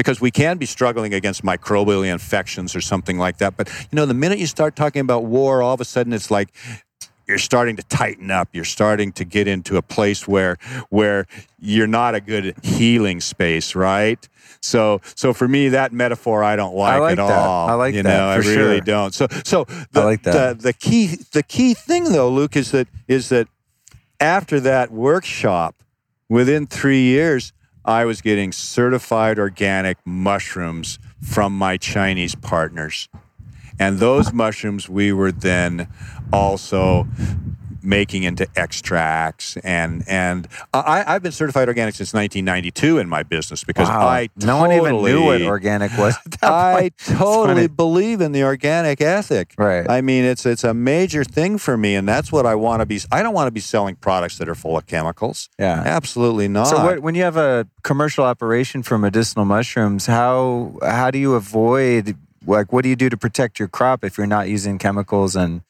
because 0.00 0.18
we 0.18 0.30
can 0.30 0.56
be 0.56 0.64
struggling 0.64 1.12
against 1.12 1.42
microbial 1.42 2.10
infections 2.10 2.74
or 2.74 2.80
something 2.80 3.18
like 3.18 3.36
that. 3.36 3.54
But 3.58 3.68
you 3.68 3.96
know, 3.96 4.06
the 4.06 4.14
minute 4.14 4.38
you 4.38 4.46
start 4.46 4.74
talking 4.74 5.00
about 5.00 5.24
war, 5.24 5.60
all 5.60 5.74
of 5.74 5.80
a 5.82 5.84
sudden 5.84 6.14
it's 6.14 6.30
like 6.30 6.48
you're 7.28 7.36
starting 7.36 7.76
to 7.76 7.82
tighten 7.82 8.30
up. 8.30 8.48
You're 8.54 8.64
starting 8.64 9.12
to 9.12 9.26
get 9.26 9.46
into 9.46 9.76
a 9.76 9.82
place 9.82 10.26
where 10.26 10.56
where 10.88 11.26
you're 11.58 11.86
not 11.86 12.14
a 12.14 12.20
good 12.22 12.54
healing 12.62 13.20
space, 13.20 13.74
right? 13.74 14.26
So 14.62 15.02
so 15.16 15.34
for 15.34 15.46
me, 15.46 15.68
that 15.68 15.92
metaphor 15.92 16.42
I 16.42 16.56
don't 16.56 16.74
like, 16.74 16.98
like 16.98 17.18
at 17.18 17.26
that. 17.26 17.46
all. 17.46 17.68
I 17.68 17.74
like 17.74 17.94
you 17.94 18.02
that, 18.02 18.08
know, 18.08 18.30
I 18.30 18.40
for 18.40 18.48
really 18.48 18.76
sure. 18.76 18.80
don't. 18.80 19.12
So 19.12 19.26
so 19.44 19.64
the, 19.92 20.00
I 20.00 20.04
like 20.04 20.22
that. 20.22 20.56
The, 20.60 20.62
the 20.62 20.72
key 20.72 21.18
the 21.32 21.42
key 21.42 21.74
thing 21.74 22.04
though, 22.04 22.30
Luke, 22.30 22.56
is 22.56 22.70
that 22.70 22.88
is 23.06 23.28
that 23.28 23.48
after 24.18 24.60
that 24.60 24.90
workshop, 24.90 25.82
within 26.30 26.66
three 26.66 27.02
years, 27.02 27.52
I 27.84 28.04
was 28.04 28.20
getting 28.20 28.52
certified 28.52 29.38
organic 29.38 29.98
mushrooms 30.04 30.98
from 31.22 31.56
my 31.56 31.76
Chinese 31.76 32.34
partners. 32.34 33.08
And 33.78 33.98
those 33.98 34.32
mushrooms 34.32 34.88
we 34.88 35.12
were 35.12 35.32
then 35.32 35.88
also 36.32 37.08
making 37.82 38.22
into 38.22 38.46
extracts 38.56 39.56
and 39.58 40.04
and 40.08 40.48
I, 40.74 41.04
I've 41.06 41.22
been 41.22 41.32
certified 41.32 41.68
organic 41.68 41.94
since 41.94 42.12
1992 42.12 42.98
in 42.98 43.08
my 43.08 43.22
business 43.22 43.64
because 43.64 43.88
Wow. 43.88 44.06
I 44.06 44.28
no 44.36 44.58
one 44.58 44.72
even 44.72 45.02
knew 45.02 45.24
what 45.24 45.42
organic 45.42 45.96
was. 45.96 46.14
I 46.42 46.90
totally 46.98 47.66
believe 47.68 48.20
in 48.20 48.32
the 48.32 48.42
organic 48.44 49.00
ethic. 49.00 49.54
Right. 49.58 49.88
I 49.88 50.00
mean, 50.00 50.24
it's 50.24 50.44
it's 50.46 50.64
a 50.64 50.74
major 50.74 51.24
thing 51.24 51.58
for 51.58 51.76
me, 51.76 51.94
and 51.94 52.08
that's 52.08 52.30
what 52.32 52.46
I 52.46 52.54
want 52.54 52.80
to 52.80 52.86
be. 52.86 53.00
I 53.10 53.22
don't 53.22 53.34
want 53.34 53.46
to 53.46 53.52
be 53.52 53.60
selling 53.60 53.96
products 53.96 54.38
that 54.38 54.48
are 54.48 54.54
full 54.54 54.76
of 54.76 54.86
chemicals. 54.86 55.48
Yeah. 55.58 55.82
Absolutely 55.84 56.48
not. 56.48 56.68
So 56.68 56.84
what, 56.84 57.00
when 57.00 57.14
you 57.14 57.22
have 57.22 57.36
a 57.36 57.66
commercial 57.82 58.24
operation 58.24 58.82
for 58.82 58.98
medicinal 58.98 59.44
mushrooms, 59.44 60.06
how 60.06 60.78
how 60.82 61.10
do 61.10 61.18
you 61.18 61.34
avoid 61.34 62.16
like 62.46 62.72
what 62.72 62.82
do 62.82 62.88
you 62.88 62.96
do 62.96 63.08
to 63.08 63.16
protect 63.16 63.58
your 63.58 63.68
crop 63.68 64.04
if 64.04 64.16
you're 64.16 64.26
not 64.26 64.48
using 64.48 64.78
chemicals 64.78 65.36
and 65.36 65.62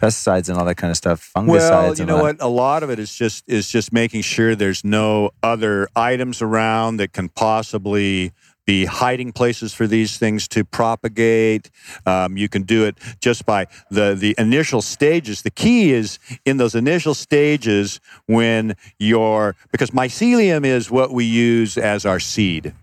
pesticides 0.00 0.48
and 0.48 0.58
all 0.58 0.64
that 0.64 0.76
kind 0.76 0.90
of 0.90 0.96
stuff, 0.96 1.30
fungicides? 1.34 1.48
well, 1.48 1.94
you 1.94 2.00
and 2.00 2.08
know 2.08 2.22
what? 2.22 2.36
A 2.40 2.48
lot 2.48 2.82
of 2.82 2.90
it 2.90 2.98
is 2.98 3.14
just 3.14 3.44
is 3.48 3.68
just 3.68 3.92
making 3.92 4.22
sure 4.22 4.54
there's 4.54 4.84
no 4.84 5.30
other 5.42 5.88
items 5.96 6.42
around 6.42 6.98
that 6.98 7.12
can 7.12 7.28
possibly 7.28 8.32
be 8.66 8.84
hiding 8.84 9.32
places 9.32 9.72
for 9.72 9.86
these 9.86 10.18
things 10.18 10.48
to 10.48 10.64
propagate. 10.64 11.70
Um, 12.04 12.36
you 12.36 12.48
can 12.48 12.62
do 12.62 12.84
it 12.84 12.98
just 13.20 13.46
by 13.46 13.68
the 13.90 14.14
the 14.14 14.34
initial 14.38 14.82
stages. 14.82 15.42
The 15.42 15.50
key 15.50 15.92
is 15.92 16.18
in 16.44 16.56
those 16.56 16.74
initial 16.74 17.14
stages 17.14 18.00
when 18.26 18.76
you're 18.98 19.54
because 19.70 19.92
mycelium 19.92 20.66
is 20.66 20.90
what 20.90 21.12
we 21.12 21.24
use 21.24 21.78
as 21.78 22.04
our 22.04 22.20
seed. 22.20 22.74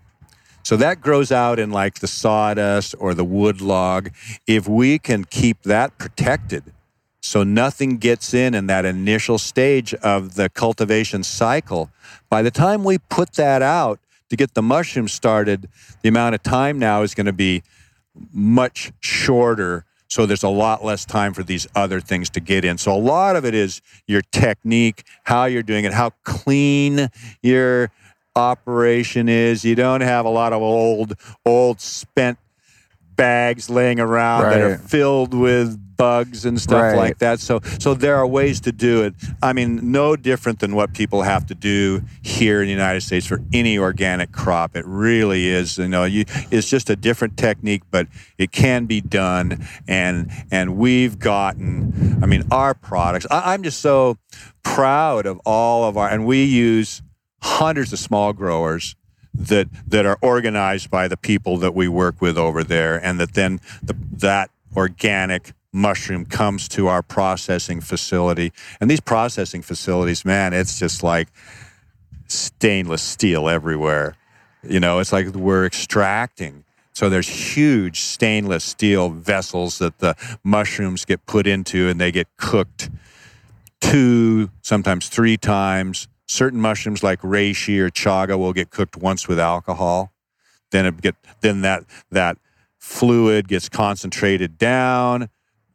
So 0.64 0.78
that 0.78 1.02
grows 1.02 1.30
out 1.30 1.58
in 1.58 1.70
like 1.70 2.00
the 2.00 2.06
sawdust 2.06 2.94
or 2.98 3.12
the 3.12 3.24
wood 3.24 3.60
log. 3.60 4.10
If 4.46 4.66
we 4.66 4.98
can 4.98 5.24
keep 5.24 5.62
that 5.64 5.98
protected, 5.98 6.72
so 7.24 7.42
nothing 7.42 7.96
gets 7.96 8.34
in 8.34 8.54
in 8.54 8.66
that 8.66 8.84
initial 8.84 9.38
stage 9.38 9.94
of 9.94 10.34
the 10.34 10.50
cultivation 10.50 11.22
cycle, 11.22 11.88
by 12.28 12.42
the 12.42 12.50
time 12.50 12.84
we 12.84 12.98
put 12.98 13.32
that 13.32 13.62
out 13.62 13.98
to 14.28 14.36
get 14.36 14.52
the 14.52 14.60
mushroom 14.60 15.08
started, 15.08 15.70
the 16.02 16.10
amount 16.10 16.34
of 16.34 16.42
time 16.42 16.78
now 16.78 17.00
is 17.00 17.14
going 17.14 17.24
to 17.24 17.32
be 17.32 17.62
much 18.30 18.92
shorter. 19.00 19.86
So 20.06 20.26
there's 20.26 20.42
a 20.42 20.50
lot 20.50 20.84
less 20.84 21.06
time 21.06 21.32
for 21.32 21.42
these 21.42 21.66
other 21.74 21.98
things 21.98 22.28
to 22.28 22.40
get 22.40 22.62
in. 22.62 22.76
So 22.76 22.94
a 22.94 23.00
lot 23.00 23.36
of 23.36 23.46
it 23.46 23.54
is 23.54 23.80
your 24.06 24.20
technique, 24.30 25.02
how 25.22 25.46
you're 25.46 25.62
doing 25.62 25.86
it, 25.86 25.94
how 25.94 26.10
clean 26.24 27.08
your 27.42 27.90
operation 28.36 29.30
is. 29.30 29.64
You 29.64 29.76
don't 29.76 30.02
have 30.02 30.26
a 30.26 30.30
lot 30.30 30.52
of 30.52 30.60
old, 30.60 31.14
old 31.46 31.80
spent 31.80 32.36
bags 33.16 33.70
laying 33.70 34.00
around 34.00 34.42
that 34.50 34.60
are 34.60 34.78
filled 34.78 35.34
with 35.34 35.78
bugs 35.96 36.44
and 36.44 36.60
stuff 36.60 36.82
Right. 36.82 36.96
like 36.96 37.18
that. 37.18 37.38
So, 37.38 37.60
so 37.78 37.94
there 37.94 38.16
are 38.16 38.26
ways 38.26 38.60
to 38.62 38.72
do 38.72 39.04
it. 39.04 39.14
I 39.42 39.52
mean, 39.52 39.92
no 39.92 40.16
different 40.16 40.58
than 40.58 40.74
what 40.74 40.92
people 40.92 41.22
have 41.22 41.46
to 41.46 41.54
do 41.54 42.02
here 42.22 42.60
in 42.60 42.66
the 42.66 42.72
United 42.72 43.02
States 43.02 43.26
for 43.26 43.40
any 43.52 43.78
organic 43.78 44.32
crop. 44.32 44.76
It 44.76 44.84
really 44.86 45.46
is. 45.46 45.78
You 45.78 45.86
know, 45.88 46.04
you, 46.04 46.24
it's 46.50 46.68
just 46.68 46.90
a 46.90 46.96
different 46.96 47.36
technique, 47.36 47.82
but 47.90 48.08
it 48.38 48.50
can 48.50 48.86
be 48.86 49.00
done. 49.00 49.64
And 49.86 50.30
and 50.50 50.76
we've 50.76 51.18
gotten. 51.18 52.18
I 52.22 52.26
mean, 52.26 52.42
our 52.50 52.74
products. 52.74 53.26
I, 53.30 53.54
I'm 53.54 53.62
just 53.62 53.80
so 53.80 54.18
proud 54.64 55.26
of 55.26 55.40
all 55.44 55.84
of 55.84 55.96
our. 55.96 56.08
And 56.08 56.26
we 56.26 56.44
use 56.44 57.02
hundreds 57.42 57.92
of 57.92 57.98
small 58.00 58.32
growers 58.32 58.96
that 59.34 59.68
that 59.86 60.06
are 60.06 60.18
organized 60.22 60.90
by 60.90 61.08
the 61.08 61.16
people 61.16 61.58
that 61.58 61.74
we 61.74 61.88
work 61.88 62.20
with 62.20 62.38
over 62.38 62.62
there, 62.62 63.04
and 63.04 63.18
that 63.20 63.34
then 63.34 63.60
the, 63.82 63.94
that 64.12 64.50
organic 64.76 65.52
mushroom 65.72 66.24
comes 66.24 66.68
to 66.68 66.86
our 66.86 67.02
processing 67.02 67.80
facility. 67.80 68.52
And 68.80 68.90
these 68.90 69.00
processing 69.00 69.62
facilities, 69.62 70.24
man, 70.24 70.52
it's 70.52 70.78
just 70.78 71.02
like 71.02 71.28
stainless 72.28 73.02
steel 73.02 73.48
everywhere. 73.48 74.16
You 74.62 74.80
know, 74.80 75.00
it's 75.00 75.12
like 75.12 75.26
we're 75.34 75.66
extracting. 75.66 76.64
So 76.92 77.08
there's 77.08 77.28
huge 77.28 78.00
stainless 78.00 78.62
steel 78.62 79.08
vessels 79.10 79.78
that 79.78 79.98
the 79.98 80.14
mushrooms 80.44 81.04
get 81.04 81.26
put 81.26 81.46
into, 81.46 81.88
and 81.88 82.00
they 82.00 82.12
get 82.12 82.28
cooked 82.36 82.88
two, 83.80 84.50
sometimes 84.62 85.08
three 85.08 85.36
times. 85.36 86.06
Certain 86.26 86.60
mushrooms 86.60 87.02
like 87.02 87.20
reishi 87.20 87.78
or 87.78 87.90
chaga 87.90 88.38
will 88.38 88.52
get 88.52 88.70
cooked 88.70 88.96
once 88.96 89.28
with 89.28 89.38
alcohol. 89.38 90.12
Then 90.70 90.86
it 90.86 91.00
get 91.00 91.16
then 91.40 91.60
that 91.60 91.84
that 92.10 92.38
fluid 92.78 93.46
gets 93.48 93.68
concentrated 93.68 94.58
down, 94.58 95.28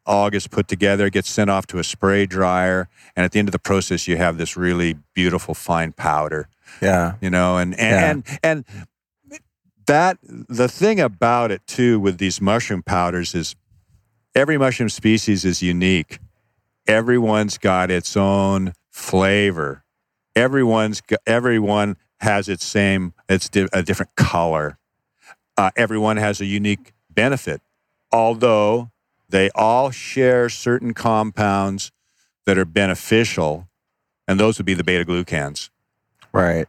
all 0.06 0.30
gets 0.30 0.47
put 0.47 0.68
together, 0.68 1.10
gets 1.10 1.30
sent 1.30 1.50
off 1.50 1.68
to 1.68 1.80
a 1.80 1.84
spray 1.84 2.26
dryer, 2.26 2.89
and 3.16 3.24
at 3.24 3.32
the 3.32 3.39
end 3.39 3.47
of 3.47 3.52
the 3.52 3.60
process 3.60 4.08
you 4.08 4.18
have 4.18 4.38
this 4.38 4.58
really 4.58 4.97
beautiful 5.14 5.54
fine 5.54 5.91
powder. 5.91 6.50
Yeah. 6.82 7.16
you 7.22 7.30
know 7.30 7.58
and 7.58 7.80
and 7.80 8.24
and, 8.43 8.66
and 8.72 8.86
that 9.88 10.18
the 10.22 10.68
thing 10.68 11.00
about 11.00 11.52
it 11.52 11.66
too 11.66 12.00
with 12.00 12.18
these 12.18 12.39
mushroom 12.39 12.84
powders 12.84 13.34
is 13.34 13.56
every 14.36 14.58
mushroom 14.58 14.89
species 14.89 15.45
is 15.45 15.62
unique. 15.62 16.20
Everyone's 16.88 17.58
got 17.58 17.91
its 17.91 18.18
own 18.18 18.74
flavor 18.91 19.84
everyone's 20.36 21.02
everyone 21.26 21.98
has 22.22 22.50
its 22.50 22.66
same 22.66 23.14
it's 23.28 23.50
di- 23.50 23.68
a 23.74 23.84
different 23.84 24.16
color 24.16 24.78
uh, 25.58 25.72
everyone 25.76 26.18
has 26.18 26.40
a 26.42 26.46
unique 26.46 26.94
benefit 27.10 27.62
although 28.12 28.92
they 29.28 29.50
all 29.56 29.92
share 29.92 30.50
certain 30.50 30.94
compounds 30.94 31.92
that 32.46 32.58
are 32.58 32.66
beneficial 32.66 33.68
and 34.28 34.40
those 34.40 34.58
would 34.58 34.66
be 34.66 34.74
the 34.74 34.84
beta 34.84 35.06
glucans 35.06 35.70
Right. 36.32 36.68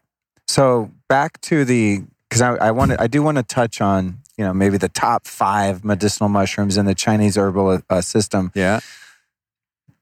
So 0.49 0.91
back 1.09 1.41
to 1.43 1.65
the 1.65 2.03
because 2.29 2.41
I, 2.41 2.55
I 2.55 2.71
want 2.71 2.99
I 2.99 3.07
do 3.07 3.23
want 3.23 3.37
to 3.37 3.43
touch 3.43 3.81
on 3.81 4.19
you 4.37 4.45
know 4.45 4.55
maybe 4.55 4.79
the 4.79 4.89
top 4.89 5.27
five 5.27 5.85
medicinal 5.85 6.29
mushrooms 6.29 6.77
in 6.77 6.87
the 6.87 6.95
Chinese 6.95 7.37
herbal 7.37 7.83
uh, 7.91 8.01
system. 8.01 8.51
yeah 8.55 8.81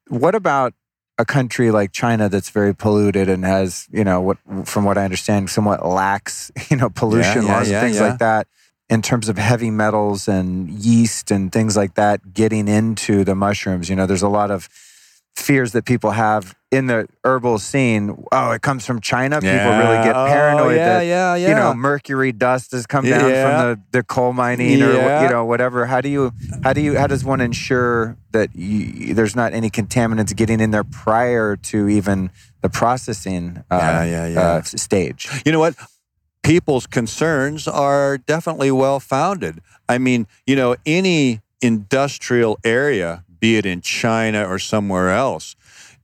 What 0.09 0.35
about 0.35 0.75
a 1.19 1.25
country 1.25 1.71
like 1.71 1.93
China 1.93 2.29
that's 2.29 2.51
very 2.51 2.75
polluted 2.75 3.29
and 3.29 3.45
has 3.45 3.89
you 3.91 4.05
know 4.05 4.21
what 4.21 4.39
from 4.65 4.85
what 4.85 4.97
I 4.97 5.05
understand 5.05 5.51
somewhat 5.51 5.85
lax 5.85 6.51
you 6.71 6.77
know 6.77 6.89
pollution 6.89 7.45
yeah, 7.45 7.53
laws 7.53 7.71
yeah, 7.71 7.81
and 7.81 7.87
things 7.87 8.01
like 8.01 8.19
that 8.19 8.47
in 8.89 9.03
terms 9.03 9.29
of 9.29 9.37
heavy 9.37 9.71
metals 9.71 10.29
and 10.29 10.71
yeast 10.71 11.31
and 11.31 11.53
things 11.53 11.77
like 11.77 11.95
that 11.95 12.33
getting 12.33 12.69
into 12.69 13.23
the 13.25 13.35
mushrooms. 13.35 13.91
You 13.91 13.97
know, 13.97 14.07
there's 14.07 14.23
a 14.23 14.29
lot 14.29 14.51
of 14.51 14.69
fears 15.37 15.73
that 15.73 15.85
people 15.85 16.11
have 16.11 16.55
in 16.71 16.87
the 16.87 17.09
herbal 17.25 17.59
scene. 17.59 18.23
Oh, 18.33 18.51
it 18.51 18.61
comes 18.61 18.85
from 18.85 19.01
China. 19.01 19.41
People 19.41 19.55
really 19.55 20.05
get 20.05 20.15
Oh, 20.15 20.27
paranoid 20.27 20.77
yeah, 20.77 20.99
that 20.99 21.07
yeah, 21.07 21.35
yeah. 21.37 21.49
you 21.49 21.55
know 21.55 21.73
mercury 21.75 22.33
dust 22.33 22.73
has 22.73 22.87
come 22.87 23.07
down 23.07 23.31
Yeah. 23.31 23.43
from 23.71 23.81
the, 23.93 23.99
the 23.99 24.03
coal 24.05 24.33
mining 24.35 24.83
or 24.83 24.93
you 25.23 25.29
know 25.31 25.45
whatever. 25.47 25.87
How 25.87 26.01
do 26.03 26.09
you 26.11 26.33
how 26.63 26.73
do 26.75 26.81
you 26.83 26.99
how 26.99 27.07
does 27.07 27.25
one 27.25 27.41
ensure 27.41 28.17
that 28.33 28.55
you, 28.55 29.15
there's 29.15 29.35
not 29.37 29.55
any 29.55 29.71
contaminants 29.71 30.35
getting 30.37 30.61
in 30.61 30.71
there 30.71 30.85
prior 30.85 31.57
to 31.57 31.89
even 31.89 32.31
the 32.61 32.69
processing 32.69 33.63
uh, 33.71 33.77
Yeah, 33.79 34.05
yeah, 34.05 34.27
yeah. 34.27 34.41
Uh, 34.41 34.63
stage? 34.63 35.29
you 35.47 35.53
know 35.53 35.61
what? 35.61 35.75
People's 36.43 36.87
concerns 36.87 37.67
are 37.69 38.19
definitely 38.19 38.71
well 38.71 39.01
founded. 39.01 39.61
I 39.89 39.99
mean, 39.99 40.27
you 40.47 40.57
know, 40.57 40.77
any 40.85 41.41
industrial 41.63 42.59
area, 42.65 43.25
be 43.41 43.57
it 43.57 43.67
in 43.67 43.81
China 43.81 44.47
or 44.49 44.59
somewhere 44.59 45.11
else, 45.11 45.57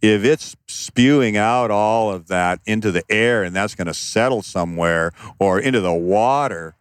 if 0.03 0.25
it's 0.25 0.55
spewing 0.67 1.37
out 1.37 1.71
all 1.71 2.11
of 2.11 2.29
that 2.29 2.61
into 2.67 2.91
the 2.93 3.03
air 3.09 3.43
and 3.43 3.55
that's 3.57 3.75
going 3.75 3.87
to 3.87 3.95
settle 3.95 4.43
somewhere 4.43 5.13
or 5.39 5.59
into 5.59 5.81
the 5.81 5.95
water, 5.95 6.75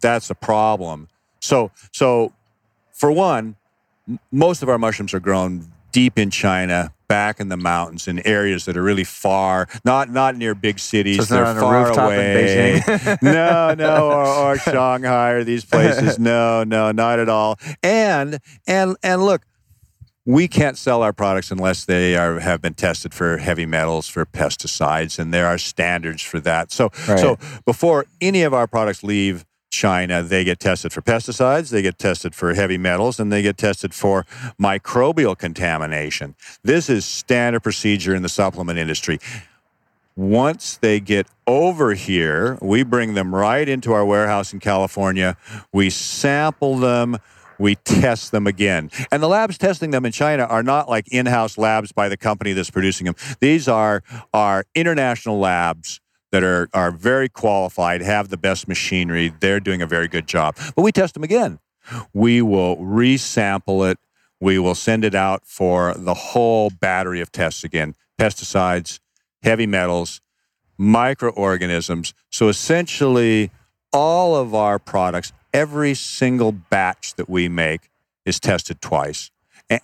that's 0.00 0.30
a 0.30 0.34
problem. 0.34 1.08
So, 1.40 1.70
so 1.92 2.32
for 2.92 3.12
one, 3.12 3.56
m- 4.08 4.18
most 4.30 4.62
of 4.62 4.68
our 4.68 4.78
mushrooms 4.78 5.12
are 5.12 5.20
grown 5.20 5.70
deep 5.92 6.18
in 6.18 6.30
China, 6.30 6.92
back 7.08 7.40
in 7.40 7.50
the 7.50 7.56
mountains, 7.58 8.08
in 8.08 8.26
areas 8.26 8.64
that 8.64 8.74
are 8.78 8.82
really 8.82 9.04
far, 9.04 9.68
not 9.84 10.08
not 10.08 10.34
near 10.34 10.54
big 10.54 10.78
cities. 10.78 11.28
So 11.28 11.34
They're 11.34 11.44
not 11.44 11.50
on 11.50 11.56
a 11.58 11.60
far 11.94 12.04
away. 12.06 12.80
No, 13.22 13.74
no, 13.74 14.10
or, 14.10 14.26
or 14.52 14.58
Shanghai 14.58 15.30
or 15.32 15.44
these 15.44 15.64
places. 15.66 16.18
No, 16.18 16.64
no, 16.64 16.90
not 16.92 17.18
at 17.18 17.28
all. 17.28 17.58
And 17.82 18.38
and 18.66 18.96
and 19.02 19.22
look, 19.22 19.42
we 20.24 20.46
can't 20.46 20.78
sell 20.78 21.02
our 21.02 21.12
products 21.12 21.50
unless 21.50 21.84
they 21.84 22.16
are 22.16 22.38
have 22.40 22.62
been 22.62 22.74
tested 22.74 23.12
for 23.12 23.38
heavy 23.38 23.66
metals, 23.66 24.06
for 24.08 24.24
pesticides, 24.24 25.18
and 25.18 25.34
there 25.34 25.46
are 25.46 25.58
standards 25.58 26.22
for 26.22 26.38
that. 26.40 26.70
So 26.70 26.90
Right. 27.08 27.18
so 27.18 27.38
before 27.64 28.06
any 28.20 28.42
of 28.42 28.54
our 28.54 28.66
products 28.66 29.02
leave 29.02 29.44
China, 29.70 30.22
they 30.22 30.44
get 30.44 30.60
tested 30.60 30.92
for 30.92 31.00
pesticides, 31.00 31.70
they 31.70 31.82
get 31.82 31.98
tested 31.98 32.34
for 32.34 32.54
heavy 32.54 32.78
metals, 32.78 33.18
and 33.18 33.32
they 33.32 33.42
get 33.42 33.56
tested 33.56 33.94
for 33.94 34.24
microbial 34.60 35.36
contamination. 35.36 36.34
This 36.62 36.88
is 36.90 37.04
standard 37.04 37.62
procedure 37.62 38.14
in 38.14 38.22
the 38.22 38.28
supplement 38.28 38.78
industry. 38.78 39.18
once 40.14 40.76
they 40.82 41.00
get 41.00 41.26
over 41.46 41.94
here, 41.94 42.58
we 42.60 42.82
bring 42.82 43.14
them 43.14 43.34
right 43.34 43.66
into 43.66 43.94
our 43.94 44.04
warehouse 44.04 44.52
in 44.52 44.60
California. 44.60 45.38
We 45.72 45.88
sample 45.88 46.76
them. 46.76 47.16
We 47.58 47.76
test 47.76 48.32
them 48.32 48.46
again. 48.46 48.90
And 49.10 49.22
the 49.22 49.28
labs 49.28 49.58
testing 49.58 49.90
them 49.90 50.04
in 50.04 50.12
China 50.12 50.44
are 50.44 50.62
not 50.62 50.88
like 50.88 51.08
in 51.12 51.26
house 51.26 51.58
labs 51.58 51.92
by 51.92 52.08
the 52.08 52.16
company 52.16 52.52
that's 52.52 52.70
producing 52.70 53.06
them. 53.06 53.14
These 53.40 53.68
are, 53.68 54.02
are 54.32 54.64
international 54.74 55.38
labs 55.38 56.00
that 56.30 56.42
are, 56.42 56.68
are 56.72 56.90
very 56.90 57.28
qualified, 57.28 58.00
have 58.00 58.28
the 58.28 58.36
best 58.36 58.66
machinery. 58.66 59.32
They're 59.40 59.60
doing 59.60 59.82
a 59.82 59.86
very 59.86 60.08
good 60.08 60.26
job. 60.26 60.56
But 60.74 60.82
we 60.82 60.92
test 60.92 61.14
them 61.14 61.22
again. 61.22 61.58
We 62.12 62.42
will 62.42 62.76
resample 62.76 63.90
it. 63.90 63.98
We 64.40 64.58
will 64.58 64.74
send 64.74 65.04
it 65.04 65.14
out 65.14 65.42
for 65.46 65.94
the 65.94 66.14
whole 66.14 66.70
battery 66.70 67.20
of 67.20 67.30
tests 67.30 67.64
again 67.64 67.94
pesticides, 68.18 69.00
heavy 69.42 69.66
metals, 69.66 70.20
microorganisms. 70.78 72.14
So 72.30 72.48
essentially, 72.48 73.50
all 73.92 74.36
of 74.36 74.54
our 74.54 74.78
products, 74.78 75.32
every 75.52 75.94
single 75.94 76.52
batch 76.52 77.14
that 77.14 77.28
we 77.28 77.48
make 77.48 77.90
is 78.24 78.40
tested 78.40 78.80
twice. 78.80 79.30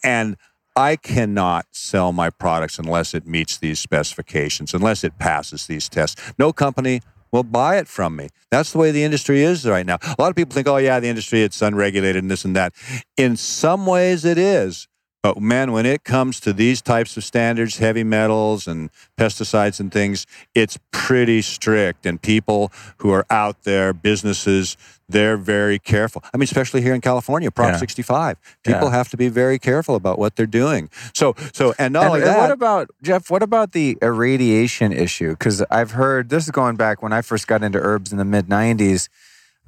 And 0.02 0.36
I 0.76 0.96
cannot 0.96 1.66
sell 1.72 2.12
my 2.12 2.30
products 2.30 2.78
unless 2.78 3.14
it 3.14 3.26
meets 3.26 3.58
these 3.58 3.80
specifications, 3.80 4.74
unless 4.74 5.02
it 5.02 5.18
passes 5.18 5.66
these 5.66 5.88
tests. 5.88 6.32
No 6.38 6.52
company 6.52 7.00
will 7.32 7.42
buy 7.42 7.78
it 7.78 7.88
from 7.88 8.16
me. 8.16 8.28
That's 8.50 8.72
the 8.72 8.78
way 8.78 8.90
the 8.90 9.02
industry 9.02 9.42
is 9.42 9.66
right 9.66 9.84
now. 9.84 9.98
A 10.02 10.16
lot 10.18 10.30
of 10.30 10.36
people 10.36 10.54
think, 10.54 10.68
oh, 10.68 10.76
yeah, 10.76 11.00
the 11.00 11.08
industry, 11.08 11.42
it's 11.42 11.60
unregulated 11.60 12.22
and 12.22 12.30
this 12.30 12.44
and 12.44 12.54
that. 12.56 12.74
In 13.16 13.36
some 13.36 13.86
ways, 13.86 14.24
it 14.24 14.38
is. 14.38 14.88
But 15.22 15.40
man, 15.40 15.72
when 15.72 15.84
it 15.84 16.04
comes 16.04 16.38
to 16.40 16.52
these 16.52 16.80
types 16.80 17.16
of 17.16 17.24
standards, 17.24 17.78
heavy 17.78 18.04
metals 18.04 18.68
and 18.68 18.88
pesticides 19.16 19.80
and 19.80 19.90
things, 19.92 20.26
it's 20.54 20.78
pretty 20.92 21.42
strict. 21.42 22.06
And 22.06 22.22
people 22.22 22.70
who 22.98 23.10
are 23.10 23.26
out 23.28 23.64
there, 23.64 23.92
businesses, 23.92 24.76
they're 25.08 25.36
very 25.36 25.80
careful. 25.80 26.22
I 26.32 26.36
mean, 26.36 26.44
especially 26.44 26.82
here 26.82 26.94
in 26.94 27.00
California, 27.00 27.50
Prop 27.50 27.72
Yeah. 27.72 27.78
65. 27.78 28.36
People 28.64 28.88
Yeah. 28.88 28.94
have 28.94 29.08
to 29.08 29.16
be 29.16 29.28
very 29.28 29.58
careful 29.58 29.96
about 29.96 30.20
what 30.20 30.36
they're 30.36 30.46
doing. 30.46 30.88
So, 31.14 31.34
so, 31.52 31.74
and 31.80 31.92
not 31.94 32.04
And, 32.04 32.08
only 32.10 32.20
and 32.20 32.28
that, 32.30 32.38
what 32.38 32.50
about 32.52 32.90
Jeff? 33.02 33.28
What 33.28 33.42
about 33.42 33.72
the 33.72 33.98
irradiation 34.00 34.92
issue? 34.92 35.30
Because 35.30 35.64
I've 35.68 35.92
heard 35.92 36.28
this 36.28 36.44
is 36.44 36.52
going 36.52 36.76
back 36.76 37.02
when 37.02 37.12
I 37.12 37.22
first 37.22 37.48
got 37.48 37.64
into 37.64 37.80
herbs 37.80 38.12
in 38.12 38.18
the 38.18 38.24
mid 38.24 38.48
'90s. 38.48 39.08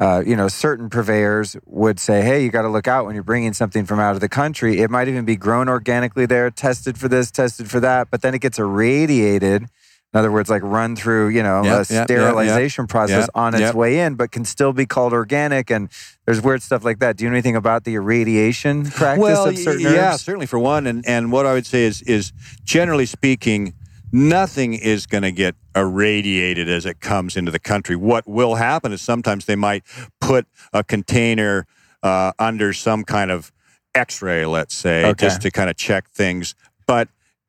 Uh, 0.00 0.22
you 0.26 0.34
know, 0.34 0.48
certain 0.48 0.88
purveyors 0.88 1.58
would 1.66 2.00
say, 2.00 2.22
"Hey, 2.22 2.42
you 2.42 2.50
got 2.50 2.62
to 2.62 2.68
look 2.68 2.88
out 2.88 3.04
when 3.04 3.14
you're 3.14 3.22
bringing 3.22 3.52
something 3.52 3.84
from 3.84 4.00
out 4.00 4.14
of 4.14 4.20
the 4.20 4.30
country. 4.30 4.80
It 4.80 4.90
might 4.90 5.08
even 5.08 5.26
be 5.26 5.36
grown 5.36 5.68
organically 5.68 6.24
there, 6.24 6.50
tested 6.50 6.96
for 6.96 7.06
this, 7.06 7.30
tested 7.30 7.70
for 7.70 7.80
that, 7.80 8.08
but 8.10 8.22
then 8.22 8.34
it 8.34 8.40
gets 8.40 8.58
irradiated." 8.58 9.68
In 10.12 10.18
other 10.18 10.32
words, 10.32 10.50
like 10.50 10.62
run 10.64 10.96
through, 10.96 11.28
you 11.28 11.42
know, 11.42 11.62
Yep, 11.62 11.72
a 11.72 11.78
yep, 11.78 11.88
yep, 11.88 12.06
sterilization 12.06 12.88
process 12.88 13.22
yep, 13.22 13.30
on 13.36 13.54
its 13.54 13.72
way 13.72 14.00
in, 14.00 14.16
but 14.16 14.32
can 14.32 14.44
still 14.44 14.72
be 14.72 14.84
called 14.84 15.12
organic. 15.12 15.70
And 15.70 15.88
there's 16.26 16.40
weird 16.40 16.62
stuff 16.62 16.84
like 16.84 16.98
that. 16.98 17.16
Do 17.16 17.22
you 17.22 17.30
know 17.30 17.36
anything 17.36 17.54
about 17.54 17.84
the 17.84 17.94
irradiation 17.94 18.90
practice 18.90 19.22
well, 19.22 19.46
of 19.46 19.56
certain 19.56 19.82
yeah, 19.82 20.14
herbs? 20.14 20.22
certainly 20.22 20.46
for 20.46 20.58
one, 20.58 20.88
and 20.88 21.06
and 21.06 21.30
what 21.30 21.46
I 21.46 21.52
would 21.52 21.66
say 21.66 21.84
is 21.84 22.02
is 22.02 22.32
generally 22.64 23.06
speaking, 23.06 23.72
nothing 24.12 24.74
is 24.74 25.06
going 25.06 25.22
to 25.22 25.32
get 25.32 25.54
irradiated 25.74 26.68
as 26.68 26.86
it 26.86 27.00
comes 27.00 27.36
into 27.36 27.50
the 27.50 27.58
country. 27.58 27.96
What 27.96 28.26
will 28.28 28.56
happen 28.56 28.92
is 28.92 29.00
sometimes 29.00 29.44
they 29.46 29.56
might 29.56 29.84
put 30.20 30.46
a 30.72 30.82
container 30.84 31.66
uh, 32.02 32.32
under 32.38 32.72
some 32.72 33.04
kind 33.04 33.30
of 33.30 33.52
X-ray, 33.94 34.46
let's 34.46 34.74
say, 34.74 35.04
Okay. 35.06 35.26
just 35.26 35.42
to 35.42 35.50
kind 35.50 35.68
of 35.70 35.76
check 35.76 36.08
things. 36.10 36.54
But 36.86 37.08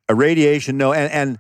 irradiation, 0.10 0.78
no, 0.78 0.94
and 0.94 1.12
and 1.12 1.40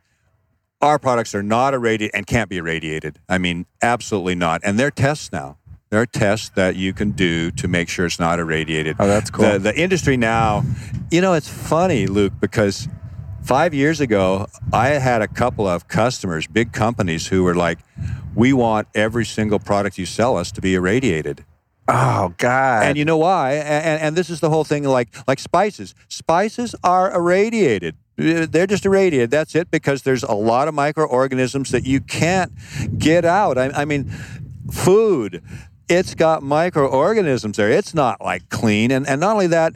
our 0.82 0.98
products 0.98 1.36
are 1.36 1.44
not 1.44 1.74
irradiated 1.74 2.16
and 2.16 2.26
can't 2.26 2.50
be 2.50 2.58
irradiated. 2.58 3.20
I 3.30 3.38
mean, 3.38 3.66
absolutely 3.84 4.36
not. 4.36 4.62
And 4.64 4.80
they're 4.80 4.90
tests 4.92 5.32
now. 5.32 5.58
There 5.92 6.00
are 6.02 6.06
tests 6.06 6.50
that 6.56 6.76
you 6.76 6.94
can 6.94 7.12
do 7.12 7.52
to 7.52 7.68
make 7.68 7.90
sure 7.90 8.06
it's 8.06 8.20
not 8.20 8.40
irradiated. 8.40 8.96
Oh, 8.98 9.08
that's 9.08 9.30
cool. 9.30 9.46
The, 9.46 9.60
the 9.60 9.78
industry 9.80 10.16
now, 10.18 10.64
you 11.12 11.20
know, 11.22 11.34
it's 11.34 11.50
funny, 11.50 12.08
Luke, 12.08 12.34
because 12.40 12.88
five 13.44 13.74
years 13.74 14.00
ago, 14.00 14.48
I 14.74 14.90
had 14.90 15.22
a 15.22 15.28
couple 15.28 15.68
of 15.68 15.88
customers, 15.88 16.48
big 16.48 16.72
companies, 16.72 17.28
who 17.28 17.44
were 17.44 17.56
like, 17.56 17.80
we 18.36 18.54
want 18.54 18.88
every 18.96 19.26
single 19.26 19.60
product 19.60 19.98
you 19.98 20.06
sell 20.06 20.38
us 20.38 20.52
to 20.54 20.62
be 20.62 20.76
irradiated. 20.76 21.46
Oh 21.88 22.34
God! 22.38 22.86
And 22.86 22.98
you 22.98 23.04
know 23.04 23.18
why? 23.18 23.54
And, 23.54 24.02
and 24.02 24.16
this 24.16 24.30
is 24.30 24.40
the 24.40 24.50
whole 24.50 24.64
thing 24.64 24.84
like 24.84 25.10
like 25.28 25.40
spices. 25.40 25.94
Spices 26.08 26.76
are 26.84 27.14
irradiated. 27.14 27.96
Uh, 28.18 28.46
They're 28.50 28.68
just 28.68 28.86
irradiated. 28.86 29.32
That's 29.32 29.56
it 29.56 29.72
because 29.72 30.04
there's 30.04 30.24
a 30.24 30.34
lot 30.34 30.68
of 30.68 30.74
microorganisms 30.74 31.72
that 31.72 31.86
you 31.86 32.00
can't 32.00 32.54
get 32.98 33.26
out. 33.26 33.58
I, 33.58 33.72
I 33.72 33.86
mean, 33.86 34.10
food, 34.72 35.44
it's 35.90 36.16
got 36.16 36.44
microorganisms 36.44 37.58
there. 37.58 37.70
It's 37.70 37.94
not 37.94 38.22
like 38.22 38.48
clean. 38.50 38.92
And, 38.92 39.06
and 39.08 39.20
not 39.20 39.34
only 39.34 39.48
that, 39.48 39.76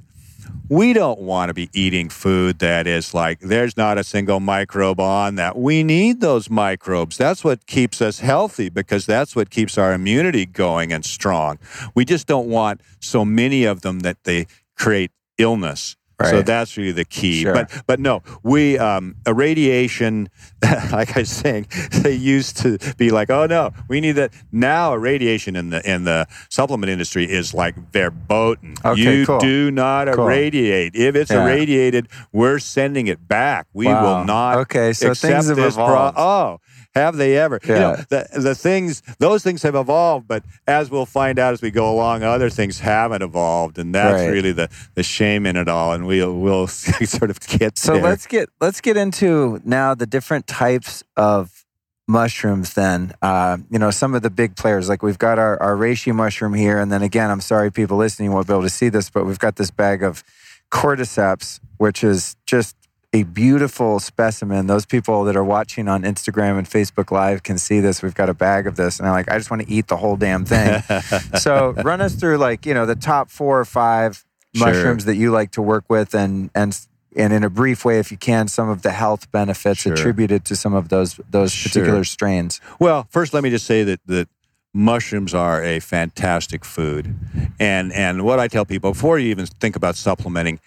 we 0.69 0.93
don't 0.93 1.19
want 1.19 1.49
to 1.49 1.53
be 1.53 1.69
eating 1.73 2.09
food 2.09 2.59
that 2.59 2.87
is 2.87 3.13
like 3.13 3.39
there's 3.39 3.77
not 3.77 3.97
a 3.97 4.03
single 4.03 4.39
microbe 4.39 4.99
on 4.99 5.35
that. 5.35 5.57
We 5.57 5.83
need 5.83 6.21
those 6.21 6.49
microbes. 6.49 7.17
That's 7.17 7.43
what 7.43 7.65
keeps 7.67 8.01
us 8.01 8.19
healthy 8.19 8.69
because 8.69 9.05
that's 9.05 9.35
what 9.35 9.49
keeps 9.49 9.77
our 9.77 9.93
immunity 9.93 10.45
going 10.45 10.91
and 10.91 11.05
strong. 11.05 11.59
We 11.93 12.05
just 12.05 12.25
don't 12.27 12.47
want 12.47 12.81
so 12.99 13.23
many 13.23 13.65
of 13.65 13.81
them 13.81 13.99
that 14.01 14.23
they 14.23 14.47
create 14.75 15.11
illness. 15.37 15.95
So 16.23 16.41
that's 16.41 16.77
really 16.77 16.93
the 16.93 17.03
key. 17.05 17.41
Sure. 17.41 17.53
But 17.53 17.83
but 17.87 17.99
no, 17.99 18.23
we 18.43 18.77
um, 18.77 19.15
irradiation. 19.27 20.29
like 20.91 21.15
I 21.15 21.19
was 21.21 21.29
saying, 21.29 21.67
they 21.91 22.13
used 22.13 22.57
to 22.57 22.77
be 22.97 23.11
like, 23.11 23.29
oh 23.29 23.45
no, 23.45 23.71
we 23.89 23.99
need 24.01 24.13
that. 24.13 24.31
Now 24.51 24.93
irradiation 24.93 25.55
in 25.55 25.69
the 25.71 25.87
in 25.89 26.05
the 26.05 26.27
supplement 26.49 26.89
industry 26.89 27.29
is 27.29 27.53
like 27.53 27.75
verboten. 27.91 28.75
Okay, 28.83 29.01
you 29.19 29.25
cool. 29.25 29.39
do 29.39 29.71
not 29.71 30.07
Cool. 30.13 30.25
irradiate. 30.25 30.95
If 30.95 31.15
it's 31.15 31.31
Yeah. 31.31 31.43
irradiated, 31.43 32.07
we're 32.31 32.59
sending 32.59 33.07
it 33.07 33.27
back. 33.27 33.67
We 33.73 33.85
Wow. 33.87 34.03
will 34.19 34.25
not. 34.25 34.57
Okay, 34.59 34.93
so 34.93 35.13
things 35.13 35.47
have 35.47 35.55
this 35.57 35.75
pro- 35.75 35.83
evolved. 35.85 36.17
oh, 36.17 36.59
have 36.95 37.17
they 37.17 37.37
ever? 37.37 37.59
You 37.63 37.73
know, 37.75 37.95
Yeah. 37.97 38.03
the 38.09 38.39
the 38.39 38.55
things 38.55 39.03
those 39.19 39.43
things 39.43 39.61
have 39.63 39.75
evolved, 39.75 40.27
but 40.27 40.43
as 40.67 40.89
we'll 40.89 41.05
find 41.05 41.37
out 41.37 41.53
as 41.53 41.61
we 41.61 41.69
go 41.71 41.89
along, 41.93 42.23
other 42.23 42.49
things 42.49 42.79
haven't 42.79 43.21
evolved, 43.21 43.77
and 43.77 43.93
that's 43.93 44.21
Right. 44.21 44.31
really 44.31 44.53
the 44.53 44.69
the 44.95 45.03
shame 45.03 45.45
in 45.45 45.55
it 45.57 45.67
all. 45.67 45.93
And 45.93 46.05
we'll 46.07 46.33
we'll 46.39 46.67
sort 47.17 47.29
of 47.29 47.39
get 47.41 47.77
So 47.77 47.93
there. 47.93 48.01
let's 48.01 48.25
get 48.27 48.49
let's 48.61 48.81
get 48.81 48.97
into 48.97 49.61
now 49.65 49.93
the 49.93 50.05
different 50.07 50.47
types 50.47 51.03
of 51.17 51.65
mushrooms. 52.07 52.73
Then 52.73 53.13
uh, 53.21 53.57
you 53.69 53.79
know 53.79 53.91
some 53.91 54.13
of 54.15 54.21
the 54.21 54.29
big 54.29 54.55
players, 54.55 54.87
like 54.89 55.03
we've 55.03 55.19
got 55.19 55.37
our 55.39 55.61
our 55.61 55.75
reishi 55.75 56.13
mushroom 56.13 56.53
here, 56.53 56.79
and 56.79 56.91
then 56.91 57.01
again, 57.01 57.29
I'm 57.29 57.41
sorry 57.41 57.71
people 57.71 57.97
listening 57.97 58.31
won't 58.31 58.47
be 58.47 58.53
able 58.53 58.63
to 58.63 58.69
see 58.69 58.89
this, 58.89 59.09
but 59.09 59.25
we've 59.25 59.39
got 59.39 59.55
this 59.57 59.71
bag 59.71 60.01
of 60.03 60.23
cordyceps, 60.71 61.59
which 61.77 62.03
is 62.03 62.35
just 62.45 62.75
a 63.15 63.23
beautiful 63.23 63.99
specimen. 63.99 64.67
Those 64.67 64.85
people 64.85 65.23
that 65.23 65.35
are 65.37 65.43
watching 65.43 65.87
on 65.87 66.03
Instagram 66.03 66.57
and 66.57 66.67
Facebook 66.67 67.11
Live 67.11 67.43
can 67.43 67.57
see 67.57 67.79
this. 67.79 68.01
We've 68.03 68.13
got 68.13 68.29
a 68.29 68.33
bag 68.33 68.67
of 68.67 68.75
this, 68.75 68.99
and 68.99 69.07
I'm 69.07 69.13
like, 69.13 69.31
I 69.31 69.37
just 69.37 69.49
want 69.49 69.61
to 69.63 69.69
eat 69.71 69.87
the 69.87 69.95
whole 69.97 70.17
damn 70.17 70.43
thing. 70.43 70.81
so 71.39 71.71
run 71.83 72.01
us 72.01 72.15
through 72.15 72.37
like 72.37 72.65
you 72.65 72.73
know 72.73 72.85
the 72.85 72.95
top 72.95 73.29
four 73.29 73.59
or 73.59 73.65
five 73.65 74.23
Sure. 74.53 74.67
mushrooms 74.67 75.03
that 75.05 75.15
you 75.17 75.31
like 75.31 75.51
to 75.51 75.61
work 75.61 75.83
with 75.89 76.13
and 76.15 76.49
and 76.55 76.79
and 77.17 77.33
in 77.33 77.43
a 77.43 77.49
brief 77.49 77.83
way 77.83 77.99
if 77.99 78.09
you 78.09 78.15
can 78.17 78.47
some 78.47 78.69
of 78.69 78.83
the 78.83 78.91
health 78.91 79.29
benefits 79.31 79.81
Sure. 79.81 79.91
attributed 79.93 80.45
to 80.45 80.55
some 80.55 80.73
of 80.73 80.87
those 80.87 81.19
those 81.29 81.51
Sure. 81.51 81.69
particular 81.69 82.03
strains 82.05 82.61
Well, 82.79 83.05
first, 83.09 83.33
let 83.33 83.43
me 83.43 83.49
just 83.49 83.65
say 83.65 83.83
that 83.83 83.99
that 84.05 84.29
mushrooms 84.73 85.33
are 85.33 85.61
a 85.63 85.79
fantastic 85.79 86.63
food, 86.65 87.15
and 87.59 87.91
and 87.93 88.23
what 88.23 88.39
I 88.39 88.47
tell 88.47 88.65
people 88.65 88.91
before 88.93 89.19
you 89.19 89.29
even 89.29 89.45
think 89.45 89.75
about 89.75 89.95
supplementing, 89.97 90.59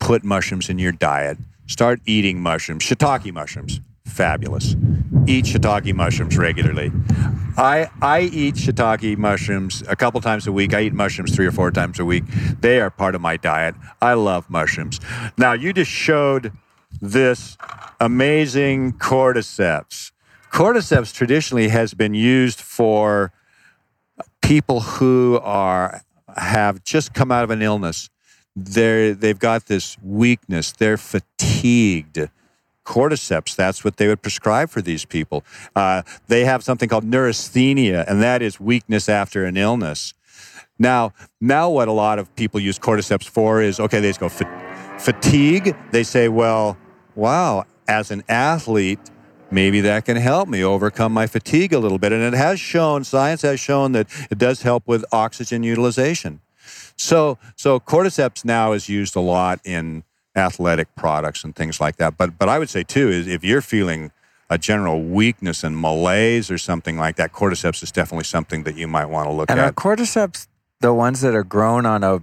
put 0.00 0.24
mushrooms 0.24 0.68
in 0.70 0.78
your 0.78 0.92
diet. 0.92 1.36
Start 1.66 2.00
eating 2.04 2.40
mushrooms, 2.40 2.84
shiitake 2.84 3.32
mushrooms, 3.32 3.80
fabulous. 4.04 4.76
Eat 5.26 5.46
shiitake 5.46 5.94
mushrooms 5.94 6.36
regularly. 6.36 6.92
I 7.56 7.88
I 8.02 8.22
eat 8.22 8.56
shiitake 8.56 9.16
mushrooms 9.16 9.82
a 9.88 9.96
couple 9.96 10.20
times 10.20 10.46
a 10.46 10.52
week. 10.52 10.74
I 10.74 10.82
eat 10.82 10.92
mushrooms 10.92 11.34
three 11.34 11.46
or 11.46 11.52
four 11.52 11.70
times 11.70 11.98
a 11.98 12.04
week. 12.04 12.24
They 12.60 12.80
are 12.80 12.90
part 12.90 13.14
of 13.14 13.20
my 13.20 13.36
diet. 13.36 13.74
I 14.02 14.14
love 14.14 14.50
mushrooms. 14.50 15.00
Now 15.38 15.52
you 15.52 15.72
just 15.72 15.90
showed 15.90 16.52
this 17.00 17.56
amazing 18.00 18.92
cordyceps. 18.94 20.12
Cordyceps 20.52 21.12
traditionally 21.14 21.68
has 21.68 21.94
been 21.94 22.14
used 22.14 22.60
for 22.60 23.32
people 24.42 24.80
who 24.80 25.40
are 25.42 26.02
have 26.36 26.84
just 26.84 27.14
come 27.14 27.32
out 27.32 27.44
of 27.44 27.50
an 27.50 27.62
illness. 27.62 28.10
They're 28.56 29.14
they've 29.14 29.38
got 29.38 29.66
this 29.66 29.96
weakness. 30.02 30.72
They're 30.72 30.96
fatigued. 30.96 32.28
Cordyceps, 32.84 33.56
that's 33.56 33.82
what 33.82 33.96
they 33.96 34.08
would 34.08 34.20
prescribe 34.20 34.68
for 34.68 34.82
these 34.82 35.06
people. 35.06 35.42
Uh, 35.74 36.02
they 36.28 36.44
have 36.44 36.62
something 36.62 36.86
called 36.86 37.04
neurasthenia, 37.04 38.04
and 38.06 38.22
that 38.22 38.42
is 38.42 38.60
weakness 38.60 39.08
after 39.08 39.46
an 39.46 39.56
illness. 39.56 40.12
Now, 40.78 41.12
now 41.40 41.70
what 41.70 41.88
a 41.88 41.92
lot 41.92 42.18
of 42.18 42.34
people 42.36 42.60
use 42.60 42.78
cordyceps 42.78 43.26
for 43.26 43.62
is 43.62 43.80
okay, 43.80 44.00
they 44.00 44.10
just 44.10 44.20
go 44.20 44.28
"Fa- 44.28 44.96
fatigue. 44.98 45.74
They 45.92 46.02
say, 46.02 46.28
well, 46.28 46.76
wow, 47.14 47.64
as 47.88 48.10
an 48.10 48.22
athlete, 48.28 48.98
maybe 49.50 49.80
that 49.82 50.04
can 50.04 50.16
help 50.16 50.48
me 50.48 50.62
overcome 50.64 51.12
my 51.12 51.26
fatigue 51.26 51.72
a 51.72 51.78
little 51.78 51.98
bit. 51.98 52.12
And 52.12 52.22
it 52.22 52.36
has 52.36 52.58
shown, 52.60 53.04
science 53.04 53.42
has 53.42 53.60
shown 53.60 53.92
that 53.92 54.08
it 54.30 54.38
does 54.38 54.62
help 54.62 54.86
with 54.86 55.04
oxygen 55.12 55.62
utilization. 55.62 56.40
So, 56.96 57.38
so 57.56 57.80
cordyceps 57.80 58.44
now 58.44 58.72
is 58.72 58.88
used 58.88 59.16
a 59.16 59.20
lot 59.20 59.60
in 59.64 60.04
athletic 60.36 60.94
products 60.96 61.44
and 61.44 61.54
things 61.54 61.80
like 61.80 61.96
that. 61.96 62.16
But, 62.16 62.38
but 62.38 62.48
I 62.48 62.58
would 62.58 62.68
say 62.70 62.82
too 62.82 63.08
is 63.08 63.26
if 63.26 63.44
you're 63.44 63.60
feeling 63.62 64.10
a 64.50 64.58
general 64.58 65.02
weakness 65.02 65.64
and 65.64 65.80
malaise 65.80 66.50
or 66.50 66.58
something 66.58 66.96
like 66.98 67.16
that, 67.16 67.32
cordyceps 67.32 67.82
is 67.82 67.90
definitely 67.90 68.24
something 68.24 68.64
that 68.64 68.76
you 68.76 68.86
might 68.86 69.06
want 69.06 69.28
to 69.28 69.32
look 69.32 69.50
and 69.50 69.58
at. 69.58 69.68
are 69.70 69.72
cordyceps 69.72 70.46
the 70.80 70.92
ones 70.92 71.20
that 71.22 71.34
are 71.34 71.44
grown 71.44 71.86
on 71.86 72.04
a 72.04 72.22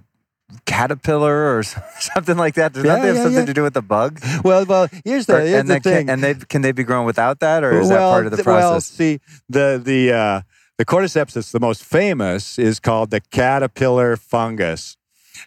caterpillar 0.65 1.57
or 1.57 1.63
something 1.99 2.37
like 2.37 2.55
that? 2.55 2.73
Does 2.73 2.83
Yeah, 2.83 2.95
that 2.97 3.05
have 3.05 3.15
yeah, 3.15 3.23
something 3.23 3.39
yeah. 3.41 3.45
to 3.45 3.53
do 3.53 3.63
with 3.63 3.73
the 3.73 3.81
bug? 3.81 4.19
well, 4.43 4.65
well, 4.65 4.87
here's 5.05 5.25
the 5.25 5.41
here's 5.41 5.59
and 5.61 5.69
the 5.69 5.79
thing. 5.79 6.07
Can, 6.07 6.09
and 6.09 6.23
they 6.23 6.33
can 6.35 6.61
they 6.61 6.71
be 6.71 6.83
grown 6.83 7.05
without 7.05 7.39
that, 7.39 7.63
or 7.63 7.79
is 7.79 7.89
that 7.89 7.99
part 8.09 8.25
of 8.25 8.31
the 8.31 8.37
th- 8.37 8.45
Well, 8.45 8.71
process? 8.73 8.85
see, 8.85 9.19
the 9.49 9.81
the 9.83 10.11
uh, 10.13 10.41
the 10.77 10.85
cordyceps 10.85 11.33
that's 11.33 11.51
the 11.51 11.59
most 11.59 11.83
famous 11.83 12.57
is 12.57 12.79
called 12.79 13.11
the 13.11 13.21
caterpillar 13.21 14.15
fungus, 14.17 14.97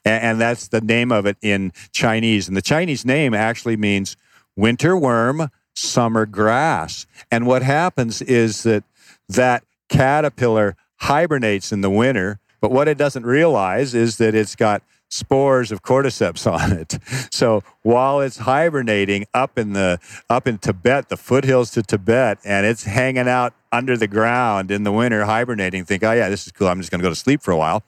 and, 0.05 0.22
and 0.22 0.40
that's 0.40 0.68
the 0.68 0.80
name 0.80 1.10
of 1.10 1.26
it 1.26 1.36
in 1.42 1.72
Chinese. 1.92 2.48
And 2.48 2.56
the 2.56 2.62
Chinese 2.62 3.05
name 3.05 3.34
actually 3.34 3.76
means 3.76 4.16
winter 4.56 4.96
worm, 4.96 5.51
summer 5.74 6.26
grass. 6.26 7.06
And 7.30 7.46
what 7.46 7.62
happens 7.62 8.22
is 8.22 8.62
that 8.62 8.84
that 9.28 9.64
caterpillar 9.88 10.76
hibernates 10.96 11.72
in 11.72 11.80
the 11.80 11.90
winter, 11.90 12.38
but 12.60 12.70
what 12.70 12.88
it 12.88 12.96
doesn't 12.96 13.26
realize 13.26 13.94
is 13.94 14.16
that 14.18 14.34
it's 14.34 14.56
got 14.56 14.82
spores 15.15 15.70
of 15.70 15.82
cordyceps 15.82 16.51
on 16.53 16.73
it. 16.73 16.99
So 17.31 17.62
while 17.82 18.20
it's 18.20 18.39
hibernating 18.39 19.27
up 19.32 19.59
in 19.59 19.73
the 19.73 19.99
up 20.28 20.47
in 20.47 20.59
Tibet, 20.59 21.09
the 21.09 21.16
foothills 21.16 21.70
to 21.73 21.82
Tibet, 21.82 22.39
and 22.45 22.66
it's 22.66 22.85
hanging 22.85 23.28
out 23.28 23.55
under 23.73 23.97
the 23.97 24.09
ground 24.09 24.70
in 24.70 24.85
the 24.85 24.93
winter, 24.93 25.24
hibernating, 25.24 25.85
think, 25.85 26.03
oh 26.03 26.12
yeah, 26.12 26.28
this 26.28 26.47
is 26.47 26.53
cool. 26.53 26.69
I'm 26.69 26.78
just 26.78 26.91
going 26.91 27.01
to 27.01 27.05
go 27.05 27.11
to 27.11 27.16
sleep 27.16 27.43
for 27.43 27.51
a 27.51 27.57
while. 27.57 27.82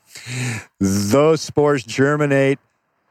Those 0.80 1.40
spores 1.40 1.84
germinate. 1.84 2.58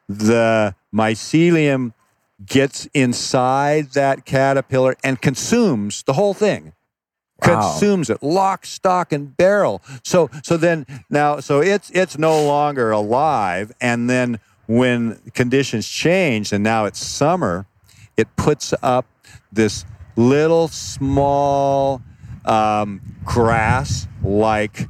The 0.08 0.76
mycelium 0.94 1.94
gets 2.46 2.88
inside 2.94 3.92
that 3.94 4.26
caterpillar 4.26 4.96
and 5.04 5.20
consumes 5.20 6.04
the 6.04 6.14
whole 6.14 6.34
thing 6.34 6.74
Consumes 7.46 8.10
it 8.10 8.22
lock 8.22 8.66
stock 8.66 9.12
and 9.12 9.36
barrel. 9.38 9.82
So 10.04 10.30
so 10.44 10.58
then 10.58 10.86
now 11.10 11.40
so 11.40 11.62
it's 11.62 11.90
it's 11.92 12.18
no 12.18 12.44
longer 12.46 12.92
alive 12.92 13.72
and 13.80 14.10
then 14.10 14.40
when 14.68 15.20
conditions 15.34 15.88
change 15.88 16.52
and 16.52 16.64
now 16.64 16.86
it's 16.86 17.04
summer 17.04 17.68
it 18.18 18.28
puts 18.36 18.74
up 18.82 19.06
this 19.52 19.86
little 20.16 20.68
small 20.68 22.02
um, 22.46 23.02
grass 23.24 24.08
like 24.24 24.88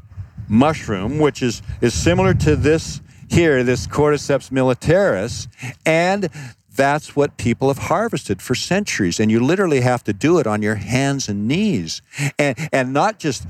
mushroom 0.48 1.20
which 1.20 1.42
is 1.42 1.62
is 1.82 1.94
similar 1.94 2.34
to 2.34 2.56
this 2.56 3.02
here 3.30 3.64
this 3.64 3.88
cordyceps 3.88 4.50
militaris 4.50 5.48
and 5.86 6.30
that's 6.76 7.16
what 7.16 7.38
people 7.38 7.68
have 7.70 7.78
harvested 7.78 8.42
for 8.42 8.56
centuries. 8.56 9.20
And 9.20 9.32
you 9.32 9.40
literally 9.40 9.82
have 9.82 10.04
to 10.06 10.14
do 10.14 10.40
it 10.40 10.48
on 10.48 10.62
your 10.62 10.76
hands 10.76 11.28
and 11.30 11.48
knees. 11.48 12.02
And, 12.38 12.58
and 12.72 12.94
not 12.94 13.20
just 13.20 13.48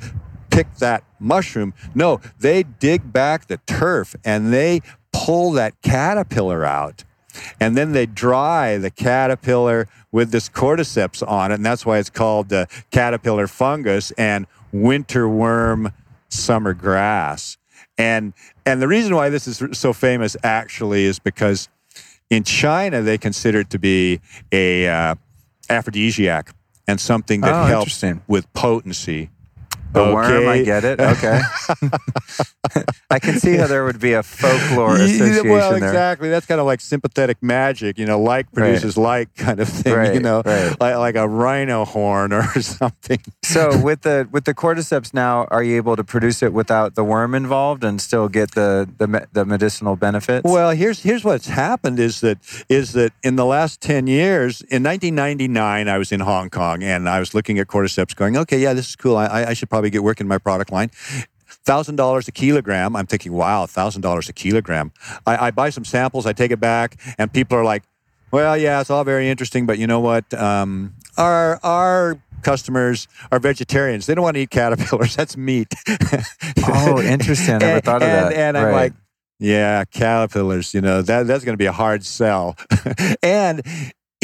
pick 0.49 0.73
that 0.75 1.03
mushroom. 1.19 1.73
No, 1.93 2.21
they 2.39 2.63
dig 2.63 3.11
back 3.11 3.47
the 3.47 3.57
turf 3.65 4.15
and 4.23 4.53
they 4.53 4.81
pull 5.11 5.51
that 5.53 5.81
caterpillar 5.81 6.65
out. 6.65 7.03
And 7.59 7.75
then 7.75 7.91
they 7.91 8.05
dry 8.05 8.77
the 8.77 8.89
caterpillar 8.89 9.87
with 10.11 10.31
this 10.31 10.47
cordyceps 10.47 11.27
on 11.27 11.51
it. 11.51 11.55
And 11.55 11.65
that's 11.65 11.85
why 11.85 11.97
it's 11.97 12.09
called 12.09 12.49
the 12.49 12.67
caterpillar 12.91 13.47
fungus 13.47 14.11
and 14.11 14.47
winter 14.71 15.27
worm 15.27 15.91
summer 16.29 16.73
grass. 16.73 17.57
And, 17.97 18.33
and 18.65 18.81
the 18.81 18.87
reason 18.87 19.15
why 19.15 19.29
this 19.29 19.47
is 19.47 19.77
so 19.77 19.93
famous 19.93 20.35
actually 20.43 21.05
is 21.05 21.19
because 21.19 21.69
in 22.29 22.43
China, 22.43 23.01
they 23.01 23.17
consider 23.17 23.59
it 23.61 23.69
to 23.71 23.79
be 23.79 24.19
a 24.51 24.87
uh, 24.87 25.15
aphrodisiac 25.69 26.53
and 26.87 26.99
something 26.99 27.41
that 27.41 27.53
Oh, 27.53 27.65
helps 27.65 27.93
with 28.27 28.51
potency. 28.53 29.29
The 29.95 30.13
worm, 30.13 30.47
I 30.47 30.61
get 30.63 30.83
it. 30.83 30.99
Okay. 31.15 31.39
I 33.09 33.19
can 33.19 33.39
see 33.39 33.55
how 33.55 33.67
there 33.67 33.85
would 33.85 33.99
be 33.99 34.13
a 34.13 34.23
folklore 34.23 34.95
association 34.99 35.49
well, 35.49 35.71
there. 35.71 35.77
exactly. 35.77 36.29
That's 36.29 36.45
kind 36.45 36.59
of 36.59 36.65
like 36.65 36.81
sympathetic 36.81 37.41
magic, 37.41 37.97
you 37.97 38.05
know, 38.05 38.19
like 38.19 38.51
produces 38.51 38.97
like 38.97 39.33
kind 39.35 39.59
of 39.59 39.69
thing, 39.69 40.15
you 40.15 40.19
know, 40.19 40.41
right. 40.45 40.79
like, 40.81 40.95
like 40.95 41.15
a 41.15 41.27
rhino 41.27 41.85
horn 41.85 42.33
or 42.33 42.43
something. 42.61 43.19
So 43.43 43.79
with 43.79 44.01
the 44.01 44.27
with 44.31 44.45
the 44.45 44.53
cordyceps 44.53 45.13
now, 45.13 45.45
are 45.51 45.63
you 45.63 45.77
able 45.77 45.95
to 45.95 46.03
produce 46.03 46.43
it 46.43 46.51
without 46.53 46.95
the 46.95 47.03
worm 47.03 47.33
involved 47.35 47.83
and 47.83 48.01
still 48.01 48.27
get 48.27 48.51
the 48.51 48.89
the, 48.97 49.27
the 49.31 49.45
medicinal 49.45 49.95
benefits? 49.95 50.43
Well, 50.43 50.71
here's 50.71 51.03
here's 51.03 51.23
what's 51.23 51.47
happened 51.47 51.99
is 51.99 52.19
that 52.21 52.39
is 52.67 52.93
that 52.93 53.13
in 53.23 53.35
the 53.35 53.45
last 53.45 53.79
ten 53.79 54.07
years, 54.07 54.61
in 54.61 54.83
1999, 54.83 55.87
I 55.87 55.97
was 55.97 56.11
in 56.11 56.19
Hong 56.21 56.49
Kong 56.49 56.83
and 56.83 57.07
I 57.07 57.19
was 57.19 57.33
looking 57.33 57.59
at 57.59 57.67
cordyceps, 57.67 58.15
going, 58.15 58.35
okay, 58.37 58.59
yeah, 58.59 58.73
this 58.73 58.89
is 58.89 58.95
cool. 58.95 59.15
I- 59.17 59.45
I 59.45 59.53
should 59.53 59.69
probably 59.69 59.84
get 59.89 60.03
working 60.03 60.27
my 60.27 60.37
product 60.37 60.71
line. 60.71 60.89
Thousand 61.47 61.95
dollars 61.95 62.27
a 62.27 62.31
kilogram. 62.31 62.95
I'm 62.95 63.07
thinking, 63.07 63.33
wow, 63.33 63.65
thousand 63.65 64.01
dollars 64.01 64.29
a 64.29 64.33
kilogram. 64.33 64.91
I, 65.25 65.47
I 65.47 65.51
buy 65.51 65.69
some 65.69 65.85
samples, 65.85 66.25
I 66.25 66.33
take 66.33 66.51
it 66.51 66.59
back, 66.59 66.97
and 67.17 67.31
people 67.31 67.57
are 67.57 67.63
like, 67.63 67.83
well, 68.31 68.57
yeah, 68.57 68.81
it's 68.81 68.89
all 68.89 69.03
very 69.03 69.29
interesting, 69.29 69.65
but 69.65 69.77
you 69.77 69.87
know 69.87 69.99
what? 69.99 70.33
Um, 70.33 70.93
our 71.17 71.59
our 71.63 72.19
customers 72.45 73.07
are 73.31 73.39
vegetarians. 73.39 74.05
They 74.05 74.15
don't 74.15 74.23
want 74.23 74.35
to 74.35 74.41
eat 74.41 74.51
caterpillars. 74.51 75.15
That's 75.17 75.35
meat. 75.35 75.73
oh, 76.67 77.01
interesting. 77.03 77.55
I 77.55 77.57
never 77.57 77.75
and, 77.75 77.83
thought 77.83 78.03
of 78.03 78.07
and, 78.07 78.31
that. 78.31 78.33
And 78.33 78.57
I'm 78.57 78.71
like, 78.71 78.93
yeah, 79.39 79.83
caterpillars, 79.85 80.73
you 80.73 80.81
know, 80.81 81.01
that, 81.01 81.27
that's 81.27 81.43
going 81.43 81.53
to 81.53 81.57
be 81.57 81.65
a 81.65 81.73
hard 81.73 82.05
sell. 82.05 82.55
and 83.23 83.61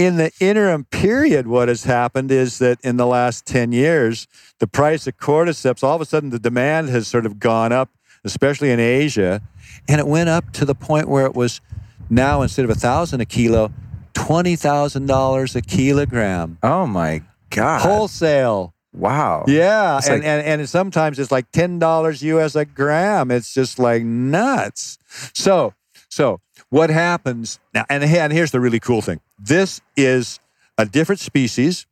in 0.05 0.17
the 0.17 0.31
interim 0.39 0.85
period, 0.85 1.47
what 1.47 1.67
has 1.67 1.83
happened 1.83 2.31
is 2.31 2.59
that 2.59 2.79
in 2.81 2.97
the 2.97 3.05
last 3.05 3.45
10 3.45 3.71
years, 3.71 4.27
the 4.59 4.67
price 4.67 5.07
of 5.07 5.17
cordyceps, 5.17 5.83
all 5.83 5.95
of 5.95 6.01
a 6.01 6.05
sudden 6.05 6.29
the 6.29 6.39
demand 6.39 6.89
has 6.89 7.07
sort 7.07 7.25
of 7.25 7.39
gone 7.39 7.71
up, 7.71 7.89
especially 8.23 8.71
in 8.71 8.79
Asia. 8.79 9.41
And 9.87 9.99
it 9.99 10.07
went 10.07 10.29
up 10.29 10.51
to 10.53 10.65
the 10.65 10.75
point 10.75 11.07
where 11.07 11.25
it 11.25 11.33
was 11.35 11.61
now 12.09 12.41
instead 12.41 12.65
of 12.65 12.71
a 12.71 12.75
thousand 12.75 13.21
a 13.21 13.25
kilo, 13.25 13.71
$20,000 14.13 15.55
a 15.55 15.61
kilogram. 15.61 16.57
oh 16.63 16.87
my 16.87 17.21
god! 17.49 17.81
Wholesale. 17.81 18.73
wow. 18.93 19.43
Yeah, 19.47 19.97
It's 19.97 20.07
and, 20.07 20.17
like- 20.19 20.27
and 20.27 20.61
and 20.61 20.69
sometimes 20.69 21.19
it's 21.19 21.31
like 21.31 21.51
ten 21.51 21.79
dollars 21.79 22.21
US 22.23 22.55
a 22.55 22.65
gram. 22.65 23.29
It's 23.31 23.53
just 23.53 23.77
like 23.79 24.03
nuts. 24.03 24.97
So 25.33 25.73
so 26.09 26.39
what 26.71 26.89
happens 26.89 27.59
now? 27.73 27.85
And 27.89 28.03
and 28.03 28.33
here's 28.33 28.51
the 28.51 28.59
really 28.59 28.79
cool 28.79 29.01
thing. 29.01 29.19
This 29.37 29.81
is 29.95 30.39
a 30.77 30.85
different 30.85 31.19
species 31.19 31.85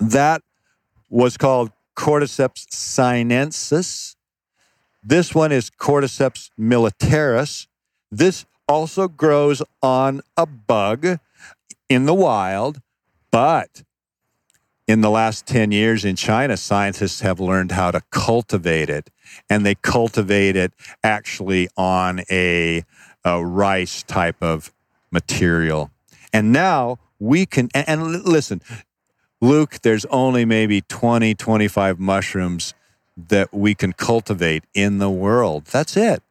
that 0.00 0.42
was 1.08 1.36
called 1.36 1.70
Cordyceps 1.96 2.66
sinensis. 2.70 4.16
This 5.02 5.34
one 5.34 5.52
is 5.52 5.70
Cordyceps 5.70 6.50
militaris. 6.58 7.68
This 8.10 8.44
also 8.68 9.08
grows 9.08 9.62
on 9.82 10.20
a 10.36 10.46
bug 10.46 11.18
in 11.88 12.06
the 12.06 12.14
wild, 12.14 12.80
but 13.30 13.84
in 14.90 15.00
the 15.00 15.10
last 15.10 15.46
10 15.46 15.70
years 15.70 16.04
in 16.04 16.16
China, 16.16 16.56
scientists 16.56 17.20
have 17.20 17.38
learned 17.38 17.70
how 17.70 17.92
to 17.92 18.02
cultivate 18.10 18.90
it. 18.90 19.10
And 19.48 19.64
they 19.64 19.76
cultivate 19.76 20.56
it 20.56 20.72
actually 21.04 21.68
on 21.76 22.22
a, 22.28 22.84
a 23.24 23.44
rice 23.44 24.02
type 24.02 24.42
of 24.42 24.72
material. 25.10 25.90
And 26.32 26.52
now 26.52 26.98
we 27.18 27.46
can, 27.46 27.68
and, 27.74 27.88
and 27.88 28.24
listen, 28.24 28.62
Luke, 29.40 29.78
there's 29.82 30.04
only 30.06 30.44
maybe 30.44 30.82
20, 30.82 31.34
25 31.34 31.98
mushrooms 31.98 32.74
that 33.16 33.52
we 33.52 33.74
can 33.74 33.92
cultivate 33.92 34.64
in 34.74 34.98
the 34.98 35.10
world. 35.10 35.66
That's 35.66 35.96
it. 35.96 36.22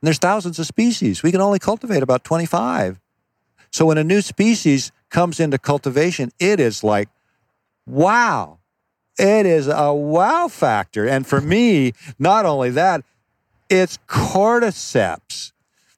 And 0.00 0.02
there's 0.02 0.18
thousands 0.18 0.58
of 0.58 0.66
species. 0.66 1.22
We 1.22 1.32
can 1.32 1.40
only 1.40 1.58
cultivate 1.58 2.02
about 2.02 2.24
25. 2.24 3.00
So 3.70 3.86
when 3.86 3.98
a 3.98 4.04
new 4.04 4.20
species 4.20 4.92
comes 5.10 5.40
into 5.40 5.58
cultivation, 5.58 6.30
it 6.38 6.60
is 6.60 6.84
like, 6.84 7.08
wow. 7.86 8.58
It 9.18 9.46
is 9.46 9.66
a 9.68 9.94
wow 9.94 10.48
factor. 10.48 11.08
And 11.08 11.26
for 11.26 11.40
me, 11.40 11.92
not 12.18 12.44
only 12.44 12.70
that, 12.70 13.02
it's 13.70 13.98
cordyceps. 14.08 15.52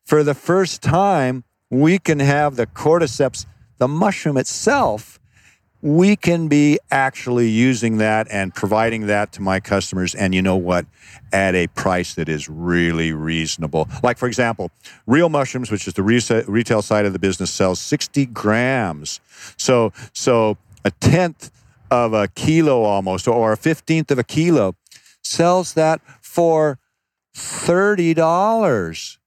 For 0.08 0.24
the 0.24 0.32
first 0.32 0.80
time, 0.80 1.44
we 1.68 1.98
can 1.98 2.18
have 2.20 2.56
the 2.56 2.66
cordyceps, 2.66 3.44
the 3.76 3.86
mushroom 3.86 4.38
itself. 4.38 5.20
We 5.82 6.16
can 6.16 6.48
be 6.48 6.78
actually 6.90 7.50
using 7.50 7.98
that 7.98 8.26
and 8.30 8.54
providing 8.54 9.08
that 9.08 9.32
to 9.32 9.42
my 9.42 9.60
customers. 9.60 10.14
And 10.14 10.34
you 10.34 10.40
know 10.40 10.56
what? 10.56 10.86
At 11.30 11.54
a 11.54 11.66
price 11.66 12.14
that 12.14 12.26
is 12.26 12.48
really 12.48 13.12
reasonable. 13.12 13.86
Like, 14.02 14.16
for 14.16 14.26
example, 14.26 14.70
Real 15.06 15.28
Mushrooms, 15.28 15.70
which 15.70 15.86
is 15.86 15.92
the 15.92 16.02
retail 16.02 16.80
side 16.80 17.04
of 17.04 17.12
the 17.12 17.18
business, 17.18 17.50
sells 17.50 17.78
60 17.78 18.24
grams. 18.24 19.20
So, 19.58 19.92
so 20.14 20.56
a 20.86 20.90
tenth 20.90 21.50
of 21.90 22.14
a 22.14 22.28
kilo 22.28 22.82
almost, 22.82 23.28
or 23.28 23.52
a 23.52 23.58
fifteenth 23.58 24.10
of 24.10 24.18
a 24.18 24.24
kilo, 24.24 24.74
sells 25.22 25.74
that 25.74 26.00
for 26.22 26.78
thirty 27.34 28.14
dollars. 28.14 29.17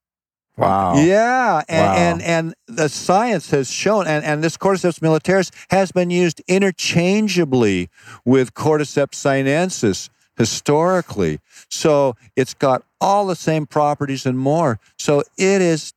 Wow. 0.58 0.96
Yeah, 1.02 1.64
and, 1.70 1.86
Wow. 1.86 1.96
and 1.96 2.22
and 2.22 2.56
the 2.68 2.90
science 2.90 3.52
has 3.52 3.72
shown, 3.72 4.06
and, 4.06 4.24
and 4.24 4.44
this 4.44 4.58
Cordyceps 4.58 5.00
militaris 5.00 5.50
has 5.70 5.92
been 5.92 6.10
used 6.10 6.42
interchangeably 6.48 7.90
with 8.26 8.54
Cordyceps 8.54 9.16
sinensis 9.16 10.10
historically. 10.38 11.40
So 11.70 12.16
it's 12.36 12.54
got 12.54 12.84
all 13.00 13.26
the 13.26 13.36
same 13.36 13.66
properties 13.66 14.26
and 14.26 14.38
more. 14.38 14.80
So 14.98 15.20
it 15.38 15.62
is, 15.62 15.94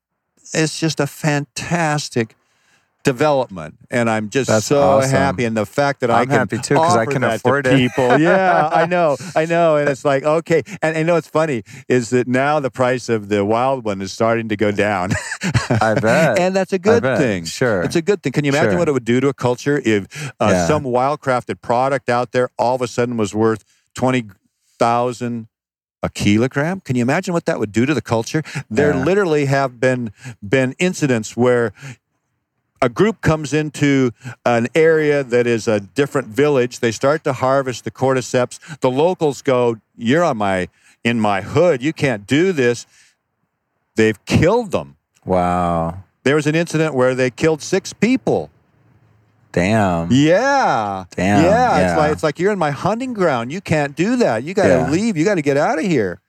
it's 0.53 0.79
just 0.79 1.01
a 1.01 1.07
fantastic 1.07 2.37
development, 3.05 3.77
and 3.91 4.11
I'm 4.11 4.31
just 4.31 4.49
That's 4.49 4.67
so 4.67 4.81
awesome. 4.81 5.11
happy. 5.11 5.45
And 5.45 5.57
the 5.57 5.67
fact 5.67 6.01
that 6.01 6.11
I 6.11 6.21
I'm 6.23 6.27
can 6.27 6.39
happy 6.39 6.59
too, 6.59 6.75
'cause 6.75 6.97
I 6.97 7.07
can 7.07 7.23
afford 7.23 7.67
it. 7.67 7.77
people, 7.77 8.19
yeah, 8.21 8.69
I 8.73 8.87
know, 8.87 9.17
I 9.37 9.45
know, 9.47 9.77
and 9.77 9.89
it's 9.89 10.05
like 10.05 10.25
okay, 10.25 10.63
and 10.83 10.97
I 10.97 11.03
know 11.05 11.17
it's 11.17 11.29
funny 11.29 11.63
is 11.89 12.11
that 12.11 12.27
now 12.27 12.59
the 12.61 12.71
price 12.71 13.09
of 13.09 13.29
the 13.29 13.45
wild 13.45 13.85
one 13.85 14.01
is 14.03 14.13
starting 14.13 14.49
to 14.49 14.57
go 14.57 14.73
down. 14.73 15.13
I 15.71 15.95
bet. 15.95 16.39
and 16.43 16.57
that's 16.57 16.73
a 16.73 16.79
good 16.79 17.03
thing. 17.03 17.45
Sure. 17.45 17.83
It's 17.83 17.97
a 17.97 18.03
good 18.03 18.23
thing. 18.23 18.33
Can 18.33 18.45
you 18.45 18.51
imagine 18.51 18.71
Sure. 18.73 18.79
what 18.81 18.89
it 18.89 18.93
would 18.93 19.05
do 19.05 19.21
to 19.21 19.29
a 19.29 19.35
culture 19.35 19.81
if 19.85 20.33
uh, 20.41 20.49
Yeah. 20.51 20.67
some 20.67 20.85
wildcrafted 20.85 21.61
product 21.61 22.09
out 22.09 22.33
there 22.33 22.49
all 22.59 22.75
of 22.75 22.83
a 22.83 22.89
sudden 22.89 23.17
was 23.17 23.35
worth 23.35 23.65
20,000 23.95 25.49
a 26.03 26.09
kilogram? 26.11 26.81
Can 26.81 26.97
you 26.97 27.03
imagine 27.03 27.33
what 27.35 27.47
that 27.47 27.59
would 27.59 27.73
do 27.73 27.87
to 27.87 27.95
the 27.95 28.03
culture? 28.03 28.43
There 28.71 28.93
Yeah. 28.95 29.05
literally 29.05 29.47
have 29.47 29.81
been 29.81 30.13
been 30.47 30.75
incidents 30.79 31.37
where 31.37 31.73
a 32.85 32.89
group 32.89 33.21
comes 33.21 33.53
into 33.53 34.11
an 34.45 34.69
area 34.75 35.25
that 35.25 35.47
is 35.47 35.67
a 35.67 35.81
different 35.81 36.29
village. 36.29 36.81
They 36.81 36.93
start 36.93 37.25
to 37.25 37.33
harvest 37.33 37.85
the 37.85 37.91
cordyceps. 37.91 38.59
The 38.81 38.91
locals 38.91 39.41
go, 39.43 39.77
"You're 39.97 40.23
on 40.25 40.37
my 40.37 40.69
in 41.03 41.19
my 41.21 41.41
hood. 41.41 41.83
You 41.83 41.93
can't 41.93 42.27
do 42.27 42.53
this." 42.53 42.87
They've 43.97 44.23
killed 44.27 44.71
them. 44.73 44.97
wow. 45.25 46.03
There 46.25 46.37
was 46.37 46.47
an 46.47 46.55
incident 46.55 46.95
where 46.95 47.15
they 47.15 47.31
killed 47.31 47.61
six 47.61 47.93
people. 47.93 48.49
Damn. 49.53 50.09
Yeah. 50.11 51.05
Damn, 51.15 51.45
Yeah. 51.45 51.79
It's 51.89 51.99
like 51.99 52.13
it's 52.13 52.23
like 52.23 52.39
you're 52.39 52.53
in 52.53 52.59
my 52.59 52.71
hunting 52.73 53.13
ground. 53.15 53.53
You 53.53 53.61
can't 53.61 53.95
do 53.95 54.17
that. 54.17 54.43
You 54.43 54.53
got 54.55 54.65
to 54.65 54.69
Yeah. 54.69 54.91
leave. 54.91 55.17
You 55.17 55.25
got 55.25 55.37
to 55.37 55.43
get 55.43 55.57
out 55.57 55.79
of 55.79 55.85
here. 55.85 56.21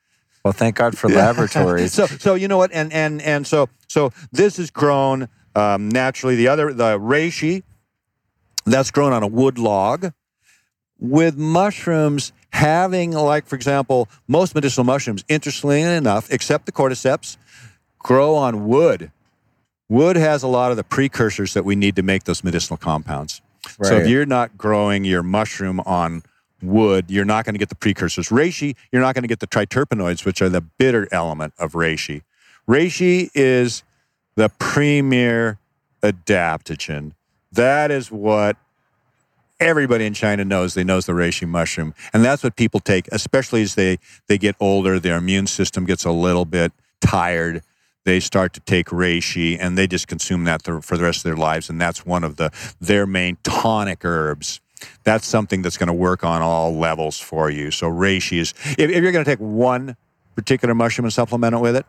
Well, 0.43 0.51
thank 0.53 0.75
God 0.75 0.97
for 0.97 1.09
laboratories. 1.23 1.93
so 1.99 2.05
so 2.07 2.35
you 2.35 2.47
know 2.47 2.57
what? 2.57 2.71
And 2.73 2.91
and 2.93 3.21
and 3.21 3.47
so 3.47 3.67
so 3.87 4.11
this 4.31 4.57
has 4.57 4.69
grown 4.69 5.27
um, 5.55 5.89
naturally. 5.89 6.35
The 6.35 6.47
other 6.47 6.73
the 6.73 6.99
reishi 6.99 7.63
that's 8.65 8.91
grown 8.91 9.13
on 9.13 9.23
a 9.23 9.27
wood 9.27 9.57
log 9.57 10.11
with 10.99 11.37
mushrooms 11.37 12.31
having 12.51 13.11
like 13.11 13.45
for 13.45 13.55
example 13.55 14.07
most 14.27 14.55
medicinal 14.55 14.85
mushrooms 14.85 15.25
interestingly 15.27 15.81
enough 15.81 16.31
except 16.31 16.65
the 16.65 16.71
cordyceps 16.71 17.35
grow 17.99 18.33
on 18.33 18.65
wood 18.65 19.11
wood 19.89 20.15
has 20.15 20.41
a 20.41 20.47
lot 20.47 20.71
of 20.71 20.77
the 20.77 20.83
precursors 20.83 21.53
that 21.53 21.65
we 21.65 21.75
need 21.75 21.97
to 21.97 22.01
make 22.01 22.23
those 22.23 22.45
medicinal 22.45 22.77
compounds 22.77 23.41
so 23.83 23.97
if 23.97 24.07
you're 24.07 24.25
not 24.25 24.57
growing 24.57 25.03
your 25.03 25.23
mushroom 25.23 25.79
on 25.81 26.23
wood, 26.61 27.05
you're 27.09 27.25
not 27.25 27.45
going 27.45 27.55
to 27.55 27.59
get 27.59 27.69
the 27.69 27.75
precursors. 27.75 28.29
Reishi, 28.29 28.75
you're 28.91 29.01
not 29.01 29.15
going 29.15 29.23
to 29.23 29.27
get 29.27 29.39
the 29.39 29.47
triterpenoids, 29.47 30.25
which 30.25 30.41
are 30.41 30.49
the 30.49 30.61
bitter 30.61 31.07
element 31.11 31.53
of 31.57 31.73
reishi. 31.73 32.21
Reishi 32.67 33.29
is 33.33 33.83
the 34.35 34.49
premier 34.59 35.59
adaptogen. 36.01 37.13
That 37.51 37.91
is 37.91 38.11
what 38.11 38.57
everybody 39.59 40.05
in 40.05 40.13
China 40.13 40.43
knows. 40.43 40.73
They 40.73 40.83
knows 40.83 41.05
the 41.05 41.13
reishi 41.13 41.47
mushroom, 41.47 41.93
and 42.13 42.23
that's 42.23 42.43
what 42.43 42.55
people 42.55 42.79
take, 42.79 43.07
especially 43.11 43.61
as 43.61 43.75
they 43.75 43.97
they 44.27 44.37
get 44.37 44.55
older. 44.59 44.99
Their 44.99 45.17
immune 45.17 45.47
system 45.47 45.85
gets 45.85 46.05
a 46.05 46.11
little 46.11 46.45
bit 46.45 46.71
tired. 47.01 47.63
They 48.03 48.19
start 48.19 48.53
to 48.53 48.59
take 48.59 48.87
reishi, 48.87 49.57
and 49.59 49.77
they 49.77 49.87
just 49.87 50.07
consume 50.07 50.43
that 50.43 50.61
for 50.63 50.97
the 50.97 51.03
rest 51.03 51.19
of 51.19 51.23
their 51.23 51.37
lives. 51.37 51.69
And 51.69 51.81
that's 51.81 52.05
one 52.05 52.23
of 52.23 52.35
the 52.35 52.51
their 52.79 53.07
main 53.07 53.37
tonic 53.43 54.03
herbs. 54.03 54.59
That's 55.03 55.25
something 55.25 55.61
that's 55.61 55.77
going 55.77 55.87
to 55.87 55.93
work 55.93 56.23
on 56.23 56.41
all 56.41 56.75
levels 56.75 57.19
for 57.19 57.49
you. 57.49 57.71
So 57.71 57.89
reishi 57.89 58.39
is 58.39 58.53
if, 58.77 58.91
if 58.91 59.01
you're 59.01 59.13
going 59.13 59.25
to 59.25 59.31
take 59.31 59.39
one 59.39 59.95
particular 60.35 60.75
mushroom 60.75 61.05
and 61.05 61.13
supplement 61.13 61.55
it 61.55 61.59
with 61.59 61.77
it, 61.77 61.85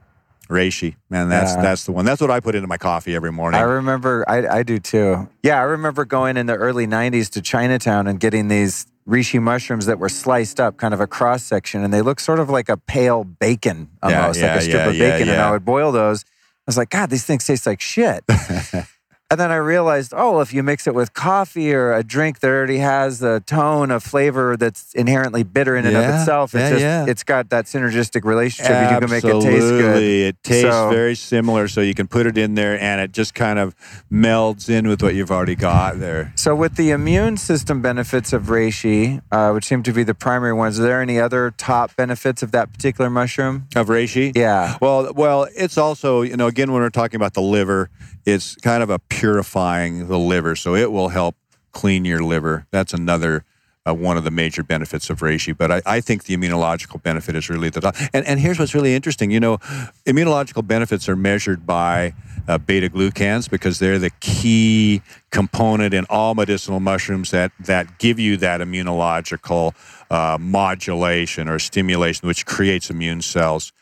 reishi, 0.48 0.96
man, 1.10 1.28
that's 1.28 1.54
Yeah. 1.54 1.62
that's 1.62 1.84
the 1.84 1.92
one. 1.92 2.04
That's 2.04 2.20
what 2.20 2.30
I 2.30 2.40
put 2.40 2.54
into 2.54 2.68
my 2.68 2.76
coffee 2.78 3.14
every 3.14 3.32
morning. 3.32 3.58
I 3.60 3.64
remember, 3.64 4.24
I, 4.28 4.58
I 4.58 4.62
do 4.62 4.78
too. 4.78 5.28
Yeah, 5.42 5.58
I 5.58 5.62
remember 5.62 6.04
going 6.04 6.36
in 6.36 6.46
the 6.46 6.54
early 6.54 6.86
90s 6.86 7.30
to 7.30 7.42
Chinatown 7.42 8.06
and 8.06 8.18
getting 8.20 8.48
these 8.48 8.86
reishi 9.08 9.40
mushrooms 9.40 9.86
that 9.86 9.98
were 9.98 10.08
sliced 10.08 10.58
up, 10.58 10.76
kind 10.76 10.92
of 10.92 11.00
a 11.00 11.06
cross 11.06 11.42
section, 11.42 11.84
and 11.84 11.92
they 11.92 12.02
look 12.02 12.18
sort 12.20 12.40
of 12.40 12.50
like 12.50 12.68
a 12.68 12.76
pale 12.76 13.24
bacon 13.24 13.88
almost, 14.02 14.40
yeah, 14.40 14.46
like 14.48 14.58
a 14.58 14.62
strip 14.62 14.74
yeah, 14.76 14.88
of 14.88 14.96
yeah, 14.96 15.10
bacon. 15.10 15.28
And. 15.28 15.40
I 15.40 15.50
would 15.50 15.64
boil 15.64 15.92
those. 15.92 16.24
I 16.24 16.64
was 16.66 16.76
like, 16.76 16.90
God, 16.90 17.10
these 17.10 17.24
things 17.24 17.44
taste 17.46 17.66
like 17.66 17.80
shit. 17.80 18.24
and 19.28 19.40
then 19.40 19.50
I 19.50 19.56
realized, 19.56 20.12
oh, 20.16 20.38
if 20.40 20.54
you 20.54 20.62
mix 20.62 20.86
it 20.86 20.94
with 20.94 21.12
coffee 21.12 21.74
or 21.74 21.92
a 21.92 22.04
drink 22.04 22.38
that 22.40 22.48
already 22.48 22.78
has 22.78 23.18
the 23.18 23.42
tone 23.44 23.90
of 23.90 24.04
flavor 24.04 24.56
that's 24.56 24.94
inherently 24.94 25.42
bitter 25.42 25.74
in 25.74 25.84
and 25.84 25.96
of 25.96 26.04
itself, 26.04 26.54
it's 26.54 26.60
yeah, 26.60 26.70
just 26.70 26.80
yeah. 26.80 27.06
it's 27.08 27.24
got 27.24 27.50
that 27.50 27.64
synergistic 27.64 28.24
relationship. 28.24 28.70
and 28.70 28.94
You 28.94 29.00
can 29.00 29.10
make 29.10 29.24
it 29.24 29.32
taste 29.40 29.42
good. 29.42 29.84
Absolutely. 29.84 30.22
It 30.26 30.42
tastes 30.44 30.70
So- 30.70 30.90
very 30.90 31.16
similar, 31.16 31.66
so 31.66 31.80
you 31.80 31.94
can 31.94 32.06
put 32.06 32.26
it 32.26 32.38
in 32.38 32.54
there 32.54 32.80
and 32.80 33.00
it 33.00 33.10
just 33.10 33.34
kind 33.34 33.58
of 33.58 33.74
melds 34.12 34.68
in 34.68 34.86
with 34.86 35.02
what 35.02 35.16
you've 35.16 35.32
already 35.32 35.56
got 35.56 35.98
there. 35.98 36.32
So, 36.36 36.54
with 36.54 36.76
the 36.76 36.90
immune 36.90 37.36
system 37.36 37.82
benefits 37.82 38.32
of 38.32 38.44
reishi, 38.44 39.22
uh, 39.32 39.50
which 39.50 39.64
seem 39.64 39.82
to 39.82 39.92
be 39.92 40.04
the 40.04 40.14
primary 40.14 40.52
ones, 40.52 40.78
are 40.78 40.84
there 40.84 41.02
any 41.02 41.18
other 41.18 41.50
top 41.50 41.96
benefits 41.96 42.44
of 42.44 42.52
that 42.52 42.72
particular 42.72 43.10
mushroom? 43.10 43.66
Of 43.74 43.88
reishi? 43.88 44.36
Yeah. 44.36 44.76
Well, 44.80 45.12
well, 45.14 45.48
it's 45.56 45.76
also, 45.76 46.22
you 46.22 46.36
know, 46.36 46.46
again, 46.46 46.70
when 46.70 46.80
we're 46.80 46.90
talking 46.90 47.16
about 47.16 47.34
the 47.34 47.42
liver, 47.42 47.90
it's 48.26 48.56
kind 48.56 48.82
of 48.82 48.90
a 48.90 48.98
purifying 48.98 50.08
the 50.08 50.18
liver. 50.18 50.56
So 50.56 50.74
it 50.74 50.92
will 50.92 51.08
help 51.08 51.36
clean 51.72 52.04
your 52.04 52.22
liver. 52.22 52.66
That's 52.70 52.92
another 52.92 53.44
uh, 53.88 53.94
one 53.94 54.16
of 54.16 54.24
the 54.24 54.30
major 54.30 54.64
benefits 54.64 55.10
of 55.10 55.20
reishi. 55.20 55.56
But 55.56 55.70
I, 55.70 55.82
I 55.86 56.00
think 56.00 56.24
the 56.24 56.36
immunological 56.36 57.00
benefit 57.00 57.36
is 57.36 57.48
really 57.48 57.70
the 57.70 57.80
top. 57.80 57.94
And, 58.12 58.26
and 58.26 58.40
here's 58.40 58.58
what's 58.58 58.74
really 58.74 58.94
interesting. 58.94 59.30
You 59.30 59.38
know, 59.38 59.58
immunological 60.06 60.66
benefits 60.66 61.08
are 61.08 61.14
measured 61.14 61.64
by 61.66 62.14
uh, 62.48 62.58
beta 62.58 62.88
glucans 62.88 63.48
because 63.48 63.78
they're 63.78 64.00
the 64.00 64.10
key 64.20 65.02
component 65.30 65.94
in 65.94 66.04
all 66.10 66.34
medicinal 66.34 66.80
mushrooms 66.80 67.30
that, 67.30 67.52
that 67.60 67.98
give 67.98 68.18
you 68.18 68.36
that 68.38 68.60
immunological 68.60 69.74
uh, 70.10 70.36
modulation 70.40 71.48
or 71.48 71.60
stimulation, 71.60 72.26
which 72.26 72.44
creates 72.44 72.90
immune 72.90 73.22
cells 73.22 73.72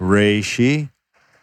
reishi 0.00 0.90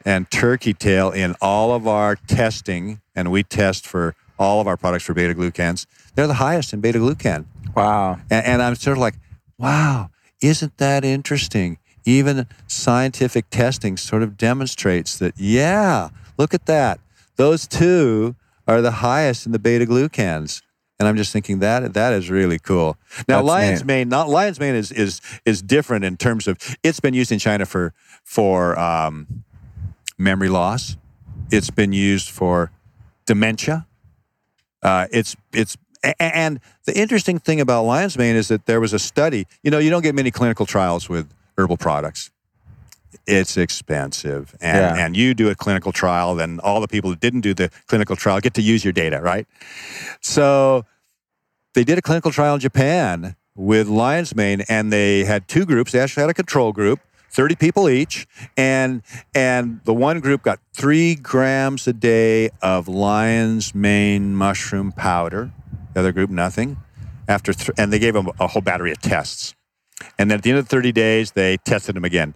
and 0.05 0.29
turkey 0.29 0.73
tail 0.73 1.11
in 1.11 1.35
all 1.41 1.73
of 1.73 1.87
our 1.87 2.15
testing, 2.15 3.01
and 3.15 3.31
we 3.31 3.43
test 3.43 3.87
for 3.87 4.15
all 4.37 4.61
of 4.61 4.67
our 4.67 4.77
products 4.77 5.05
for 5.05 5.13
beta 5.13 5.33
glucans. 5.33 5.85
They're 6.13 6.27
the 6.27 6.35
highest 6.35 6.73
in 6.73 6.81
beta 6.81 6.99
glucan. 6.99 7.45
Wow. 7.75 8.19
And, 8.29 8.45
and 8.45 8.61
I'm 8.61 8.75
sort 8.75 8.97
of 8.97 9.01
like, 9.01 9.15
wow, 9.57 10.09
isn't 10.41 10.77
that 10.77 11.03
interesting? 11.03 11.79
Even 12.05 12.45
scientific 12.67 13.49
testing 13.49 13.97
sort 13.97 14.21
of 14.21 14.37
demonstrates 14.37 15.17
that, 15.17 15.33
yeah, 15.37 16.09
look 16.37 16.53
at 16.53 16.67
that. 16.67 16.99
Those 17.37 17.67
two 17.67 18.35
are 18.67 18.81
the 18.81 18.91
highest 18.91 19.45
in 19.45 19.51
the 19.51 19.59
beta 19.59 19.85
glucans. 19.85 20.61
And 20.99 21.09
I'm 21.09 21.17
just 21.17 21.33
thinking 21.33 21.59
that 21.59 21.93
that 21.93 22.13
is 22.13 22.29
really 22.29 22.57
cool. 22.57 22.97
Now, 23.27 23.37
That's 23.37 23.47
lion's 23.47 23.85
mane, 23.85 24.07
not 24.07 24.29
lion's 24.29 24.61
mane 24.61 24.75
is 24.75 24.93
is 24.93 25.19
is 25.43 25.61
different 25.61 26.05
in 26.05 26.15
terms 26.15 26.47
of 26.47 26.57
it's 26.83 27.01
been 27.01 27.13
used 27.13 27.33
in 27.33 27.39
China 27.39 27.65
for 27.65 27.93
for 28.23 28.79
um, 28.79 29.43
memory 30.17 30.49
loss. 30.49 30.97
It's 31.51 31.69
been 31.69 31.93
used 31.93 32.29
for 32.29 32.71
dementia. 33.25 33.85
Uh, 34.81 35.07
it's 35.11 35.35
it's 35.53 35.77
and 36.19 36.59
the 36.85 36.97
interesting 36.97 37.39
thing 37.39 37.59
about 37.59 37.83
lion's 37.83 38.17
mane 38.17 38.35
is 38.35 38.47
that 38.49 38.65
there 38.65 38.79
was 38.79 38.93
a 38.93 38.99
study. 38.99 39.47
You 39.63 39.71
know, 39.71 39.79
you 39.79 39.89
don't 39.89 40.03
get 40.03 40.13
many 40.15 40.31
clinical 40.31 40.65
trials 40.65 41.09
with 41.09 41.27
herbal 41.57 41.77
products. 41.77 42.29
It's 43.25 43.57
expensive, 43.57 44.55
and 44.61 44.77
Yeah. 44.97 45.05
and 45.05 45.15
you 45.17 45.33
do 45.33 45.49
a 45.49 45.55
clinical 45.55 45.91
trial, 45.91 46.35
then 46.35 46.59
all 46.63 46.81
the 46.81 46.87
people 46.87 47.09
that 47.11 47.19
didn't 47.19 47.41
do 47.41 47.53
the 47.53 47.71
clinical 47.87 48.15
trial 48.15 48.39
get 48.39 48.53
to 48.55 48.61
use 48.61 48.83
your 48.83 48.93
data, 48.93 49.19
right? 49.21 49.47
So 50.21 50.85
they 51.73 51.83
did 51.83 51.97
a 51.97 52.01
clinical 52.01 52.31
trial 52.31 52.55
in 52.55 52.59
Japan 52.59 53.35
with 53.55 53.87
lion's 53.87 54.35
mane, 54.35 54.63
and 54.69 54.91
they 54.91 55.23
had 55.23 55.47
two 55.47 55.65
groups. 55.65 55.91
They 55.91 55.99
actually 55.99 56.21
had 56.21 56.29
a 56.29 56.33
control 56.35 56.71
group, 56.73 56.99
thirty 57.35 57.55
people 57.55 57.89
each, 57.89 58.27
and 58.57 59.01
and 59.35 59.81
the 59.85 59.93
one 59.93 60.19
group 60.21 60.41
got 60.43 60.59
three 60.73 61.15
grams 61.15 61.87
a 61.87 61.93
day 61.93 62.49
of 62.61 62.87
lion's 62.87 63.75
mane 63.75 64.35
mushroom 64.35 64.91
powder. 64.91 65.51
The 65.93 65.99
other 66.01 66.11
group 66.11 66.29
nothing. 66.29 66.77
After 67.27 67.53
th- 67.53 67.71
and 67.77 67.91
they 67.91 67.99
gave 67.99 68.13
them 68.13 68.29
a 68.39 68.47
whole 68.47 68.61
battery 68.61 68.91
of 68.91 69.01
tests, 69.01 69.55
and 70.19 70.29
then 70.31 70.37
at 70.39 70.43
the 70.43 70.51
end 70.51 70.59
of 70.59 70.67
thirty 70.69 70.91
days, 70.91 71.31
they 71.31 71.57
tested 71.57 71.95
them 71.95 72.05
again. 72.05 72.35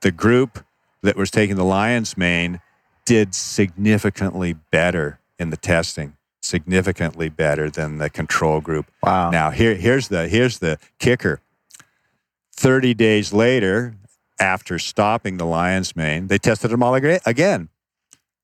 The 0.00 0.12
group 0.12 0.64
that 1.02 1.16
was 1.16 1.30
taking 1.30 1.56
the 1.56 1.64
lion's 1.64 2.16
mane 2.16 2.60
did 3.04 3.34
significantly 3.34 4.54
better 4.70 5.18
in 5.38 5.50
the 5.50 5.56
testing. 5.56 6.14
significantly 6.40 7.28
better 7.28 7.70
than 7.70 7.98
the 7.98 8.10
control 8.10 8.60
group. 8.60 8.86
Wow. 9.02 9.30
Now 9.30 9.50
here 9.50 9.74
here's 9.76 10.08
the 10.08 10.26
here's 10.28 10.58
the 10.58 10.78
kicker. 10.98 11.40
30 12.54 12.94
days 12.94 13.32
later, 13.32 13.94
after 14.40 14.78
stopping 14.78 15.36
the 15.36 15.46
lion's 15.46 15.94
mane, 15.96 16.26
they 16.26 16.38
tested 16.38 16.70
them 16.70 16.82
all 16.82 16.94
aga- 16.94 17.20
again. 17.26 17.68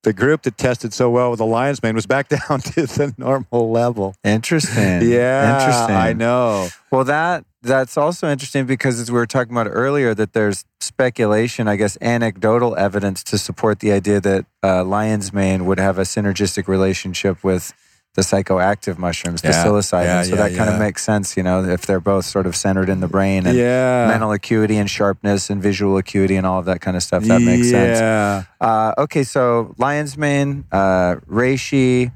The 0.04 0.12
group 0.12 0.42
that 0.42 0.56
tested 0.56 0.92
so 0.92 1.10
well 1.10 1.30
with 1.30 1.38
the 1.38 1.46
lion's 1.46 1.82
mane 1.82 1.94
was 1.96 2.06
back 2.06 2.28
down 2.48 2.60
to 2.60 2.86
the 2.86 3.14
normal 3.18 3.70
level. 3.70 4.14
Interesting. 4.24 5.02
Yeah, 5.10 5.58
Interesting. 5.58 5.96
I 5.96 6.12
know. 6.12 6.68
Well, 6.90 7.04
that 7.04 7.44
that's 7.62 7.96
also 7.96 8.28
interesting 8.30 8.66
because 8.66 9.00
as 9.00 9.10
we 9.10 9.18
were 9.18 9.26
talking 9.26 9.52
about 9.52 9.66
earlier, 9.66 10.14
that 10.14 10.32
there's 10.32 10.64
speculation, 10.80 11.66
I 11.66 11.74
guess, 11.74 11.98
anecdotal 12.00 12.76
evidence 12.76 13.24
to 13.24 13.38
support 13.38 13.80
the 13.80 13.90
idea 13.90 14.20
that 14.20 14.46
uh, 14.62 14.84
lion's 14.84 15.32
mane 15.32 15.66
would 15.66 15.78
have 15.80 15.98
a 15.98 16.02
synergistic 16.02 16.68
relationship 16.68 17.42
with 17.42 17.72
the 18.18 18.24
psychoactive 18.24 18.98
mushrooms, 18.98 19.42
the 19.42 19.50
psilocybin. 19.50 20.02
yeah, 20.04 20.22
so 20.24 20.30
yeah, 20.34 20.48
that 20.48 20.56
kind 20.56 20.68
of 20.68 20.76
makes 20.80 21.04
sense, 21.04 21.36
you 21.36 21.42
know, 21.44 21.62
if 21.64 21.86
they're 21.86 22.00
both 22.00 22.24
sort 22.24 22.46
of 22.48 22.56
centered 22.56 22.88
in 22.88 22.98
the 22.98 23.06
brain 23.06 23.46
and 23.46 23.56
Yeah. 23.56 24.08
mental 24.08 24.32
acuity 24.32 24.76
and 24.76 24.90
sharpness 24.90 25.50
and 25.50 25.62
visual 25.62 25.96
acuity 25.98 26.34
and 26.34 26.44
all 26.44 26.58
of 26.58 26.64
that 26.64 26.80
kind 26.80 26.96
of 26.96 27.04
stuff. 27.04 27.22
That 27.22 27.42
makes 27.42 27.70
sense. 27.70 28.00
Yeah. 28.00 28.42
Uh, 28.60 28.92
okay, 29.04 29.22
so 29.22 29.72
lion's 29.78 30.18
mane, 30.18 30.64
uh, 30.72 31.16
reishi. 31.30 32.10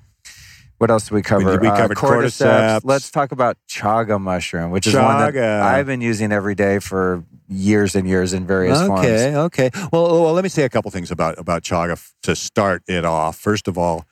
What 0.79 0.91
else 0.91 1.05
did 1.05 1.13
we 1.15 1.23
cover? 1.23 1.57
we 1.61 1.69
Uh, 1.69 1.77
covered 1.77 1.97
cordyceps. 1.97 2.81
Let's 2.83 3.09
talk 3.13 3.31
about 3.31 3.57
chaga 3.71 4.21
mushroom, 4.21 4.73
which 4.73 4.89
is 4.89 4.95
one 4.97 5.19
that 5.21 5.35
Chaga. 5.35 5.63
I've 5.63 5.87
been 5.87 6.01
using 6.01 6.33
every 6.33 6.57
day 6.57 6.81
for 6.81 7.23
years 7.49 7.95
and 7.95 8.09
years 8.09 8.33
in 8.33 8.45
various 8.45 8.81
forms. 8.89 9.07
Okay, 9.07 9.37
okay. 9.37 9.71
Well, 9.93 10.21
well, 10.25 10.33
let 10.33 10.43
me 10.43 10.49
say 10.51 10.65
a 10.65 10.69
couple 10.69 10.91
things 10.91 11.13
about 11.13 11.39
about 11.39 11.63
chaga 11.63 11.95
to 12.25 12.35
start 12.35 12.83
it 12.89 13.05
off. 13.05 13.37
First 13.39 13.69
of 13.69 13.79
all, 13.79 14.05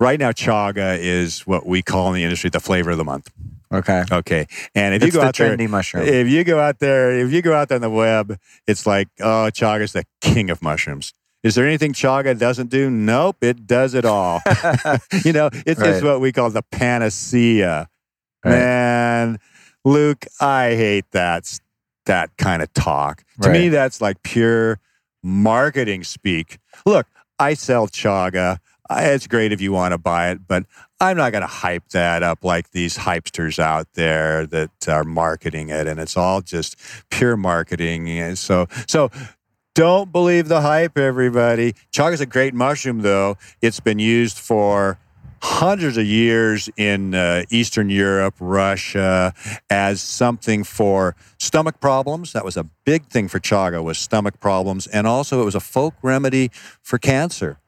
right 0.00 0.18
now 0.18 0.32
chaga 0.32 0.98
is 0.98 1.40
what 1.46 1.66
we 1.66 1.82
call 1.82 2.08
in 2.08 2.14
the 2.14 2.24
industry 2.24 2.50
the 2.50 2.60
flavor 2.60 2.90
of 2.92 2.98
the 2.98 3.04
month. 3.04 3.30
Okay. 3.72 4.04
Okay, 4.10 4.46
and 4.74 4.94
if 4.94 5.02
It's 5.02 5.06
you 5.06 5.12
go 5.12 5.20
the 5.22 5.26
out 5.28 5.36
there, 5.36 5.68
mushroom. 5.68 6.06
if 6.06 6.28
you 6.28 6.44
go 6.44 6.60
out 6.60 6.78
there, 6.78 7.18
if 7.18 7.32
you 7.32 7.42
go 7.42 7.52
out 7.54 7.68
there 7.68 7.76
on 7.76 7.82
the 7.82 7.90
web, 7.90 8.38
it's 8.66 8.86
like, 8.86 9.08
oh, 9.20 9.50
chaga 9.52 9.80
is 9.82 9.92
the 9.92 10.04
king 10.20 10.50
of 10.50 10.62
mushrooms. 10.62 11.12
Is 11.42 11.54
there 11.56 11.66
anything 11.66 11.92
chaga 11.92 12.36
doesn't 12.38 12.70
do? 12.70 12.88
Nope, 12.90 13.36
it 13.40 13.66
does 13.66 13.94
it 13.94 14.04
all. 14.04 14.40
you 15.24 15.32
know, 15.32 15.50
it's, 15.66 15.80
Right. 15.80 15.90
it's 15.90 16.02
what 16.02 16.20
we 16.20 16.32
call 16.32 16.48
the 16.50 16.62
panacea. 16.62 17.88
Right. 18.44 18.50
Man, 18.52 19.38
Luke, 19.84 20.26
I 20.40 20.70
hate 20.76 21.10
that 21.12 21.58
that 22.06 22.36
kind 22.36 22.62
of 22.62 22.72
talk. 22.72 23.24
To 23.42 23.50
me, 23.50 23.68
that's 23.68 24.00
like 24.00 24.22
pure 24.22 24.78
marketing 25.24 26.04
speak. 26.04 26.58
Look, 26.84 27.06
I 27.38 27.54
sell 27.54 27.88
chaga. 27.88 28.58
It's 28.90 29.26
great 29.26 29.52
if 29.52 29.60
you 29.60 29.72
want 29.72 29.92
to 29.92 29.98
buy 29.98 30.30
it, 30.30 30.46
but 30.46 30.64
I'm 31.00 31.16
not 31.16 31.32
going 31.32 31.42
to 31.42 31.48
hype 31.48 31.88
that 31.90 32.22
up 32.22 32.44
like 32.44 32.70
these 32.70 32.96
hypesters 32.96 33.58
out 33.58 33.88
there 33.94 34.46
that 34.46 34.88
are 34.88 35.04
marketing 35.04 35.68
it, 35.70 35.86
and 35.86 36.00
it's 36.00 36.16
all 36.16 36.40
just 36.40 36.76
pure 37.10 37.36
marketing. 37.36 38.08
And 38.08 38.38
so, 38.38 38.66
so 38.86 39.10
don't 39.74 40.10
believe 40.10 40.48
the 40.48 40.60
hype, 40.60 40.96
everybody. 40.96 41.74
Chaga 41.92 42.14
is 42.14 42.20
a 42.20 42.26
great 42.26 42.54
mushroom, 42.54 43.00
though. 43.00 43.36
It's 43.60 43.80
been 43.80 43.98
used 43.98 44.38
for 44.38 44.98
hundreds 45.42 45.96
of 45.96 46.06
years 46.06 46.68
in 46.76 47.14
uh, 47.14 47.44
Eastern 47.50 47.90
Europe, 47.90 48.34
Russia, 48.40 49.34
as 49.68 50.00
something 50.00 50.64
for 50.64 51.14
stomach 51.38 51.78
problems. 51.80 52.32
That 52.32 52.44
was 52.44 52.56
a 52.56 52.64
big 52.84 53.06
thing 53.06 53.28
for 53.28 53.38
chaga 53.38 53.82
was 53.82 53.98
stomach 53.98 54.40
problems, 54.40 54.86
and 54.86 55.06
also 55.06 55.42
it 55.42 55.44
was 55.44 55.54
a 55.54 55.60
folk 55.60 55.94
remedy 56.02 56.50
for 56.82 56.98
cancer. 56.98 57.58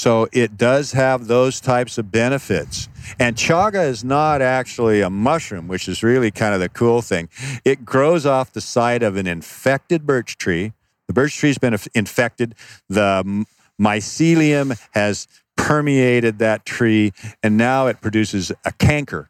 So 0.00 0.28
it 0.32 0.56
does 0.56 0.92
have 0.92 1.26
those 1.26 1.60
types 1.60 1.98
of 1.98 2.10
benefits. 2.10 2.88
And 3.18 3.36
chaga 3.36 3.86
is 3.86 4.02
not 4.02 4.40
actually 4.40 5.02
a 5.02 5.10
mushroom, 5.10 5.68
which 5.68 5.88
is 5.88 6.02
really 6.02 6.30
kind 6.30 6.54
of 6.54 6.60
the 6.60 6.70
cool 6.70 7.02
thing. 7.02 7.28
It 7.66 7.84
grows 7.84 8.24
off 8.24 8.50
the 8.50 8.62
side 8.62 9.02
of 9.02 9.16
an 9.16 9.26
infected 9.26 10.06
birch 10.06 10.38
tree. 10.38 10.72
The 11.06 11.12
birch 11.12 11.36
tree's 11.36 11.58
been 11.58 11.76
infected. 11.94 12.54
The 12.88 13.44
mycelium 13.78 14.80
has 14.92 15.28
permeated 15.56 16.38
that 16.38 16.64
tree, 16.64 17.12
and 17.42 17.58
now 17.58 17.86
it 17.86 18.00
produces 18.00 18.50
a 18.64 18.72
canker. 18.72 19.28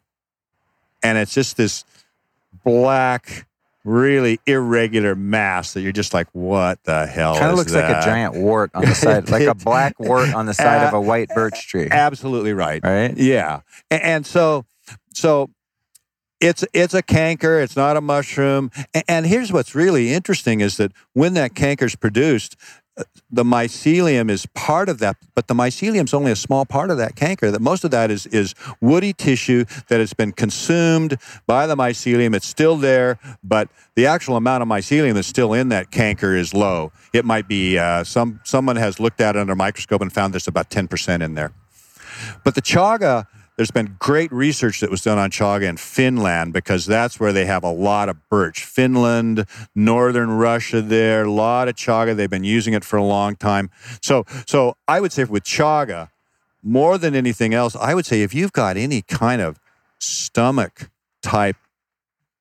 And 1.03 1.17
it's 1.17 1.33
just 1.33 1.57
this 1.57 1.83
black, 2.63 3.45
really 3.83 4.39
irregular 4.45 5.15
mass 5.15 5.73
that 5.73 5.81
you're 5.81 5.91
just 5.91 6.13
like, 6.13 6.27
what 6.33 6.83
the 6.83 7.05
hell? 7.05 7.37
Kind 7.37 7.51
of 7.51 7.57
looks 7.57 7.73
like 7.73 7.89
a 7.89 8.01
giant 8.03 8.35
wart 8.35 8.71
on 8.73 8.85
the 8.85 8.95
side, 8.95 9.29
like 9.29 9.47
a 9.47 9.55
black 9.55 9.99
wart 9.99 10.33
on 10.33 10.45
the 10.45 10.53
side 10.53 10.87
of 10.87 10.93
a 10.93 11.01
white 11.01 11.29
birch 11.29 11.67
tree. 11.67 11.87
Absolutely 11.89 12.53
right. 12.53 12.81
Right? 12.83 13.15
Yeah, 13.17 13.61
and, 13.89 14.01
and 14.03 14.25
so 14.25 14.65
so 15.13 15.49
it's 16.41 16.65
it's 16.73 16.93
a 16.93 17.03
canker. 17.03 17.59
It's 17.59 17.77
not 17.77 17.95
a 17.95 18.01
mushroom. 18.01 18.71
And, 18.93 19.03
and 19.07 19.25
here's 19.25 19.53
what's 19.53 19.75
really 19.75 20.11
interesting 20.11 20.59
is 20.59 20.77
that 20.77 20.91
when 21.13 21.35
that 21.35 21.55
canker's 21.55 21.95
produced, 21.95 22.55
uh, 22.59 22.80
the 23.31 23.43
mycelium 23.43 24.29
is 24.29 24.45
part 24.47 24.89
of 24.89 24.99
that, 24.99 25.15
but 25.33 25.47
the 25.47 25.53
mycelium's 25.53 26.13
only 26.13 26.31
a 26.31 26.35
small 26.35 26.65
part 26.65 26.89
of 26.89 26.97
that 26.97 27.15
canker. 27.15 27.49
That 27.49 27.61
most 27.61 27.83
of 27.83 27.91
that 27.91 28.11
is 28.11 28.25
is 28.27 28.53
woody 28.81 29.13
tissue 29.13 29.65
that 29.87 29.99
has 29.99 30.13
been 30.13 30.33
consumed 30.33 31.17
by 31.47 31.67
the 31.67 31.75
mycelium. 31.75 32.35
It's 32.35 32.45
still 32.47 32.75
there, 32.75 33.17
but 33.43 33.69
the 33.95 34.05
actual 34.05 34.35
amount 34.35 34.63
of 34.63 34.67
mycelium 34.67 35.13
that's 35.13 35.27
still 35.27 35.53
in 35.53 35.69
that 35.69 35.91
canker 35.91 36.35
is 36.35 36.53
low. 36.53 36.91
It 37.13 37.23
might 37.23 37.47
be 37.47 37.77
uh, 37.77 38.03
some 38.03 38.41
someone 38.43 38.75
has 38.75 38.99
looked 38.99 39.21
at 39.21 39.35
it 39.35 39.39
under 39.39 39.53
a 39.53 39.55
microscope 39.55 40.01
and 40.01 40.11
found 40.11 40.33
there's 40.33 40.47
about 40.47 40.69
ten 40.69 40.87
percent 40.87 41.23
in 41.23 41.35
there. 41.35 41.53
But 42.43 42.55
the 42.55 42.61
chaga, 42.61 43.25
there's 43.57 43.71
been 43.71 43.97
great 43.99 44.31
research 44.31 44.79
that 44.79 44.89
was 44.89 45.01
done 45.01 45.17
on 45.17 45.29
chaga 45.29 45.63
in 45.63 45.77
Finland 45.77 46.53
because 46.53 46.85
that's 46.85 47.19
where 47.19 47.33
they 47.33 47.45
have 47.45 47.63
a 47.63 47.71
lot 47.71 48.09
of 48.09 48.17
birch. 48.29 48.63
Finland, 48.63 49.45
northern 49.75 50.31
Russia, 50.31 50.81
there, 50.81 51.25
a 51.25 51.31
lot 51.31 51.67
of 51.67 51.75
chaga. 51.75 52.15
They've 52.15 52.29
been 52.29 52.43
using 52.43 52.73
it 52.73 52.83
for 52.83 52.97
a 52.97 53.03
long 53.03 53.35
time. 53.35 53.69
So, 54.01 54.25
so 54.47 54.75
I 54.87 54.99
would 54.99 55.11
say 55.11 55.25
with 55.25 55.43
chaga, 55.43 56.09
more 56.63 56.97
than 56.97 57.15
anything 57.15 57.53
else, 57.53 57.75
I 57.75 57.93
would 57.93 58.05
say 58.05 58.21
if 58.21 58.33
you've 58.33 58.53
got 58.53 58.77
any 58.77 59.01
kind 59.01 59.41
of 59.41 59.59
stomach 59.99 60.89
type 61.21 61.57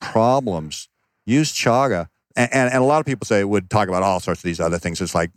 problems, 0.00 0.88
use 1.26 1.52
chaga. 1.52 2.08
And, 2.36 2.52
and, 2.52 2.72
and 2.72 2.82
a 2.82 2.86
lot 2.86 3.00
of 3.00 3.06
people 3.06 3.26
say 3.26 3.42
would 3.44 3.68
talk 3.68 3.88
about 3.88 4.02
all 4.02 4.20
sorts 4.20 4.40
of 4.40 4.44
these 4.44 4.60
other 4.60 4.78
things. 4.78 5.00
It's 5.00 5.14
like 5.14 5.30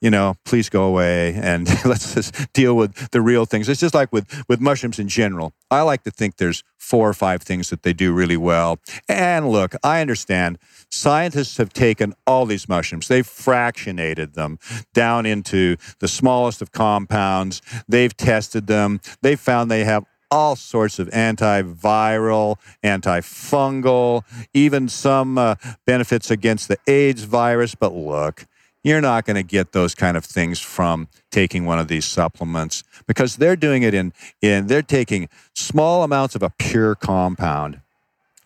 you 0.00 0.10
know, 0.10 0.34
please 0.44 0.68
go 0.68 0.84
away 0.84 1.34
and 1.34 1.66
let's 1.84 2.14
just 2.14 2.52
deal 2.52 2.76
with 2.76 3.10
the 3.10 3.20
real 3.20 3.46
things. 3.46 3.68
It's 3.68 3.80
just 3.80 3.94
like 3.94 4.12
with, 4.12 4.44
with 4.48 4.60
mushrooms 4.60 4.98
in 4.98 5.08
general. 5.08 5.52
I 5.70 5.82
like 5.82 6.02
to 6.04 6.10
think 6.10 6.36
there's 6.36 6.62
four 6.78 7.08
or 7.08 7.14
five 7.14 7.42
things 7.42 7.70
that 7.70 7.82
they 7.82 7.92
do 7.92 8.12
really 8.12 8.36
well. 8.36 8.78
And 9.08 9.48
look, 9.50 9.74
I 9.82 10.00
understand 10.00 10.58
scientists 10.90 11.56
have 11.56 11.72
taken 11.72 12.14
all 12.26 12.46
these 12.46 12.68
mushrooms, 12.68 13.08
they've 13.08 13.26
fractionated 13.26 14.34
them 14.34 14.58
down 14.94 15.26
into 15.26 15.76
the 15.98 16.08
smallest 16.08 16.62
of 16.62 16.72
compounds, 16.72 17.62
they've 17.88 18.16
tested 18.16 18.66
them, 18.66 19.00
they've 19.22 19.40
found 19.40 19.70
they 19.70 19.84
have 19.84 20.04
all 20.30 20.56
sorts 20.56 20.98
of 20.98 21.08
antiviral, 21.10 22.56
antifungal, 22.82 24.22
even 24.52 24.88
some 24.88 25.38
uh, 25.38 25.54
benefits 25.86 26.30
against 26.30 26.68
the 26.68 26.76
AIDS 26.86 27.22
virus. 27.22 27.74
But 27.74 27.94
look, 27.94 28.46
you're 28.86 29.00
not 29.00 29.24
going 29.24 29.34
to 29.34 29.42
get 29.42 29.72
those 29.72 29.96
kind 29.96 30.16
of 30.16 30.24
things 30.24 30.60
from 30.60 31.08
taking 31.32 31.64
one 31.64 31.80
of 31.80 31.88
these 31.88 32.04
supplements 32.04 32.84
because 33.08 33.34
they're 33.34 33.56
doing 33.56 33.82
it 33.82 33.94
in, 33.94 34.12
in 34.40 34.68
they're 34.68 34.80
taking 34.80 35.28
small 35.54 36.04
amounts 36.04 36.36
of 36.36 36.42
a 36.42 36.50
pure 36.50 36.94
compound 36.94 37.80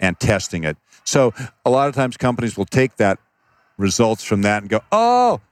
and 0.00 0.18
testing 0.18 0.64
it. 0.64 0.78
So 1.04 1.34
a 1.66 1.68
lot 1.68 1.88
of 1.88 1.94
times 1.94 2.16
companies 2.16 2.56
will 2.56 2.64
take 2.64 2.96
that 2.96 3.18
results 3.76 4.24
from 4.24 4.40
that 4.42 4.62
and 4.62 4.70
go, 4.70 4.80
"Oh, 4.90 5.42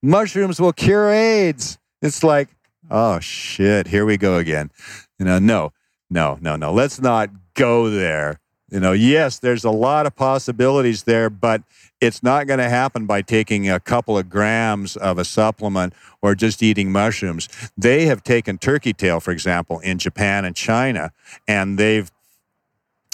mushrooms 0.00 0.60
will 0.60 0.72
cure 0.72 1.10
AIDS." 1.10 1.78
It's 2.00 2.22
like, 2.22 2.50
"Oh 2.88 3.18
shit, 3.18 3.88
here 3.88 4.06
we 4.06 4.16
go 4.16 4.36
again." 4.36 4.70
You 5.18 5.24
know, 5.24 5.40
no. 5.40 5.72
No, 6.10 6.38
no, 6.40 6.56
no. 6.56 6.72
Let's 6.72 7.00
not 7.00 7.30
go 7.54 7.90
there. 7.90 8.40
You 8.70 8.80
know, 8.80 8.92
yes, 8.92 9.38
there's 9.38 9.64
a 9.64 9.70
lot 9.70 10.04
of 10.06 10.14
possibilities 10.14 11.04
there, 11.04 11.30
but 11.30 11.62
it's 12.00 12.22
not 12.22 12.46
going 12.46 12.58
to 12.58 12.68
happen 12.68 13.06
by 13.06 13.22
taking 13.22 13.68
a 13.68 13.80
couple 13.80 14.18
of 14.18 14.28
grams 14.28 14.96
of 14.96 15.18
a 15.18 15.24
supplement 15.24 15.94
or 16.20 16.34
just 16.34 16.62
eating 16.62 16.92
mushrooms. 16.92 17.48
They 17.78 18.04
have 18.06 18.22
taken 18.22 18.58
turkey 18.58 18.92
tail, 18.92 19.20
for 19.20 19.30
example, 19.30 19.78
in 19.80 19.98
Japan 19.98 20.44
and 20.44 20.54
China, 20.54 21.12
and 21.46 21.78
they've 21.78 22.10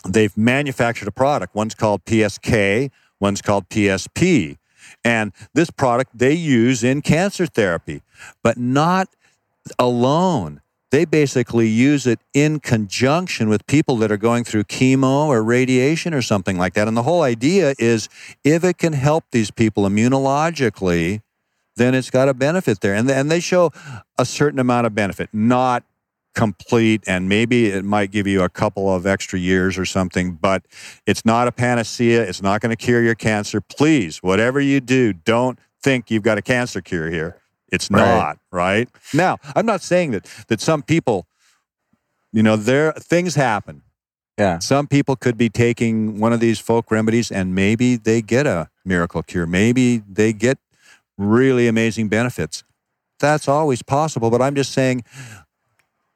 they've 0.06 0.36
manufactured 0.36 1.08
a 1.08 1.12
product. 1.12 1.54
One's 1.54 1.74
called 1.74 2.04
PSK, 2.04 2.90
one's 3.20 3.40
called 3.40 3.68
PSP. 3.68 4.58
And 5.04 5.32
this 5.54 5.70
product 5.70 6.10
they 6.14 6.34
use 6.34 6.82
in 6.82 7.00
cancer 7.00 7.46
therapy, 7.46 8.02
but 8.42 8.58
not 8.58 9.08
alone. 9.78 10.60
They 10.94 11.04
basically 11.04 11.66
use 11.66 12.06
it 12.06 12.20
in 12.34 12.60
conjunction 12.60 13.48
with 13.48 13.66
people 13.66 13.96
that 13.96 14.12
are 14.12 14.16
going 14.16 14.44
through 14.44 14.62
chemo 14.62 15.26
or 15.26 15.42
radiation 15.42 16.14
or 16.14 16.22
something 16.22 16.56
like 16.56 16.74
that. 16.74 16.86
And 16.86 16.96
the 16.96 17.02
whole 17.02 17.22
idea 17.22 17.74
is 17.80 18.08
if 18.44 18.62
it 18.62 18.78
can 18.78 18.92
help 18.92 19.24
these 19.32 19.50
people 19.50 19.88
immunologically, 19.88 21.22
then 21.74 21.96
it's 21.96 22.10
got 22.10 22.28
a 22.28 22.32
benefit 22.32 22.80
there. 22.80 22.94
And, 22.94 23.10
and 23.10 23.28
they 23.28 23.40
show 23.40 23.72
a 24.18 24.24
certain 24.24 24.60
amount 24.60 24.86
of 24.86 24.94
benefit, 24.94 25.30
not 25.32 25.82
complete 26.36 27.02
and 27.08 27.28
maybe 27.28 27.66
it 27.66 27.84
might 27.84 28.12
give 28.12 28.28
you 28.28 28.42
a 28.42 28.48
couple 28.48 28.88
of 28.88 29.04
extra 29.04 29.38
years 29.38 29.78
or 29.78 29.84
something 29.84 30.32
but 30.32 30.64
it's 31.06 31.24
not 31.24 31.46
a 31.46 31.52
panacea 31.52 32.20
it's 32.20 32.42
not 32.42 32.60
going 32.60 32.70
to 32.70 32.76
cure 32.76 33.00
your 33.00 33.14
cancer 33.14 33.60
please 33.60 34.20
whatever 34.20 34.60
you 34.60 34.80
do 34.80 35.12
don't 35.12 35.60
think 35.80 36.10
you've 36.10 36.24
got 36.24 36.36
a 36.36 36.42
cancer 36.42 36.80
cure 36.80 37.08
here 37.08 37.40
it's 37.74 37.90
Right. 37.90 38.00
not 38.18 38.38
right 38.52 38.88
now 39.12 39.36
i'm 39.56 39.66
not 39.66 39.80
saying 39.82 40.12
that 40.14 40.24
that 40.48 40.60
some 40.60 40.82
people 40.82 41.26
you 42.32 42.42
know 42.42 42.56
there 42.56 42.92
things 43.12 43.34
happen 43.34 43.82
Yeah. 44.38 44.58
some 44.58 44.86
people 44.86 45.14
could 45.16 45.36
be 45.36 45.48
taking 45.48 46.18
one 46.24 46.32
of 46.36 46.40
these 46.40 46.58
folk 46.68 46.90
remedies 46.90 47.30
and 47.30 47.54
maybe 47.54 47.96
they 47.96 48.20
get 48.22 48.46
a 48.46 48.68
miracle 48.84 49.22
cure 49.22 49.46
maybe 49.46 50.02
they 50.20 50.32
get 50.32 50.58
really 51.18 51.68
amazing 51.68 52.08
benefits 52.08 52.64
that's 53.20 53.46
always 53.48 53.82
possible 53.82 54.30
but 54.30 54.40
i'm 54.42 54.54
just 54.54 54.72
saying 54.72 55.02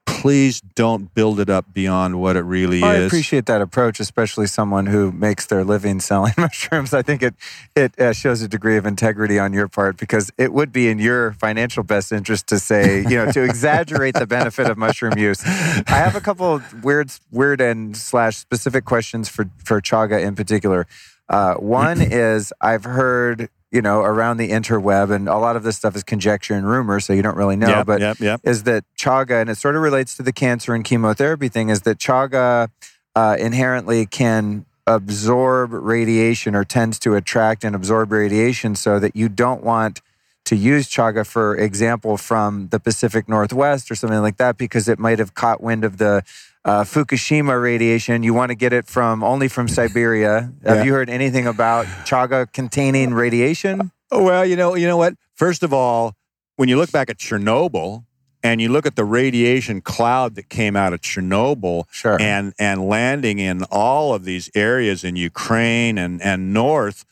please 0.08 0.60
don't 0.60 1.14
build 1.14 1.38
it 1.38 1.50
up 1.50 1.72
beyond 1.72 2.20
what 2.20 2.36
it 2.36 2.40
really 2.40 2.82
I 2.82 2.96
is 2.96 3.02
I 3.02 3.06
appreciate 3.06 3.46
that 3.46 3.60
approach, 3.60 4.00
especially 4.00 4.46
someone 4.46 4.86
who 4.86 5.12
makes 5.12 5.46
their 5.46 5.64
living 5.64 6.00
selling 6.00 6.32
mushrooms. 6.38 6.94
I 6.94 7.02
think 7.02 7.22
it 7.22 7.34
it 7.76 7.98
uh, 8.00 8.12
shows 8.12 8.42
a 8.42 8.48
degree 8.48 8.76
of 8.76 8.86
integrity 8.86 9.38
on 9.38 9.52
your 9.52 9.68
part 9.68 9.96
because 9.96 10.30
it 10.38 10.52
would 10.52 10.72
be 10.72 10.88
in 10.88 10.98
your 10.98 11.32
financial 11.32 11.82
best 11.82 12.10
interest 12.10 12.46
to 12.48 12.58
say, 12.58 13.02
you 13.02 13.16
know, 13.16 13.30
to 13.30 13.42
exaggerate 13.42 14.14
the 14.14 14.26
benefit 14.26 14.68
of 14.70 14.78
mushroom 14.78 15.16
use. 15.18 15.44
I 15.44 15.98
have 16.04 16.16
a 16.16 16.20
couple 16.20 16.54
of 16.54 16.84
weird, 16.84 17.10
weird 17.30 17.60
and 17.60 17.96
slash 17.96 18.36
specific 18.36 18.84
questions 18.84 19.28
for 19.28 19.50
for 19.64 19.80
chaga 19.80 20.22
in 20.24 20.34
particular. 20.34 20.86
Uh, 21.28 21.54
one 21.54 22.00
is 22.00 22.52
I've 22.60 22.84
heard. 22.84 23.50
You 23.70 23.82
know, 23.82 24.00
around 24.00 24.38
the 24.38 24.48
interweb, 24.48 25.10
and 25.10 25.28
a 25.28 25.36
lot 25.36 25.54
of 25.54 25.62
this 25.62 25.76
stuff 25.76 25.94
is 25.94 26.02
conjecture 26.02 26.54
and 26.54 26.66
rumor, 26.66 27.00
so 27.00 27.12
you 27.12 27.20
don't 27.20 27.36
really 27.36 27.56
know. 27.56 27.68
Yep, 27.68 27.86
but 27.86 28.00
yep, 28.00 28.18
yep. 28.18 28.40
is 28.42 28.62
that 28.62 28.84
chaga, 28.98 29.42
and 29.42 29.50
it 29.50 29.56
sort 29.56 29.76
of 29.76 29.82
relates 29.82 30.16
to 30.16 30.22
the 30.22 30.32
cancer 30.32 30.74
and 30.74 30.82
chemotherapy 30.82 31.48
thing, 31.50 31.68
is 31.68 31.82
that 31.82 31.98
chaga 31.98 32.70
uh, 33.14 33.36
inherently 33.38 34.06
can 34.06 34.64
absorb 34.86 35.70
radiation 35.70 36.54
or 36.54 36.64
tends 36.64 36.98
to 37.00 37.14
attract 37.14 37.62
and 37.62 37.76
absorb 37.76 38.10
radiation 38.10 38.74
so 38.74 38.98
that 38.98 39.14
you 39.14 39.28
don't 39.28 39.62
want 39.62 40.00
to 40.46 40.56
use 40.56 40.88
chaga, 40.88 41.26
for 41.26 41.54
example, 41.54 42.16
from 42.16 42.68
the 42.68 42.80
Pacific 42.80 43.28
Northwest 43.28 43.90
or 43.90 43.94
something 43.94 44.22
like 44.22 44.38
that, 44.38 44.56
because 44.56 44.88
it 44.88 44.98
might 44.98 45.18
have 45.18 45.34
caught 45.34 45.62
wind 45.62 45.84
of 45.84 45.98
the 45.98 46.22
uh, 46.68 46.84
Fukushima 46.84 47.60
radiation. 47.60 48.22
You 48.22 48.34
want 48.34 48.50
to 48.50 48.54
get 48.54 48.72
it 48.72 48.86
from 48.86 49.24
only 49.24 49.48
from 49.48 49.68
Siberia. 49.68 50.52
Yeah. 50.64 50.74
Have 50.74 50.84
you 50.86 50.92
heard 50.92 51.08
anything 51.08 51.46
about 51.46 51.86
chaga 52.04 52.50
containing 52.52 53.14
radiation? 53.14 53.90
Oh, 54.10 54.22
well, 54.22 54.44
you 54.44 54.56
know, 54.56 54.74
you 54.74 54.86
know 54.86 54.96
what? 54.96 55.14
First 55.34 55.62
of 55.62 55.72
all, 55.72 56.14
when 56.56 56.68
you 56.68 56.76
look 56.76 56.92
back 56.92 57.08
at 57.08 57.18
Chernobyl 57.18 58.04
and 58.42 58.60
you 58.60 58.68
look 58.68 58.86
at 58.86 58.96
the 58.96 59.04
radiation 59.04 59.80
cloud 59.80 60.34
that 60.34 60.48
came 60.48 60.76
out 60.76 60.92
of 60.92 61.00
Chernobyl 61.00 61.84
Sure. 61.90 62.20
and 62.20 62.52
and 62.58 62.86
landing 62.86 63.38
in 63.38 63.64
all 63.70 64.14
of 64.14 64.24
these 64.24 64.50
areas 64.54 65.04
in 65.04 65.16
Ukraine 65.16 65.96
and 65.98 66.20
and 66.22 66.52
north 66.52 67.04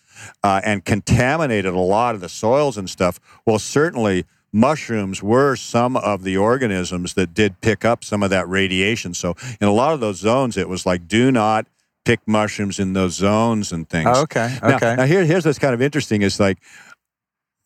uh, 0.42 0.60
and 0.64 0.84
contaminated 0.84 1.72
a 1.72 1.78
lot 1.80 2.14
of 2.14 2.20
the 2.20 2.28
soils 2.28 2.76
and 2.76 2.88
stuff. 2.90 3.18
Well, 3.46 3.58
certainly 3.58 4.24
mushrooms 4.52 5.22
were 5.22 5.56
some 5.56 5.96
of 5.96 6.22
the 6.22 6.36
organisms 6.36 7.14
that 7.14 7.34
did 7.34 7.60
pick 7.60 7.84
up 7.84 8.02
some 8.04 8.22
of 8.22 8.30
that 8.30 8.48
radiation. 8.48 9.12
So 9.14 9.34
in 9.60 9.68
a 9.68 9.72
lot 9.72 9.92
of 9.94 10.00
those 10.00 10.16
zones, 10.18 10.56
it 10.56 10.68
was 10.68 10.86
like 10.86 11.06
do 11.08 11.30
not 11.30 11.66
pick 12.04 12.20
mushrooms 12.26 12.78
in 12.78 12.92
those 12.92 13.14
zones 13.14 13.72
and 13.72 13.88
things. 13.88 14.08
Oh, 14.12 14.22
okay. 14.22 14.56
Now- 14.62 14.76
Okay. 14.76 14.94
Now, 14.96 15.04
here, 15.06 15.24
here's 15.24 15.44
what's 15.44 15.58
kind 15.58 15.74
of 15.74 15.82
interesting 15.82 16.22
is 16.22 16.38
like, 16.38 16.58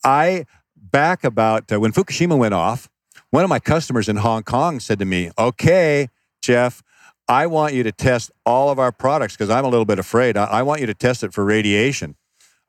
I 0.05 0.47
back 0.77 1.25
about 1.25 1.71
uh, 1.71 1.79
when 1.79 1.93
Fukushima 1.93 2.37
went 2.39 2.55
off, 2.55 2.89
one 3.31 3.45
of 3.45 3.51
my 3.51 3.59
customers 3.61 4.09
in 4.09 4.17
Hong 4.17 4.43
Kong 4.43 4.81
said 4.81 4.99
to 4.99 5.05
me, 5.05 5.31
"Okay, 5.39 6.09
Jeff, 6.43 6.83
I 7.29 7.47
want 7.47 7.75
you 7.75 7.83
to 7.83 7.93
test 7.93 8.31
all 8.47 8.71
of 8.71 8.79
our 8.79 8.91
products 8.93 9.35
because 9.37 9.51
I'm 9.51 9.65
a 9.65 9.69
little 9.69 9.85
bit 9.85 9.99
afraid. 9.99 10.37
I, 10.37 10.45
I 10.47 10.63
want 10.63 10.81
you 10.81 10.87
to 10.87 10.95
test 10.95 11.23
it 11.23 11.33
for 11.35 11.45
radiation." 11.45 12.17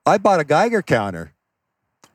I 0.05 0.17
bought 0.17 0.39
a 0.39 0.43
Geiger 0.43 0.81
counter. 0.81 1.33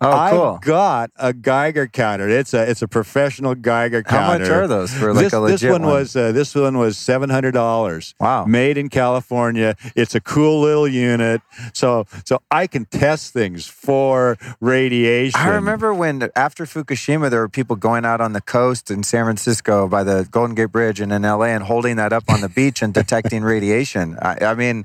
Oh, 0.01 0.29
cool. 0.31 0.43
I 0.43 0.59
got 0.65 1.11
a 1.17 1.33
Geiger 1.33 1.87
counter. 1.87 2.29
It's 2.29 2.53
a 2.55 2.69
it's 2.71 2.83
a 2.83 2.89
professional 2.89 3.55
Geiger 3.55 4.03
counter. 4.03 4.33
How 4.33 4.39
much 4.39 4.49
are 4.49 4.67
those 4.69 4.93
for 4.93 5.13
like 5.15 5.25
this, 5.25 5.33
a 5.33 5.41
legit 5.41 5.61
this 5.61 5.71
one, 5.71 5.83
was 5.83 6.15
uh, 6.17 6.33
this 6.33 6.55
one 6.55 6.79
was 6.79 6.99
seven 6.99 7.31
hundred 7.31 7.53
dollars 7.53 8.15
Wow. 8.21 8.45
made 8.45 8.77
in 8.79 8.89
California. 8.89 9.77
It's 9.95 10.15
a 10.15 10.21
cool 10.21 10.61
little 10.61 10.89
unit. 10.89 11.41
So 11.73 12.07
so 12.25 12.41
I 12.51 12.67
can 12.67 12.85
test 12.87 13.33
things 13.33 13.67
for 13.67 14.37
radiation. 14.61 15.41
I 15.41 15.49
remember 15.49 15.95
when 15.95 16.29
after 16.37 16.65
Fukushima, 16.65 17.31
there 17.31 17.41
were 17.41 17.49
people 17.49 17.77
going 17.77 18.05
out 18.05 18.21
on 18.21 18.33
the 18.33 18.41
coast 18.41 18.91
in 18.91 19.03
San 19.03 19.25
Francisco 19.25 19.89
by 19.89 20.05
the 20.05 20.27
Golden 20.31 20.55
Gate 20.55 20.73
Bridge 20.73 21.01
and 21.01 21.13
in 21.13 21.23
LA 21.23 21.47
and 21.47 21.63
holding 21.65 21.97
that 21.97 22.13
up 22.13 22.25
on 22.29 22.41
the 22.41 22.49
beach 22.49 22.83
and 22.83 22.93
detecting 22.93 23.43
radiation. 23.57 24.19
I, 24.21 24.39
I 24.47 24.55
mean, 24.55 24.85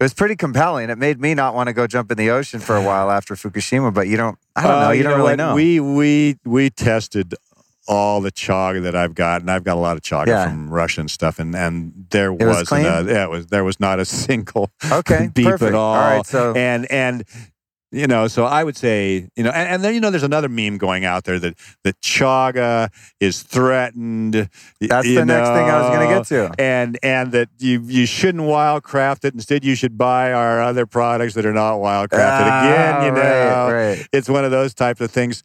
it 0.00 0.02
was 0.02 0.14
pretty 0.14 0.34
compelling. 0.36 0.88
It 0.90 0.96
made 0.98 1.20
me 1.20 1.34
not 1.34 1.54
want 1.54 1.68
to 1.68 1.72
go 1.74 1.86
jump 1.86 2.10
in 2.10 2.16
the 2.16 2.30
ocean 2.30 2.58
for 2.58 2.74
a 2.76 2.82
while 2.82 3.10
after 3.18 3.34
Fukushima, 3.34 3.92
but 3.92 4.08
you 4.08 4.16
don't, 4.16 4.38
I 4.56 4.62
don't 4.62 4.70
Uh, 4.72 4.80
know. 4.86 4.90
You, 4.92 5.02
don't 5.02 5.12
really 5.18 5.22
what? 5.32 5.36
know. 5.36 5.54
We 5.54 5.78
we 5.80 6.38
we 6.44 6.70
tested 6.70 7.34
all 7.88 8.20
the 8.20 8.30
chaga 8.30 8.82
that 8.82 8.94
I've 8.94 9.14
got, 9.14 9.40
and 9.40 9.50
I've 9.50 9.64
got 9.64 9.76
a 9.76 9.80
lot 9.80 9.96
of 9.96 10.02
chaga 10.02 10.28
Yeah. 10.28 10.44
from 10.48 10.70
Russian 10.70 11.08
stuff, 11.08 11.38
and 11.38 11.54
and 11.56 12.06
there 12.10 12.32
was 12.32 12.70
a, 12.72 12.80
yeah, 12.80 13.24
it 13.24 13.30
was 13.30 13.46
there 13.48 13.64
was 13.64 13.78
not 13.80 13.98
a 14.00 14.04
single 14.26 14.70
okay. 14.90 15.28
beep 15.34 15.46
perfect. 15.46 15.68
at 15.70 15.74
all. 15.74 15.94
All 15.94 16.16
right. 16.16 16.26
So, 16.26 16.54
and 16.54 16.90
and 16.90 17.24
you 17.92 18.06
know, 18.06 18.28
so 18.28 18.44
I 18.44 18.62
would 18.62 18.76
say, 18.76 19.28
you 19.36 19.42
know, 19.42 19.50
and, 19.50 19.68
and 19.68 19.84
then 19.84 19.94
you 19.94 20.00
know, 20.00 20.10
there's 20.10 20.22
another 20.22 20.48
meme 20.48 20.78
going 20.78 21.04
out 21.04 21.24
there 21.24 21.38
that 21.40 21.54
that 21.84 22.00
chaga 22.00 22.90
is 23.18 23.42
threatened. 23.42 24.34
that's 24.80 25.06
the 25.08 25.24
next 25.24 25.48
thing 25.48 25.68
I 25.68 25.80
was 25.80 25.96
going 25.96 26.08
to 26.08 26.14
get 26.14 26.26
to. 26.28 26.54
and 26.62 26.98
and 27.02 27.32
that 27.32 27.48
you 27.58 27.80
you 27.86 28.06
shouldn't 28.06 28.44
wildcraft 28.44 29.24
it. 29.24 29.34
Instead, 29.34 29.64
you 29.64 29.74
should 29.74 29.98
buy 29.98 30.32
our 30.32 30.62
other 30.62 30.86
products 30.86 31.34
that 31.34 31.44
are 31.44 31.52
not 31.52 31.78
wildcrafted. 31.78 32.46
Again, 32.46 33.02
you 33.04 33.10
Ah, 33.10 33.14
know, 33.14 33.72
right, 33.74 33.88
right. 33.98 34.08
it's 34.12 34.28
one 34.28 34.44
of 34.44 34.50
those 34.50 34.72
types 34.74 35.00
of 35.00 35.10
things. 35.10 35.42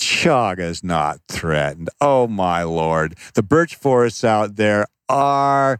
Chaga's 0.00 0.82
not 0.82 1.20
threatened. 1.28 1.88
Oh 2.00 2.26
my 2.26 2.64
lord, 2.64 3.16
the 3.34 3.42
birch 3.42 3.76
forests 3.76 4.24
out 4.24 4.56
there 4.56 4.86
are 5.08 5.78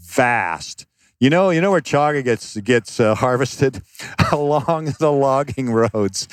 vast. 0.00 0.86
You 1.20 1.30
know, 1.30 1.50
you 1.50 1.60
know 1.60 1.70
where 1.70 1.80
chaga 1.80 2.22
gets 2.22 2.56
gets 2.58 3.00
uh, 3.00 3.14
harvested 3.14 3.82
along 4.32 4.94
the 4.98 5.10
logging 5.10 5.70
roads. 5.70 6.28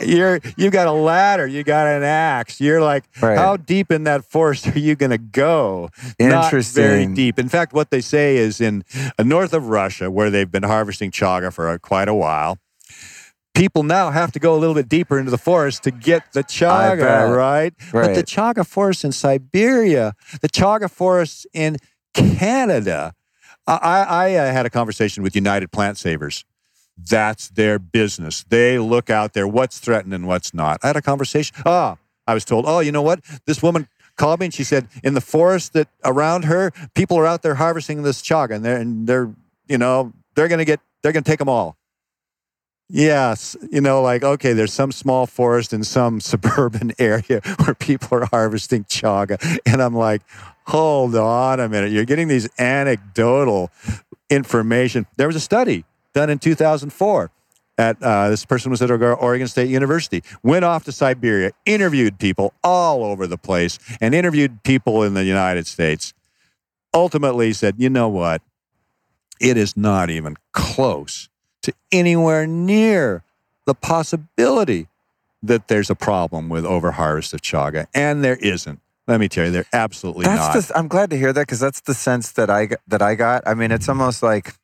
You're 0.00 0.40
you've 0.56 0.72
got 0.72 0.88
a 0.88 0.92
ladder, 0.92 1.46
you 1.46 1.62
got 1.62 1.86
an 1.86 2.02
axe. 2.02 2.60
You're 2.60 2.82
like, 2.82 3.04
Right. 3.22 3.38
how 3.38 3.56
deep 3.56 3.90
in 3.90 4.04
that 4.04 4.24
forest 4.24 4.66
are 4.68 4.78
you 4.78 4.94
going 4.96 5.10
to 5.10 5.18
go? 5.18 5.88
Not 6.20 6.50
very 6.82 7.06
deep. 7.14 7.38
In 7.38 7.48
fact, 7.48 7.72
what 7.72 7.90
they 7.90 8.00
say 8.00 8.36
is 8.36 8.60
in 8.60 8.84
uh, 9.18 9.22
north 9.22 9.52
of 9.54 9.68
Russia, 9.68 10.10
where 10.10 10.28
they've 10.30 10.50
been 10.50 10.64
harvesting 10.64 11.10
chaga 11.12 11.52
for 11.52 11.68
uh, 11.68 11.78
quite 11.78 12.08
a 12.08 12.14
while. 12.14 12.58
People 13.54 13.84
now 13.84 14.10
have 14.10 14.32
to 14.32 14.38
go 14.38 14.54
a 14.54 14.58
little 14.58 14.74
bit 14.74 14.86
deeper 14.86 15.18
into 15.18 15.30
the 15.30 15.38
forest 15.38 15.82
to 15.84 15.90
get 15.90 16.32
the 16.34 16.42
chaga, 16.44 16.98
bet. 16.98 17.34
right? 17.34 17.74
But 17.90 18.14
the 18.14 18.22
chaga 18.22 18.66
forests 18.66 19.02
in 19.02 19.12
Siberia, 19.12 20.12
the 20.42 20.48
chaga 20.48 20.90
forests 20.90 21.46
in 21.54 21.78
Canada. 22.12 23.14
I, 23.66 24.02
I, 24.02 24.34
uh, 24.34 24.52
had 24.52 24.66
a 24.66 24.70
conversation 24.70 25.22
with 25.22 25.34
United 25.34 25.72
Plant 25.72 25.98
Savers. 25.98 26.44
That's 26.96 27.48
their 27.48 27.78
business. 27.78 28.44
They 28.48 28.78
look 28.78 29.10
out 29.10 29.32
there, 29.32 29.46
what's 29.46 29.78
threatened 29.78 30.14
and 30.14 30.26
what's 30.26 30.54
not. 30.54 30.80
I 30.82 30.88
had 30.88 30.96
a 30.96 31.02
conversation. 31.02 31.56
Ah, 31.66 31.96
I 32.26 32.34
was 32.34 32.44
told, 32.44 32.64
oh, 32.66 32.80
you 32.80 32.92
know 32.92 33.02
what? 33.02 33.20
This 33.46 33.62
woman 33.62 33.88
called 34.16 34.40
me 34.40 34.46
and 34.46 34.54
she 34.54 34.64
said, 34.64 34.88
in 35.02 35.14
the 35.14 35.20
forest 35.20 35.72
that 35.74 35.88
around 36.04 36.44
her, 36.44 36.72
people 36.94 37.18
are 37.18 37.26
out 37.26 37.42
there 37.42 37.56
harvesting 37.56 38.02
this 38.02 38.22
chaga, 38.22 38.54
and 38.54 38.64
they're, 38.64 38.76
and 38.76 39.06
they're 39.06 39.34
you 39.68 39.78
know, 39.78 40.12
they're 40.34 40.48
going 40.48 40.58
to 40.58 40.64
get, 40.64 40.80
they're 41.02 41.12
going 41.12 41.24
to 41.24 41.30
take 41.30 41.38
them 41.38 41.48
all. 41.48 41.76
Yes, 42.88 43.56
you 43.72 43.80
know, 43.80 44.00
like 44.00 44.22
okay, 44.22 44.52
there's 44.52 44.72
some 44.72 44.92
small 44.92 45.26
forest 45.26 45.72
in 45.72 45.82
some 45.82 46.20
suburban 46.32 46.92
area 47.00 47.40
where 47.64 47.74
people 47.74 48.16
are 48.18 48.26
harvesting 48.26 48.84
chaga, 48.84 49.58
and 49.66 49.82
I'm 49.82 49.94
like, 49.94 50.22
hold 50.66 51.14
on 51.14 51.60
a 51.60 51.68
minute, 51.68 51.90
you're 51.90 52.04
getting 52.04 52.28
these 52.28 52.48
anecdotal 52.58 53.70
information. 54.30 55.06
There 55.16 55.26
was 55.26 55.36
a 55.36 55.40
study 55.40 55.84
done 56.12 56.30
in 56.30 56.38
2004 56.38 57.30
at 57.78 58.02
uh, 58.02 58.30
this 58.30 58.44
person 58.44 58.70
was 58.70 58.80
at 58.80 58.90
Oregon 58.90 59.46
State 59.48 59.68
University, 59.68 60.22
went 60.42 60.64
off 60.64 60.84
to 60.84 60.92
Siberia, 60.92 61.52
interviewed 61.66 62.18
people 62.18 62.54
all 62.64 63.04
over 63.04 63.26
the 63.26 63.36
place, 63.36 63.78
and 64.00 64.14
interviewed 64.14 64.62
people 64.62 65.02
in 65.02 65.14
the 65.14 65.24
United 65.24 65.66
States. 65.66 66.14
Ultimately, 66.94 67.52
said, 67.52 67.74
you 67.78 67.90
know 67.90 68.08
what? 68.08 68.40
It 69.40 69.58
is 69.58 69.76
not 69.76 70.08
even 70.08 70.36
close 70.52 71.28
to 71.62 71.74
anywhere 71.92 72.46
near 72.46 73.22
the 73.66 73.74
possibility 73.74 74.88
that 75.42 75.68
there's 75.68 75.90
a 75.90 75.94
problem 75.94 76.48
with 76.48 76.64
overharvest 76.64 77.34
of 77.34 77.42
chaga, 77.42 77.86
and 77.94 78.24
there 78.24 78.36
isn't. 78.36 78.80
Let 79.08 79.20
me 79.20 79.28
tell 79.28 79.44
you, 79.46 79.50
they're 79.52 79.66
absolutely 79.72 80.24
That's 80.24 80.54
not. 80.54 80.64
the. 80.74 80.78
I'm 80.78 80.88
glad 80.88 81.10
to 81.10 81.16
hear 81.16 81.32
that 81.32 81.42
because 81.42 81.60
that's 81.60 81.80
the 81.80 81.94
sense 81.94 82.32
that 82.32 82.50
I 82.50 82.70
that 82.88 83.02
I 83.02 83.14
got. 83.14 83.42
I 83.46 83.54
mean, 83.54 83.70
it's 83.70 83.88
almost 83.88 84.22
like 84.22 84.54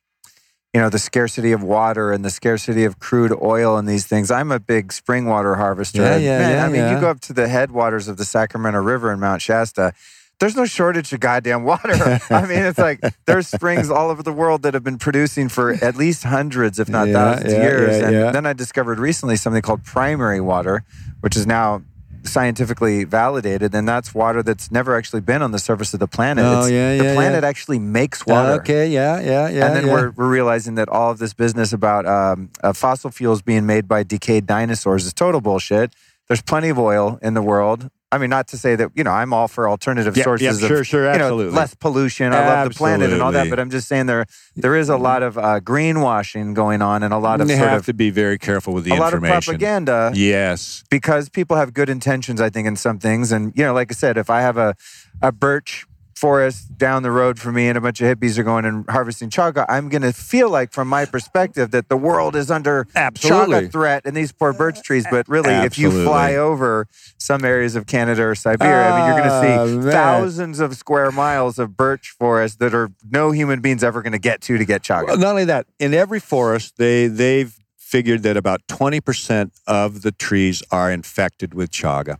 you 0.73 0.81
know 0.81 0.89
the 0.89 0.99
scarcity 0.99 1.51
of 1.53 1.63
water 1.63 2.11
and 2.11 2.25
the 2.25 2.29
scarcity 2.29 2.83
of 2.83 2.99
crude 2.99 3.31
oil 3.41 3.77
and 3.77 3.87
these 3.87 4.05
things. 4.05 4.31
I'm 4.31 4.51
a 4.51 4.59
big 4.59 4.91
spring 4.91 5.25
water 5.27 5.55
harvester. 5.55 6.01
Yeah, 6.01 6.17
yeah, 6.17 6.39
man, 6.39 6.51
yeah, 6.51 6.65
I 6.65 6.67
mean, 6.67 6.75
yeah. 6.81 6.95
you 6.95 6.99
go 6.99 7.09
up 7.09 7.21
to 7.21 7.33
the 7.33 7.47
headwaters 7.47 8.07
of 8.07 8.17
the 8.17 8.25
Sacramento 8.25 8.81
River 8.81 9.11
in 9.13 9.19
Mount 9.19 9.41
Shasta. 9.41 9.93
there's 10.39 10.55
no 10.57 10.65
shortage 10.65 11.13
of 11.13 11.19
goddamn 11.21 11.63
water. 11.63 11.93
I 12.29 12.45
mean, 12.45 12.63
it's 12.63 12.79
like 12.79 12.99
there's 13.25 13.47
springs 13.47 13.89
all 13.89 14.09
over 14.09 14.23
the 14.23 14.33
world 14.33 14.63
that 14.63 14.73
have 14.73 14.83
been 14.83 14.97
producing 14.97 15.47
for 15.47 15.71
at 15.81 15.95
least 15.95 16.23
hundreds, 16.23 16.79
if 16.79 16.89
not 16.89 17.07
Yeah, 17.07 17.13
thousands 17.13 17.53
of 17.53 17.61
years. 17.61 17.97
and 18.01 18.35
then 18.35 18.45
I 18.45 18.51
discovered 18.51 18.99
recently 18.99 19.37
something 19.37 19.61
called 19.61 19.85
primary 19.85 20.41
water, 20.41 20.83
which 21.21 21.37
is 21.37 21.45
now 21.47 21.83
scientifically 22.23 23.03
validated, 23.03 23.73
and 23.75 23.87
that's 23.87 24.13
water 24.13 24.41
that's 24.43 24.71
never 24.71 24.95
actually 24.97 25.21
been 25.21 25.41
on 25.41 25.51
the 25.51 25.59
surface 25.59 25.93
of 25.93 25.99
the 25.99 26.07
planet. 26.07 26.43
Oh, 26.45 26.51
It's- 26.51 26.71
yeah, 26.71 26.93
yeah, 26.93 27.03
the 27.03 27.15
planet 27.15 27.43
yeah. 27.43 27.49
actually 27.49 27.79
makes 27.79 28.25
water. 28.25 28.53
Okay, 28.61 28.87
yeah, 28.87 29.19
yeah, 29.19 29.49
yeah. 29.49 29.65
and 29.65 29.75
then 29.75 29.87
yeah. 29.87 29.93
we're, 29.93 30.09
we're 30.11 30.29
realizing 30.29 30.75
that 30.75 30.89
all 30.89 31.11
of 31.11 31.19
this 31.19 31.33
business 31.33 31.73
about 31.73 32.05
um, 32.05 32.49
uh, 32.63 32.73
fossil 32.73 33.09
fuels 33.09 33.41
being 33.41 33.65
made 33.65 33.87
by 33.87 34.03
decayed 34.03 34.45
dinosaurs 34.45 35.05
is 35.05 35.13
total 35.13 35.41
bullshit. 35.41 35.93
There's 36.27 36.41
plenty 36.41 36.69
of 36.69 36.79
oil 36.79 37.19
in 37.21 37.33
the 37.33 37.41
world. 37.41 37.89
I 38.13 38.17
mean, 38.19 38.29
not 38.29 38.47
to 38.49 38.57
say 38.57 38.75
that 38.75 38.91
you 38.95 39.03
know 39.03 39.11
I'm 39.11 39.33
all 39.33 39.47
for 39.47 39.67
alternative 39.67 40.15
Yeah, 40.15 40.23
sources 40.23 40.45
yeah, 40.45 40.65
of 40.65 40.69
sure, 40.71 40.83
sure, 40.83 41.11
you 41.11 41.17
know 41.17 41.35
less 41.35 41.73
pollution. 41.73 42.31
I 42.31 42.47
love 42.47 42.69
the 42.69 42.75
planet 42.75 43.11
and 43.11 43.21
all 43.21 43.31
that, 43.31 43.49
but 43.49 43.59
I'm 43.59 43.69
just 43.71 43.87
saying 43.87 44.05
there 44.05 44.25
there 44.55 44.75
is 44.75 44.89
a 44.89 44.97
lot 44.97 45.23
of 45.23 45.37
uh, 45.37 45.59
greenwashing 45.61 46.53
going 46.53 46.81
on 46.81 47.01
and 47.03 47.13
a 47.13 47.17
lot 47.17 47.41
of 47.41 47.49
you 47.49 47.55
have 47.55 47.79
of 47.79 47.85
to 47.87 47.93
be 47.93 48.09
very 48.11 48.37
careful 48.37 48.73
with 48.73 48.83
the 48.83 48.91
a 48.91 48.95
lot 48.95 49.13
of 49.13 49.23
information. 49.23 49.53
propaganda 49.53 50.11
Yes. 50.13 50.83
because 50.89 51.29
people 51.29 51.57
have 51.57 51.73
good 51.73 51.89
intentions, 51.89 52.39
I 52.39 52.49
think, 52.49 52.67
in 52.67 52.75
some 52.75 52.99
things. 52.99 53.31
And, 53.31 53.51
you 53.55 53.63
know, 53.63 53.73
like 53.73 53.91
I 53.91 53.95
said, 53.95 54.17
if 54.17 54.29
I 54.29 54.41
have 54.41 54.57
a, 54.57 54.75
a 55.21 55.31
birch 55.31 55.85
forest 56.15 56.77
down 56.77 57.03
the 57.03 57.11
road 57.11 57.39
from 57.39 57.55
me 57.55 57.67
and 57.67 57.77
a 57.77 57.81
bunch 57.81 58.01
of 58.01 58.07
hippies 58.07 58.37
are 58.37 58.43
going 58.43 58.65
and 58.65 58.85
harvesting 58.89 59.29
chaga, 59.29 59.65
I'm 59.69 59.89
going 59.89 60.01
to 60.03 60.13
feel 60.13 60.49
like, 60.49 60.71
from 60.71 60.87
my 60.87 61.05
perspective, 61.05 61.71
that 61.71 61.89
the 61.89 61.97
world 61.97 62.35
is 62.35 62.49
under 62.51 62.87
Absolutely. 62.95 63.67
chaga 63.67 63.71
threat 63.71 64.01
and 64.05 64.15
these 64.15 64.31
poor 64.31 64.53
birch 64.53 64.81
trees. 64.81 65.05
But 65.09 65.27
really, 65.27 65.53
if 65.53 65.77
you 65.77 65.91
fly 66.05 66.35
over 66.35 66.87
some 67.17 67.43
areas 67.43 67.75
of 67.75 67.85
Canada 67.87 68.23
or 68.23 68.35
Siberia, 68.35 68.91
I 68.91 68.97
mean, 68.97 69.07
you're 69.07 69.17
going 69.23 69.29
Ah, 69.31 69.63
to 69.63 69.67
see 69.69 69.77
man. 69.77 69.91
thousands 69.91 70.59
of 70.59 70.75
square 70.75 71.11
miles 71.11 71.59
of 71.59 71.75
birch 71.77 72.09
forest 72.17 72.59
that 72.59 72.73
are 72.73 72.89
no 73.09 73.31
human 73.31 73.61
being's 73.61 73.83
ever 73.83 74.01
going 74.01 74.13
to 74.13 74.19
get 74.19 74.41
to 74.41 74.57
to 74.57 74.65
get 74.65 74.83
chaga. 74.83 75.07
Well, 75.07 75.17
not 75.17 75.29
only 75.29 75.45
that, 75.45 75.65
in 75.79 75.93
every 75.93 76.19
forest, 76.19 76.77
they 76.77 77.07
they've 77.07 77.55
figured 77.77 78.23
that 78.23 78.37
about 78.37 78.61
twenty 78.67 78.99
percent 79.01 79.53
of 79.67 80.01
the 80.01 80.11
trees 80.11 80.63
are 80.71 80.91
infected 80.91 81.53
with 81.53 81.69
chaga. 81.71 82.17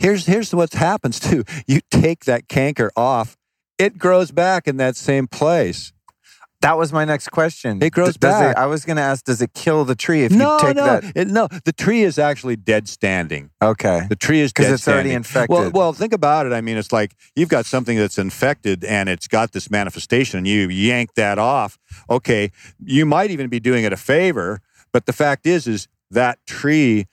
Here's 0.00 0.24
here's 0.26 0.54
what 0.54 0.72
happens 0.72 1.20
too. 1.20 1.44
You 1.66 1.80
take 1.90 2.24
that 2.24 2.48
canker 2.48 2.90
off, 2.96 3.36
it 3.78 3.98
grows 3.98 4.30
back 4.32 4.66
in 4.66 4.78
that 4.78 4.96
same 4.96 5.26
place. 5.28 5.92
That 6.62 6.76
was 6.76 6.92
my 6.92 7.04
next 7.06 7.28
question. 7.30 7.82
It 7.82 7.90
grows 7.92 8.16
Does 8.16 8.32
back. 8.32 8.56
I 8.58 8.66
was 8.66 8.84
going 8.84 8.96
to 8.96 9.02
ask, 9.02 9.24
does 9.24 9.40
it 9.40 9.54
kill 9.54 9.86
the 9.86 9.94
tree 9.94 10.24
if 10.24 10.32
no, 10.32 10.56
you 10.56 10.60
take 10.60 10.76
no, 10.76 10.84
that? 11.00 11.12
it- 11.16 11.28
no. 11.28 11.48
The 11.64 11.72
tree 11.72 12.02
is 12.02 12.18
actually 12.18 12.56
dead 12.56 12.86
standing. 12.86 13.48
Okay. 13.62 14.02
The 14.10 14.16
tree 14.16 14.40
is 14.40 14.52
'Cause 14.52 14.66
dead 14.66 14.74
it's 14.74 14.86
already 14.88 15.12
infected. 15.12 15.48
Well, 15.50 15.70
well, 15.70 15.92
think 15.94 16.12
about 16.12 16.44
it. 16.46 16.52
I 16.52 16.60
mean, 16.60 16.76
it's 16.76 16.92
like 16.92 17.12
you've 17.34 17.48
got 17.48 17.64
something 17.64 17.96
that's 17.96 18.18
infected 18.18 18.84
and 18.84 19.08
it's 19.08 19.26
got 19.28 19.52
this 19.52 19.70
manifestation, 19.70 20.36
and 20.38 20.46
you 20.46 20.68
yank 20.68 21.14
that 21.14 21.38
off. 21.38 21.78
Okay, 22.10 22.50
you 22.84 23.06
might 23.06 23.30
even 23.30 23.48
be 23.48 23.60
doing 23.60 23.84
it 23.84 23.92
a 23.94 23.96
favor, 23.98 24.60
but 24.92 25.06
the 25.06 25.14
fact 25.14 25.46
is, 25.46 25.66
is 25.66 25.88
that 26.10 26.38
tree 26.46 27.06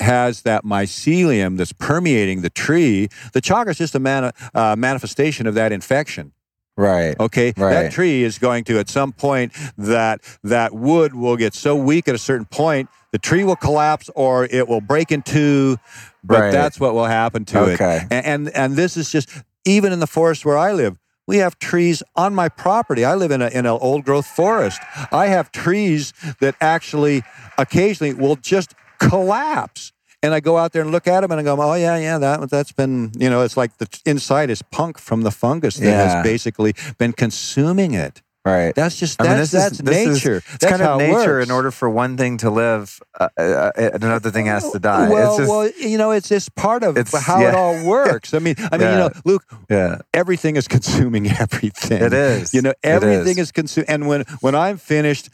has 0.00 0.42
that 0.42 0.64
mycelium 0.64 1.56
that's 1.56 1.72
permeating 1.72 2.42
the 2.42 2.50
tree. 2.50 3.08
The 3.32 3.40
chaga 3.40 3.68
is 3.70 3.78
just 3.78 3.94
a 3.94 4.00
man, 4.00 4.32
uh, 4.54 4.76
manifestation 4.76 5.46
of 5.46 5.54
that 5.54 5.72
infection. 5.72 6.32
Right. 6.76 7.14
Okay, 7.20 7.52
Right. 7.56 7.70
that 7.70 7.92
tree 7.92 8.22
is 8.22 8.38
going 8.38 8.64
to 8.64 8.78
at 8.78 8.88
some 8.88 9.12
point 9.12 9.52
that 9.76 10.20
that 10.42 10.72
wood 10.74 11.14
will 11.14 11.36
get 11.36 11.52
so 11.52 11.76
weak 11.76 12.08
at 12.08 12.14
a 12.14 12.18
certain 12.18 12.46
point, 12.46 12.88
the 13.12 13.18
tree 13.18 13.44
will 13.44 13.56
collapse 13.56 14.08
or 14.14 14.46
it 14.50 14.66
will 14.68 14.80
break 14.80 15.12
in 15.12 15.20
two. 15.22 15.76
But 16.24 16.40
Right. 16.40 16.50
that's 16.52 16.80
what 16.80 16.94
will 16.94 17.06
happen 17.06 17.44
to 17.46 17.72
Okay. 17.72 17.96
it. 17.98 18.06
And, 18.10 18.26
and 18.26 18.48
and 18.56 18.76
this 18.76 18.96
is 18.96 19.10
just 19.10 19.28
even 19.66 19.92
in 19.92 20.00
the 20.00 20.06
forest 20.06 20.44
where 20.46 20.56
I 20.56 20.72
live. 20.72 20.96
We 21.26 21.36
have 21.38 21.58
trees 21.58 22.02
on 22.16 22.34
my 22.34 22.48
property. 22.48 23.04
I 23.04 23.14
live 23.14 23.30
in 23.30 23.42
a 23.42 23.48
in 23.48 23.66
an 23.66 23.78
old 23.80 24.04
growth 24.04 24.26
forest. 24.26 24.80
I 25.12 25.26
have 25.26 25.52
trees 25.52 26.12
that 26.40 26.54
actually 26.60 27.22
occasionally 27.58 28.14
will 28.14 28.36
just 28.36 28.74
collapse. 29.00 29.92
And 30.22 30.34
I 30.34 30.40
go 30.40 30.58
out 30.58 30.72
there 30.72 30.82
and 30.82 30.90
look 30.92 31.06
at 31.08 31.22
them, 31.22 31.30
and 31.30 31.40
I 31.40 31.42
go, 31.42 31.56
"Oh 31.58 31.72
yeah, 31.74 31.96
yeah, 31.96 32.18
that 32.18 32.50
that's 32.50 32.72
been, 32.72 33.10
you 33.18 33.30
know, 33.30 33.40
it's 33.42 33.56
like 33.56 33.78
the 33.78 33.88
inside 34.04 34.50
is 34.50 34.60
punk 34.70 34.98
from 34.98 35.22
the 35.22 35.30
fungus 35.30 35.76
that 35.76 35.86
Yeah. 35.86 36.08
has 36.16 36.22
basically 36.22 36.74
been 36.98 37.14
consuming 37.14 37.94
it. 37.94 38.20
Right. 38.44 38.74
That's 38.74 38.96
just 38.98 39.20
I 39.20 39.24
that's 39.24 39.32
mean, 39.32 39.40
this 39.40 39.50
that's 39.52 39.72
is, 39.72 39.78
this 39.78 39.96
is- 40.08 40.14
nature. 40.24 40.36
it's 40.38 40.46
that's 40.58 40.66
kind 40.72 40.82
how 40.82 40.94
of 40.94 41.00
nature. 41.00 41.36
works. 41.38 41.46
In 41.46 41.50
order 41.50 41.70
for 41.70 41.88
one 41.88 42.16
thing 42.18 42.36
to 42.38 42.50
live, 42.50 42.98
uh, 43.18 43.28
uh, 43.38 43.70
another 43.76 44.30
thing 44.30 44.46
has 44.46 44.70
to 44.72 44.78
die. 44.78 45.08
Well, 45.08 45.28
it's 45.28 45.38
just, 45.38 45.50
well, 45.50 45.70
you 45.90 45.96
know, 45.98 46.10
it's 46.10 46.28
just 46.28 46.54
part 46.54 46.82
of 46.82 46.96
It's- 46.98 47.14
how 47.24 47.40
it 47.40 47.54
all 47.54 47.82
works. 47.96 48.32
I 48.34 48.38
mean, 48.40 48.56
I 48.58 48.76
mean, 48.76 48.80
Yeah. 48.80 48.92
you 48.92 48.98
know, 48.98 49.10
Luke, 49.24 49.44
yeah, 49.70 49.98
everything 50.12 50.56
is 50.56 50.68
consuming 50.68 51.28
everything. 51.40 52.02
it 52.02 52.12
is. 52.12 52.52
You 52.54 52.60
know, 52.62 52.72
everything 52.82 53.38
is. 53.38 53.48
is 53.48 53.52
consumed. 53.52 53.88
And 53.88 54.06
when 54.06 54.24
when 54.40 54.54
I'm 54.54 54.76
finished, 54.78 55.28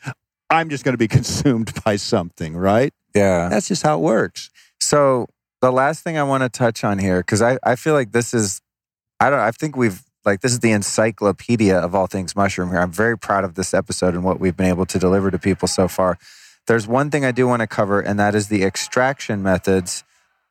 I'm 0.51 0.69
just 0.69 0.85
going 0.85 0.95
to 0.95 0.99
be 0.99 1.09
consumed 1.19 1.73
by 1.85 1.97
something, 1.97 2.57
right? 2.57 2.93
Yeah. 3.17 3.49
That's 3.49 3.69
just 3.69 3.83
how 3.83 3.99
it 3.99 4.03
works. 4.03 4.51
So 4.81 5.27
the 5.61 5.73
last 5.73 6.05
thing 6.05 6.19
I 6.19 6.23
want 6.23 6.43
to 6.43 6.49
touch 6.49 6.85
on 6.85 6.99
here, 6.99 7.21
because 7.21 7.43
I, 7.43 7.59
I 7.65 7.77
feel 7.77 7.95
like 7.95 8.13
this 8.13 8.35
is, 8.35 8.61
I 9.21 9.31
don't, 9.31 9.41
I 9.41 9.51
think 9.51 9.77
we've 9.77 10.03
like 10.27 10.41
this 10.41 10.53
is 10.53 10.61
the 10.61 10.73
encyclopedia 10.73 11.79
of 11.79 11.95
all 11.95 12.07
things 12.09 12.35
mushroom 12.35 12.71
here. 12.71 12.81
I'm 12.81 12.91
very 12.91 13.17
proud 13.17 13.45
of 13.45 13.55
this 13.55 13.73
episode 13.73 14.15
and 14.15 14.25
what 14.25 14.41
we've 14.41 14.57
been 14.57 14.67
able 14.67 14.85
to 14.87 14.99
deliver 14.99 15.31
to 15.31 15.39
people 15.39 15.69
so 15.69 15.89
far. 15.89 16.19
There's 16.67 16.87
one 16.87 17.11
thing 17.11 17.25
I 17.25 17.31
do 17.31 17.47
want 17.47 17.61
to 17.61 17.67
cover, 17.69 18.01
and 18.01 18.19
that 18.19 18.35
is 18.35 18.49
the 18.49 18.65
extraction 18.65 19.41
methods 19.43 20.03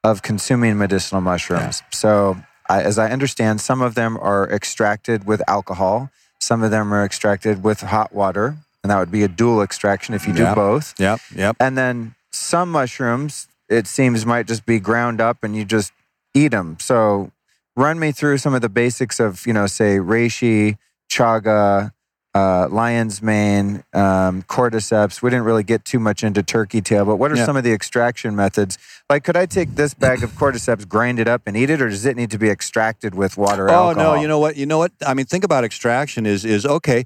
of 0.02 0.22
consuming 0.22 0.78
medicinal 0.78 1.20
mushrooms. 1.20 1.84
So, 1.92 2.38
I, 2.70 2.82
as 2.84 2.98
I 2.98 3.12
understand, 3.12 3.60
some 3.60 3.82
of 3.82 3.96
them 3.96 4.18
are 4.22 4.50
extracted 4.50 5.28
with 5.28 5.42
alcohol, 5.48 6.10
some 6.40 6.64
of 6.64 6.72
them 6.72 6.94
are 6.94 7.04
extracted 7.04 7.64
with 7.64 7.82
hot 7.82 8.14
water, 8.14 8.56
and 8.82 8.90
that 8.92 8.98
would 8.98 9.12
be 9.12 9.24
a 9.24 9.28
dual 9.28 9.62
extraction 9.62 10.16
if 10.16 10.26
you 10.26 10.34
do 10.34 10.44
Yeah. 10.44 10.56
both. 10.56 10.94
Yep, 10.98 11.20
yep. 11.36 11.58
And 11.60 11.78
then 11.78 12.16
some 12.36 12.72
mushrooms, 12.72 13.48
it 13.70 13.88
seems, 13.88 14.26
might 14.26 14.48
just 14.48 14.66
be 14.66 14.80
ground 14.80 15.20
up 15.22 15.44
and 15.44 15.56
you 15.56 15.66
just 15.66 15.92
eat 16.34 16.50
them. 16.50 16.78
So 16.80 17.32
run 17.76 18.00
me 18.00 18.12
through 18.12 18.38
some 18.38 18.54
of 18.54 18.62
the 18.62 18.70
basics 18.70 19.20
of, 19.20 19.46
you 19.48 19.54
know, 19.54 19.68
say 19.68 19.98
reishi, 19.98 20.78
chaga, 21.10 21.92
uh, 22.34 22.68
lion's 22.70 23.22
mane, 23.22 23.84
um, 23.94 24.44
cordyceps. 24.44 25.22
We 25.22 25.30
didn't 25.30 25.46
really 25.46 25.64
get 25.64 25.86
too 25.86 26.00
much 26.00 26.22
into 26.22 26.44
turkey 26.44 26.82
tail, 26.82 27.06
but 27.06 27.16
what 27.16 27.32
are 27.32 27.38
Yeah. 27.38 27.46
some 27.46 27.56
of 27.56 27.64
the 27.64 27.72
extraction 27.72 28.36
methods? 28.36 28.78
Like, 29.10 29.24
could 29.24 29.38
I 29.38 29.46
take 29.46 29.76
this 29.76 29.94
bag 29.94 30.22
of 30.22 30.32
cordyceps, 30.32 30.86
grind 30.88 31.18
it 31.20 31.30
up, 31.30 31.44
and 31.46 31.56
eat 31.56 31.70
it, 31.70 31.82
or 31.82 31.88
does 31.90 32.06
it 32.06 32.18
need 32.18 32.32
to 32.32 32.38
be 32.38 32.50
extracted 32.50 33.16
with 33.16 33.38
water? 33.38 33.70
Oh 33.70 33.88
alcohol? 33.90 34.16
no, 34.16 34.22
you 34.22 34.28
know 34.28 34.40
what? 34.40 34.58
You 34.58 34.66
know 34.66 34.78
what? 34.78 34.92
I 35.08 35.14
mean, 35.14 35.26
think 35.26 35.46
about 35.46 35.64
extraction 35.64 36.26
is 36.26 36.44
is 36.44 36.66
okay. 36.66 37.06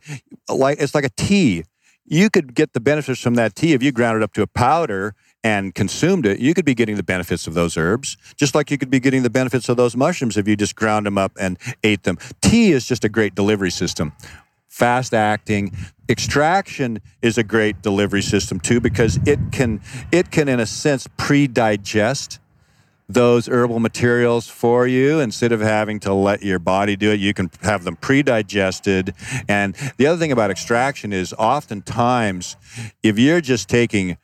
Like 0.49 0.80
it's 0.81 0.95
like 0.95 1.06
a 1.06 1.10
tea. 1.15 1.64
You 2.11 2.31
could 2.31 2.56
get 2.56 2.73
the 2.73 2.80
benefits 2.80 3.22
from 3.22 3.36
that 3.36 3.56
tea 3.56 3.73
if 3.73 3.84
you 3.84 3.91
ground 3.91 4.18
it 4.18 4.23
up 4.23 4.34
to 4.34 4.41
a 4.41 4.48
powder 4.48 5.14
and 5.44 5.76
consumed 5.76 6.26
it. 6.26 6.40
You 6.40 6.56
could 6.56 6.65
be 6.65 6.73
getting 6.73 6.95
the 6.95 7.03
benefits 7.03 7.45
of 7.45 7.53
those 7.53 7.77
herbs, 7.77 8.18
just 8.36 8.56
like 8.56 8.72
you 8.72 8.80
could 8.80 8.90
be 8.90 8.99
getting 8.99 9.22
the 9.22 9.30
benefits 9.30 9.69
of 9.69 9.77
those 9.77 9.95
mushrooms 9.95 10.36
if 10.36 10.48
you 10.48 10.56
just 10.56 10.76
ground 10.76 11.06
them 11.06 11.19
up 11.19 11.31
and 11.40 11.60
ate 11.84 12.03
them. 12.03 12.18
Tea 12.41 12.72
is 12.72 12.88
just 12.88 13.06
a 13.06 13.10
great 13.10 13.36
delivery 13.36 13.69
system. 13.69 14.11
Fast 14.68 15.14
acting 15.14 15.72
extraction 16.10 16.99
is 17.22 17.38
a 17.38 17.44
great 17.44 17.84
delivery 17.84 18.23
system 18.23 18.60
too 18.60 18.81
because 18.81 19.19
it 19.27 19.40
can 19.52 19.80
it 20.11 20.31
can 20.31 20.49
in 20.49 20.60
a 20.60 20.65
sense 20.65 21.07
pre-digest 21.18 22.40
those 23.10 23.49
herbal 23.49 23.80
materials 23.80 24.48
for 24.48 24.86
you 24.86 25.19
instead 25.19 25.52
of 25.52 25.60
having 25.60 25.99
to 26.02 26.14
let 26.14 26.44
your 26.44 26.60
body 26.60 26.95
do 26.95 27.11
it. 27.11 27.19
You 27.19 27.34
can 27.34 27.49
have 27.64 27.84
them 27.84 27.95
pre 27.95 28.22
digested. 28.22 29.15
And 29.48 29.76
the 29.98 30.06
other 30.06 30.19
thing 30.19 30.31
about 30.31 30.52
extraction 30.52 31.11
is 31.11 31.34
oftentimes, 31.34 32.56
if 33.02 33.18
you're 33.18 33.41
just 33.41 33.68
taking 33.68 34.18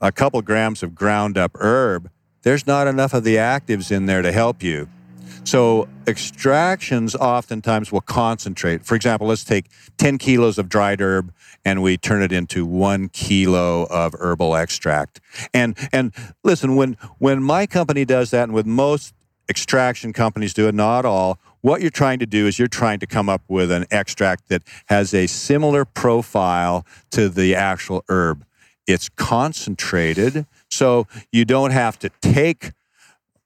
a 0.00 0.10
couple 0.10 0.40
grams 0.40 0.82
of 0.82 0.94
ground 0.94 1.36
up 1.36 1.52
herb, 1.60 2.10
there's 2.42 2.66
not 2.66 2.86
enough 2.86 3.12
of 3.14 3.24
the 3.24 3.36
actives 3.36 3.90
in 3.92 4.06
there 4.06 4.22
to 4.22 4.32
help 4.32 4.62
you. 4.62 4.88
So 5.44 5.88
extractions 6.06 7.14
oftentimes 7.14 7.92
will 7.92 8.00
concentrate. 8.00 8.84
For 8.84 8.94
example, 8.94 9.26
let's 9.28 9.44
take 9.44 9.66
10 9.98 10.18
kilos 10.18 10.58
of 10.58 10.68
dried 10.68 11.00
herb 11.00 11.32
and 11.64 11.82
we 11.82 11.96
turn 11.96 12.22
it 12.22 12.32
into 12.32 12.64
one 12.64 13.08
kilo 13.10 13.86
of 13.90 14.14
herbal 14.18 14.56
extract. 14.56 15.20
And 15.52 15.76
and 15.92 16.12
listen, 16.42 16.76
when 16.76 16.96
when 17.18 17.42
my 17.42 17.66
company 17.66 18.04
does 18.04 18.30
that, 18.30 18.44
and 18.44 18.54
with 18.54 18.66
most 18.66 19.14
extraction 19.48 20.12
companies 20.12 20.54
do 20.54 20.66
it, 20.68 20.74
not 20.74 21.04
all, 21.04 21.38
what 21.60 21.80
you're 21.80 21.90
trying 21.90 22.18
to 22.18 22.26
do 22.26 22.46
is 22.46 22.58
you're 22.58 22.68
trying 22.68 22.98
to 23.00 23.06
come 23.06 23.28
up 23.28 23.42
with 23.48 23.70
an 23.70 23.84
extract 23.90 24.48
that 24.48 24.62
has 24.86 25.12
a 25.14 25.26
similar 25.26 25.84
profile 25.84 26.86
to 27.10 27.28
the 27.28 27.54
actual 27.54 28.04
herb. 28.08 28.44
It's 28.86 29.08
concentrated, 29.10 30.46
so 30.70 31.06
you 31.32 31.44
don't 31.44 31.70
have 31.70 31.98
to 32.00 32.10
take 32.20 32.72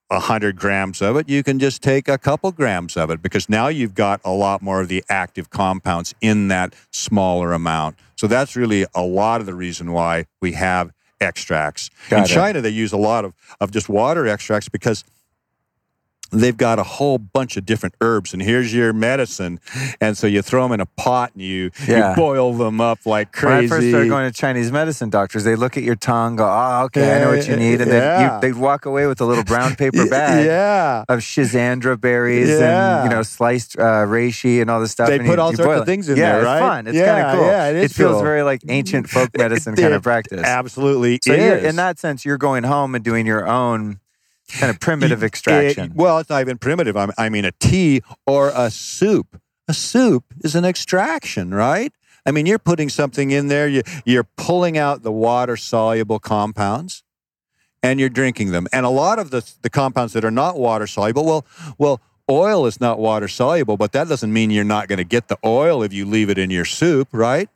100 0.09 0.57
grams 0.57 1.03
of 1.03 1.17
it, 1.17 1.29
you 1.29 1.43
can 1.43 1.59
just 1.59 1.83
take 1.83 2.09
a 2.09 2.19
couple 2.19 2.51
grams 2.51 2.97
of 2.97 3.11
it 3.11 3.23
because 3.23 3.49
now 3.49 3.69
you've 3.69 3.95
got 3.95 4.21
a 4.25 4.31
lot 4.31 4.63
more 4.63 4.81
of 4.81 4.89
the 4.89 5.05
active 5.09 5.51
compounds 5.51 6.15
in 6.21 6.49
that 6.49 6.75
smaller 6.91 7.53
amount. 7.53 7.97
So 8.17 8.27
that's 8.27 8.57
really 8.57 8.87
a 8.95 9.03
lot 9.03 9.41
of 9.41 9.47
the 9.47 9.55
reason 9.55 9.93
why 9.93 10.27
we 10.41 10.53
have 10.53 10.93
extracts. 11.21 11.91
Got 12.09 12.19
in 12.19 12.25
it. 12.25 12.29
China, 12.29 12.61
they 12.61 12.71
use 12.71 12.93
a 12.93 12.97
lot 12.97 13.25
of, 13.25 13.35
of 13.61 13.71
just 13.71 13.89
water 13.89 14.27
extracts 14.27 14.69
because 14.69 15.05
they've 16.31 16.57
got 16.57 16.79
a 16.79 16.83
whole 16.83 17.19
bunch 17.19 17.57
of 17.57 17.65
different 17.67 17.95
herbs 18.01 18.33
and 18.33 18.43
here's 18.43 18.73
your 18.75 18.93
medicine 18.93 19.59
and 20.01 20.17
so 20.17 20.27
you 20.27 20.43
throw 20.43 20.63
them 20.65 20.73
in 20.73 20.81
a 20.81 20.87
pot 20.87 21.31
and 21.35 21.43
you, 21.43 21.71
Yeah. 21.87 22.11
you 22.11 22.17
boil 22.17 22.53
them 22.55 22.81
up 22.81 22.99
like 23.07 23.33
crazy. 23.33 23.55
When 23.55 23.65
I 23.65 23.69
first 23.69 23.89
started 23.89 24.09
going 24.09 24.31
to 24.31 24.37
Chinese 24.39 24.71
medicine 24.73 25.11
doctors, 25.11 25.45
they 25.45 25.57
look 25.57 25.77
at 25.77 25.83
your 25.83 25.95
tongue, 25.97 26.37
go, 26.37 26.45
"Oh, 26.45 26.85
okay, 26.87 27.17
I 27.17 27.21
know 27.21 27.31
what 27.31 27.47
you 27.49 27.57
need," 27.57 27.81
and 27.81 27.91
then 27.91 28.03
Yeah. 28.03 28.35
you, 28.37 28.41
they'd 28.41 28.57
walk 28.59 28.85
away 28.87 29.07
with 29.07 29.21
a 29.21 29.25
little 29.25 29.45
brown 29.45 29.75
paper 29.83 30.07
bag 30.09 30.45
yeah 30.47 31.05
of 31.09 31.21
schizandra 31.21 32.01
berries 32.01 32.49
Yeah. 32.49 33.03
and 33.03 33.11
you 33.11 33.17
know 33.17 33.23
sliced 33.23 33.79
uh, 33.79 34.05
reishi 34.07 34.61
and 34.61 34.71
all 34.71 34.81
this 34.81 34.91
stuff. 34.93 35.09
They 35.09 35.17
and 35.19 35.27
put 35.27 35.37
you- 35.39 35.43
all 35.43 35.51
you 35.51 35.57
sorts 35.57 35.81
of 35.81 35.87
things 35.87 36.09
in 36.09 36.17
yeah, 36.17 36.33
there, 36.33 36.41
it's 36.41 36.61
fun. 36.61 36.87
It's 36.87 36.97
Yeah, 36.97 37.07
kind 37.23 37.27
of 37.27 37.39
cool. 37.39 37.47
yeah, 37.47 37.69
it 37.71 37.77
is 37.77 37.91
It 37.91 37.95
feels 37.95 38.13
cool. 38.15 38.23
very 38.23 38.43
like 38.43 38.61
ancient 38.69 39.09
folk 39.09 39.31
medicine 39.39 39.77
kind 39.77 39.95
of 39.95 40.03
practice. 40.11 40.43
absolutely 40.45 41.21
So 41.25 41.33
is. 41.33 41.65
in 41.65 41.77
that 41.77 41.99
sense, 41.99 42.25
you're 42.25 42.39
going 42.39 42.65
home 42.65 42.95
and 42.95 43.05
doing 43.05 43.27
your 43.27 43.47
own 43.47 44.01
kind 44.49 44.71
of 44.71 44.81
primitive 44.89 45.23
It- 45.23 45.27
eh, 45.27 45.29
extraction. 45.29 45.93
well, 45.95 46.19
it's 46.19 46.31
not 46.31 46.41
even 46.41 46.59
primitive. 46.59 46.97
I 46.97 47.09
I 47.19 47.29
mean, 47.29 47.45
a 47.45 47.53
tea 47.53 48.03
or 48.27 48.51
a 48.55 48.71
soup. 48.71 49.41
A 49.69 49.75
soup 49.75 50.25
is 50.43 50.55
an 50.55 50.65
extraction, 50.65 51.53
right? 51.53 51.93
I 52.25 52.31
mean, 52.31 52.47
you're 52.47 52.59
putting 52.59 52.89
something 52.89 53.31
in 53.31 53.49
there. 53.49 53.69
You, 53.69 53.83
you're 54.05 54.25
pulling 54.37 54.77
out 54.79 55.03
the 55.03 55.13
water 55.13 55.57
soluble 55.57 56.19
compounds, 56.19 57.03
and 57.83 58.01
you're 58.01 58.09
drinking 58.09 58.51
them. 58.53 58.67
And 58.73 58.85
a 58.87 58.91
lot 58.91 59.19
of 59.19 59.31
the 59.31 59.43
the 59.63 59.71
compounds 59.71 60.13
that 60.15 60.25
are 60.25 60.31
not 60.31 60.59
water 60.59 60.87
soluble, 60.87 61.25
well, 61.25 61.45
well, 61.79 62.01
oil 62.31 62.67
is 62.67 62.81
not 62.81 62.99
water 62.99 63.29
soluble, 63.29 63.77
but 63.77 63.93
that 63.93 64.09
doesn't 64.09 64.33
mean 64.33 64.51
you're 64.51 64.65
not 64.65 64.89
going 64.89 64.99
to 64.99 65.05
get 65.05 65.29
the 65.29 65.37
oil 65.45 65.83
if 65.83 65.93
you 65.93 66.05
leave 66.07 66.29
it 66.31 66.39
in 66.39 66.51
your 66.51 66.65
soup, 66.65 67.09
right? 67.13 67.49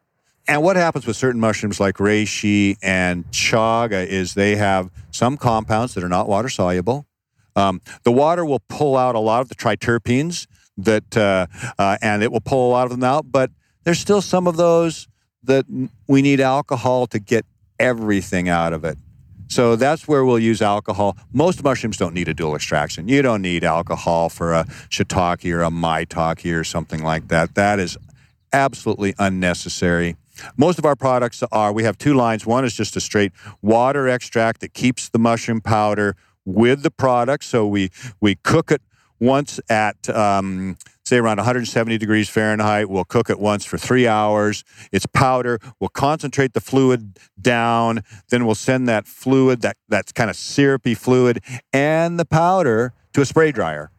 And 0.53 0.63
what 0.63 0.77
happens 0.77 1.07
with 1.07 1.17
certain 1.17 1.41
mushrooms 1.41 1.81
like 1.81 1.95
reishi 1.95 2.77
and 2.83 3.25
chaga 3.31 4.07
is 4.07 4.35
they 4.35 4.57
have 4.57 4.91
some 5.11 5.39
compounds 5.39 5.95
that 5.95 6.05
are 6.05 6.11
not 6.11 6.29
water 6.29 6.51
soluble. 6.51 7.07
Um, 7.57 7.81
the 8.03 8.13
water 8.13 8.45
will 8.45 8.61
pull 8.69 8.99
out 8.99 9.15
a 9.15 9.19
lot 9.19 9.41
of 9.41 9.49
the 9.49 9.55
triterpenes 9.55 10.47
that, 10.77 11.17
uh, 11.17 11.47
uh, 11.79 11.97
and 12.03 12.23
it 12.23 12.31
will 12.31 12.43
pull 12.43 12.69
a 12.69 12.71
lot 12.71 12.85
of 12.85 12.91
them 12.91 13.03
out. 13.03 13.33
But 13.33 13.51
there's 13.85 13.99
still 13.99 14.21
some 14.21 14.47
of 14.47 14.59
those 14.59 15.09
that 15.43 15.65
we 16.07 16.21
need 16.21 16.39
alcohol 16.39 17.07
to 17.07 17.19
get 17.19 17.47
everything 17.79 18.51
out 18.51 18.75
of 18.75 18.85
it. 18.85 18.99
So 19.49 19.75
that's 19.75 20.07
where 20.07 20.23
we'll 20.23 20.39
use 20.39 20.61
alcohol. 20.61 21.17
Most 21.33 21.65
mushrooms 21.65 21.97
don't 21.97 22.13
need 22.13 22.29
a 22.29 22.35
dual 22.35 22.55
extraction. 22.55 23.09
You 23.09 23.23
don't 23.23 23.41
need 23.41 23.65
alcohol 23.65 24.29
for 24.29 24.53
a 24.53 24.65
shiitake 24.91 25.51
or 25.51 25.63
a 25.63 25.71
maitake 25.71 26.55
or 26.55 26.63
something 26.63 27.03
like 27.03 27.29
that. 27.29 27.55
That 27.55 27.81
is 27.81 27.97
absolutely 28.53 29.15
unnecessary. 29.19 30.19
Most 30.57 30.79
of 30.79 30.85
our 30.85 30.97
products 30.97 31.43
are, 31.53 31.73
we 31.73 31.85
have 31.85 31.99
two 31.99 32.15
lines. 32.15 32.47
One 32.47 32.65
is 32.65 32.75
just 32.75 32.97
a 32.97 33.01
straight 33.01 33.33
water 33.61 34.09
extract 34.09 34.61
that 34.61 34.75
keeps 34.75 35.09
the 35.09 35.19
mushroom 35.19 35.61
powder 35.61 36.17
with 36.45 36.83
the 36.83 36.91
product. 36.91 37.45
So 37.45 37.67
we, 37.67 37.91
we 38.21 38.37
cook 38.37 38.71
it 38.71 38.83
once 39.21 39.61
at, 39.69 40.09
um, 40.11 40.77
say, 41.05 41.19
around 41.19 41.37
170 41.37 41.97
degrees 41.99 42.29
Fahrenheit. 42.29 42.89
We'll 42.89 43.05
cook 43.05 43.31
it 43.31 43.39
once 43.39 43.65
for 43.65 43.79
three 43.79 44.07
hours. 44.07 44.65
It's 44.91 45.07
powder. 45.07 45.61
We'll 45.79 45.91
concentrate 45.91 46.55
the 46.55 46.61
fluid 46.61 47.19
down. 47.41 48.03
Then 48.31 48.47
we'll 48.47 48.57
send 48.57 48.89
that 48.89 49.07
fluid, 49.07 49.61
that, 49.63 49.77
that 49.89 50.13
kind 50.15 50.29
of 50.29 50.37
syrupy 50.37 50.95
fluid, 50.95 51.41
and 51.73 52.19
the 52.19 52.25
powder 52.25 52.93
to 53.13 53.21
a 53.21 53.25
spray 53.25 53.53
dryer. 53.53 53.91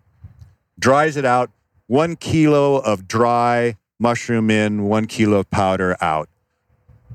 Dries 0.78 1.16
it 1.16 1.26
out. 1.26 1.52
One 1.88 2.16
kilo 2.16 2.78
of 2.78 3.08
dry 3.08 3.78
mushroom 4.04 4.52
in, 4.52 4.84
one 4.84 5.08
kilo 5.08 5.40
of 5.40 5.50
powder 5.50 5.98
out. 6.02 6.30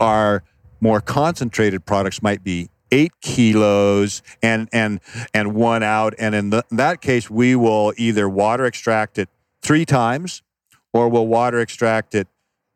Our 0.01 0.43
more 0.81 1.01
concentrated 1.01 1.85
products 1.85 2.23
might 2.23 2.43
be 2.43 2.71
eight 2.91 3.13
kilos 3.21 4.23
and 4.43 4.69
and 4.73 5.01
and 5.35 5.55
one 5.55 5.83
out. 5.83 6.15
And 6.19 6.35
in, 6.35 6.51
the, 6.51 6.65
in 6.71 6.79
that 6.79 7.01
case, 7.01 7.31
we 7.31 7.55
will 7.55 7.93
either 7.97 8.29
water 8.29 8.65
extract 8.65 9.19
it 9.19 9.29
three 9.61 9.85
times, 9.85 10.43
or 10.93 11.09
we'll 11.09 11.27
water 11.27 11.61
extract 11.61 12.15
it 12.15 12.27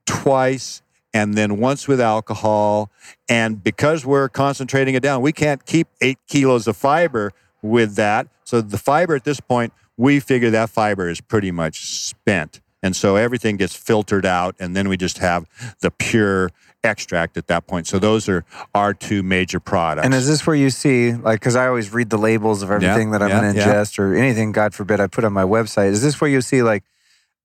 twice 0.05 0.83
and 1.15 1.35
then 1.35 1.59
once 1.59 1.89
with 1.89 2.01
alcohol. 2.01 2.91
And 3.29 3.65
because 3.65 4.05
we're 4.05 4.29
concentrating 4.29 4.95
it 4.95 5.03
down, 5.03 5.23
we 5.23 5.33
can't 5.33 5.65
keep 5.65 5.89
eight 6.01 6.19
kilos 6.29 6.67
of 6.67 6.77
fiber 6.77 7.33
with 7.63 7.97
that. 7.97 8.29
So 8.45 8.61
the 8.61 8.79
fiber 8.79 9.15
at 9.15 9.25
this 9.25 9.41
point, 9.41 9.73
we 9.97 10.21
figure 10.21 10.51
that 10.51 10.69
fiber 10.69 11.09
is 11.09 11.21
pretty 11.21 11.51
much 11.51 11.87
spent. 11.87 12.61
And 12.83 12.97
so 12.97 13.17
everything 13.17 13.57
gets 13.57 13.75
filtered 13.75 14.27
out, 14.27 14.57
and 14.59 14.77
then 14.77 14.89
we 14.89 14.97
just 14.97 15.19
have 15.19 15.47
the 15.81 15.91
pure 15.91 16.51
extract 16.83 17.37
at 17.37 17.47
that 17.47 17.67
point. 17.67 17.87
So 17.87 17.99
mm. 17.99 18.01
those 18.01 18.29
are 18.29 18.45
our 18.75 18.93
two 18.93 19.23
major 19.23 19.61
products. 19.61 20.05
And 20.05 20.15
is 20.15 20.27
this 20.27 20.47
where 20.47 20.57
you 20.57 20.71
see, 20.71 21.13
like, 21.13 21.41
because 21.41 21.55
I 21.55 21.69
always 21.69 21.93
read 21.93 22.11
the 22.11 22.19
labels 22.19 22.63
of 22.63 22.71
everything 22.71 23.13
that 23.13 23.23
I'm 23.23 23.29
yeah, 23.29 23.41
going 23.41 23.55
to 23.55 23.61
yeah. 23.61 23.67
ingest 23.67 23.99
or 23.99 24.15
anything, 24.15 24.53
God 24.53 24.75
forbid, 24.75 25.01
I 25.01 25.07
put 25.07 25.25
on 25.25 25.33
my 25.33 25.45
website? 25.45 25.91
Is 25.91 26.03
this 26.03 26.21
where 26.21 26.29
you 26.29 26.41
see, 26.41 26.63
like, 26.63 26.83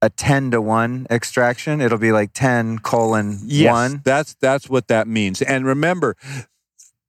a 0.01 0.09
10 0.09 0.51
to 0.51 0.61
1 0.61 1.07
extraction? 1.09 1.81
It'll 1.81 1.97
be 1.97 2.11
like 2.11 2.31
10 2.33 2.79
colon 2.79 3.39
Yes, 3.43 3.71
1. 3.71 4.01
That's 4.03 4.33
that's 4.35 4.69
what 4.69 4.87
that 4.87 5.07
means. 5.07 5.41
And 5.41 5.65
remember, 5.65 6.15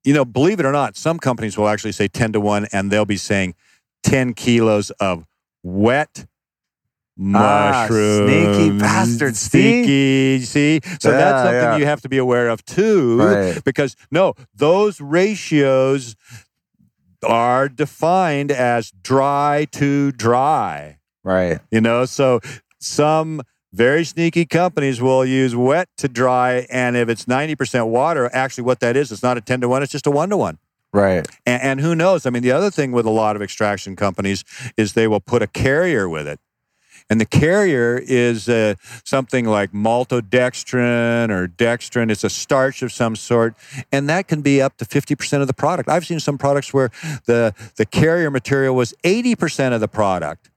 you 0.04 0.14
know, 0.14 0.24
believe 0.24 0.58
it 0.58 0.66
or 0.66 0.72
not, 0.72 0.96
some 0.96 1.18
companies 1.18 1.58
will 1.58 1.68
actually 1.68 1.92
say 1.92 2.08
ten 2.08 2.32
to 2.32 2.40
one, 2.40 2.66
and 2.72 2.90
they'll 2.90 3.04
be 3.04 3.18
saying 3.18 3.54
ten 4.02 4.32
kilos 4.32 4.90
of 4.92 5.26
wet 5.62 6.26
Ah, 7.34 7.86
mushrooms. 7.88 8.30
sneaky 8.30 8.78
bastards, 8.78 9.38
see? 9.38 9.82
Sneaky, 9.82 10.44
see? 10.44 10.80
So 11.00 11.10
Yeah, 11.10 11.16
that's 11.16 11.42
something 11.42 11.54
yeah. 11.54 11.76
you 11.76 11.84
have 11.86 12.00
to 12.02 12.08
be 12.08 12.18
aware 12.18 12.48
of 12.48 12.64
too. 12.64 13.18
Right. 13.20 13.64
Because 13.64 13.96
no, 14.10 14.34
those 14.54 15.00
ratios 15.00 16.14
are 17.26 17.68
defined 17.68 18.52
as 18.52 18.92
dry 19.02 19.66
to 19.72 20.12
dry. 20.12 20.98
Right. 21.24 21.58
You 21.70 21.80
know, 21.80 22.04
so 22.04 22.40
some 22.78 23.42
very 23.72 24.04
sneaky 24.04 24.46
companies 24.46 25.00
will 25.00 25.24
use 25.24 25.54
wet 25.54 25.88
to 25.98 26.08
dry, 26.08 26.66
and 26.70 26.96
if 26.96 27.08
it's 27.08 27.26
ninety 27.28 27.54
percent 27.54 27.88
water, 27.88 28.30
actually, 28.32 28.64
what 28.64 28.80
that 28.80 28.96
is, 28.96 29.12
it's 29.12 29.22
not 29.22 29.36
a 29.36 29.40
ten 29.40 29.60
to 29.60 29.68
one; 29.68 29.82
it's 29.82 29.92
just 29.92 30.06
a 30.06 30.10
one 30.10 30.30
to 30.30 30.36
one. 30.36 30.58
Right. 30.92 31.28
And, 31.44 31.62
and 31.62 31.80
who 31.80 31.94
knows? 31.94 32.24
I 32.24 32.30
mean, 32.30 32.42
the 32.42 32.52
other 32.52 32.70
thing 32.70 32.92
with 32.92 33.04
a 33.04 33.10
lot 33.10 33.36
of 33.36 33.42
extraction 33.42 33.94
companies 33.94 34.42
is 34.78 34.94
they 34.94 35.06
will 35.06 35.20
put 35.20 35.42
a 35.42 35.46
carrier 35.46 36.08
with 36.08 36.26
it. 36.26 36.40
And 37.10 37.20
the 37.20 37.26
carrier 37.26 37.96
is 37.96 38.48
uh, 38.48 38.74
something 39.02 39.46
like 39.46 39.72
maltodextrin 39.72 41.30
or 41.30 41.48
dextrin. 41.48 42.10
It's 42.10 42.24
a 42.24 42.30
starch 42.30 42.82
of 42.82 42.92
some 42.92 43.16
sort, 43.16 43.54
and 43.90 44.08
that 44.08 44.28
can 44.28 44.42
be 44.42 44.60
up 44.60 44.76
to 44.76 44.84
50% 44.84 45.40
of 45.40 45.46
the 45.46 45.54
product. 45.54 45.88
I've 45.88 46.06
seen 46.06 46.20
some 46.20 46.36
products 46.36 46.74
where 46.74 46.90
the, 47.24 47.54
the 47.76 47.86
carrier 47.86 48.30
material 48.30 48.74
was 48.74 48.92
80% 49.04 49.72
of 49.72 49.80
the 49.80 49.88
product. 49.88 50.47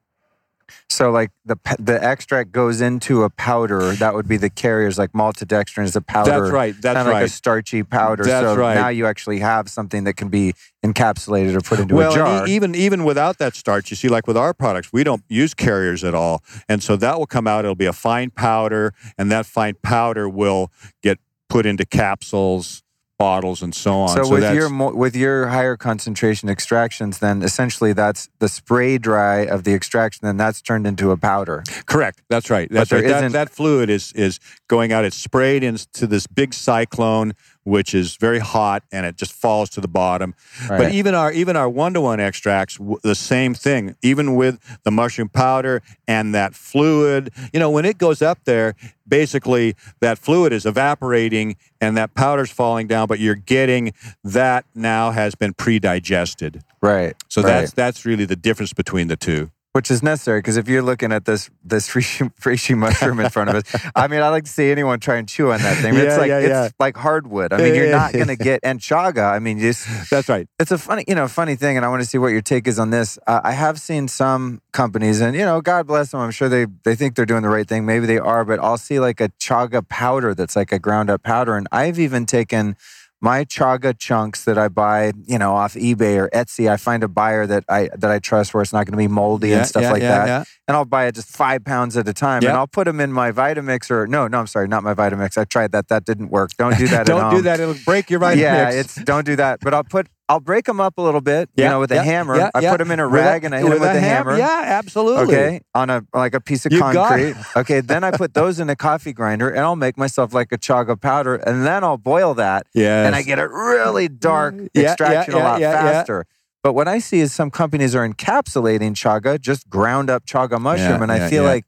So, 0.90 1.12
like, 1.12 1.32
the 1.46 1.58
the 1.80 2.04
extract 2.04 2.52
goes 2.52 2.82
into 2.82 3.24
a 3.24 3.30
powder. 3.30 3.94
That 3.94 4.14
would 4.14 4.28
be 4.28 4.38
the 4.38 4.50
carriers, 4.50 4.98
like 4.98 5.14
maltodextrin 5.14 5.84
is 5.84 5.96
a 5.96 6.02
powder. 6.02 6.32
That's 6.32 6.52
right. 6.52 6.76
That's 6.80 6.96
kind 6.96 7.08
of 7.08 7.14
like 7.14 7.22
a 7.22 7.24
right. 7.24 7.32
starchy 7.32 7.84
powder. 7.84 8.24
That's 8.24 8.46
so 8.46 8.56
right. 8.56 8.76
now 8.76 8.90
you 8.90 9.06
actually 9.06 9.40
have 9.40 9.70
something 9.70 10.04
that 10.04 10.14
can 10.14 10.30
be 10.30 10.54
encapsulated 10.86 11.56
or 11.56 11.62
put 11.62 11.80
into 11.80 11.96
well, 11.96 12.12
a 12.12 12.16
jar. 12.16 12.48
e- 12.48 12.52
even 12.52 12.76
even 12.76 13.04
without 13.04 13.38
that 13.38 13.56
starch, 13.56 13.92
you 13.92 13.96
see, 13.96 14.10
like 14.10 14.28
with 14.28 14.38
our 14.38 14.54
products, 14.54 14.92
we 14.92 15.04
don't 15.04 15.24
use 15.30 15.54
carriers 15.54 16.04
at 16.04 16.14
all, 16.14 16.44
and 16.68 16.84
so 16.84 16.96
that 16.98 17.18
will 17.18 17.28
come 17.28 17.48
out. 17.48 17.66
It'll 17.66 17.76
be 17.76 17.86
a 17.86 17.94
fine 17.94 18.32
powder, 18.32 18.94
and 19.18 19.32
that 19.32 19.46
fine 19.46 19.76
powder 19.82 20.28
will 20.28 20.72
get 21.02 21.20
put 21.50 21.66
into 21.66 21.86
capsules, 21.86 22.84
bottles, 23.22 23.62
and 23.62 23.74
so 23.76 24.00
on. 24.02 24.10
So, 24.10 24.30
with 24.30 24.54
your 24.54 24.70
mo- 24.70 24.94
with 24.94 25.16
your 25.16 25.48
higher 25.48 25.78
concentration 25.78 26.50
extractions, 26.50 27.20
then 27.20 27.42
essentially 27.44 27.94
that's 27.94 28.30
the 28.40 28.50
spray 28.50 28.98
dry 28.98 29.46
of 29.46 29.64
the 29.64 29.74
extraction. 29.74 30.26
Then 30.26 30.38
that's 30.38 30.62
turned 30.62 30.88
into 30.88 31.12
a 31.12 31.18
powder. 31.18 31.64
correct, 31.86 32.22
that's 32.30 32.50
right. 32.50 32.68
That's 32.72 32.90
there 32.90 33.02
right. 33.02 33.22
That, 33.22 33.32
that 33.34 33.50
fluid 33.50 33.90
is 33.90 34.12
is 34.14 34.40
going 34.68 34.92
out. 34.92 35.06
It's 35.06 35.18
sprayed 35.18 35.64
into 35.64 36.08
this 36.08 36.28
big 36.28 36.54
cyclone, 36.54 37.34
which 37.64 37.94
is 37.94 38.16
very 38.16 38.40
hot, 38.40 38.84
and 38.92 39.06
it 39.06 39.18
just 39.18 39.34
falls 39.34 39.70
to 39.72 39.82
the 39.82 39.88
bottom. 39.88 40.34
But 40.68 40.94
even 40.94 41.14
our 41.14 41.32
even 41.32 41.56
our 41.56 41.70
one 41.70 41.94
to 41.94 42.02
one 42.02 42.20
extracts, 42.20 42.78
w- 42.78 43.00
the 43.04 43.16
same 43.16 43.54
thing. 43.54 43.96
Even 44.02 44.36
with 44.36 44.60
the 44.84 44.92
mushroom 44.92 45.30
powder 45.30 45.82
and 46.08 46.34
that 46.34 46.56
fluid, 46.56 47.32
you 47.54 47.60
know, 47.60 47.70
when 47.70 47.86
it 47.86 47.98
goes 47.98 48.22
up 48.22 48.40
there, 48.46 48.76
basically 49.08 49.76
that 50.00 50.18
fluid 50.18 50.54
is 50.54 50.66
evaporating 50.66 51.56
and 51.80 51.96
that 51.98 52.14
powder's 52.14 52.52
falling 52.52 52.88
down. 52.88 53.08
But 53.08 53.20
you're 53.20 53.36
getting 53.36 53.94
that 54.24 54.66
now 54.74 55.12
has 55.12 55.36
been 55.36 55.54
pre-digested. 55.54 56.64
Right. 56.82 57.16
So 57.30 57.42
right. 57.42 57.48
that's 57.48 57.74
that's 57.74 58.06
really 58.06 58.26
the 58.26 58.36
difference 58.36 58.74
between 58.74 59.08
the 59.08 59.18
two. 59.18 59.52
Which 59.74 59.90
is 59.90 60.04
necessary 60.04 60.40
because 60.40 60.58
if 60.58 60.68
you're 60.68 60.82
looking 60.82 61.12
at 61.12 61.26
this 61.26 61.50
this 61.64 61.90
reishi, 61.94 62.32
reishi 62.42 62.78
mushroom 62.78 63.20
in 63.20 63.30
front 63.30 63.50
of 63.50 63.56
us, 63.56 63.92
I 63.96 64.08
mean, 64.08 64.22
I 64.22 64.30
like 64.30 64.44
to 64.44 64.52
see 64.52 64.70
anyone 64.72 65.00
try 65.00 65.16
and 65.16 65.28
chew 65.28 65.52
on 65.52 65.62
that 65.62 65.78
thing. 65.78 65.94
But 65.94 66.04
it's 66.04 66.18
like 66.18 66.30
yeah, 66.30 66.40
it's 66.40 66.50
yeah. 66.50 66.70
like 66.80 66.98
hardwood. 66.98 67.54
I 67.54 67.58
mean, 67.58 67.76
you're 67.76 67.92
not 67.92 68.14
going 68.14 68.28
to 68.28 68.36
get 68.36 68.60
and 68.64 68.80
chaga. 68.80 69.32
I 69.32 69.40
mean, 69.40 69.60
just 69.60 69.88
That's 70.10 70.30
right. 70.30 70.48
it's 70.60 70.72
a 70.72 70.78
funny, 70.78 71.06
you 71.08 71.16
know, 71.16 71.28
funny 71.28 71.56
thing, 71.56 71.78
and 71.78 71.86
I 71.86 71.90
want 71.90 72.02
to 72.02 72.08
see 72.08 72.18
what 72.18 72.30
your 72.30 72.42
take 72.42 72.68
is 72.68 72.80
on 72.80 72.90
this. 72.90 73.18
Uh, 73.28 73.42
I 73.44 73.52
have 73.52 73.80
seen 73.80 74.08
some 74.08 74.62
companies, 74.74 75.22
and 75.22 75.36
you 75.36 75.46
know, 75.46 75.62
God 75.62 75.88
bless 75.88 76.12
them. 76.12 76.20
I'm 76.20 76.32
sure 76.32 76.50
they 76.50 76.66
they 76.84 76.96
think 76.96 77.16
they're 77.16 77.26
doing 77.26 77.44
the 77.44 77.50
right 77.50 77.68
thing. 77.68 77.86
Maybe 77.86 78.06
they 78.06 78.20
are, 78.20 78.44
but 78.44 78.60
I'll 78.60 78.78
see 78.78 79.00
like 79.00 79.22
a 79.22 79.30
chaga 79.40 79.88
powder 79.88 80.34
that's 80.34 80.56
like 80.56 80.72
a 80.72 80.80
ground 80.80 81.10
up 81.10 81.24
powder, 81.24 81.56
and 81.56 81.68
I've 81.72 82.00
even 82.00 82.26
taken 82.26 82.76
my 83.22 83.46
chaga 83.46 83.98
chunks 83.98 84.46
that 84.46 84.58
I 84.58 84.68
buy, 84.68 85.14
you 85.28 85.38
know, 85.38 85.54
off 85.56 85.76
eBay 85.76 86.18
or 86.18 86.30
Etsy, 86.30 86.70
I 86.70 86.78
find 86.78 87.04
a 87.04 87.08
buyer 87.08 87.46
that 87.46 87.64
I 87.70 87.90
that 87.96 88.10
I 88.10 88.18
trust 88.18 88.54
where 88.54 88.64
it's 88.64 88.74
not 88.74 88.86
going 88.86 88.94
to 88.94 88.98
be 88.98 89.08
moldy 89.08 89.50
Yeah, 89.50 89.60
and 89.60 89.68
stuff 89.68 89.84
yeah, 89.84 89.92
like 89.92 90.02
yeah, 90.02 90.26
that. 90.26 90.48
And 90.68 90.76
I'll 90.76 90.86
buy 90.86 91.06
it 91.06 91.16
just 91.16 91.30
five 91.30 91.64
pounds 91.64 91.96
at 91.98 92.08
a 92.08 92.14
time, 92.14 92.44
and 92.44 92.54
I'll 92.54 92.68
put 92.68 92.86
them 92.86 93.00
in 93.00 93.12
my 93.14 93.32
Vitamix 93.32 93.92
or 93.92 94.08
no, 94.08 94.28
no, 94.28 94.40
I'm 94.40 94.48
sorry, 94.48 94.68
not 94.68 94.84
my 94.84 94.94
Vitamix. 94.94 95.38
I 95.38 95.46
tried 95.46 95.72
that, 95.74 95.88
that 95.90 96.06
didn't 96.06 96.30
work. 96.30 96.52
Don't 96.58 96.78
do 96.78 96.88
that. 96.88 97.06
Don't 97.12 97.32
do 97.36 97.42
that. 97.44 97.60
It'll 97.60 97.76
break 97.86 98.10
your 98.10 98.20
right 98.20 98.38
yeah, 98.38 98.70
it's 98.72 98.96
don't 98.96 99.26
do 99.26 99.36
that. 99.36 99.60
But 99.62 99.74
I'll 99.74 99.84
put 99.84 100.08
I'll 100.32 100.40
break 100.40 100.64
them 100.64 100.80
up 100.80 100.98
a 100.98 101.02
little 101.02 101.20
bit, 101.20 101.50
you 101.58 101.66
know, 101.66 101.82
with 101.82 101.92
a 101.92 101.96
yeah, 101.96 102.04
hammer. 102.04 102.38
yeah, 102.38 102.50
I 102.56 102.62
yeah. 102.62 102.72
put 102.72 102.78
them 102.78 102.90
in 102.90 103.02
a 103.02 103.10
With 103.10 103.20
rag 103.20 103.44
and 103.44 103.54
I 103.54 103.58
hit 103.58 103.70
them 103.70 103.80
with 103.82 103.84
a 103.84 103.98
a 103.98 104.00
hammer. 104.00 104.38
Yeah, 104.38 104.64
absolutely. 104.66 105.36
Okay, 105.36 105.62
on 105.76 105.90
a 105.90 106.06
like 106.14 106.34
a 106.34 106.40
piece 106.40 106.66
of 106.66 106.72
You 106.72 106.80
concrete. 106.80 107.36
Okay, 107.58 107.82
then 107.82 108.06
I 108.06 108.12
put 108.12 108.34
those 108.34 108.58
in 108.62 108.70
a 108.70 108.76
coffee 108.78 109.12
grinder 109.12 109.50
and 109.50 109.60
I'll 109.60 109.76
make 109.76 109.98
myself 109.98 110.34
like 110.34 110.54
a 110.54 110.58
chaga 110.58 111.00
powder, 111.00 111.36
and 111.36 111.66
then 111.66 111.84
I'll 111.84 111.98
boil 111.98 112.34
that, 112.36 112.66
Yeah, 112.74 113.06
and 113.06 113.14
I 113.14 113.24
get 113.24 113.40
a 113.40 113.48
really 113.48 114.08
dark 114.08 114.54
mm, 114.54 114.70
Yeah, 114.74 114.92
extraction 114.92 115.36
yeah, 115.36 115.42
a 115.42 115.44
lot 115.44 115.60
yeah, 115.60 115.72
yeah, 115.72 115.84
yeah. 115.84 115.92
faster. 115.92 116.26
But 116.64 116.74
what 116.74 116.88
I 116.88 117.00
see 117.00 117.20
is 117.20 117.34
some 117.34 117.52
companies 117.52 117.94
are 117.94 118.08
encapsulating 118.08 118.94
chaga, 118.94 119.38
just 119.40 119.70
ground 119.70 120.10
up 120.10 120.26
chaga 120.26 120.62
mushroom, 120.62 121.00
Yeah, 121.00 121.04
and 121.04 121.12
I 121.12 121.18
yeah, 121.18 121.30
feel 121.30 121.44
yeah. 121.44 121.50
like 121.50 121.66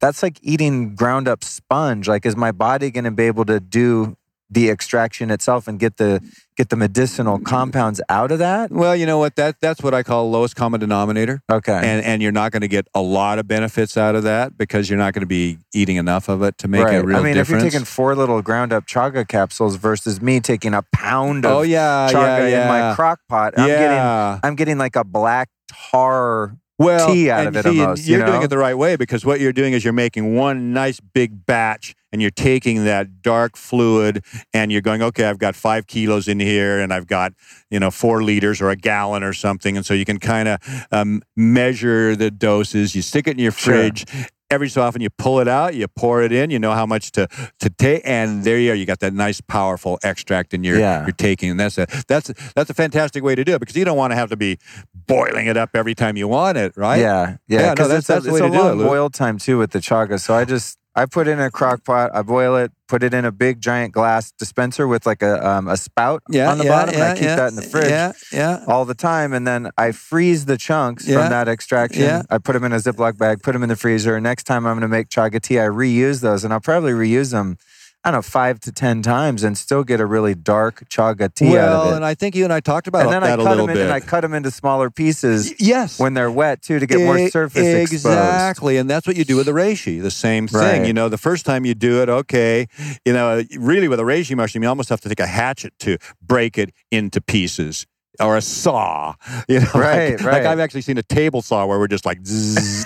that's 0.00 0.22
like 0.22 0.38
eating 0.42 0.94
ground 0.94 1.28
up 1.28 1.44
sponge. 1.44 2.08
Like, 2.08 2.26
is 2.26 2.36
my 2.36 2.50
body 2.52 2.90
going 2.90 3.04
to 3.04 3.10
be 3.10 3.24
able 3.24 3.44
to 3.44 3.60
do 3.60 4.16
the 4.50 4.68
extraction 4.68 5.30
itself 5.30 5.68
and 5.68 5.78
get 5.78 5.96
the 5.96 6.20
get 6.56 6.68
the 6.68 6.76
medicinal 6.76 7.38
compounds 7.38 8.00
out 8.08 8.32
of 8.32 8.38
that? 8.40 8.70
Well, 8.70 8.96
you 8.96 9.06
know 9.06 9.18
what? 9.18 9.36
That 9.36 9.60
that's 9.60 9.82
what 9.82 9.94
I 9.94 10.02
call 10.02 10.30
lowest 10.30 10.56
common 10.56 10.80
denominator. 10.80 11.42
Okay. 11.50 11.72
And 11.72 12.04
and 12.04 12.20
you're 12.20 12.32
not 12.32 12.52
going 12.52 12.62
to 12.62 12.68
get 12.68 12.88
a 12.94 13.00
lot 13.00 13.38
of 13.38 13.46
benefits 13.46 13.96
out 13.96 14.14
of 14.14 14.24
that 14.24 14.58
because 14.58 14.90
you're 14.90 14.98
not 14.98 15.14
going 15.14 15.22
to 15.22 15.26
be 15.26 15.58
eating 15.72 15.96
enough 15.96 16.28
of 16.28 16.42
it 16.42 16.58
to 16.58 16.68
make 16.68 16.84
right. 16.84 16.96
a 16.96 17.04
real 17.04 17.18
I 17.18 17.22
mean, 17.22 17.34
difference. 17.34 17.62
if 17.62 17.72
you're 17.72 17.80
taking 17.80 17.84
four 17.84 18.14
little 18.14 18.42
ground 18.42 18.72
up 18.72 18.86
chaga 18.86 19.26
capsules 19.26 19.76
versus 19.76 20.20
me 20.20 20.40
taking 20.40 20.74
a 20.74 20.82
pound 20.92 21.46
of 21.46 21.52
oh 21.52 21.62
yeah, 21.62 22.08
chaga 22.10 22.40
yeah, 22.40 22.46
yeah. 22.48 22.62
in 22.62 22.68
my 22.68 22.94
crock 22.96 23.20
pot, 23.28 23.54
I'm 23.56 23.68
getting 23.68 23.84
yeah. 23.84 24.40
I'm 24.42 24.56
getting 24.56 24.78
like 24.78 24.96
a 24.96 25.04
black 25.04 25.48
tar. 25.68 26.56
well, 26.78 27.12
tea 27.12 27.30
out 27.30 27.46
of 27.46 27.56
it 27.56 27.64
see, 27.64 27.80
almost, 27.80 28.06
you 28.06 28.16
You're 28.16 28.26
doing 28.26 28.40
know? 28.40 28.44
it 28.44 28.48
the 28.48 28.58
right 28.58 28.76
way 28.76 28.96
because 28.96 29.24
what 29.24 29.38
you're 29.38 29.52
doing 29.52 29.74
is 29.74 29.84
you're 29.84 29.92
making 29.92 30.34
one 30.34 30.72
nice 30.72 30.98
big 30.98 31.46
batch 31.46 31.94
and 32.12 32.20
you're 32.20 32.30
taking 32.30 32.84
that 32.84 33.22
dark 33.22 33.56
fluid 33.56 34.24
and 34.52 34.72
you're 34.72 34.80
going, 34.80 35.02
okay, 35.02 35.24
I've 35.24 35.38
got 35.38 35.54
five 35.54 35.86
kilos 35.86 36.28
in 36.28 36.40
here 36.40 36.80
and 36.80 36.92
I've 36.92 37.06
got, 37.06 37.32
you 37.70 37.78
know, 37.80 37.90
four 37.90 38.22
liters 38.22 38.60
or 38.60 38.70
a 38.70 38.76
gallon 38.76 39.22
or 39.22 39.32
something. 39.32 39.76
And 39.76 39.86
so 39.86 39.94
you 39.94 40.04
can 40.04 40.18
kind 40.18 40.48
of 40.48 40.58
um, 40.90 41.22
measure 41.36 42.16
the 42.16 42.30
doses. 42.30 42.94
You 42.94 43.02
stick 43.02 43.26
it 43.26 43.32
in 43.32 43.38
your 43.38 43.52
Sure. 43.52 43.74
fridge. 43.74 44.04
Every 44.52 44.68
so 44.68 44.82
often, 44.82 45.00
you 45.00 45.10
pull 45.10 45.38
it 45.38 45.46
out, 45.46 45.76
you 45.76 45.86
pour 45.86 46.22
it 46.22 46.32
in, 46.32 46.50
you 46.50 46.58
know 46.58 46.72
how 46.72 46.84
much 46.84 47.12
to 47.12 47.28
to 47.60 47.70
take, 47.70 48.02
and 48.04 48.42
there 48.42 48.58
you 48.58 48.72
are. 48.72 48.74
You 48.74 48.84
got 48.84 48.98
that 48.98 49.14
nice, 49.14 49.40
powerful 49.40 50.00
extract 50.02 50.52
in 50.52 50.64
your 50.64 50.76
Yeah. 50.76 51.04
you're 51.06 51.12
taking, 51.12 51.50
and 51.52 51.60
that's 51.60 51.78
a 51.78 51.86
that's 52.08 52.32
that's 52.56 52.68
a 52.68 52.74
fantastic 52.74 53.22
way 53.22 53.36
to 53.36 53.44
do 53.44 53.54
it 53.54 53.60
because 53.60 53.76
you 53.76 53.84
don't 53.84 53.96
want 53.96 54.10
to 54.10 54.16
have 54.16 54.28
to 54.30 54.36
be 54.36 54.58
boiling 55.06 55.46
it 55.46 55.56
up 55.56 55.70
every 55.74 55.94
time 55.94 56.16
you 56.16 56.26
want 56.26 56.58
it, 56.58 56.72
right? 56.76 56.98
Yeah, 57.00 57.36
yeah. 57.46 57.60
Yeah, 57.60 57.74
no, 57.74 57.86
that's- 57.86 57.98
it's 57.98 58.08
a, 58.10 58.12
that's 58.14 58.26
it's 58.26 58.40
a 58.40 58.50
do 58.50 58.80
it, 58.82 58.84
boil 58.84 59.08
time 59.08 59.38
too 59.38 59.56
with 59.56 59.70
the 59.70 59.78
chaga. 59.78 60.18
So 60.20 60.34
I 60.34 60.44
just 60.44 60.78
I 60.94 61.06
put 61.06 61.28
it 61.28 61.32
in 61.32 61.40
a 61.40 61.50
crock 61.50 61.84
pot. 61.84 62.10
I 62.12 62.22
boil 62.22 62.56
it. 62.56 62.72
Put 62.88 63.04
it 63.04 63.14
in 63.14 63.24
a 63.24 63.30
big 63.30 63.60
giant 63.60 63.92
glass 63.92 64.32
dispenser 64.32 64.88
with 64.88 65.06
like 65.06 65.22
a 65.22 65.46
um, 65.48 65.68
a 65.68 65.76
spout 65.76 66.24
yeah, 66.28 66.50
on 66.50 66.58
the 66.58 66.64
yeah, 66.64 66.70
bottom. 66.70 66.94
and 66.96 67.02
I 67.04 67.14
keep 67.14 67.22
yeah, 67.22 67.36
that 67.36 67.48
in 67.50 67.54
the 67.54 67.62
fridge. 67.62 67.88
Yeah, 67.88 68.12
yeah. 68.32 68.64
all 68.66 68.84
the 68.84 68.96
time. 68.96 69.32
And 69.32 69.46
then 69.46 69.70
I 69.78 69.92
freeze 69.92 70.46
the 70.46 70.56
chunks 70.56 71.06
Yeah. 71.06 71.20
from 71.20 71.30
that 71.30 71.46
extraction. 71.46 72.02
Yeah. 72.02 72.22
I 72.28 72.38
put 72.38 72.54
them 72.54 72.64
in 72.64 72.72
a 72.72 72.76
Ziploc 72.78 73.16
bag, 73.16 73.42
put 73.44 73.52
them 73.52 73.62
in 73.62 73.68
the 73.68 73.76
freezer. 73.76 74.20
Next 74.20 74.42
time 74.44 74.66
I'm 74.66 74.74
going 74.74 74.82
to 74.82 74.88
make 74.88 75.08
chaga 75.08 75.40
tea, 75.40 75.60
I 75.60 75.66
reuse 75.66 76.20
those 76.20 76.42
and 76.42 76.52
I'll 76.52 76.60
probably 76.60 76.90
reuse 76.92 77.30
them, 77.30 77.56
I 78.02 78.10
don't 78.10 78.18
know, 78.18 78.22
five 78.22 78.60
to 78.60 78.72
10 78.72 79.02
times 79.02 79.42
and 79.42 79.58
still 79.58 79.84
get 79.84 80.00
a 80.00 80.06
really 80.06 80.34
dark 80.34 80.88
chaga 80.88 81.32
tea 81.34 81.48
out 81.48 81.52
Well, 81.52 81.82
of 81.82 81.92
it. 81.92 81.96
and 81.96 82.04
I 82.04 82.14
think 82.14 82.34
you 82.34 82.44
and 82.44 82.52
I 82.52 82.60
talked 82.60 82.86
about 82.88 83.02
And 83.02 83.12
then 83.12 83.22
I 83.22 83.36
cut 83.36 83.40
little 83.40 83.66
them 83.66 83.76
in 83.76 83.82
and 83.82 83.92
I 83.92 84.00
cut 84.00 84.22
them 84.22 84.32
into 84.32 84.50
smaller 84.50 84.88
pieces 84.88 85.50
Y- 85.50 85.56
yes. 85.58 85.98
when 85.98 86.14
they're 86.14 86.30
wet 86.30 86.62
too 86.62 86.78
to 86.78 86.86
get 86.86 86.98
more 87.00 87.18
E- 87.18 87.28
surface 87.28 87.60
exposed. 87.62 87.92
Exactly, 88.06 88.78
and 88.78 88.88
that's 88.88 89.06
what 89.06 89.16
you 89.16 89.24
do 89.26 89.36
with 89.36 89.44
the 89.44 89.52
reishi. 89.52 90.00
The 90.00 90.10
same 90.10 90.48
thing. 90.48 90.60
Right. 90.60 90.86
You 90.86 90.94
know, 90.94 91.10
the 91.10 91.18
first 91.18 91.44
time 91.44 91.66
you 91.66 91.74
do 91.74 92.00
it, 92.02 92.08
okay. 92.08 92.68
You 93.04 93.12
know, 93.12 93.42
really 93.58 93.86
with 93.88 94.00
a 94.00 94.04
reishi 94.04 94.34
mushroom, 94.34 94.62
you 94.62 94.68
almost 94.70 94.88
have 94.88 95.02
to 95.02 95.08
take 95.10 95.20
a 95.20 95.26
hatchet 95.26 95.74
to 95.80 95.98
break 96.26 96.56
it 96.56 96.72
into 96.90 97.20
pieces. 97.20 97.86
Or 98.20 98.36
a 98.36 98.42
saw, 98.42 99.14
you 99.48 99.60
know, 99.60 99.66
Right, 99.74 100.10
like, 100.12 100.20
right. 100.24 100.32
like 100.34 100.46
I've 100.46 100.60
actually 100.60 100.82
seen 100.82 100.98
a 100.98 101.02
table 101.02 101.40
saw 101.42 101.64
where 101.66 101.78
we're 101.78 101.88
just 101.88 102.04
like, 102.04 102.18
zzz, 102.26 102.84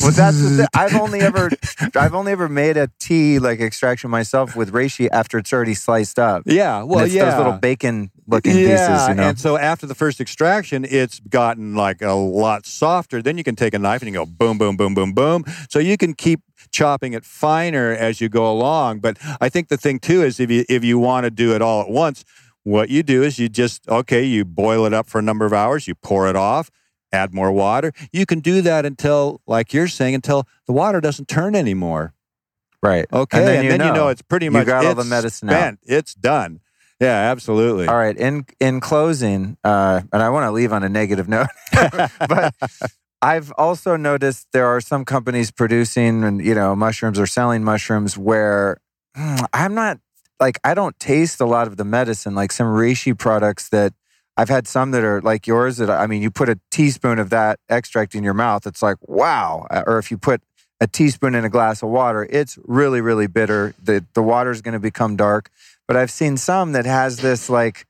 Well, 0.00 0.10
that's 0.12 0.40
the 0.40 0.56
thing. 0.58 0.66
I've 0.74 0.94
only 0.94 1.20
ever, 1.20 1.50
I've 1.94 2.14
only 2.14 2.32
ever 2.32 2.48
made 2.48 2.76
a 2.76 2.88
tea 2.98 3.38
like 3.38 3.60
extraction 3.60 4.10
myself 4.10 4.56
with 4.56 4.72
reishi 4.72 5.08
after 5.12 5.38
it's 5.38 5.52
already 5.52 5.74
sliced 5.74 6.18
up. 6.18 6.42
yeah. 6.46 6.82
Well, 6.82 7.06
yeah, 7.06 7.26
those 7.26 7.36
little 7.38 7.52
bacon 7.58 8.10
looking 8.26 8.56
yeah, 8.56 8.68
pieces, 8.88 9.08
you 9.08 9.14
know. 9.16 9.28
and 9.28 9.38
so 9.38 9.58
after 9.58 9.86
the 9.86 9.94
first 9.94 10.18
extraction, 10.20 10.86
it's 10.88 11.20
gotten 11.20 11.74
like 11.74 12.00
a 12.00 12.12
lot 12.14 12.64
softer. 12.64 13.20
Then 13.20 13.36
you 13.36 13.44
can 13.44 13.56
take 13.56 13.74
a 13.74 13.78
knife 13.78 14.00
and 14.00 14.08
you 14.10 14.14
go 14.14 14.24
boom, 14.24 14.56
boom, 14.56 14.76
boom, 14.78 14.94
boom, 14.94 15.12
boom. 15.12 15.44
So 15.68 15.78
you 15.78 15.96
can 15.98 16.14
keep 16.14 16.40
chopping 16.70 17.12
it 17.12 17.24
finer 17.24 17.90
as 17.92 18.20
you 18.22 18.28
go 18.30 18.50
along. 18.50 19.00
But 19.00 19.18
I 19.40 19.50
think 19.50 19.68
the 19.68 19.76
thing 19.76 19.98
too 19.98 20.22
is 20.22 20.40
if 20.40 20.50
you 20.50 20.64
if 20.70 20.82
you 20.84 20.98
want 20.98 21.24
to 21.24 21.30
do 21.30 21.54
it 21.54 21.60
all 21.60 21.82
at 21.82 21.90
once, 21.90 22.24
what 22.64 22.88
you 22.88 23.02
do 23.02 23.22
is 23.22 23.38
you 23.38 23.48
just 23.48 23.88
okay, 23.88 24.24
you 24.24 24.44
boil 24.44 24.84
it 24.86 24.92
up 24.92 25.08
for 25.08 25.18
a 25.18 25.22
number 25.22 25.46
of 25.46 25.52
hours, 25.52 25.86
you 25.86 25.94
pour 25.94 26.28
it 26.28 26.36
off. 26.36 26.70
Add 27.12 27.32
more 27.32 27.52
water. 27.52 27.92
You 28.12 28.26
can 28.26 28.40
do 28.40 28.60
that 28.62 28.84
until, 28.84 29.40
like 29.46 29.72
you're 29.72 29.86
saying, 29.86 30.16
until 30.16 30.48
the 30.66 30.72
water 30.72 31.00
doesn't 31.00 31.28
turn 31.28 31.54
anymore. 31.54 32.12
right. 32.82 33.06
Okay, 33.12 33.38
And 33.38 33.48
and 33.48 33.56
then 33.70 33.78
then, 33.78 33.80
you 33.80 33.86
you, 33.86 33.92
know. 33.92 34.04
know. 34.04 34.08
it's 34.08 34.22
pretty 34.22 34.48
much 34.48 34.62
You 34.62 34.66
got 34.66 34.84
all 34.84 34.94
the 34.96 35.02
it's 35.02 35.10
medicine 35.10 35.50
out. 35.50 35.74
It's 35.84 36.14
done. 36.14 36.58
Yeah, 37.00 37.30
absolutely. 37.30 37.86
All 37.86 37.96
right. 37.96 38.16
In 38.16 38.46
in 38.58 38.80
closing, 38.80 39.56
uh, 39.62 40.00
and 40.12 40.22
I 40.22 40.30
want 40.30 40.44
to 40.46 40.50
leave 40.50 40.72
on 40.72 40.82
a 40.82 40.88
negative 40.88 41.28
note, 41.28 41.46
but 42.28 42.54
I've 43.22 43.52
also 43.52 43.96
noticed 43.96 44.48
there 44.52 44.66
are 44.66 44.80
some 44.80 45.04
companies 45.04 45.50
producing 45.52 46.24
and 46.24 46.44
you 46.44 46.54
know 46.54 46.74
mushrooms 46.74 47.18
or 47.18 47.26
selling 47.26 47.62
mushrooms 47.62 48.18
where 48.18 48.78
mm, 49.16 49.46
I'm 49.52 49.74
not 49.74 49.98
like 50.40 50.58
I 50.64 50.74
don't 50.74 50.98
taste 50.98 51.40
a 51.40 51.46
lot 51.46 51.66
of 51.66 51.76
the 51.76 51.84
medicine. 51.84 52.34
Like 52.34 52.52
some 52.52 52.66
reishi 52.66 53.16
products 53.16 53.68
that 53.70 53.92
I've 54.36 54.48
had 54.48 54.66
some 54.66 54.90
that 54.92 55.04
are 55.04 55.20
like 55.20 55.46
yours. 55.46 55.76
That 55.78 55.90
I 55.90 56.06
mean, 56.06 56.22
you 56.22 56.30
put 56.30 56.48
a 56.48 56.58
teaspoon 56.70 57.18
of 57.18 57.30
that 57.30 57.60
extract 57.68 58.14
in 58.14 58.24
your 58.24 58.34
mouth, 58.34 58.66
it's 58.66 58.82
like 58.82 58.96
wow. 59.02 59.66
Uh, 59.70 59.82
Or 59.86 59.98
if 59.98 60.10
you 60.10 60.18
put 60.18 60.42
a 60.80 60.86
teaspoon 60.86 61.34
in 61.34 61.44
a 61.44 61.50
glass 61.50 61.82
of 61.82 61.88
water, 61.88 62.26
it's 62.30 62.58
really 62.64 63.00
really 63.00 63.26
bitter. 63.26 63.74
The 63.82 64.04
the 64.14 64.22
water 64.22 64.50
is 64.50 64.62
going 64.62 64.74
to 64.74 64.80
become 64.80 65.16
dark. 65.16 65.50
But 65.86 65.96
I've 65.96 66.10
seen 66.10 66.36
some 66.36 66.72
that 66.72 66.86
has 66.86 67.18
this 67.18 67.50
like 67.50 67.86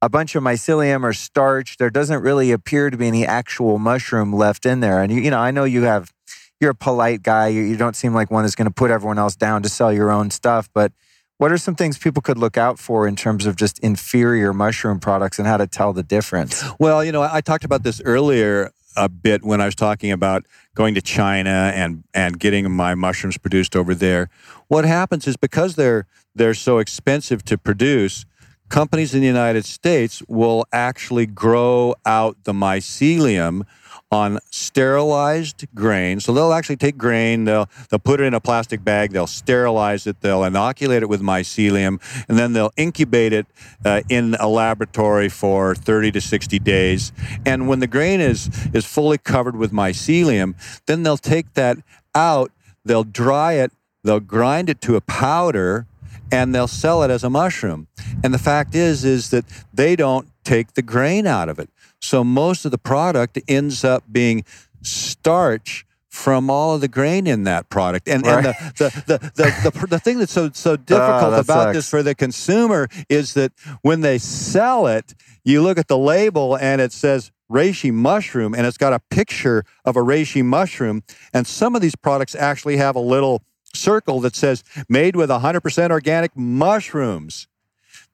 a 0.00 0.08
bunch 0.08 0.34
of 0.34 0.42
mycelium 0.42 1.02
or 1.02 1.12
starch. 1.12 1.76
There 1.76 1.90
doesn't 1.90 2.22
really 2.22 2.52
appear 2.52 2.90
to 2.90 2.96
be 2.96 3.08
any 3.08 3.26
actual 3.26 3.78
mushroom 3.78 4.32
left 4.32 4.66
in 4.66 4.80
there. 4.80 5.02
And 5.02 5.12
you, 5.12 5.20
you 5.20 5.30
know, 5.30 5.38
I 5.38 5.50
know 5.50 5.64
you 5.64 5.82
have, 5.82 6.12
you're 6.60 6.70
a 6.70 6.74
polite 6.74 7.22
guy. 7.22 7.48
You, 7.48 7.62
you 7.62 7.76
don't 7.76 7.96
seem 7.96 8.14
like 8.14 8.30
one 8.30 8.44
that's 8.44 8.54
going 8.54 8.68
to 8.68 8.74
put 8.74 8.90
everyone 8.90 9.18
else 9.18 9.34
down 9.34 9.62
to 9.62 9.68
sell 9.68 9.92
your 9.92 10.10
own 10.10 10.30
stuff. 10.30 10.68
But 10.72 10.92
what 11.38 11.52
are 11.52 11.58
some 11.58 11.74
things 11.74 11.96
people 11.96 12.20
could 12.20 12.36
look 12.36 12.56
out 12.56 12.78
for 12.78 13.06
in 13.08 13.16
terms 13.16 13.46
of 13.46 13.56
just 13.56 13.78
inferior 13.78 14.52
mushroom 14.52 15.00
products 15.00 15.38
and 15.38 15.48
how 15.48 15.56
to 15.56 15.66
tell 15.66 15.92
the 15.92 16.02
difference? 16.02 16.62
Well, 16.78 17.02
you 17.04 17.12
know, 17.12 17.22
I 17.22 17.40
talked 17.40 17.64
about 17.64 17.84
this 17.84 18.02
earlier 18.04 18.72
a 18.96 19.08
bit 19.08 19.44
when 19.44 19.60
I 19.60 19.64
was 19.64 19.76
talking 19.76 20.10
about 20.10 20.44
going 20.74 20.94
to 20.96 21.00
China 21.00 21.72
and 21.74 22.04
and 22.12 22.38
getting 22.38 22.70
my 22.70 22.94
mushrooms 22.94 23.38
produced 23.38 23.76
over 23.76 23.94
there. 23.94 24.28
What 24.66 24.84
happens 24.84 25.26
is 25.26 25.36
because 25.36 25.76
they're 25.76 26.06
they're 26.34 26.54
so 26.54 26.78
expensive 26.78 27.44
to 27.44 27.56
produce, 27.56 28.26
companies 28.68 29.14
in 29.14 29.20
the 29.20 29.26
United 29.26 29.64
States 29.64 30.22
will 30.28 30.66
actually 30.72 31.26
grow 31.26 31.94
out 32.04 32.36
the 32.44 32.52
mycelium 32.52 33.62
on 34.10 34.38
sterilized 34.50 35.66
grain. 35.74 36.20
So 36.20 36.32
they'll 36.32 36.52
actually 36.52 36.76
take 36.76 36.96
grain, 36.96 37.44
they'll 37.44 37.68
they'll 37.90 37.98
put 37.98 38.20
it 38.20 38.24
in 38.24 38.34
a 38.34 38.40
plastic 38.40 38.82
bag, 38.82 39.12
they'll 39.12 39.26
sterilize 39.26 40.06
it, 40.06 40.20
they'll 40.20 40.44
inoculate 40.44 41.02
it 41.02 41.08
with 41.08 41.20
mycelium, 41.20 42.00
and 42.28 42.38
then 42.38 42.52
they'll 42.54 42.72
incubate 42.76 43.32
it 43.32 43.46
uh, 43.84 44.02
in 44.08 44.34
a 44.40 44.48
laboratory 44.48 45.28
for 45.28 45.74
30 45.74 46.12
to 46.12 46.20
60 46.20 46.58
days. 46.60 47.12
And 47.44 47.68
when 47.68 47.80
the 47.80 47.86
grain 47.86 48.20
is 48.20 48.48
is 48.72 48.86
fully 48.86 49.18
covered 49.18 49.56
with 49.56 49.72
mycelium, 49.72 50.54
then 50.86 51.02
they'll 51.02 51.18
take 51.18 51.54
that 51.54 51.78
out, 52.14 52.50
they'll 52.84 53.04
dry 53.04 53.54
it, 53.54 53.72
they'll 54.04 54.20
grind 54.20 54.70
it 54.70 54.80
to 54.82 54.96
a 54.96 55.00
powder, 55.02 55.86
and 56.32 56.54
they'll 56.54 56.68
sell 56.68 57.02
it 57.02 57.10
as 57.10 57.24
a 57.24 57.30
mushroom. 57.30 57.88
And 58.24 58.32
the 58.32 58.38
fact 58.38 58.74
is 58.74 59.04
is 59.04 59.30
that 59.30 59.44
they 59.72 59.96
don't 59.96 60.28
take 60.44 60.74
the 60.74 60.82
grain 60.82 61.26
out 61.26 61.48
of 61.48 61.58
it. 61.58 61.68
So 62.00 62.24
most 62.24 62.64
of 62.64 62.70
the 62.70 62.78
product 62.78 63.38
ends 63.48 63.84
up 63.84 64.04
being 64.10 64.44
starch 64.82 65.84
from 66.08 66.50
all 66.50 66.74
of 66.74 66.80
the 66.80 66.88
grain 66.88 67.26
in 67.26 67.44
that 67.44 67.68
product. 67.68 68.08
And, 68.08 68.26
and 68.26 68.46
the, 68.46 68.52
the, 68.76 69.02
the, 69.06 69.18
the, 69.36 69.70
the, 69.70 69.86
the 69.86 69.98
thing 70.00 70.18
that's 70.18 70.32
so, 70.32 70.50
so 70.52 70.72
ah, 70.72 70.76
difficult 70.76 71.30
that 71.30 71.40
about 71.40 71.72
this 71.74 71.88
for 71.88 72.02
the 72.02 72.14
consumer 72.14 72.88
is 73.08 73.34
that 73.34 73.52
when 73.82 74.00
they 74.00 74.18
sell 74.18 74.86
it, 74.86 75.14
you 75.44 75.62
look 75.62 75.78
at 75.78 75.88
the 75.88 75.98
label 75.98 76.56
and 76.56 76.80
it 76.80 76.92
says 76.92 77.30
reishi 77.50 77.92
mushroom 77.92 78.54
and 78.54 78.66
it's 78.66 78.76
got 78.76 78.92
a 78.92 79.00
picture 79.10 79.64
of 79.84 79.96
a 79.96 80.00
reishi 80.00 80.44
mushroom. 80.44 81.02
And 81.32 81.46
some 81.46 81.76
of 81.76 81.82
these 81.82 81.94
products 81.94 82.34
actually 82.34 82.78
have 82.78 82.96
a 82.96 83.00
little 83.00 83.42
circle 83.74 84.20
that 84.20 84.34
says 84.34 84.64
made 84.88 85.14
with 85.14 85.30
100% 85.30 85.90
organic 85.90 86.36
mushrooms. 86.36 87.46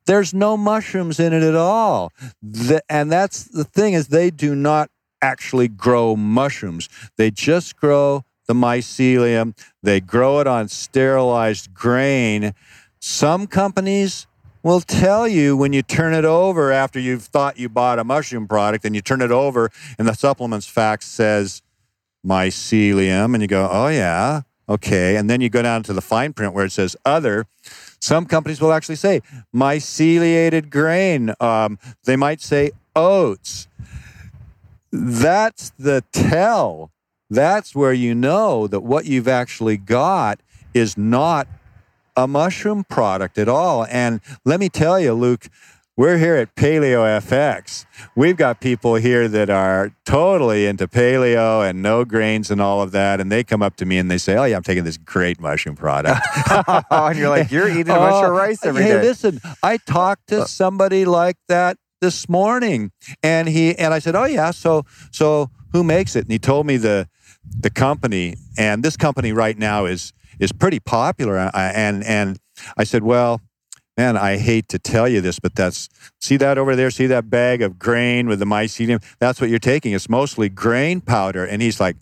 There's 0.07 0.35
no 0.35 0.57
mushrooms 0.57 1.19
in 1.19 1.33
it 1.33 1.43
at 1.43 1.55
all. 1.55 2.13
The, 2.43 2.83
and 2.89 3.11
that's 3.11 3.45
the 3.45 3.65
thing 3.65 3.95
is 3.95 4.09
they 4.09 4.31
do 4.31 4.55
not 4.55 4.91
actually 5.23 5.69
grow 5.69 6.15
mushrooms. 6.17 6.89
They 7.17 7.31
just 7.31 7.77
grow 7.77 8.25
the 8.47 8.55
mycelium. 8.55 9.57
They 9.83 10.01
grow 10.01 10.41
it 10.41 10.47
on 10.47 10.69
sterilized 10.69 11.73
grain. 11.73 12.55
Some 13.01 13.47
companies 13.47 14.27
will 14.63 14.81
tell 14.81 15.27
you 15.29 15.57
when 15.57 15.73
you 15.73 15.83
turn 15.83 16.15
it 16.15 16.25
over 16.25 16.73
after 16.73 16.99
you've 16.99 17.25
thought 17.25 17.59
you 17.59 17.69
bought 17.69 17.99
a 17.99 18.05
mushroom 18.05 18.47
product 18.47 18.85
and 18.85 18.95
you 18.95 19.01
turn 19.01 19.23
it 19.23 19.31
over 19.31 19.71
and 19.99 20.09
the 20.09 20.15
supplements 20.15 20.67
fact 20.67 21.05
says 21.05 21.63
mycelium 22.27 23.35
and 23.35 23.43
you 23.43 23.47
go, 23.47 23.69
"Oh 23.71 23.89
yeah, 23.89 24.43
okay." 24.69 25.17
And 25.17 25.29
then 25.29 25.41
you 25.41 25.51
go 25.51 25.63
down 25.63 25.83
to 25.85 25.93
the 25.93 26.01
fine 26.01 26.33
print 26.33 26.55
where 26.55 26.65
it 26.65 26.73
says 26.73 26.97
other 27.05 27.47
some 28.05 28.27
companies 28.27 28.61
will 28.61 28.73
actually 28.73 28.97
say 28.97 29.23
myceliated 29.55 30.69
grain. 30.69 31.33
Um, 31.41 31.79
they 32.05 32.17
might 32.17 32.43
say 32.43 32.73
oats. 32.95 33.67
That's 34.93 35.71
the 35.79 36.05
tell. 36.13 36.91
That's 37.31 37.75
where 37.75 37.95
you 37.95 38.15
know 38.15 38.67
that 38.67 38.81
what 38.81 39.07
you've 39.07 39.27
actually 39.27 39.79
got 39.79 40.41
is 40.75 40.99
not 40.99 41.49
a 42.15 42.29
mushroom 42.29 42.85
product 42.85 43.39
at 43.39 43.49
all. 43.49 43.87
And 43.87 44.21
let 44.45 44.61
me 44.61 44.69
tell 44.69 45.01
you, 45.01 45.15
Luke, 45.15 45.49
we're 45.97 46.19
here 46.19 46.35
at 46.37 46.55
Paleo 46.57 47.05
FX. 47.21 47.87
We've 48.17 48.37
got 48.37 48.61
people 48.61 48.97
here 48.97 49.29
that 49.29 49.49
are 49.51 49.93
totally 50.05 50.67
into 50.67 50.89
paleo 50.89 51.69
and 51.69 51.83
no 51.83 52.05
grains 52.05 52.51
and 52.51 52.61
all 52.61 52.83
of 52.83 52.91
that. 52.93 53.21
And 53.21 53.31
they 53.31 53.45
come 53.45 53.63
up 53.63 53.77
to 53.77 53.87
me 53.87 53.99
and 53.99 54.11
they 54.11 54.19
say, 54.19 54.37
Oh, 54.37 54.45
yeah, 54.45 54.57
I'm 54.57 54.63
taking 54.65 54.85
this 54.85 54.97
great 54.97 55.41
mushroom 55.41 55.77
product. 55.77 56.21
and 56.91 57.19
you're 57.19 57.29
like, 57.29 57.51
You're 57.51 57.69
eating 57.69 57.91
a 57.91 57.99
bunch 57.99 58.25
of 58.25 58.31
Oh, 58.31 58.37
rice 58.37 58.65
every 58.65 58.83
hey, 58.83 58.95
day. 58.95 59.03
listen, 59.03 59.41
I 59.63 59.77
talked 59.77 60.33
Uh. 60.33 60.41
to 60.41 60.49
somebody 60.49 61.05
like 61.05 61.37
that 61.49 61.77
this 62.01 62.29
morning, 62.29 62.91
and 63.23 63.49
he 63.49 63.75
and 63.79 63.95
I 63.95 63.99
said, 63.99 64.15
"Oh 64.15 64.25
yeah, 64.25 64.51
so 64.51 64.85
so 65.11 65.49
who 65.73 65.83
makes 65.83 66.15
it?" 66.17 66.25
And 66.25 66.33
he 66.33 66.39
told 66.39 66.67
me 66.67 66.77
the 66.77 67.09
the 67.59 67.71
company, 67.71 68.37
and 68.59 68.83
this 68.83 68.95
company 68.97 69.33
right 69.33 69.57
now 69.57 69.87
is 69.87 70.13
is 70.39 70.53
pretty 70.53 70.81
popular. 70.81 71.39
I- 71.55 71.73
And 71.75 72.05
and 72.05 72.39
I 72.77 72.85
said, 72.85 73.05
"Well, 73.05 73.41
man, 73.97 74.17
I 74.17 74.37
hate 74.37 74.69
to 74.69 74.79
tell 74.79 75.09
you 75.09 75.21
this, 75.21 75.39
but 75.39 75.55
that's 75.55 75.89
see 76.21 76.37
that 76.39 76.59
over 76.59 76.77
there, 76.77 76.91
see 76.91 77.07
that 77.07 77.31
bag 77.31 77.63
of 77.63 77.79
grain 77.79 78.27
with 78.27 78.39
the 78.39 78.45
mycelium. 78.45 79.03
That's 79.19 79.41
what 79.41 79.51
you're 79.51 79.59
taking. 79.59 79.93
It's 79.93 80.09
mostly 80.09 80.49
grain 80.49 81.01
powder." 81.01 81.45
And 81.45 81.63
he's 81.63 81.81
like. 81.81 81.97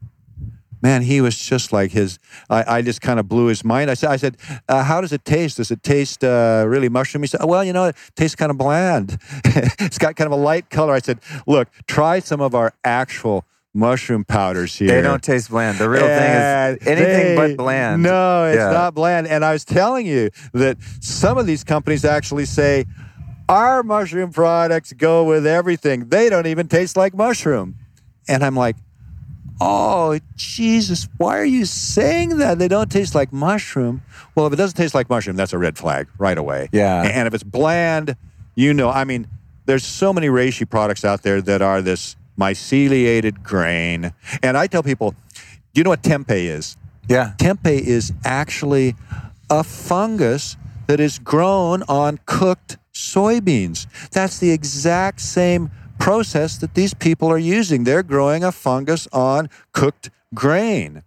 Man, 0.84 1.02
he 1.02 1.20
was 1.20 1.38
just 1.38 1.72
like 1.72 1.92
his. 1.92 2.18
I, 2.50 2.78
I 2.78 2.82
just 2.82 3.00
kind 3.00 3.20
of 3.20 3.28
blew 3.28 3.46
his 3.46 3.62
mind. 3.64 3.88
I 3.88 3.94
said, 3.94 4.10
I 4.10 4.16
said, 4.16 4.36
uh, 4.68 4.82
how 4.82 5.00
does 5.00 5.12
it 5.12 5.24
taste? 5.24 5.58
Does 5.58 5.70
it 5.70 5.84
taste 5.84 6.24
uh, 6.24 6.64
really 6.66 6.88
mushroomy? 6.88 7.20
He 7.20 7.26
said, 7.28 7.44
well, 7.44 7.62
you 7.62 7.72
know, 7.72 7.84
it 7.84 7.96
tastes 8.16 8.34
kind 8.34 8.50
of 8.50 8.58
bland. 8.58 9.16
it's 9.44 9.96
got 9.96 10.16
kind 10.16 10.26
of 10.26 10.32
a 10.32 10.42
light 10.42 10.70
color. 10.70 10.92
I 10.92 10.98
said, 10.98 11.20
look, 11.46 11.68
try 11.86 12.18
some 12.18 12.40
of 12.40 12.56
our 12.56 12.74
actual 12.82 13.44
mushroom 13.74 14.24
powders 14.24 14.76
here. 14.76 14.88
they 14.88 15.00
don't 15.00 15.22
taste 15.22 15.48
bland. 15.50 15.78
The 15.78 15.88
real 15.88 16.04
And 16.04 16.78
thing 16.78 16.92
is 16.92 16.98
anything 16.98 17.36
they- 17.36 17.36
but 17.36 17.56
bland. 17.56 18.02
No, 18.02 18.44
it's 18.46 18.56
Yeah. 18.58 18.70
not 18.70 18.94
bland. 18.94 19.26
And 19.26 19.44
I 19.44 19.52
was 19.52 19.64
telling 19.64 20.06
you 20.06 20.30
that 20.52 20.76
some 21.00 21.38
of 21.38 21.46
these 21.46 21.64
companies 21.64 22.04
actually 22.04 22.44
say 22.44 22.84
our 23.48 23.82
mushroom 23.82 24.30
products 24.30 24.92
go 24.92 25.24
with 25.24 25.46
everything. 25.46 26.08
They 26.08 26.28
don't 26.28 26.46
even 26.46 26.68
taste 26.68 26.96
like 26.96 27.14
mushroom. 27.14 27.76
And 28.28 28.44
I'm 28.44 28.54
like, 28.56 28.76
oh, 29.60 30.18
Jesus, 30.36 31.08
why 31.16 31.38
are 31.38 31.44
you 31.44 31.64
saying 31.64 32.38
that? 32.38 32.58
They 32.58 32.68
don't 32.68 32.90
taste 32.90 33.14
like 33.14 33.32
mushroom. 33.32 34.02
Well, 34.34 34.46
if 34.46 34.52
it 34.52 34.56
doesn't 34.56 34.76
taste 34.76 34.94
like 34.94 35.08
mushroom, 35.08 35.36
that's 35.36 35.52
a 35.52 35.58
red 35.58 35.78
flag 35.78 36.08
right 36.18 36.36
away. 36.38 36.68
Yeah. 36.72 37.02
And 37.02 37.26
if 37.26 37.34
it's 37.34 37.42
bland, 37.42 38.16
you 38.54 38.74
know, 38.74 38.90
I 38.90 39.04
mean, 39.04 39.26
there's 39.66 39.84
so 39.84 40.12
many 40.12 40.26
reishi 40.28 40.68
products 40.68 41.04
out 41.04 41.22
there 41.22 41.40
that 41.42 41.62
are 41.62 41.80
this 41.80 42.16
myceliated 42.38 43.42
grain. 43.42 44.12
And 44.42 44.56
I 44.56 44.66
tell 44.66 44.82
people, 44.82 45.14
do 45.72 45.80
you 45.80 45.84
know 45.84 45.90
what 45.90 46.02
tempeh 46.02 46.30
is? 46.30 46.76
Yeah. 47.08 47.34
Tempeh 47.38 47.80
is 47.80 48.12
actually 48.24 48.94
a 49.50 49.64
fungus 49.64 50.56
that 50.86 51.00
is 51.00 51.18
grown 51.18 51.82
on 51.84 52.18
cooked 52.26 52.78
soybeans. 52.92 53.86
That's 54.10 54.38
the 54.38 54.50
exact 54.50 55.20
same 55.20 55.70
process 55.98 56.58
that 56.58 56.74
these 56.74 56.94
people 56.94 57.28
are 57.28 57.38
using. 57.38 57.84
They're 57.84 58.02
growing 58.02 58.44
a 58.44 58.52
fungus 58.52 59.06
on 59.12 59.48
cooked 59.72 60.10
grain. 60.34 61.02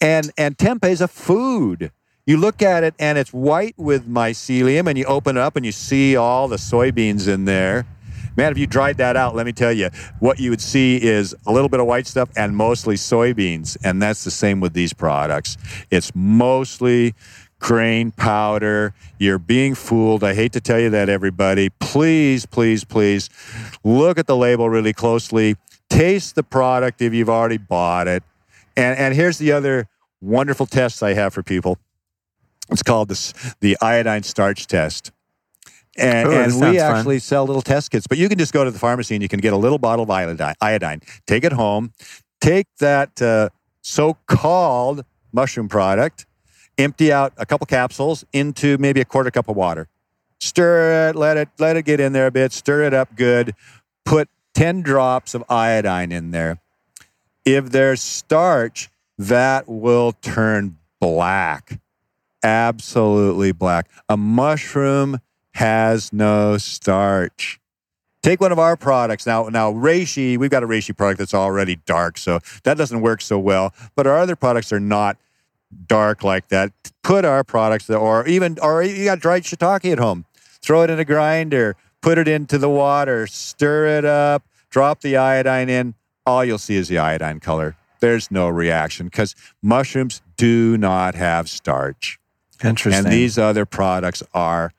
And 0.00 0.30
and 0.36 0.56
tempeh 0.56 0.90
is 0.90 1.00
a 1.00 1.08
food. 1.08 1.90
You 2.26 2.38
look 2.38 2.62
at 2.62 2.84
it 2.84 2.94
and 2.98 3.18
it's 3.18 3.32
white 3.32 3.74
with 3.76 4.08
mycelium 4.08 4.88
and 4.88 4.96
you 4.96 5.04
open 5.04 5.36
it 5.36 5.40
up 5.40 5.56
and 5.56 5.66
you 5.66 5.72
see 5.72 6.16
all 6.16 6.48
the 6.48 6.56
soybeans 6.56 7.28
in 7.28 7.44
there. 7.44 7.86
Man, 8.36 8.50
if 8.50 8.58
you 8.58 8.66
dried 8.66 8.96
that 8.96 9.16
out, 9.16 9.34
let 9.34 9.46
me 9.46 9.52
tell 9.52 9.72
you, 9.72 9.90
what 10.18 10.40
you 10.40 10.50
would 10.50 10.60
see 10.60 11.00
is 11.00 11.34
a 11.46 11.52
little 11.52 11.68
bit 11.68 11.80
of 11.80 11.86
white 11.86 12.06
stuff 12.06 12.28
and 12.36 12.56
mostly 12.56 12.96
soybeans. 12.96 13.76
And 13.84 14.02
that's 14.02 14.24
the 14.24 14.30
same 14.30 14.60
with 14.60 14.72
these 14.72 14.92
products. 14.92 15.56
It's 15.90 16.12
mostly 16.14 17.14
grain 17.60 18.10
powder. 18.10 18.92
You're 19.18 19.38
being 19.38 19.74
fooled. 19.74 20.24
I 20.24 20.34
hate 20.34 20.52
to 20.52 20.60
tell 20.60 20.80
you 20.80 20.90
that, 20.90 21.08
everybody. 21.08 21.70
Please, 21.80 22.44
please, 22.44 22.84
please 22.84 23.30
look 23.84 24.18
at 24.18 24.26
the 24.26 24.36
label 24.36 24.68
really 24.68 24.92
closely. 24.92 25.56
Taste 25.88 26.34
the 26.34 26.42
product 26.42 27.00
if 27.00 27.14
you've 27.14 27.30
already 27.30 27.58
bought 27.58 28.08
it. 28.08 28.22
And, 28.76 28.98
and 28.98 29.14
here's 29.14 29.38
the 29.38 29.52
other 29.52 29.88
wonderful 30.20 30.66
tests 30.66 31.02
I 31.02 31.14
have 31.14 31.32
for 31.32 31.42
people. 31.42 31.78
It's 32.70 32.82
called 32.82 33.08
the, 33.08 33.54
the 33.60 33.76
iodine 33.80 34.24
starch 34.24 34.66
test. 34.66 35.12
And, 35.96 36.28
Ooh, 36.28 36.32
and 36.32 36.46
we 36.46 36.58
sounds 36.58 36.78
fun. 36.78 36.96
actually 36.96 37.18
sell 37.20 37.46
little 37.46 37.62
test 37.62 37.90
kits, 37.90 38.06
but 38.06 38.18
you 38.18 38.28
can 38.28 38.38
just 38.38 38.52
go 38.52 38.64
to 38.64 38.70
the 38.70 38.78
pharmacy 38.78 39.14
and 39.14 39.22
you 39.22 39.28
can 39.28 39.40
get 39.40 39.52
a 39.52 39.56
little 39.56 39.78
bottle 39.78 40.02
of 40.02 40.10
iodine. 40.10 40.54
iodine. 40.60 41.00
Take 41.26 41.44
it 41.44 41.52
home, 41.52 41.92
take 42.40 42.66
that 42.78 43.22
uh, 43.22 43.50
so 43.80 44.16
called 44.26 45.04
mushroom 45.32 45.68
product, 45.68 46.26
empty 46.78 47.12
out 47.12 47.32
a 47.36 47.46
couple 47.46 47.66
capsules 47.66 48.24
into 48.32 48.76
maybe 48.78 49.00
a 49.00 49.04
quarter 49.04 49.30
cup 49.30 49.48
of 49.48 49.56
water. 49.56 49.88
Stir 50.40 51.10
it, 51.10 51.16
let 51.16 51.36
it 51.36 51.48
let 51.58 51.76
it 51.76 51.84
get 51.84 52.00
in 52.00 52.12
there 52.12 52.26
a 52.26 52.30
bit, 52.30 52.52
stir 52.52 52.82
it 52.82 52.92
up 52.92 53.14
good. 53.16 53.54
Put 54.04 54.28
10 54.54 54.82
drops 54.82 55.34
of 55.34 55.44
iodine 55.48 56.12
in 56.12 56.30
there. 56.32 56.58
If 57.44 57.70
there's 57.70 58.00
starch, 58.00 58.90
that 59.18 59.68
will 59.68 60.12
turn 60.12 60.76
black. 61.00 61.80
Absolutely 62.42 63.52
black. 63.52 63.88
A 64.08 64.16
mushroom 64.16 65.18
has 65.54 66.12
no 66.12 66.58
starch. 66.58 67.60
Take 68.22 68.40
one 68.40 68.52
of 68.52 68.58
our 68.58 68.76
products 68.76 69.26
now. 69.26 69.48
Now, 69.48 69.72
reishi, 69.72 70.38
we've 70.38 70.50
got 70.50 70.62
a 70.62 70.66
reishi 70.66 70.96
product 70.96 71.18
that's 71.18 71.34
already 71.34 71.76
dark, 71.86 72.18
so 72.18 72.40
that 72.64 72.76
doesn't 72.76 73.00
work 73.00 73.20
so 73.20 73.38
well. 73.38 73.74
But 73.94 74.06
our 74.06 74.18
other 74.18 74.34
products 74.34 74.72
are 74.72 74.80
not 74.80 75.16
dark 75.86 76.24
like 76.24 76.48
that. 76.48 76.72
Put 77.02 77.24
our 77.24 77.44
products, 77.44 77.90
or 77.90 78.26
even, 78.26 78.58
or 78.62 78.82
you 78.82 79.04
got 79.04 79.20
dried 79.20 79.42
shiitake 79.44 79.92
at 79.92 79.98
home. 79.98 80.24
Throw 80.62 80.82
it 80.82 80.90
in 80.90 80.98
a 80.98 81.04
grinder, 81.04 81.76
put 82.00 82.16
it 82.16 82.26
into 82.26 82.56
the 82.56 82.70
water, 82.70 83.26
stir 83.26 83.98
it 83.98 84.04
up, 84.04 84.42
drop 84.70 85.02
the 85.02 85.16
iodine 85.16 85.68
in. 85.68 85.94
All 86.26 86.44
you'll 86.44 86.58
see 86.58 86.76
is 86.76 86.88
the 86.88 86.98
iodine 86.98 87.40
color. 87.40 87.76
There's 88.00 88.30
no 88.30 88.48
reaction 88.48 89.06
because 89.06 89.34
mushrooms 89.62 90.22
do 90.36 90.78
not 90.78 91.14
have 91.14 91.50
starch. 91.50 92.18
Interesting. 92.62 93.04
And 93.04 93.12
these 93.12 93.36
other 93.36 93.66
products 93.66 94.22
are 94.32 94.72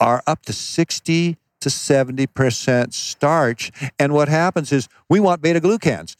are 0.00 0.22
up 0.26 0.42
to 0.46 0.52
60 0.52 1.36
to 1.60 1.68
70% 1.68 2.92
starch. 2.92 3.72
And 3.98 4.12
what 4.12 4.28
happens 4.28 4.72
is 4.72 4.88
we 5.08 5.20
want 5.20 5.42
beta 5.42 5.60
glucans. 5.60 6.14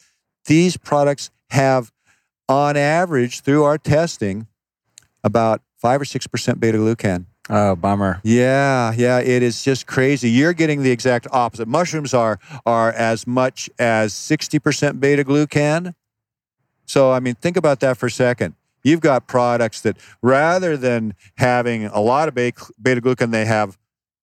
These 0.45 0.77
products 0.77 1.29
have, 1.51 1.91
on 2.47 2.75
average, 2.75 3.41
through 3.41 3.63
our 3.63 3.77
testing, 3.77 4.47
about 5.23 5.61
five 5.77 6.01
or 6.01 6.05
6% 6.05 6.59
beta 6.59 6.77
glucan. 6.77 7.25
oh, 7.49 7.75
bummer. 7.75 8.19
Yeah, 8.23 8.93
yeah, 8.95 9.19
it 9.19 9.41
is 9.43 9.63
just 9.63 9.87
crazy. 9.87 10.29
You're 10.29 10.53
getting 10.53 10.83
the 10.83 10.91
exact 10.91 11.27
opposite. 11.31 11.67
Mushrooms 11.67 12.13
are 12.13 12.39
are 12.65 12.91
as 12.91 13.25
much 13.25 13.69
as 13.79 14.13
60% 14.13 14.99
beta 14.99 15.23
glucan. 15.23 15.93
So 16.85 17.11
I 17.11 17.19
mean, 17.19 17.35
think 17.35 17.57
about 17.57 17.79
that 17.79 17.97
for 17.97 18.07
a 18.07 18.11
second. 18.11 18.55
You've 18.83 19.01
got 19.01 19.27
products 19.27 19.81
that 19.81 19.97
rather 20.21 20.77
than 20.77 21.13
having 21.37 21.85
a 21.85 21.99
lot 21.99 22.27
of 22.27 22.35
beta 22.35 23.01
glucan, 23.01 23.31
they 23.31 23.45
have 23.45 23.77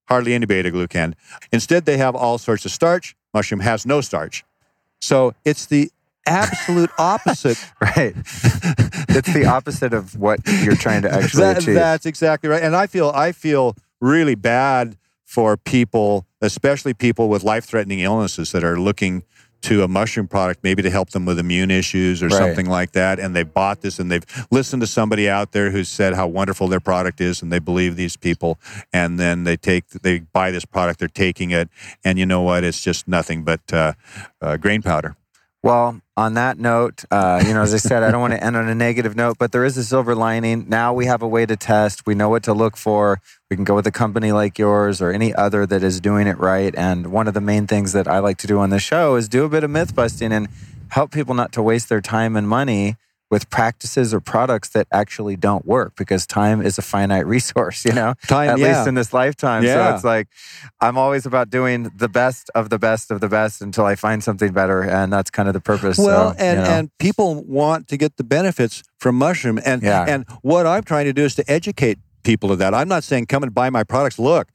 hardly 0.09 0.35
any 0.35 0.47
beta 0.47 0.71
glucan. 0.71 1.15
Instead, 1.53 1.85
they 1.85 1.97
have 1.99 2.15
all 2.15 2.39
sorts 2.39 2.65
of 2.65 2.71
starch. 2.71 3.15
Mushroom 3.35 3.61
has 3.61 3.85
no 3.85 4.01
starch. 4.01 4.45
So 5.01 5.35
it's 5.45 5.67
the 5.67 5.91
absolute 6.27 6.91
opposite 6.99 7.59
Right. 7.81 8.15
it's 8.17 9.33
the 9.33 9.45
opposite 9.47 9.93
of 9.93 10.19
what 10.19 10.41
you're 10.63 10.75
trying 10.77 11.03
to 11.03 11.13
actually 11.13 11.43
That- 11.43 11.59
achieve. 11.59 11.75
That's 11.75 12.07
exactly 12.07 12.49
right. 12.49 12.63
And 12.63 12.75
I 12.75 12.87
feel 12.87 13.11
I 13.15 13.33
feel 13.33 13.77
really 14.01 14.35
bad 14.35 14.97
for 15.25 15.57
people, 15.57 16.25
especially 16.41 16.95
people 16.95 17.29
with 17.29 17.43
life-threatening 17.43 17.99
illnesses 18.01 18.53
that 18.53 18.63
are 18.65 18.79
looking 18.79 19.23
to 19.67 19.83
a 19.83 19.89
mushroom 19.89 20.29
product, 20.29 20.61
maybe 20.63 20.81
to 20.83 20.91
help 20.91 21.11
them 21.11 21.25
with 21.27 21.39
immune 21.39 21.71
issues 21.71 22.23
or 22.23 22.27
Right. 22.29 22.39
something 22.39 22.67
like 22.67 22.93
that, 22.93 23.19
and 23.19 23.35
they've 23.35 23.53
bought 23.53 23.81
this 23.81 23.99
and 23.99 24.11
they've 24.11 24.25
listened 24.51 24.81
to 24.83 24.87
somebody 24.87 25.29
out 25.29 25.51
there 25.53 25.71
who's 25.71 25.89
said 25.89 26.15
how 26.15 26.27
wonderful 26.29 26.69
their 26.69 26.81
product 26.81 27.21
is, 27.21 27.43
and 27.43 27.53
they 27.53 27.59
believe 27.59 27.97
these 27.97 28.17
people, 28.17 28.59
and 28.93 29.19
then 29.19 29.43
they 29.45 29.57
take 29.57 29.89
they 29.91 30.21
buy 30.21 30.51
this 30.53 30.65
product, 30.65 31.01
they're 31.01 31.09
taking 31.09 31.51
it, 31.51 31.69
and 32.05 32.19
you 32.19 32.27
know 32.27 32.43
what? 32.43 32.63
It's 32.65 32.81
just 32.81 33.09
nothing 33.09 33.43
but 33.43 33.61
uh, 33.73 33.93
uh, 34.41 34.57
grain 34.57 34.83
powder. 34.83 35.17
Well, 35.67 36.01
on 36.17 36.35
that 36.35 36.61
note, 36.61 37.05
uh, 37.11 37.43
you 37.45 37.53
know, 37.53 37.63
as 37.63 37.75
I 37.75 37.79
said, 37.79 38.05
I 38.05 38.13
don't 38.13 38.21
want 38.21 38.35
to 38.35 38.41
end 38.41 38.55
on 38.55 38.69
a 38.69 38.75
negative 38.75 39.17
note, 39.17 39.37
but 39.37 39.51
there 39.51 39.65
is 39.65 39.77
a 39.77 39.83
silver 39.83 40.15
lining. 40.15 40.69
Now 40.69 40.95
we 40.95 41.07
have 41.07 41.23
a 41.23 41.27
way 41.27 41.45
to 41.45 41.57
test. 41.57 42.07
We 42.07 42.15
know 42.15 42.29
what 42.29 42.45
to 42.45 42.53
look 42.53 42.77
for. 42.77 43.21
We 43.51 43.57
can 43.57 43.65
go 43.65 43.75
with 43.75 43.85
a 43.89 43.91
company 43.91 44.31
like 44.31 44.61
yours 44.61 45.03
or 45.03 45.11
any 45.11 45.35
other 45.35 45.67
that 45.67 45.83
is 45.83 46.01
doing 46.01 46.29
it 46.29 46.39
right. 46.39 46.73
And 46.77 47.09
one 47.09 47.27
of 47.27 47.35
the 47.35 47.41
main 47.41 47.67
things 47.67 47.95
that 47.95 48.07
I 48.07 48.21
like 48.21 48.39
to 48.39 48.47
do 48.47 48.61
on 48.61 48.71
the 48.71 48.79
show 48.79 49.17
is 49.17 49.29
do 49.29 49.43
a 49.43 49.49
bit 49.49 49.65
of 49.65 49.71
myth 49.71 49.93
busting 49.93 50.31
and 50.31 50.47
help 50.91 51.11
people 51.11 51.35
not 51.35 51.51
to 51.55 51.63
waste 51.65 51.89
their 51.89 52.01
time 52.01 52.37
and 52.37 52.49
money 52.49 52.95
with 53.29 53.51
practices 53.51 54.15
or 54.15 54.21
products 54.21 54.69
that 54.71 54.87
actually 54.93 55.37
don't 55.37 55.67
work 55.67 55.95
because 55.97 56.27
time 56.27 56.63
is 56.63 56.79
a 56.79 56.83
finite 56.83 57.27
resource, 57.37 57.85
you 57.85 57.93
know, 57.93 58.15
Time, 58.29 58.51
at 58.51 58.59
yeah. 58.59 58.69
least 58.69 58.89
in 58.89 58.95
this 58.95 59.13
lifetime. 59.13 59.65
So 59.65 59.95
it's 59.95 60.05
like, 60.05 60.29
I'm 60.81 60.97
always 60.97 61.27
about 61.27 61.51
doing 61.51 61.91
the 61.97 62.09
best 62.09 62.51
of 62.55 62.71
the 62.71 62.79
best 62.79 63.11
of 63.11 63.21
the 63.21 63.29
best 63.29 63.61
until 63.61 63.85
I 63.85 63.97
find 63.97 64.23
something 64.23 64.53
better. 64.53 64.83
And 64.83 65.13
that's 65.13 65.31
kind 65.31 65.49
of 65.49 65.55
the 65.55 65.61
purpose. 65.61 65.99
Well, 65.99 66.33
so, 66.33 66.37
and 66.39 66.59
you 66.59 66.65
know. 66.65 66.71
and 66.71 66.99
people 66.99 67.43
want 67.45 67.89
to 67.89 67.97
get 67.97 68.17
the 68.17 68.25
benefits 68.25 68.83
from 68.99 69.17
mushroom, 69.17 69.59
and 69.65 69.83
Yeah. 69.83 70.05
and 70.07 70.25
what 70.43 70.67
I'm 70.67 70.83
trying 70.85 71.07
to 71.07 71.13
do 71.13 71.25
is 71.25 71.35
to 71.37 71.51
educate 71.51 71.99
people 72.23 72.53
of 72.53 72.59
that. 72.59 72.75
I'm 72.75 72.89
not 72.89 73.05
saying 73.05 73.27
come 73.27 73.43
and 73.43 73.53
buy 73.53 73.71
my 73.71 73.83
products. 73.85 74.19
Look, 74.19 74.49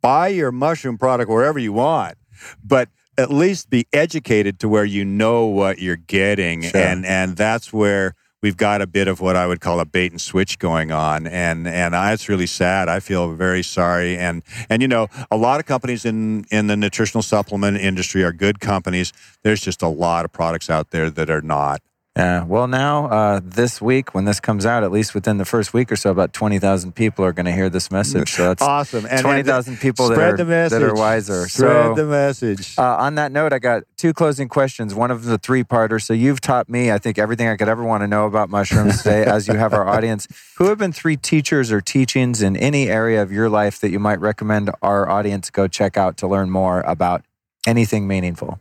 buy 0.00 0.28
your 0.28 0.52
mushroom 0.52 0.96
product 0.96 1.28
wherever 1.30 1.58
you 1.58 1.72
want, 1.72 2.16
but 2.64 2.88
at 3.18 3.30
least 3.30 3.70
be 3.70 3.86
educated 3.92 4.58
to 4.60 4.68
where 4.68 4.84
you 4.84 5.04
know 5.04 5.46
what 5.46 5.78
you're 5.80 5.96
getting, 5.96 6.62
Sure. 6.62 6.80
and 6.80 7.04
and 7.06 7.36
that's 7.36 7.72
where 7.72 8.14
we've 8.42 8.56
got 8.56 8.82
a 8.82 8.86
bit 8.86 9.06
of 9.06 9.20
what 9.20 9.36
I 9.36 9.46
would 9.46 9.60
call 9.60 9.78
a 9.80 9.84
bait 9.84 10.10
and 10.12 10.20
switch 10.20 10.58
going 10.58 10.90
on, 10.90 11.26
and 11.26 11.68
and 11.68 11.94
I, 11.94 12.12
it's 12.12 12.28
really 12.28 12.46
sad. 12.46 12.88
I 12.88 13.00
feel 13.00 13.32
very 13.32 13.62
sorry, 13.62 14.16
and 14.18 14.42
and 14.68 14.82
you 14.82 14.88
know 14.88 15.08
a 15.30 15.36
lot 15.36 15.60
of 15.60 15.66
companies 15.66 16.04
in 16.04 16.44
in 16.50 16.66
the 16.66 16.76
nutritional 16.76 17.22
supplement 17.22 17.76
industry 17.78 18.24
are 18.24 18.32
good 18.32 18.60
companies. 18.60 19.12
There's 19.42 19.60
just 19.60 19.82
a 19.82 19.88
lot 19.88 20.24
of 20.24 20.32
products 20.32 20.68
out 20.70 20.90
there 20.90 21.10
that 21.10 21.30
are 21.30 21.42
not. 21.42 21.80
Yeah. 22.16 22.44
Well, 22.44 22.68
now 22.68 23.06
uh, 23.06 23.40
this 23.42 23.80
week, 23.80 24.14
when 24.14 24.26
this 24.26 24.38
comes 24.38 24.66
out, 24.66 24.84
at 24.84 24.92
least 24.92 25.14
within 25.14 25.38
the 25.38 25.46
first 25.46 25.72
week 25.72 25.90
or 25.90 25.96
so, 25.96 26.10
about 26.10 26.34
twenty 26.34 26.58
thousand 26.58 26.92
people 26.92 27.24
are 27.24 27.32
going 27.32 27.46
to 27.46 27.52
hear 27.52 27.70
this 27.70 27.90
message. 27.90 28.32
So 28.32 28.48
that's 28.48 28.62
Awesome. 28.62 29.06
And- 29.08 29.22
twenty 29.22 29.42
thousand 29.42 29.78
people 29.78 30.10
that 30.10 30.18
are 30.18 30.36
that 30.36 30.82
are 30.82 30.94
wiser. 30.94 31.48
Spread 31.48 31.70
so 31.70 31.94
the 31.94 32.04
message. 32.04 32.78
uh, 32.78 32.96
on 32.96 33.14
that 33.14 33.32
note, 33.32 33.54
I 33.54 33.58
got 33.58 33.84
two 33.96 34.12
closing 34.12 34.48
questions. 34.48 34.94
One 34.94 35.10
of 35.10 35.24
the 35.24 35.38
three 35.38 35.64
parter. 35.64 36.02
So 36.02 36.12
you've 36.12 36.42
taught 36.42 36.68
me, 36.68 36.92
I 36.92 36.98
think, 36.98 37.18
everything 37.18 37.48
I 37.48 37.56
could 37.56 37.68
ever 37.68 37.82
want 37.82 38.02
to 38.02 38.06
know 38.06 38.26
about 38.26 38.50
mushrooms 38.50 38.98
today, 39.02 39.24
as 39.26 39.48
you 39.48 39.54
have 39.54 39.72
our 39.72 39.88
audience. 39.88 40.28
Who 40.58 40.66
have 40.66 40.76
been 40.76 40.92
three 40.92 41.16
teachers 41.16 41.72
or 41.72 41.80
teachings 41.80 42.42
in 42.42 42.56
any 42.58 42.90
area 42.90 43.22
of 43.22 43.32
your 43.32 43.48
life 43.48 43.80
that 43.80 43.90
you 43.90 43.98
might 43.98 44.20
recommend 44.20 44.70
our 44.82 45.08
audience 45.08 45.48
go 45.48 45.66
check 45.66 45.96
out 45.96 46.18
to 46.18 46.26
learn 46.26 46.50
more 46.50 46.82
about 46.82 47.24
anything 47.66 48.06
meaningful? 48.06 48.60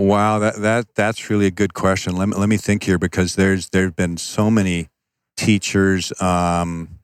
Wow, 0.00 0.38
that 0.38 0.56
that 0.62 0.94
that's 0.94 1.28
really 1.28 1.44
a 1.44 1.50
good 1.50 1.74
question. 1.74 2.16
Let 2.16 2.30
me 2.30 2.34
let 2.34 2.48
me 2.48 2.56
think 2.56 2.84
here 2.84 2.98
because 2.98 3.34
there's 3.34 3.68
there've 3.68 3.94
been 3.94 4.16
so 4.16 4.50
many 4.50 4.88
teachers. 5.36 6.10
Um, 6.22 7.00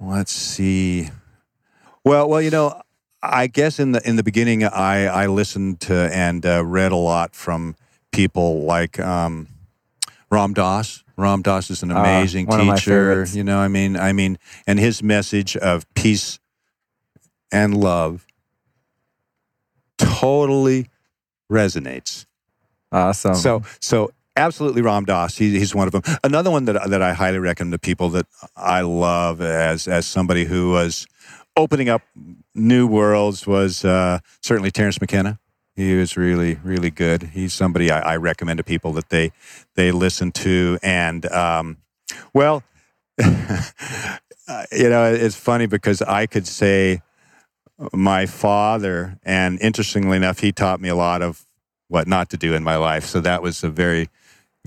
let's 0.00 0.32
see. 0.32 1.10
Well, 2.04 2.26
well, 2.26 2.40
you 2.40 2.48
know, 2.48 2.80
I 3.22 3.46
guess 3.46 3.78
in 3.78 3.92
the 3.92 4.08
in 4.08 4.16
the 4.16 4.22
beginning, 4.22 4.64
I 4.64 5.04
I 5.04 5.26
listened 5.26 5.80
to 5.80 5.94
and 6.10 6.46
uh, 6.46 6.64
read 6.64 6.92
a 6.92 6.96
lot 6.96 7.34
from 7.34 7.76
people 8.10 8.62
like 8.62 8.98
um, 8.98 9.46
Ram 10.30 10.54
Dass. 10.54 11.04
Ram 11.18 11.42
Dass 11.42 11.68
is 11.68 11.82
an 11.82 11.92
Ah, 11.92 12.00
amazing 12.00 12.46
my 12.46 12.76
teacher. 12.76 13.26
You 13.30 13.44
know, 13.44 13.58
I 13.58 13.68
mean, 13.68 13.98
I 13.98 14.14
mean, 14.14 14.38
and 14.66 14.78
his 14.78 15.02
message 15.02 15.58
of 15.58 15.84
peace 15.92 16.38
and 17.52 17.76
love 17.76 18.24
totally 19.98 20.88
resonates. 21.50 22.26
Awesome. 22.90 23.34
So, 23.34 23.62
so 23.80 24.10
absolutely, 24.36 24.82
Ram 24.82 25.04
Dass. 25.04 25.36
He, 25.36 25.58
he's 25.58 25.74
one 25.74 25.86
of 25.86 25.92
them. 25.92 26.02
Another 26.24 26.50
one 26.50 26.64
that 26.66 26.88
that 26.88 27.02
I 27.02 27.12
highly 27.12 27.38
recommend 27.38 27.72
to 27.72 27.78
people 27.78 28.08
that 28.10 28.26
I 28.56 28.80
love 28.80 29.40
as 29.40 29.86
as 29.86 30.06
somebody 30.06 30.44
who 30.44 30.70
was 30.70 31.06
opening 31.56 31.88
up 31.88 32.02
new 32.54 32.86
worlds 32.86 33.46
was 33.46 33.84
uh, 33.84 34.20
certainly 34.42 34.70
Terence 34.70 35.00
McKenna. 35.00 35.38
He 35.74 35.94
was 35.96 36.16
really, 36.16 36.56
really 36.64 36.90
good. 36.90 37.22
He's 37.34 37.52
somebody 37.52 37.90
I, 37.90 38.14
I 38.14 38.16
recommend 38.16 38.58
to 38.58 38.64
people 38.64 38.92
that 38.94 39.10
they 39.10 39.32
they 39.74 39.92
listen 39.92 40.32
to. 40.32 40.78
And 40.82 41.30
um, 41.30 41.78
well, 42.32 42.62
uh, 43.22 44.16
you 44.72 44.88
know, 44.88 45.12
it's 45.12 45.36
funny 45.36 45.66
because 45.66 46.02
I 46.02 46.26
could 46.26 46.46
say 46.46 47.02
my 47.92 48.26
father, 48.26 49.18
and 49.22 49.60
interestingly 49.60 50.16
enough, 50.16 50.40
he 50.40 50.52
taught 50.52 50.80
me 50.80 50.88
a 50.88 50.96
lot 50.96 51.22
of 51.22 51.46
what 51.88 52.06
not 52.06 52.30
to 52.30 52.36
do 52.36 52.54
in 52.54 52.62
my 52.62 52.76
life. 52.76 53.04
So 53.04 53.20
that 53.20 53.42
was 53.42 53.64
a 53.64 53.70
very 53.70 54.08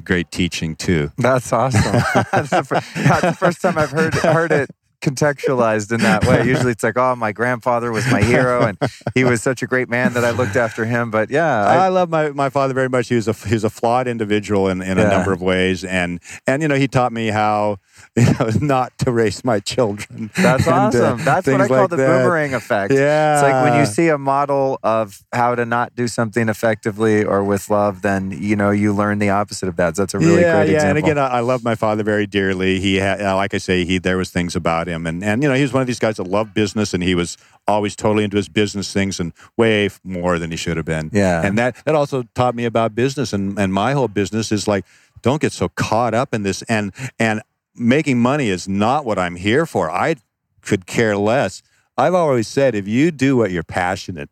great 0.04 0.32
teaching 0.32 0.76
too. 0.76 1.12
That's 1.18 1.52
awesome. 1.54 1.82
that's, 2.32 2.50
the 2.50 2.64
fir- 2.64 3.02
that's 3.02 3.22
the 3.22 3.36
first 3.38 3.62
time 3.62 3.78
I've 3.78 3.92
heard 3.92 4.14
heard 4.16 4.52
it 4.52 4.70
contextualized 5.02 5.92
in 5.92 6.00
that 6.02 6.26
way. 6.26 6.46
Usually 6.46 6.72
it's 6.72 6.84
like, 6.84 6.98
oh, 6.98 7.16
my 7.16 7.32
grandfather 7.32 7.92
was 7.92 8.10
my 8.12 8.22
hero 8.22 8.66
and 8.66 8.78
he 9.14 9.24
was 9.24 9.42
such 9.42 9.62
a 9.62 9.68
great 9.68 9.90
man 9.90 10.14
that 10.14 10.24
I 10.24 10.32
looked 10.32 10.56
after 10.56 10.86
him. 10.86 11.12
But 11.12 11.30
yeah, 11.30 11.66
I, 11.66 11.86
I, 11.86 11.88
love 11.90 12.10
my, 12.10 12.30
my 12.30 12.50
father 12.50 12.74
very 12.74 12.90
much. 12.90 13.10
He 13.10 13.16
was 13.16 13.28
a 13.28 13.34
he 13.34 13.54
was 13.54 13.64
a 13.64 13.70
flawed 13.70 14.08
individual 14.08 14.68
in, 14.70 14.82
in 14.82 14.98
Yeah. 14.98 15.06
a 15.06 15.10
number 15.10 15.32
of 15.34 15.42
ways, 15.42 15.84
and 15.84 16.20
and 16.48 16.62
you 16.62 16.68
know 16.68 16.76
he 16.76 16.88
taught 16.88 17.12
me 17.12 17.28
how 17.28 17.78
you 18.16 18.26
know 18.34 18.50
not 18.62 18.98
to 19.00 19.12
raise 19.12 19.44
my 19.44 19.60
children. 19.60 20.30
that's 20.36 20.68
and, 20.68 20.76
uh, 20.76 20.80
awesome. 20.80 21.26
That's 21.26 21.48
what 21.48 21.62
I 21.62 21.68
call 21.68 21.78
like 21.82 21.90
the 21.90 21.96
that. 21.98 22.24
boomerang 22.24 22.54
effect. 22.54 22.94
Yeah, 22.94 23.36
It's 23.36 23.44
like 23.44 23.70
when 23.70 23.80
you 23.80 23.86
see 23.86 24.10
a 24.10 24.18
model 24.18 24.80
of 24.84 25.24
how 25.34 25.56
to 25.56 25.66
not 25.66 25.96
do 25.96 26.08
something 26.08 26.50
effectively 26.50 27.24
or 27.24 27.44
with 27.44 27.70
love, 27.70 28.02
then 28.02 28.32
you 28.32 28.56
know 28.56 28.72
you 28.72 28.94
learn 28.94 29.20
the 29.20 29.30
opposite 29.30 29.68
of 29.70 29.76
that. 29.78 29.96
So 29.96 30.04
that's 30.04 30.14
a 30.14 30.20
really 30.20 30.42
yeah, 30.42 30.64
great 30.64 30.74
yeah. 30.74 30.88
And 30.90 30.98
again, 30.98 31.18
I, 31.18 31.28
I 31.28 31.40
love 31.40 31.64
my 31.64 31.76
father 31.76 32.04
very 32.04 32.28
dearly. 32.28 32.80
He 32.80 32.96
had, 32.96 33.22
uh, 33.22 33.36
like 33.36 33.54
I 33.54 33.58
say, 33.60 33.86
he 33.86 33.98
there 33.98 34.18
was 34.18 34.30
things 34.30 34.56
about 34.56 34.88
him, 34.88 34.91
and 34.94 35.24
and 35.24 35.44
you 35.44 35.50
know 35.50 35.56
he 35.56 35.62
was 35.62 35.74
one 35.74 35.82
of 35.82 35.88
these 35.88 36.00
guys 36.00 36.18
that 36.18 36.24
loved 36.24 36.54
business, 36.54 36.94
and 36.94 37.04
he 37.04 37.16
was 37.16 37.38
always 37.68 37.96
totally 37.96 38.24
into 38.24 38.38
his 38.38 38.50
business 38.50 38.92
things, 38.94 39.20
and 39.20 39.34
way 39.58 39.90
more 40.04 40.40
than 40.40 40.52
he 40.52 40.58
should 40.58 40.78
have 40.78 40.86
been. 40.86 41.10
Yeah. 41.14 41.46
and 41.46 41.58
that 41.58 41.76
that 41.86 41.96
also 41.96 42.24
taught 42.36 42.56
me 42.56 42.66
about 42.66 42.96
business, 42.96 43.34
and 43.34 43.58
and 43.60 43.74
my 43.74 43.94
whole 43.94 44.08
business 44.08 44.52
is 44.52 44.68
like, 44.68 44.86
don't 45.22 45.42
get 45.42 45.52
so 45.52 45.70
caught 45.70 46.14
up 46.14 46.34
in 46.34 46.44
this, 46.44 46.62
and 46.64 46.94
and 47.20 47.42
making 47.76 48.20
money 48.20 48.50
is 48.50 48.68
not 48.68 49.06
what 49.06 49.18
I'm 49.18 49.36
here 49.36 49.66
for. 49.66 49.90
I 49.90 50.16
could 50.62 50.86
care 50.86 51.18
less. 51.18 51.62
I've 51.98 52.14
always 52.14 52.48
said, 52.48 52.76
if 52.76 52.88
you 52.88 53.12
do 53.12 53.38
what 53.38 53.52
you're 53.52 53.64
passionate 53.64 54.30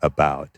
about, 0.00 0.50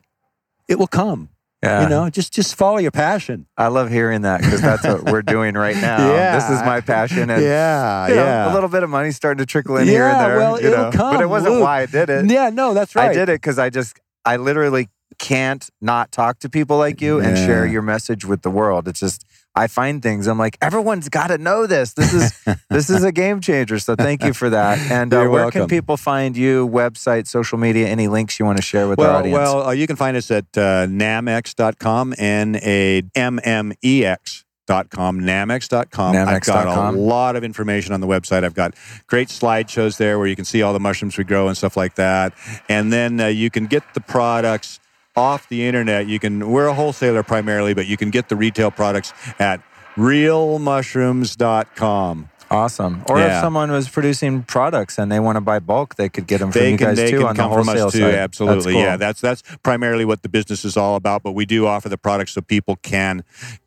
it 0.68 0.78
will 0.78 0.86
come. 0.86 1.28
Yeah. 1.64 1.82
You 1.82 1.88
know, 1.88 2.10
just 2.10 2.32
just 2.32 2.54
follow 2.54 2.78
your 2.78 2.90
passion. 2.90 3.46
I 3.56 3.68
love 3.68 3.90
hearing 3.90 4.22
that 4.22 4.40
because 4.42 4.60
that's 4.60 4.84
what 4.84 5.04
we're 5.04 5.22
doing 5.22 5.54
right 5.54 5.76
now. 5.90 6.12
Yeah. 6.12 6.34
This 6.38 6.50
is 6.50 6.60
my 6.64 6.80
passion. 6.80 7.30
And 7.30 7.42
yeah, 7.42 8.08
you 8.08 8.14
know, 8.14 8.24
yeah. 8.24 8.52
a 8.52 8.54
little 8.54 8.68
bit 8.68 8.82
of 8.82 8.90
money 8.90 9.10
starting 9.10 9.38
to 9.38 9.46
trickle 9.46 9.76
in 9.76 9.86
here 9.86 10.04
and 10.06 10.16
Yeah, 10.16 10.28
there. 10.28 10.38
well, 10.38 10.60
you 10.60 10.68
it'll 10.68 10.84
know. 10.86 10.90
come, 10.92 11.14
but 11.14 11.22
it 11.22 11.28
wasn't 11.28 11.54
Luke. 11.54 11.64
why 11.64 11.82
I 11.82 11.86
did 11.86 12.10
it. 12.10 12.30
Yeah, 12.30 12.50
no, 12.50 12.74
that's 12.74 12.94
right. 12.94 13.10
I 13.10 13.14
did 13.14 13.28
it 13.28 13.40
because 13.40 13.58
I 13.58 13.70
just, 13.70 13.98
I 14.24 14.36
literally 14.36 14.88
can't 15.18 15.68
not 15.80 16.12
talk 16.12 16.38
to 16.40 16.48
people 16.48 16.76
like 16.76 17.00
you 17.00 17.18
and 17.20 17.36
Yeah. 17.36 17.46
share 17.46 17.66
your 17.66 17.82
message 17.82 18.24
with 18.24 18.42
the 18.42 18.50
world. 18.50 18.86
It's 18.88 19.00
just, 19.00 19.24
I 19.54 19.66
find 19.68 20.02
things. 20.02 20.26
I'm 20.26 20.38
like, 20.38 20.58
everyone's 20.60 21.08
got 21.08 21.28
to 21.28 21.38
know 21.38 21.66
this. 21.66 21.92
This 21.94 22.12
is 22.12 22.44
this 22.70 22.90
is 22.90 23.04
a 23.04 23.12
game 23.12 23.40
changer. 23.40 23.78
So 23.78 23.94
thank 23.94 24.22
you 24.24 24.32
for 24.34 24.50
that. 24.50 24.78
And 24.90 25.14
uh, 25.14 25.26
where 25.26 25.50
can 25.50 25.68
people 25.68 25.96
find 25.96 26.36
you? 26.36 26.68
Website, 26.68 27.26
social 27.28 27.56
media, 27.58 27.86
any 27.88 28.08
links 28.08 28.38
you 28.38 28.44
want 28.44 28.58
to 28.58 28.62
share 28.62 28.88
with 28.88 28.98
our 28.98 29.06
Well, 29.06 29.16
audience? 29.16 29.38
well, 29.38 29.66
uh, 29.68 29.70
you 29.72 29.86
can 29.86 29.96
find 29.96 30.16
us 30.16 30.30
at 30.30 30.44
uh, 30.56 30.86
nammex.com, 30.86 32.14
N 32.18 32.56
A 32.62 33.02
M 33.14 33.40
M 33.44 33.72
E 33.82 34.04
X. 34.04 34.40
Dot 34.66 34.88
com, 34.88 35.20
nammex.com. 35.20 36.16
I've 36.16 36.40
got 36.42 36.66
Nammex.com. 36.66 36.94
a 36.96 36.98
lot 36.98 37.36
of 37.36 37.44
information 37.44 37.92
on 37.92 38.00
the 38.00 38.06
website. 38.06 38.44
I've 38.44 38.54
got 38.54 38.72
great 39.06 39.28
slideshows 39.28 39.98
there 39.98 40.18
where 40.18 40.26
you 40.26 40.34
can 40.34 40.46
see 40.46 40.62
all 40.62 40.72
the 40.72 40.80
mushrooms 40.80 41.18
we 41.18 41.24
grow 41.24 41.48
and 41.48 41.54
stuff 41.56 41.76
like 41.76 41.96
that. 41.96 42.32
And 42.66 42.90
then 42.90 43.20
uh, 43.20 43.26
you 43.26 43.50
can 43.50 43.66
get 43.66 43.82
the 43.92 44.00
products 44.00 44.80
off 45.16 45.48
the 45.48 45.66
internet. 45.66 46.06
You 46.06 46.18
can, 46.18 46.50
we're 46.50 46.66
a 46.66 46.74
wholesaler 46.74 47.22
primarily, 47.22 47.72
but 47.74 47.86
you 47.86 47.96
can 47.96 48.10
get 48.10 48.28
the 48.28 48.36
retail 48.36 48.70
products 48.70 49.14
at 49.38 49.62
realmushrooms.com. 49.96 52.28
Awesome. 52.54 53.02
Or 53.08 53.20
if 53.20 53.32
someone 53.40 53.70
was 53.70 53.88
producing 53.88 54.42
products 54.44 54.98
and 54.98 55.10
they 55.10 55.20
want 55.20 55.36
to 55.36 55.40
buy 55.40 55.58
bulk, 55.58 55.96
they 55.96 56.08
could 56.08 56.26
get 56.26 56.38
them 56.38 56.52
from 56.52 56.60
they 56.60 56.70
you 56.72 56.78
can 56.78 56.86
guys 56.88 56.96
they 56.96 57.10
too 57.10 57.18
can 57.18 57.26
on 57.26 57.36
the 57.36 57.42
come 57.42 57.52
from 57.52 57.66
wholesale 57.66 57.86
us 57.88 57.92
too. 57.92 58.00
side. 58.00 58.14
Absolutely, 58.14 58.56
That's 58.56 58.66
cool. 58.74 58.82
yeah. 58.82 58.96
That's 58.96 59.20
that's 59.20 59.42
primarily 59.62 60.04
what 60.04 60.22
the 60.22 60.28
business 60.28 60.64
is 60.64 60.76
all 60.76 60.94
about. 60.96 61.22
But 61.22 61.32
we 61.32 61.44
do 61.46 61.66
offer 61.66 61.88
the 61.88 61.98
products 61.98 62.32
so 62.32 62.40
people 62.40 62.76
can 62.76 63.24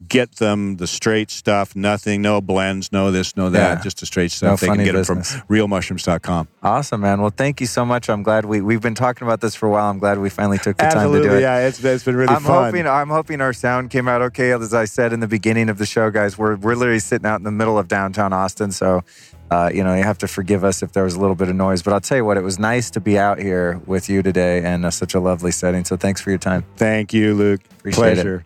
get 0.08 0.36
them 0.38 0.78
the 0.78 0.88
straight 0.88 1.30
stuff. 1.30 1.76
Nothing, 1.76 2.22
no 2.22 2.40
blends, 2.42 2.92
no 2.92 3.12
this, 3.12 3.36
no 3.36 3.50
that. 3.50 3.78
Yeah. 3.78 3.84
Just 3.84 4.00
the 4.00 4.06
straight 4.06 4.32
No 4.42 4.56
stuff. 4.56 4.60
they 4.62 4.68
can 4.68 4.78
get 4.84 4.94
business. 4.94 5.32
them 5.34 5.42
from 5.42 5.56
realmushrooms.com. 5.56 6.48
Awesome, 6.64 7.02
man. 7.02 7.22
Well, 7.22 7.34
thank 7.36 7.60
you 7.62 7.68
so 7.68 7.86
much. 7.86 8.10
I'm 8.10 8.24
glad 8.24 8.46
we 8.46 8.62
we've 8.62 8.82
been 8.82 8.96
talking 8.96 9.28
about 9.28 9.42
this 9.42 9.56
for 9.56 9.68
a 9.68 9.70
while. 9.70 9.90
I'm 9.90 10.00
glad 10.00 10.20
we 10.20 10.30
finally 10.30 10.58
took 10.58 10.78
the 10.78 10.86
time 10.88 11.12
to 11.12 11.22
do 11.22 11.36
it. 11.36 11.42
yeah. 11.42 11.68
It's, 11.68 11.84
it's 11.84 12.04
been 12.04 12.16
really 12.16 12.34
I'm 12.34 12.42
fun. 12.42 12.66
hoping 12.66 12.88
I'm 12.88 13.10
hoping 13.10 13.42
our 13.42 13.54
sound 13.54 13.90
came 13.90 14.08
out 14.08 14.22
okay. 14.22 14.52
As 14.52 14.74
I 14.74 14.86
said 14.86 15.14
in 15.14 15.20
the 15.20 15.28
beginning 15.28 15.70
of 15.70 15.78
the 15.78 15.86
show, 15.86 16.10
guys, 16.12 16.38
we're 16.38 16.56
we're 16.56 16.76
literally 16.76 17.00
sitting 17.00 17.26
out 17.26 17.38
in 17.40 17.44
the 17.44 17.52
middle 17.52 17.78
of 17.78 17.88
downtown 17.88 18.34
Austin, 18.34 18.72
so 18.78 19.04
uh, 19.52 19.70
you 19.74 19.84
know 19.84 19.96
you 19.96 20.04
have 20.04 20.18
to 20.20 20.28
forgive 20.28 20.64
us 20.64 20.84
if 20.84 20.92
there 20.92 21.04
was 21.04 21.16
a 21.16 21.20
little 21.20 21.36
bit 21.36 21.50
of 21.50 21.56
noise. 21.56 21.82
But 21.82 21.94
I'll 21.94 22.02
tell 22.02 22.18
you 22.18 22.26
what, 22.26 22.38
it 22.38 22.44
was 22.44 22.60
nice 22.60 22.90
to 22.92 23.00
be 23.00 23.18
out 23.18 23.40
here 23.40 23.82
with 23.86 24.10
you 24.10 24.22
today 24.22 24.64
in 24.64 24.86
uh, 24.86 24.92
such 24.92 25.14
a 25.14 25.20
lovely 25.20 25.52
setting. 25.52 25.86
So 25.86 25.98
thanks 25.98 26.22
for 26.22 26.30
your 26.30 26.40
time. 26.40 26.64
Thank 26.76 27.14
you, 27.14 27.34
Luke. 27.34 27.62
Appreciate 27.80 28.12
it. 28.12 28.16
Pleasure. 28.16 28.46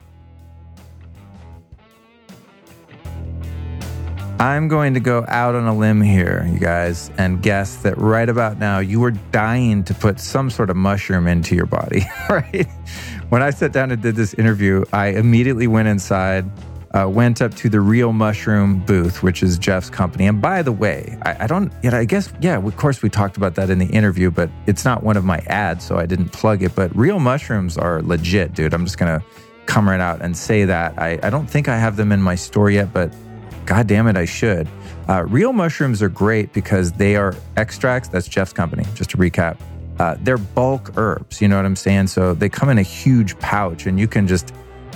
I'm 4.41 4.67
going 4.67 4.95
to 4.95 4.99
go 4.99 5.23
out 5.27 5.53
on 5.53 5.67
a 5.67 5.77
limb 5.77 6.01
here, 6.01 6.49
you 6.51 6.57
guys, 6.57 7.11
and 7.19 7.43
guess 7.43 7.75
that 7.83 7.95
right 7.99 8.27
about 8.27 8.57
now 8.57 8.79
you 8.79 8.99
were 8.99 9.11
dying 9.11 9.83
to 9.83 9.93
put 9.93 10.19
some 10.19 10.49
sort 10.49 10.71
of 10.71 10.75
mushroom 10.75 11.27
into 11.27 11.55
your 11.55 11.67
body, 11.67 12.01
right? 12.29 12.67
When 13.29 13.43
I 13.43 13.51
sat 13.51 13.71
down 13.71 13.91
and 13.91 14.01
did 14.01 14.15
this 14.15 14.33
interview, 14.33 14.83
I 14.91 15.09
immediately 15.09 15.67
went 15.67 15.89
inside, 15.89 16.49
uh, 16.93 17.07
went 17.09 17.41
up 17.41 17.53
to 17.55 17.69
the 17.69 17.79
Real 17.79 18.11
Mushroom 18.11 18.79
booth, 18.85 19.23
which 19.23 19.43
is 19.43 19.57
Jeff's 19.57 19.89
company. 19.89 20.27
And 20.27 20.41
by 20.41 20.61
the 20.61 20.71
way, 20.71 21.17
I, 21.23 21.45
I 21.45 21.47
don't, 21.47 21.71
yet 21.83 21.93
I 21.93 22.05
guess, 22.05 22.31
yeah, 22.41 22.57
of 22.57 22.77
course 22.77 23.01
we 23.01 23.09
talked 23.09 23.37
about 23.37 23.55
that 23.55 23.69
in 23.69 23.79
the 23.79 23.85
interview, 23.87 24.31
but 24.31 24.49
it's 24.67 24.83
not 24.83 25.03
one 25.03 25.17
of 25.17 25.23
my 25.23 25.39
ads, 25.47 25.85
so 25.85 25.97
I 25.97 26.05
didn't 26.05 26.29
plug 26.29 26.63
it. 26.63 26.75
But 26.75 26.95
Real 26.95 27.19
Mushrooms 27.19 27.77
are 27.77 28.01
legit, 28.01 28.53
dude. 28.53 28.73
I'm 28.73 28.85
just 28.85 28.97
going 28.97 29.19
to 29.19 29.25
come 29.65 29.87
right 29.87 30.01
out 30.01 30.21
and 30.21 30.35
say 30.35 30.65
that. 30.65 30.99
I, 30.99 31.19
I 31.23 31.29
don't 31.29 31.49
think 31.49 31.67
I 31.69 31.77
have 31.77 31.95
them 31.95 32.11
in 32.11 32.21
my 32.21 32.35
store 32.35 32.69
yet, 32.69 32.91
but 32.91 33.13
God 33.65 33.87
damn 33.87 34.07
it, 34.07 34.17
I 34.17 34.25
should. 34.25 34.67
Uh, 35.07 35.23
real 35.23 35.53
mushrooms 35.53 36.01
are 36.01 36.09
great 36.09 36.51
because 36.53 36.91
they 36.91 37.15
are 37.15 37.35
extracts. 37.57 38.09
That's 38.09 38.27
Jeff's 38.27 38.53
company, 38.53 38.85
just 38.95 39.09
to 39.11 39.17
recap. 39.17 39.57
Uh, 39.99 40.15
they're 40.21 40.37
bulk 40.37 40.97
herbs, 40.97 41.41
you 41.41 41.47
know 41.47 41.57
what 41.57 41.65
I'm 41.65 41.75
saying? 41.75 42.07
So 42.07 42.33
they 42.33 42.49
come 42.49 42.69
in 42.69 42.77
a 42.77 42.83
huge 42.83 43.37
pouch 43.39 43.85
and 43.85 43.99
you 43.99 44.07
can 44.07 44.27
just 44.27 44.53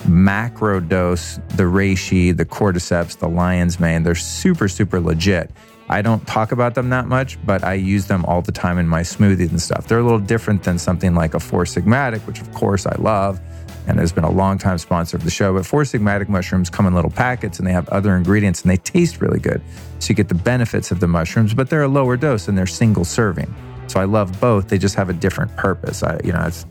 macro 0.07 0.79
dose 0.79 1.39
the 1.55 1.63
reishi, 1.63 2.35
the 2.35 2.45
cordyceps, 2.45 3.17
the 3.17 3.29
lion's 3.29 3.79
mane. 3.79 4.03
They're 4.03 4.15
super, 4.15 4.67
super 4.67 4.99
legit. 4.99 5.51
I 5.87 6.01
don't 6.01 6.25
talk 6.25 6.51
about 6.51 6.73
them 6.73 6.89
that 6.89 7.07
much, 7.07 7.37
but 7.45 7.63
I 7.63 7.73
use 7.75 8.07
them 8.07 8.25
all 8.25 8.41
the 8.41 8.51
time 8.51 8.79
in 8.79 8.87
my 8.87 9.01
smoothies 9.01 9.51
and 9.51 9.61
stuff. 9.61 9.87
They're 9.87 9.99
a 9.99 10.03
little 10.03 10.19
different 10.19 10.63
than 10.63 10.79
something 10.79 11.13
like 11.13 11.35
a 11.35 11.39
Four 11.39 11.65
Sigmatic, 11.65 12.25
which 12.25 12.41
of 12.41 12.51
course 12.53 12.87
I 12.87 12.95
love 12.95 13.39
and 13.87 13.99
has 13.99 14.11
been 14.11 14.23
a 14.23 14.31
long 14.31 14.57
time 14.57 14.79
sponsor 14.79 15.15
of 15.15 15.23
the 15.23 15.29
show. 15.29 15.53
But 15.53 15.65
Four 15.65 15.83
Sigmatic 15.83 16.27
mushrooms 16.27 16.71
come 16.71 16.87
in 16.87 16.95
little 16.95 17.11
packets 17.11 17.59
and 17.59 17.67
they 17.67 17.71
have 17.71 17.87
other 17.89 18.15
ingredients 18.15 18.63
and 18.63 18.71
they 18.71 18.77
taste 18.77 19.21
really 19.21 19.39
good. 19.39 19.61
So 19.99 20.09
you 20.09 20.15
get 20.15 20.27
the 20.27 20.35
benefits 20.35 20.89
of 20.89 20.99
the 20.99 21.07
mushrooms, 21.07 21.53
but 21.53 21.69
they're 21.69 21.83
a 21.83 21.87
lower 21.87 22.17
dose 22.17 22.47
and 22.47 22.57
they're 22.57 22.65
single 22.65 23.05
serving. 23.05 23.53
So 23.87 23.99
I 23.99 24.05
love 24.05 24.39
both. 24.41 24.69
They 24.69 24.79
just 24.79 24.95
have 24.95 25.09
a 25.09 25.13
different 25.13 25.55
purpose. 25.55 26.01
I, 26.01 26.19
you 26.23 26.33
know, 26.33 26.43
it's 26.47 26.65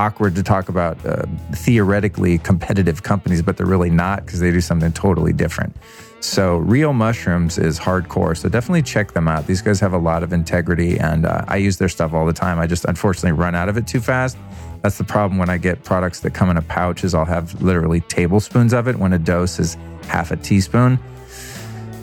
awkward 0.00 0.34
to 0.34 0.42
talk 0.42 0.70
about 0.70 1.04
uh, 1.04 1.26
theoretically 1.52 2.38
competitive 2.38 3.02
companies, 3.02 3.42
but 3.42 3.58
they're 3.58 3.66
really 3.66 3.90
not 3.90 4.24
because 4.24 4.40
they 4.40 4.50
do 4.50 4.60
something 4.60 4.90
totally 4.92 5.32
different. 5.32 5.76
So 6.20 6.56
Real 6.56 6.94
Mushrooms 6.94 7.58
is 7.58 7.78
hardcore. 7.78 8.34
So 8.36 8.48
definitely 8.48 8.82
check 8.82 9.12
them 9.12 9.28
out. 9.28 9.46
These 9.46 9.60
guys 9.60 9.78
have 9.80 9.92
a 9.92 9.98
lot 9.98 10.22
of 10.22 10.32
integrity, 10.32 10.98
and 10.98 11.26
uh, 11.26 11.44
I 11.48 11.56
use 11.56 11.76
their 11.76 11.88
stuff 11.88 12.14
all 12.14 12.24
the 12.24 12.32
time. 12.32 12.58
I 12.58 12.66
just 12.66 12.86
unfortunately 12.86 13.32
run 13.32 13.54
out 13.54 13.68
of 13.68 13.76
it 13.76 13.86
too 13.86 14.00
fast. 14.00 14.38
That's 14.82 14.96
the 14.96 15.04
problem 15.04 15.38
when 15.38 15.50
I 15.50 15.58
get 15.58 15.84
products 15.84 16.20
that 16.20 16.32
come 16.32 16.48
in 16.48 16.56
a 16.56 16.62
pouch. 16.62 17.04
Is 17.04 17.14
I'll 17.14 17.26
have 17.26 17.60
literally 17.60 18.00
tablespoons 18.02 18.72
of 18.72 18.88
it 18.88 18.96
when 18.96 19.12
a 19.12 19.18
dose 19.18 19.58
is 19.58 19.76
half 20.08 20.30
a 20.30 20.36
teaspoon. 20.36 20.98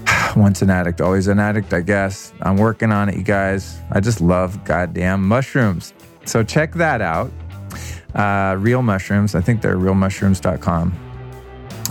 Once 0.35 0.61
an 0.61 0.69
addict, 0.69 1.01
always 1.01 1.27
an 1.27 1.39
addict, 1.39 1.73
I 1.73 1.81
guess. 1.81 2.31
I'm 2.41 2.57
working 2.57 2.91
on 2.91 3.09
it, 3.09 3.15
you 3.15 3.23
guys. 3.23 3.79
I 3.91 4.01
just 4.01 4.21
love 4.21 4.63
goddamn 4.65 5.27
mushrooms. 5.27 5.93
So 6.25 6.43
check 6.43 6.73
that 6.73 7.01
out. 7.01 7.31
Uh, 8.17 8.55
real 8.55 8.81
mushrooms. 8.81 9.35
I 9.35 9.41
think 9.41 9.61
they're 9.61 9.77
realmushrooms.com. 9.77 10.93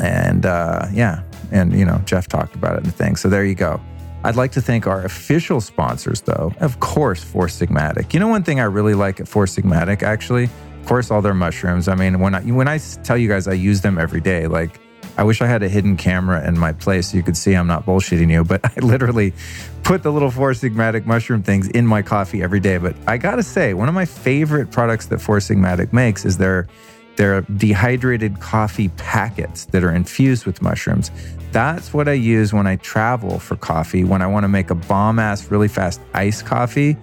And 0.03 0.45
uh, 0.45 0.87
yeah, 0.93 1.23
and 1.53 1.73
you 1.73 1.85
know, 1.85 2.01
Jeff 2.05 2.29
talked 2.29 2.55
about 2.55 2.75
it 2.75 2.79
in 2.79 2.85
the 2.85 2.91
thing. 2.91 3.17
So 3.17 3.29
there 3.29 3.45
you 3.45 3.55
go. 3.55 3.81
I'd 4.25 4.37
like 4.37 4.51
to 4.53 4.61
thank 4.61 4.89
our 4.89 5.05
official 5.05 5.61
sponsors, 5.61 6.21
though. 6.23 6.53
Of 6.59 6.81
course, 6.81 7.23
Four 7.23 7.47
Sigmatic. 7.47 8.13
You 8.13 8.19
know, 8.19 8.27
one 8.29 8.43
thing 8.43 8.59
I 8.59 8.65
really 8.65 8.95
like 8.95 9.21
at 9.21 9.29
Four 9.29 9.47
Sigmatic, 9.47 10.03
actually, 10.03 10.45
of 10.81 10.87
course, 10.87 11.13
all 11.13 11.23
their 11.23 11.35
mushrooms. 11.35 11.87
I 11.87 11.95
mean, 11.95 12.19
when 12.19 12.35
I 12.35 12.41
when 12.41 12.67
I 12.67 12.79
tell 12.79 13.17
you 13.17 13.29
guys 13.29 13.47
I 13.47 13.53
use 13.53 13.81
them 13.81 13.99
every 13.99 14.21
day, 14.21 14.49
like 14.49 14.81
I 15.17 15.25
wish 15.25 15.41
I 15.41 15.47
had 15.47 15.63
a 15.63 15.69
hidden 15.69 15.97
camera 15.97 16.47
in 16.47 16.59
my 16.59 16.73
place 16.73 17.11
so 17.11 17.17
you 17.17 17.23
could 17.23 17.37
see 17.37 17.55
I'm 17.55 17.67
not 17.67 17.87
bullshitting 17.87 18.31
you, 18.31 18.45
but 18.45 18.61
I 18.77 18.81
literally 18.81 19.33
put 19.83 20.03
the 20.03 20.13
little 20.13 20.31
Four 20.31 20.53
Sigmatic 20.53 21.07
mushroom 21.07 21.43
things 21.43 21.69
in 21.69 21.87
my 21.87 22.03
coffee 22.03 22.43
every 22.43 22.61
day. 22.61 22.79
But 22.79 22.97
I 23.07 23.17
gotta 23.17 23.43
say, 23.43 23.73
one 23.75 23.89
of 23.89 23.95
my 23.95 24.05
favorite 24.05 24.71
products 24.71 25.07
that 25.07 25.21
Four 25.21 25.39
Sigmatic 25.39 25.93
makes 25.93 26.25
is 26.25 26.39
their 26.39 26.67
their 27.17 27.41
dehydrated 27.43 28.41
coffee 28.41 28.89
packets 28.91 29.65
that 29.67 29.83
are 29.83 29.93
infused 29.93 30.45
with 30.45 30.61
mushrooms. 30.61 31.11
That's 31.51 31.95
what 31.95 32.09
I 32.09 32.13
use 32.13 32.53
when 32.53 32.67
I 32.67 32.77
travel 32.77 33.39
for 33.39 33.57
coffee, 33.57 34.05
when 34.05 34.21
I 34.21 34.27
want 34.27 34.45
to 34.45 34.49
make 34.49 34.69
a 34.69 34.75
bomb 34.75 35.19
ass, 35.19 35.51
really 35.51 35.69
fast 35.69 35.99
iced 36.13 36.45
coffee, 36.45 36.95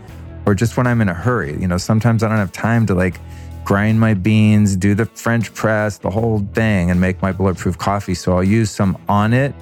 or 0.45 0.53
just 0.53 0.77
when 0.77 0.85
I'm 0.85 1.01
in 1.01 1.09
a 1.09 1.15
hurry. 1.15 1.59
You 1.59 1.67
know, 1.67 1.77
sometimes 1.77 2.21
I 2.21 2.29
don't 2.29 2.37
have 2.37 2.51
time 2.51 2.85
to 2.87 2.93
like 2.93 3.19
grind 3.63 3.99
my 3.99 4.13
beans, 4.13 4.75
do 4.75 4.93
the 4.95 5.05
French 5.05 5.53
press, 5.53 5.97
the 5.97 6.09
whole 6.09 6.39
thing, 6.53 6.91
and 6.91 6.99
make 6.99 7.21
my 7.21 7.31
bulletproof 7.31 7.77
coffee. 7.77 8.13
So 8.13 8.35
I'll 8.35 8.43
use 8.43 8.69
some 8.69 8.95
Onnit 9.09 9.53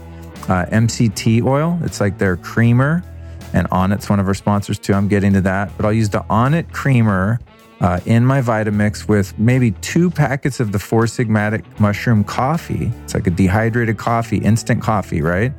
uh, 0.49 0.65
MCT 0.65 1.43
oil. 1.43 1.79
It's 1.83 2.01
like 2.01 2.17
their 2.17 2.37
creamer, 2.37 3.03
and 3.53 3.69
Onnit's 3.69 4.09
one 4.09 4.19
of 4.19 4.27
our 4.27 4.33
sponsors 4.33 4.79
too. 4.79 4.93
I'm 4.93 5.07
getting 5.07 5.33
to 5.33 5.41
that, 5.41 5.75
but 5.77 5.85
I'll 5.85 5.93
use 5.93 6.09
the 6.09 6.21
Onnit 6.29 6.71
creamer 6.71 7.39
uh, 7.79 7.99
in 8.05 8.25
my 8.25 8.41
Vitamix 8.41 9.07
with 9.07 9.37
maybe 9.39 9.71
two 9.71 10.09
packets 10.09 10.59
of 10.59 10.71
the 10.71 10.79
Four 10.79 11.05
Sigmatic 11.05 11.63
mushroom 11.79 12.23
coffee. 12.23 12.91
It's 13.03 13.13
like 13.13 13.27
a 13.27 13.31
dehydrated 13.31 13.97
coffee, 13.97 14.37
instant 14.37 14.81
coffee, 14.81 15.21
right? 15.21 15.51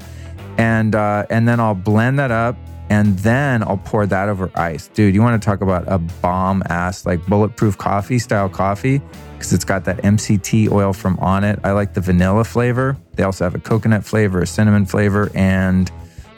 And 0.58 0.94
uh, 0.94 1.26
and 1.30 1.48
then 1.48 1.60
I'll 1.60 1.74
blend 1.74 2.18
that 2.18 2.30
up, 2.30 2.56
and 2.90 3.18
then 3.20 3.62
I'll 3.62 3.78
pour 3.78 4.06
that 4.06 4.28
over 4.28 4.50
ice, 4.54 4.88
dude. 4.88 5.14
You 5.14 5.22
want 5.22 5.40
to 5.40 5.44
talk 5.44 5.60
about 5.60 5.84
a 5.86 5.98
bomb 5.98 6.62
ass 6.68 7.06
like 7.06 7.24
bulletproof 7.26 7.78
coffee 7.78 8.18
style 8.18 8.48
coffee 8.48 9.00
because 9.34 9.52
it's 9.52 9.64
got 9.64 9.84
that 9.86 9.98
MCT 9.98 10.70
oil 10.70 10.92
from 10.92 11.16
Onnit. 11.18 11.60
I 11.64 11.72
like 11.72 11.94
the 11.94 12.00
vanilla 12.00 12.44
flavor. 12.44 12.96
They 13.14 13.22
also 13.22 13.44
have 13.44 13.54
a 13.54 13.58
coconut 13.58 14.04
flavor, 14.04 14.42
a 14.42 14.46
cinnamon 14.46 14.86
flavor, 14.86 15.30
and 15.34 15.88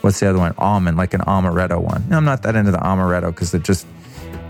what's 0.01 0.21
the 0.21 0.29
other 0.29 0.39
one? 0.39 0.55
Almond, 0.59 0.97
like 0.97 1.15
an 1.15 1.23
amaretto 1.23 1.83
one. 1.83 2.05
I'm 2.11 2.25
not 2.25 2.43
that 2.43 2.57
into 2.57 2.71
the 2.71 2.79
amaretto 2.79 3.27
because 3.27 3.53
it 3.55 3.63
just 3.63 3.87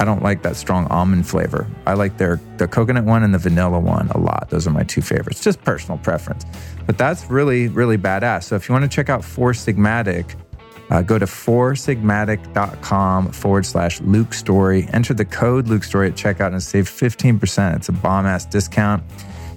I 0.00 0.04
don't 0.04 0.22
like 0.22 0.42
that 0.42 0.56
strong 0.56 0.86
almond 0.88 1.26
flavor. 1.26 1.66
I 1.86 1.94
like 1.94 2.18
their 2.18 2.40
the 2.58 2.66
coconut 2.66 3.04
one 3.04 3.22
and 3.22 3.32
the 3.32 3.38
vanilla 3.38 3.78
one 3.78 4.08
a 4.10 4.18
lot. 4.18 4.48
Those 4.50 4.66
are 4.66 4.70
my 4.70 4.82
two 4.82 5.00
favorites. 5.00 5.42
Just 5.42 5.62
personal 5.62 5.98
preference. 5.98 6.44
But 6.86 6.98
that's 6.98 7.30
really, 7.30 7.68
really 7.68 7.96
badass. 7.96 8.44
So 8.44 8.56
if 8.56 8.68
you 8.68 8.72
want 8.72 8.82
to 8.82 8.94
check 8.94 9.08
out 9.08 9.24
Four 9.24 9.52
Sigmatic, 9.52 10.34
uh, 10.90 11.02
go 11.02 11.19
to 11.19 11.27
foursigmatic.com 11.27 13.32
forward 13.32 13.66
slash 13.66 14.01
Luke 14.02 14.32
Story. 14.35 14.86
Enter 14.93 15.15
the 15.15 15.24
code 15.24 15.66
Luke 15.69 15.85
Story 15.85 16.09
at 16.09 16.15
checkout 16.15 16.52
and 16.52 16.62
save 16.62 16.89
15%. 16.89 17.77
It's 17.77 17.89
a 17.89 17.93
bomb 17.93 18.27
ass 18.27 18.44
discount. 18.47 19.02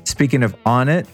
Speaking 0.04 0.44
of 0.44 0.56
Onnit, 0.64 1.08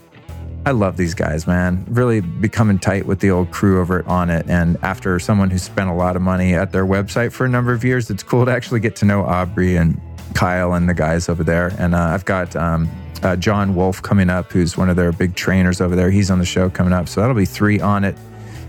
I 0.66 0.72
love 0.72 0.96
these 0.96 1.14
guys, 1.14 1.46
man. 1.46 1.86
Really 1.90 2.22
becoming 2.22 2.80
tight 2.80 3.06
with 3.06 3.20
the 3.20 3.32
old 3.32 3.52
crew 3.52 3.82
over 3.82 4.00
at 4.00 4.06
Onnit. 4.06 4.48
And 4.48 4.78
after 4.82 5.20
someone 5.20 5.50
who 5.50 5.58
spent 5.58 5.90
a 5.90 5.94
lot 5.94 6.16
of 6.16 6.22
money 6.22 6.54
at 6.54 6.72
their 6.72 6.86
website 6.86 7.34
for 7.34 7.46
a 7.46 7.50
number 7.50 7.74
of 7.74 7.84
years, 7.84 8.10
it's 8.10 8.24
cool 8.24 8.46
to 8.46 8.52
actually 8.52 8.80
get 8.80 8.96
to 8.98 9.06
know 9.06 9.24
Aubrey 9.24 9.76
and 9.76 10.00
Kyle 10.36 10.74
and 10.74 10.88
the 10.88 10.94
guys 10.94 11.28
over 11.28 11.44
there. 11.44 11.74
And 11.80 11.94
uh, 11.94 12.00
I've 12.00 12.24
got 12.24 12.56
um, 12.56 12.90
uh, 13.24 13.36
John 13.36 13.76
Wolf 13.76 14.02
coming 14.02 14.30
up, 14.30 14.54
who's 14.54 14.78
one 14.78 14.90
of 14.90 14.96
their 14.96 15.12
big 15.12 15.36
trainers 15.36 15.82
over 15.82 15.98
there. 15.98 16.10
He's 16.10 16.32
on 16.32 16.40
the 16.40 16.46
show 16.46 16.70
coming 16.70 16.94
up. 16.94 17.10
So 17.10 17.20
that'll 17.20 17.36
be 17.36 17.46
three 17.46 17.80
Onnit 17.80 18.18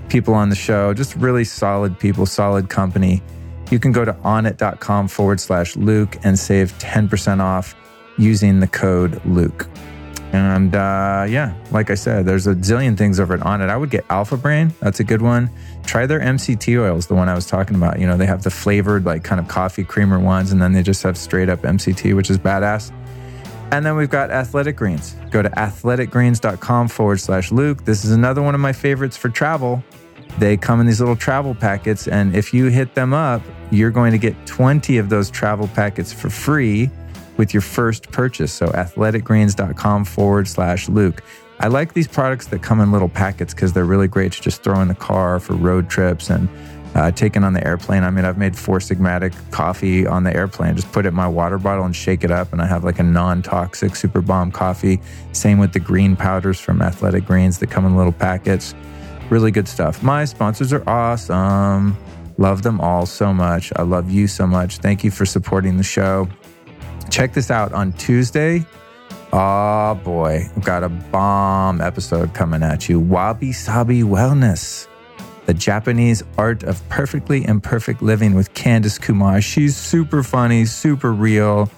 people 0.09 0.35
on 0.35 0.48
the 0.48 0.56
show. 0.56 0.94
Just 0.94 1.14
really 1.16 1.44
solid 1.44 1.98
people, 1.98 2.26
solid 2.26 2.68
company. 2.68 3.22
You 3.70 3.78
can 3.78 3.93
go 3.93 4.05
to 4.05 4.12
onnit.com 4.12 5.09
forward 5.09 5.40
slash 5.40 5.76
Luke 5.76 6.18
and 6.22 6.39
save 6.39 6.72
10% 6.78 7.40
off 7.40 7.74
using 8.18 8.60
the 8.60 8.66
code 8.66 9.24
Luke. 9.24 9.68
And 10.35 10.74
uh, 10.74 11.26
yeah, 11.28 11.55
like 11.70 11.90
I 11.90 11.94
said, 11.94 12.26
there's 12.26 12.48
a 12.48 12.56
zillion 12.56 12.98
things 12.98 13.20
over 13.20 13.35
at 13.35 13.40
Onnit. 13.40 13.68
I 13.68 13.76
would 13.76 13.90
get 13.90 14.05
Alpha 14.10 14.36
Brain. 14.36 14.74
That's 14.81 14.98
a 14.98 15.05
good 15.05 15.22
one. 15.22 15.48
Try 15.85 16.06
their 16.06 16.18
MCT 16.18 16.76
oils, 16.81 17.06
the 17.06 17.14
one 17.14 17.28
I 17.28 17.35
was 17.35 17.47
talking 17.47 17.76
about. 17.76 18.01
You 18.01 18.09
know, 18.09 18.16
they 18.16 18.26
have 18.26 18.43
the 18.43 18.51
flavored, 18.51 19.05
like 19.05 19.22
kind 19.22 19.40
of 19.40 19.47
coffee 19.47 19.85
creamer 19.85 20.18
ones, 20.18 20.51
and 20.51 20.60
then 20.60 20.72
they 20.72 20.82
just 20.82 21.05
have 21.05 21.16
straight 21.16 21.48
up 21.48 21.62
MCT, 21.62 22.16
which 22.16 22.31
is 22.31 22.39
badass. 22.39 22.90
And 23.74 23.84
then 23.84 23.96
we've 23.96 24.09
got 24.09 24.30
Athletic 24.30 24.76
Greens. 24.76 25.16
Go 25.32 25.42
to 25.42 25.51
athleticgreens.com 25.51 26.86
forward 26.86 27.18
slash 27.18 27.51
Luke. 27.51 27.84
This 27.84 28.05
is 28.05 28.12
another 28.12 28.40
one 28.40 28.55
of 28.55 28.60
my 28.60 28.72
favorites 28.72 29.16
for 29.16 29.30
travel. 29.30 29.82
They 30.38 30.56
come 30.56 30.78
in 30.78 30.86
these 30.86 31.01
little 31.01 31.16
travel 31.16 31.56
packets. 31.56 32.06
And 32.06 32.36
if 32.36 32.55
you 32.55 32.66
hit 32.66 32.94
them 32.94 33.12
up, 33.12 33.42
you're 33.72 33.90
going 33.90 34.12
to 34.12 34.18
get 34.18 34.36
20 34.46 34.98
of 34.98 35.09
those 35.09 35.28
travel 35.28 35.66
packets 35.66 36.12
for 36.12 36.30
free 36.30 36.88
with 37.36 37.52
your 37.52 37.62
first 37.62 38.12
purchase. 38.12 38.52
So 38.52 38.68
athleticgreens.com 38.68 40.05
forward 40.05 40.46
slash 40.46 40.88
Luke. 40.88 41.24
I 41.59 41.66
like 41.66 41.94
these 41.94 42.06
products 42.06 42.46
that 42.48 42.62
come 42.62 42.80
in 42.80 42.92
little 42.92 43.09
packets 43.09 43.55
because 43.55 43.72
they're 43.72 43.84
really 43.84 44.06
great 44.06 44.30
to 44.34 44.40
just 44.40 44.62
throw 44.62 44.80
in 44.82 44.86
the 44.86 44.94
car 44.94 45.40
for 45.40 45.55
road 45.55 45.90
trips 45.90 46.30
and 46.30 46.48
uh, 46.95 47.11
taken 47.11 47.45
on 47.45 47.53
the 47.53 47.66
airplane. 47.66 48.05
I 48.05 48.11
mean, 48.11 48.25
I've 48.25 48.39
made 48.39 48.57
Four 48.57 48.79
Sigmatic 48.79 49.35
coffee 49.51 50.07
on 50.07 50.25
the 50.25 50.35
airplane. 50.35 50.77
Just 50.77 50.93
put 50.93 51.07
it 51.07 51.09
in 51.09 51.15
my 51.15 51.29
water 51.29 51.59
bottle 51.59 51.85
and 51.85 51.95
shake 51.95 52.25
it 52.25 52.31
up, 52.31 52.53
and 52.53 52.62
I 52.62 52.66
have 52.66 52.85
like 52.85 52.99
a 52.99 53.03
non-toxic 53.03 53.97
Super 53.97 54.21
Bomb 54.21 54.53
coffee. 54.53 55.01
Same 55.33 55.59
with 55.59 55.73
the 55.73 55.81
green 55.81 56.16
powders 56.16 56.61
from 56.61 56.81
Athletic 56.81 57.27
Greens 57.27 57.59
that 57.59 57.71
come 57.71 57.85
in 57.85 57.97
little 57.97 58.12
packets. 58.12 58.75
Really 59.31 59.51
good 59.51 59.69
stuff. 59.69 60.03
My 60.03 60.25
sponsors 60.25 60.73
are 60.73 60.89
awesome. 60.89 61.97
Love 62.37 62.62
them 62.62 62.81
all 62.81 63.07
so 63.07 63.33
much. 63.33 63.73
I 63.77 63.83
love 63.83 64.11
you 64.11 64.27
so 64.27 64.47
much. 64.47 64.79
Thank 64.79 65.05
you 65.05 65.11
for 65.11 65.25
supporting 65.25 65.77
the 65.77 65.85
show. 65.85 66.29
Check 67.11 67.33
this 67.33 67.51
out 67.51 67.73
on 67.73 67.93
Tuesday. 67.93 68.66
Oh 69.33 70.01
boy, 70.05 70.49
I've 70.57 70.65
got 70.65 70.85
a 70.85 70.89
bomb 70.89 71.81
episode 71.81 72.35
coming 72.35 72.62
at 72.62 72.89
you. 72.89 73.01
Wabi 73.01 73.53
Sabi 73.53 74.03
Wellness 74.03 74.87
the 75.47 75.55
Japanese 75.55 76.23
Art 76.39 76.62
of 76.62 76.87
Perfectly 76.89 77.45
Imperfect 77.47 78.03
Living 78.03 78.35
with 78.35 78.53
Candice 78.55 78.99
Kumai. 78.99 79.43
She's 79.43 79.77
super 79.77 80.23
funny, 80.23 80.65
super 80.65 81.12
real, 81.12 81.71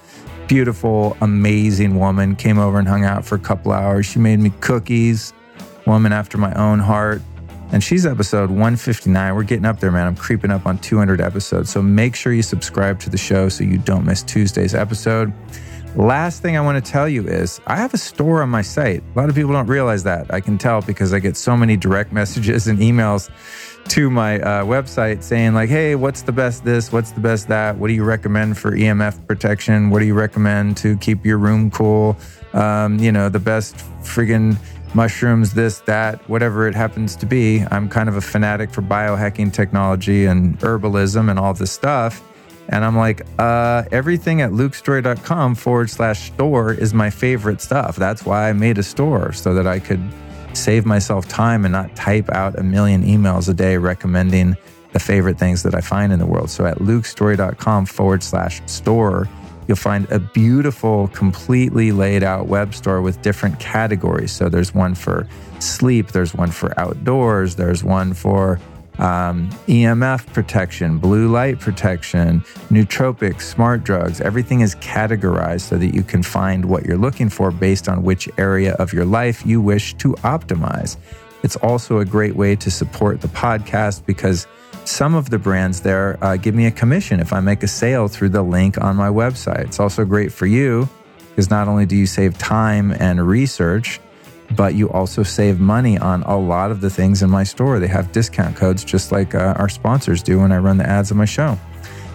beautiful, 0.47 1.17
amazing 1.21 1.97
woman. 1.97 2.35
Came 2.35 2.59
over 2.59 2.79
and 2.79 2.87
hung 2.87 3.03
out 3.03 3.25
for 3.25 3.35
a 3.35 3.39
couple 3.39 3.71
hours. 3.71 4.05
She 4.05 4.19
made 4.19 4.39
me 4.39 4.51
cookies, 4.61 5.33
woman 5.85 6.13
after 6.13 6.37
my 6.37 6.53
own 6.53 6.79
heart. 6.79 7.21
And 7.71 7.83
she's 7.83 8.05
episode 8.05 8.49
159. 8.49 9.35
We're 9.35 9.43
getting 9.43 9.65
up 9.65 9.81
there, 9.81 9.91
man. 9.91 10.07
I'm 10.07 10.15
creeping 10.15 10.51
up 10.51 10.65
on 10.65 10.77
200 10.77 11.19
episodes. 11.19 11.69
So 11.69 11.81
make 11.81 12.15
sure 12.15 12.31
you 12.31 12.41
subscribe 12.41 12.99
to 13.01 13.09
the 13.09 13.17
show 13.17 13.49
so 13.49 13.65
you 13.65 13.77
don't 13.77 14.05
miss 14.05 14.23
Tuesday's 14.23 14.73
episode. 14.73 15.33
Last 15.97 16.43
thing 16.43 16.55
I 16.55 16.61
want 16.61 16.85
to 16.85 16.91
tell 16.91 17.09
you 17.09 17.27
is 17.27 17.59
I 17.65 17.75
have 17.75 17.91
a 17.91 17.97
store 17.97 18.43
on 18.43 18.49
my 18.49 18.61
site. 18.61 19.01
A 19.15 19.19
lot 19.19 19.29
of 19.29 19.35
people 19.35 19.53
don't 19.53 19.65
realize 19.65 20.03
that. 20.03 20.31
I 20.31 20.41
can 20.41 20.59
tell 20.59 20.79
because 20.83 21.11
I 21.11 21.17
get 21.17 21.35
so 21.35 21.57
many 21.57 21.75
direct 21.75 22.13
messages 22.21 22.67
and 22.67 22.77
emails 22.77 23.31
to 23.89 24.11
my 24.11 24.39
uh, 24.39 24.63
website 24.63 25.23
saying 25.23 25.55
like, 25.55 25.69
"Hey, 25.69 25.95
what's 25.95 26.21
the 26.21 26.31
best 26.31 26.63
this? 26.63 26.91
What's 26.91 27.13
the 27.13 27.19
best 27.19 27.47
that? 27.47 27.79
What 27.79 27.87
do 27.87 27.95
you 27.95 28.03
recommend 28.03 28.59
for 28.59 28.73
EMF 28.73 29.25
protection? 29.25 29.89
What 29.89 29.97
do 29.97 30.05
you 30.05 30.13
recommend 30.13 30.77
to 30.77 30.97
keep 30.97 31.25
your 31.25 31.39
room 31.39 31.71
cool? 31.71 32.15
Um, 32.53 32.99
you 32.99 33.11
know, 33.11 33.27
the 33.27 33.39
best 33.39 33.77
friggin' 34.03 34.55
mushrooms, 34.93 35.55
this, 35.55 35.79
that, 35.81 36.19
whatever 36.29 36.67
it 36.67 36.75
happens 36.75 37.15
to 37.15 37.25
be. 37.25 37.61
I'm 37.71 37.89
kind 37.89 38.07
of 38.07 38.17
a 38.17 38.21
fanatic 38.21 38.69
for 38.69 38.83
biohacking 38.83 39.51
technology 39.51 40.25
and 40.25 40.59
herbalism 40.59 41.27
and 41.27 41.39
all 41.39 41.55
this 41.55 41.71
stuff." 41.71 42.21
And 42.69 42.83
I'm 42.83 42.97
like, 42.97 43.25
uh, 43.39 43.83
everything 43.91 44.41
at 44.41 44.51
lukestory.com 44.51 45.55
forward 45.55 45.89
slash 45.89 46.31
store 46.31 46.73
is 46.73 46.93
my 46.93 47.09
favorite 47.09 47.61
stuff. 47.61 47.95
That's 47.95 48.25
why 48.25 48.49
I 48.49 48.53
made 48.53 48.77
a 48.77 48.83
store 48.83 49.31
so 49.31 49.53
that 49.53 49.67
I 49.67 49.79
could 49.79 50.01
save 50.53 50.85
myself 50.85 51.27
time 51.27 51.65
and 51.65 51.71
not 51.71 51.95
type 51.95 52.29
out 52.31 52.57
a 52.59 52.63
million 52.63 53.03
emails 53.03 53.47
a 53.47 53.53
day 53.53 53.77
recommending 53.77 54.57
the 54.93 54.99
favorite 54.99 55.37
things 55.37 55.63
that 55.63 55.75
I 55.75 55.81
find 55.81 56.11
in 56.11 56.19
the 56.19 56.25
world. 56.25 56.49
So 56.49 56.65
at 56.65 56.79
lukestory.com 56.79 57.85
forward 57.85 58.23
slash 58.23 58.61
store, 58.65 59.29
you'll 59.67 59.77
find 59.77 60.09
a 60.11 60.19
beautiful, 60.19 61.09
completely 61.09 61.91
laid 61.91 62.23
out 62.23 62.47
web 62.47 62.73
store 62.73 63.01
with 63.01 63.21
different 63.21 63.59
categories. 63.59 64.31
So 64.31 64.49
there's 64.49 64.73
one 64.73 64.95
for 64.95 65.27
sleep, 65.59 66.11
there's 66.11 66.33
one 66.33 66.51
for 66.51 66.77
outdoors, 66.79 67.55
there's 67.55 67.83
one 67.83 68.13
for 68.13 68.59
um, 68.99 69.49
EMF 69.67 70.25
protection, 70.33 70.97
blue 70.97 71.27
light 71.27 71.59
protection, 71.59 72.41
nootropics, 72.69 73.41
smart 73.41 73.83
drugs. 73.83 74.21
Everything 74.21 74.61
is 74.61 74.75
categorized 74.75 75.61
so 75.61 75.77
that 75.77 75.93
you 75.93 76.03
can 76.03 76.23
find 76.23 76.65
what 76.65 76.85
you're 76.85 76.97
looking 76.97 77.29
for 77.29 77.51
based 77.51 77.87
on 77.87 78.03
which 78.03 78.27
area 78.37 78.73
of 78.73 78.93
your 78.93 79.05
life 79.05 79.45
you 79.45 79.61
wish 79.61 79.93
to 79.95 80.13
optimize. 80.23 80.97
It's 81.43 81.55
also 81.57 81.99
a 81.99 82.05
great 82.05 82.35
way 82.35 82.55
to 82.55 82.71
support 82.71 83.21
the 83.21 83.27
podcast 83.27 84.05
because 84.05 84.47
some 84.85 85.15
of 85.15 85.29
the 85.29 85.37
brands 85.37 85.81
there 85.81 86.17
uh, 86.23 86.37
give 86.37 86.55
me 86.55 86.65
a 86.65 86.71
commission 86.71 87.19
if 87.19 87.33
I 87.33 87.39
make 87.39 87.61
a 87.61 87.67
sale 87.67 88.07
through 88.07 88.29
the 88.29 88.41
link 88.41 88.81
on 88.81 88.95
my 88.95 89.09
website. 89.09 89.65
It's 89.65 89.79
also 89.79 90.05
great 90.05 90.31
for 90.31 90.45
you 90.45 90.89
because 91.29 91.49
not 91.49 91.67
only 91.67 91.85
do 91.85 91.95
you 91.95 92.07
save 92.07 92.37
time 92.37 92.91
and 92.91 93.25
research, 93.25 93.99
but 94.55 94.75
you 94.75 94.89
also 94.89 95.23
save 95.23 95.59
money 95.59 95.97
on 95.97 96.23
a 96.23 96.37
lot 96.37 96.71
of 96.71 96.81
the 96.81 96.89
things 96.89 97.21
in 97.21 97.29
my 97.29 97.43
store. 97.43 97.79
They 97.79 97.87
have 97.87 98.11
discount 98.11 98.55
codes 98.55 98.83
just 98.83 99.11
like 99.11 99.35
uh, 99.35 99.53
our 99.57 99.69
sponsors 99.69 100.23
do 100.23 100.39
when 100.39 100.51
I 100.51 100.57
run 100.57 100.77
the 100.77 100.87
ads 100.87 101.11
on 101.11 101.17
my 101.17 101.25
show. 101.25 101.57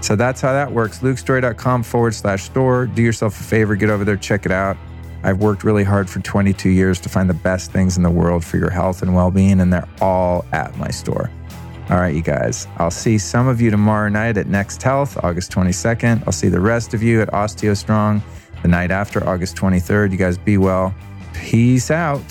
So 0.01 0.17
that's 0.17 0.41
how 0.41 0.53
that 0.53 0.73
works. 0.73 0.99
LukeStorey.com 0.99 1.85
forward 1.85 2.15
slash 2.15 2.43
store. 2.43 2.87
Do 2.87 3.03
yourself 3.03 3.39
a 3.39 3.43
favor, 3.43 3.77
get 3.77 3.91
over 3.91 4.05
there, 4.05 4.17
check 4.17 4.47
it 4.47 4.53
out. 4.53 4.77
I've 5.23 5.39
worked 5.39 5.63
really 5.63 5.85
hard 5.85 6.11
for 6.11 6.19
22 6.21 6.69
years 6.69 6.99
to 7.01 7.09
find 7.09 7.31
the 7.31 7.35
best 7.35 7.71
things 7.71 7.97
in 7.97 8.03
the 8.03 8.11
world 8.11 8.45
for 8.45 8.57
your 8.57 8.71
health 8.71 9.03
and 9.03 9.15
well 9.15 9.31
being, 9.31 9.61
and 9.61 9.73
they're 9.73 9.89
all 10.01 10.45
at 10.53 10.77
my 10.77 10.91
store. 10.91 11.31
All 11.91 11.99
right, 11.99 12.15
you 12.15 12.23
guys, 12.23 12.67
I'll 12.79 12.91
see 12.91 13.19
some 13.19 13.47
of 13.47 13.61
you 13.61 13.71
tomorrow 13.71 14.09
night 14.09 14.39
at 14.39 14.47
Next 14.49 14.83
Health, 14.83 15.23
August 15.23 15.53
22nd. 15.53 16.25
I'll 16.27 16.33
see 16.33 16.49
the 16.49 16.61
rest 16.61 16.95
of 16.95 17.03
you 17.03 17.21
at 17.21 17.29
OsteoStrong 17.29 18.23
the 18.63 18.69
night 18.69 18.91
after, 18.91 19.27
August 19.29 19.57
23rd. 19.57 20.11
You 20.11 20.17
guys 20.17 20.39
be 20.39 20.59
well. 20.59 20.95
Peace 21.33 21.91
out. 21.91 22.23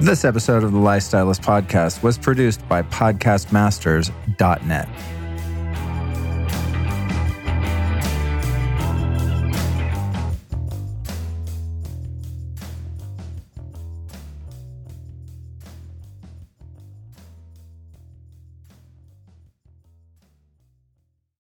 This 0.00 0.24
episode 0.24 0.64
of 0.64 0.72
the 0.72 0.78
Lifestylist 0.78 1.40
Podcast 1.40 2.02
was 2.02 2.18
produced 2.18 2.68
by 2.68 2.82
PodcastMasters.net. 2.82 4.88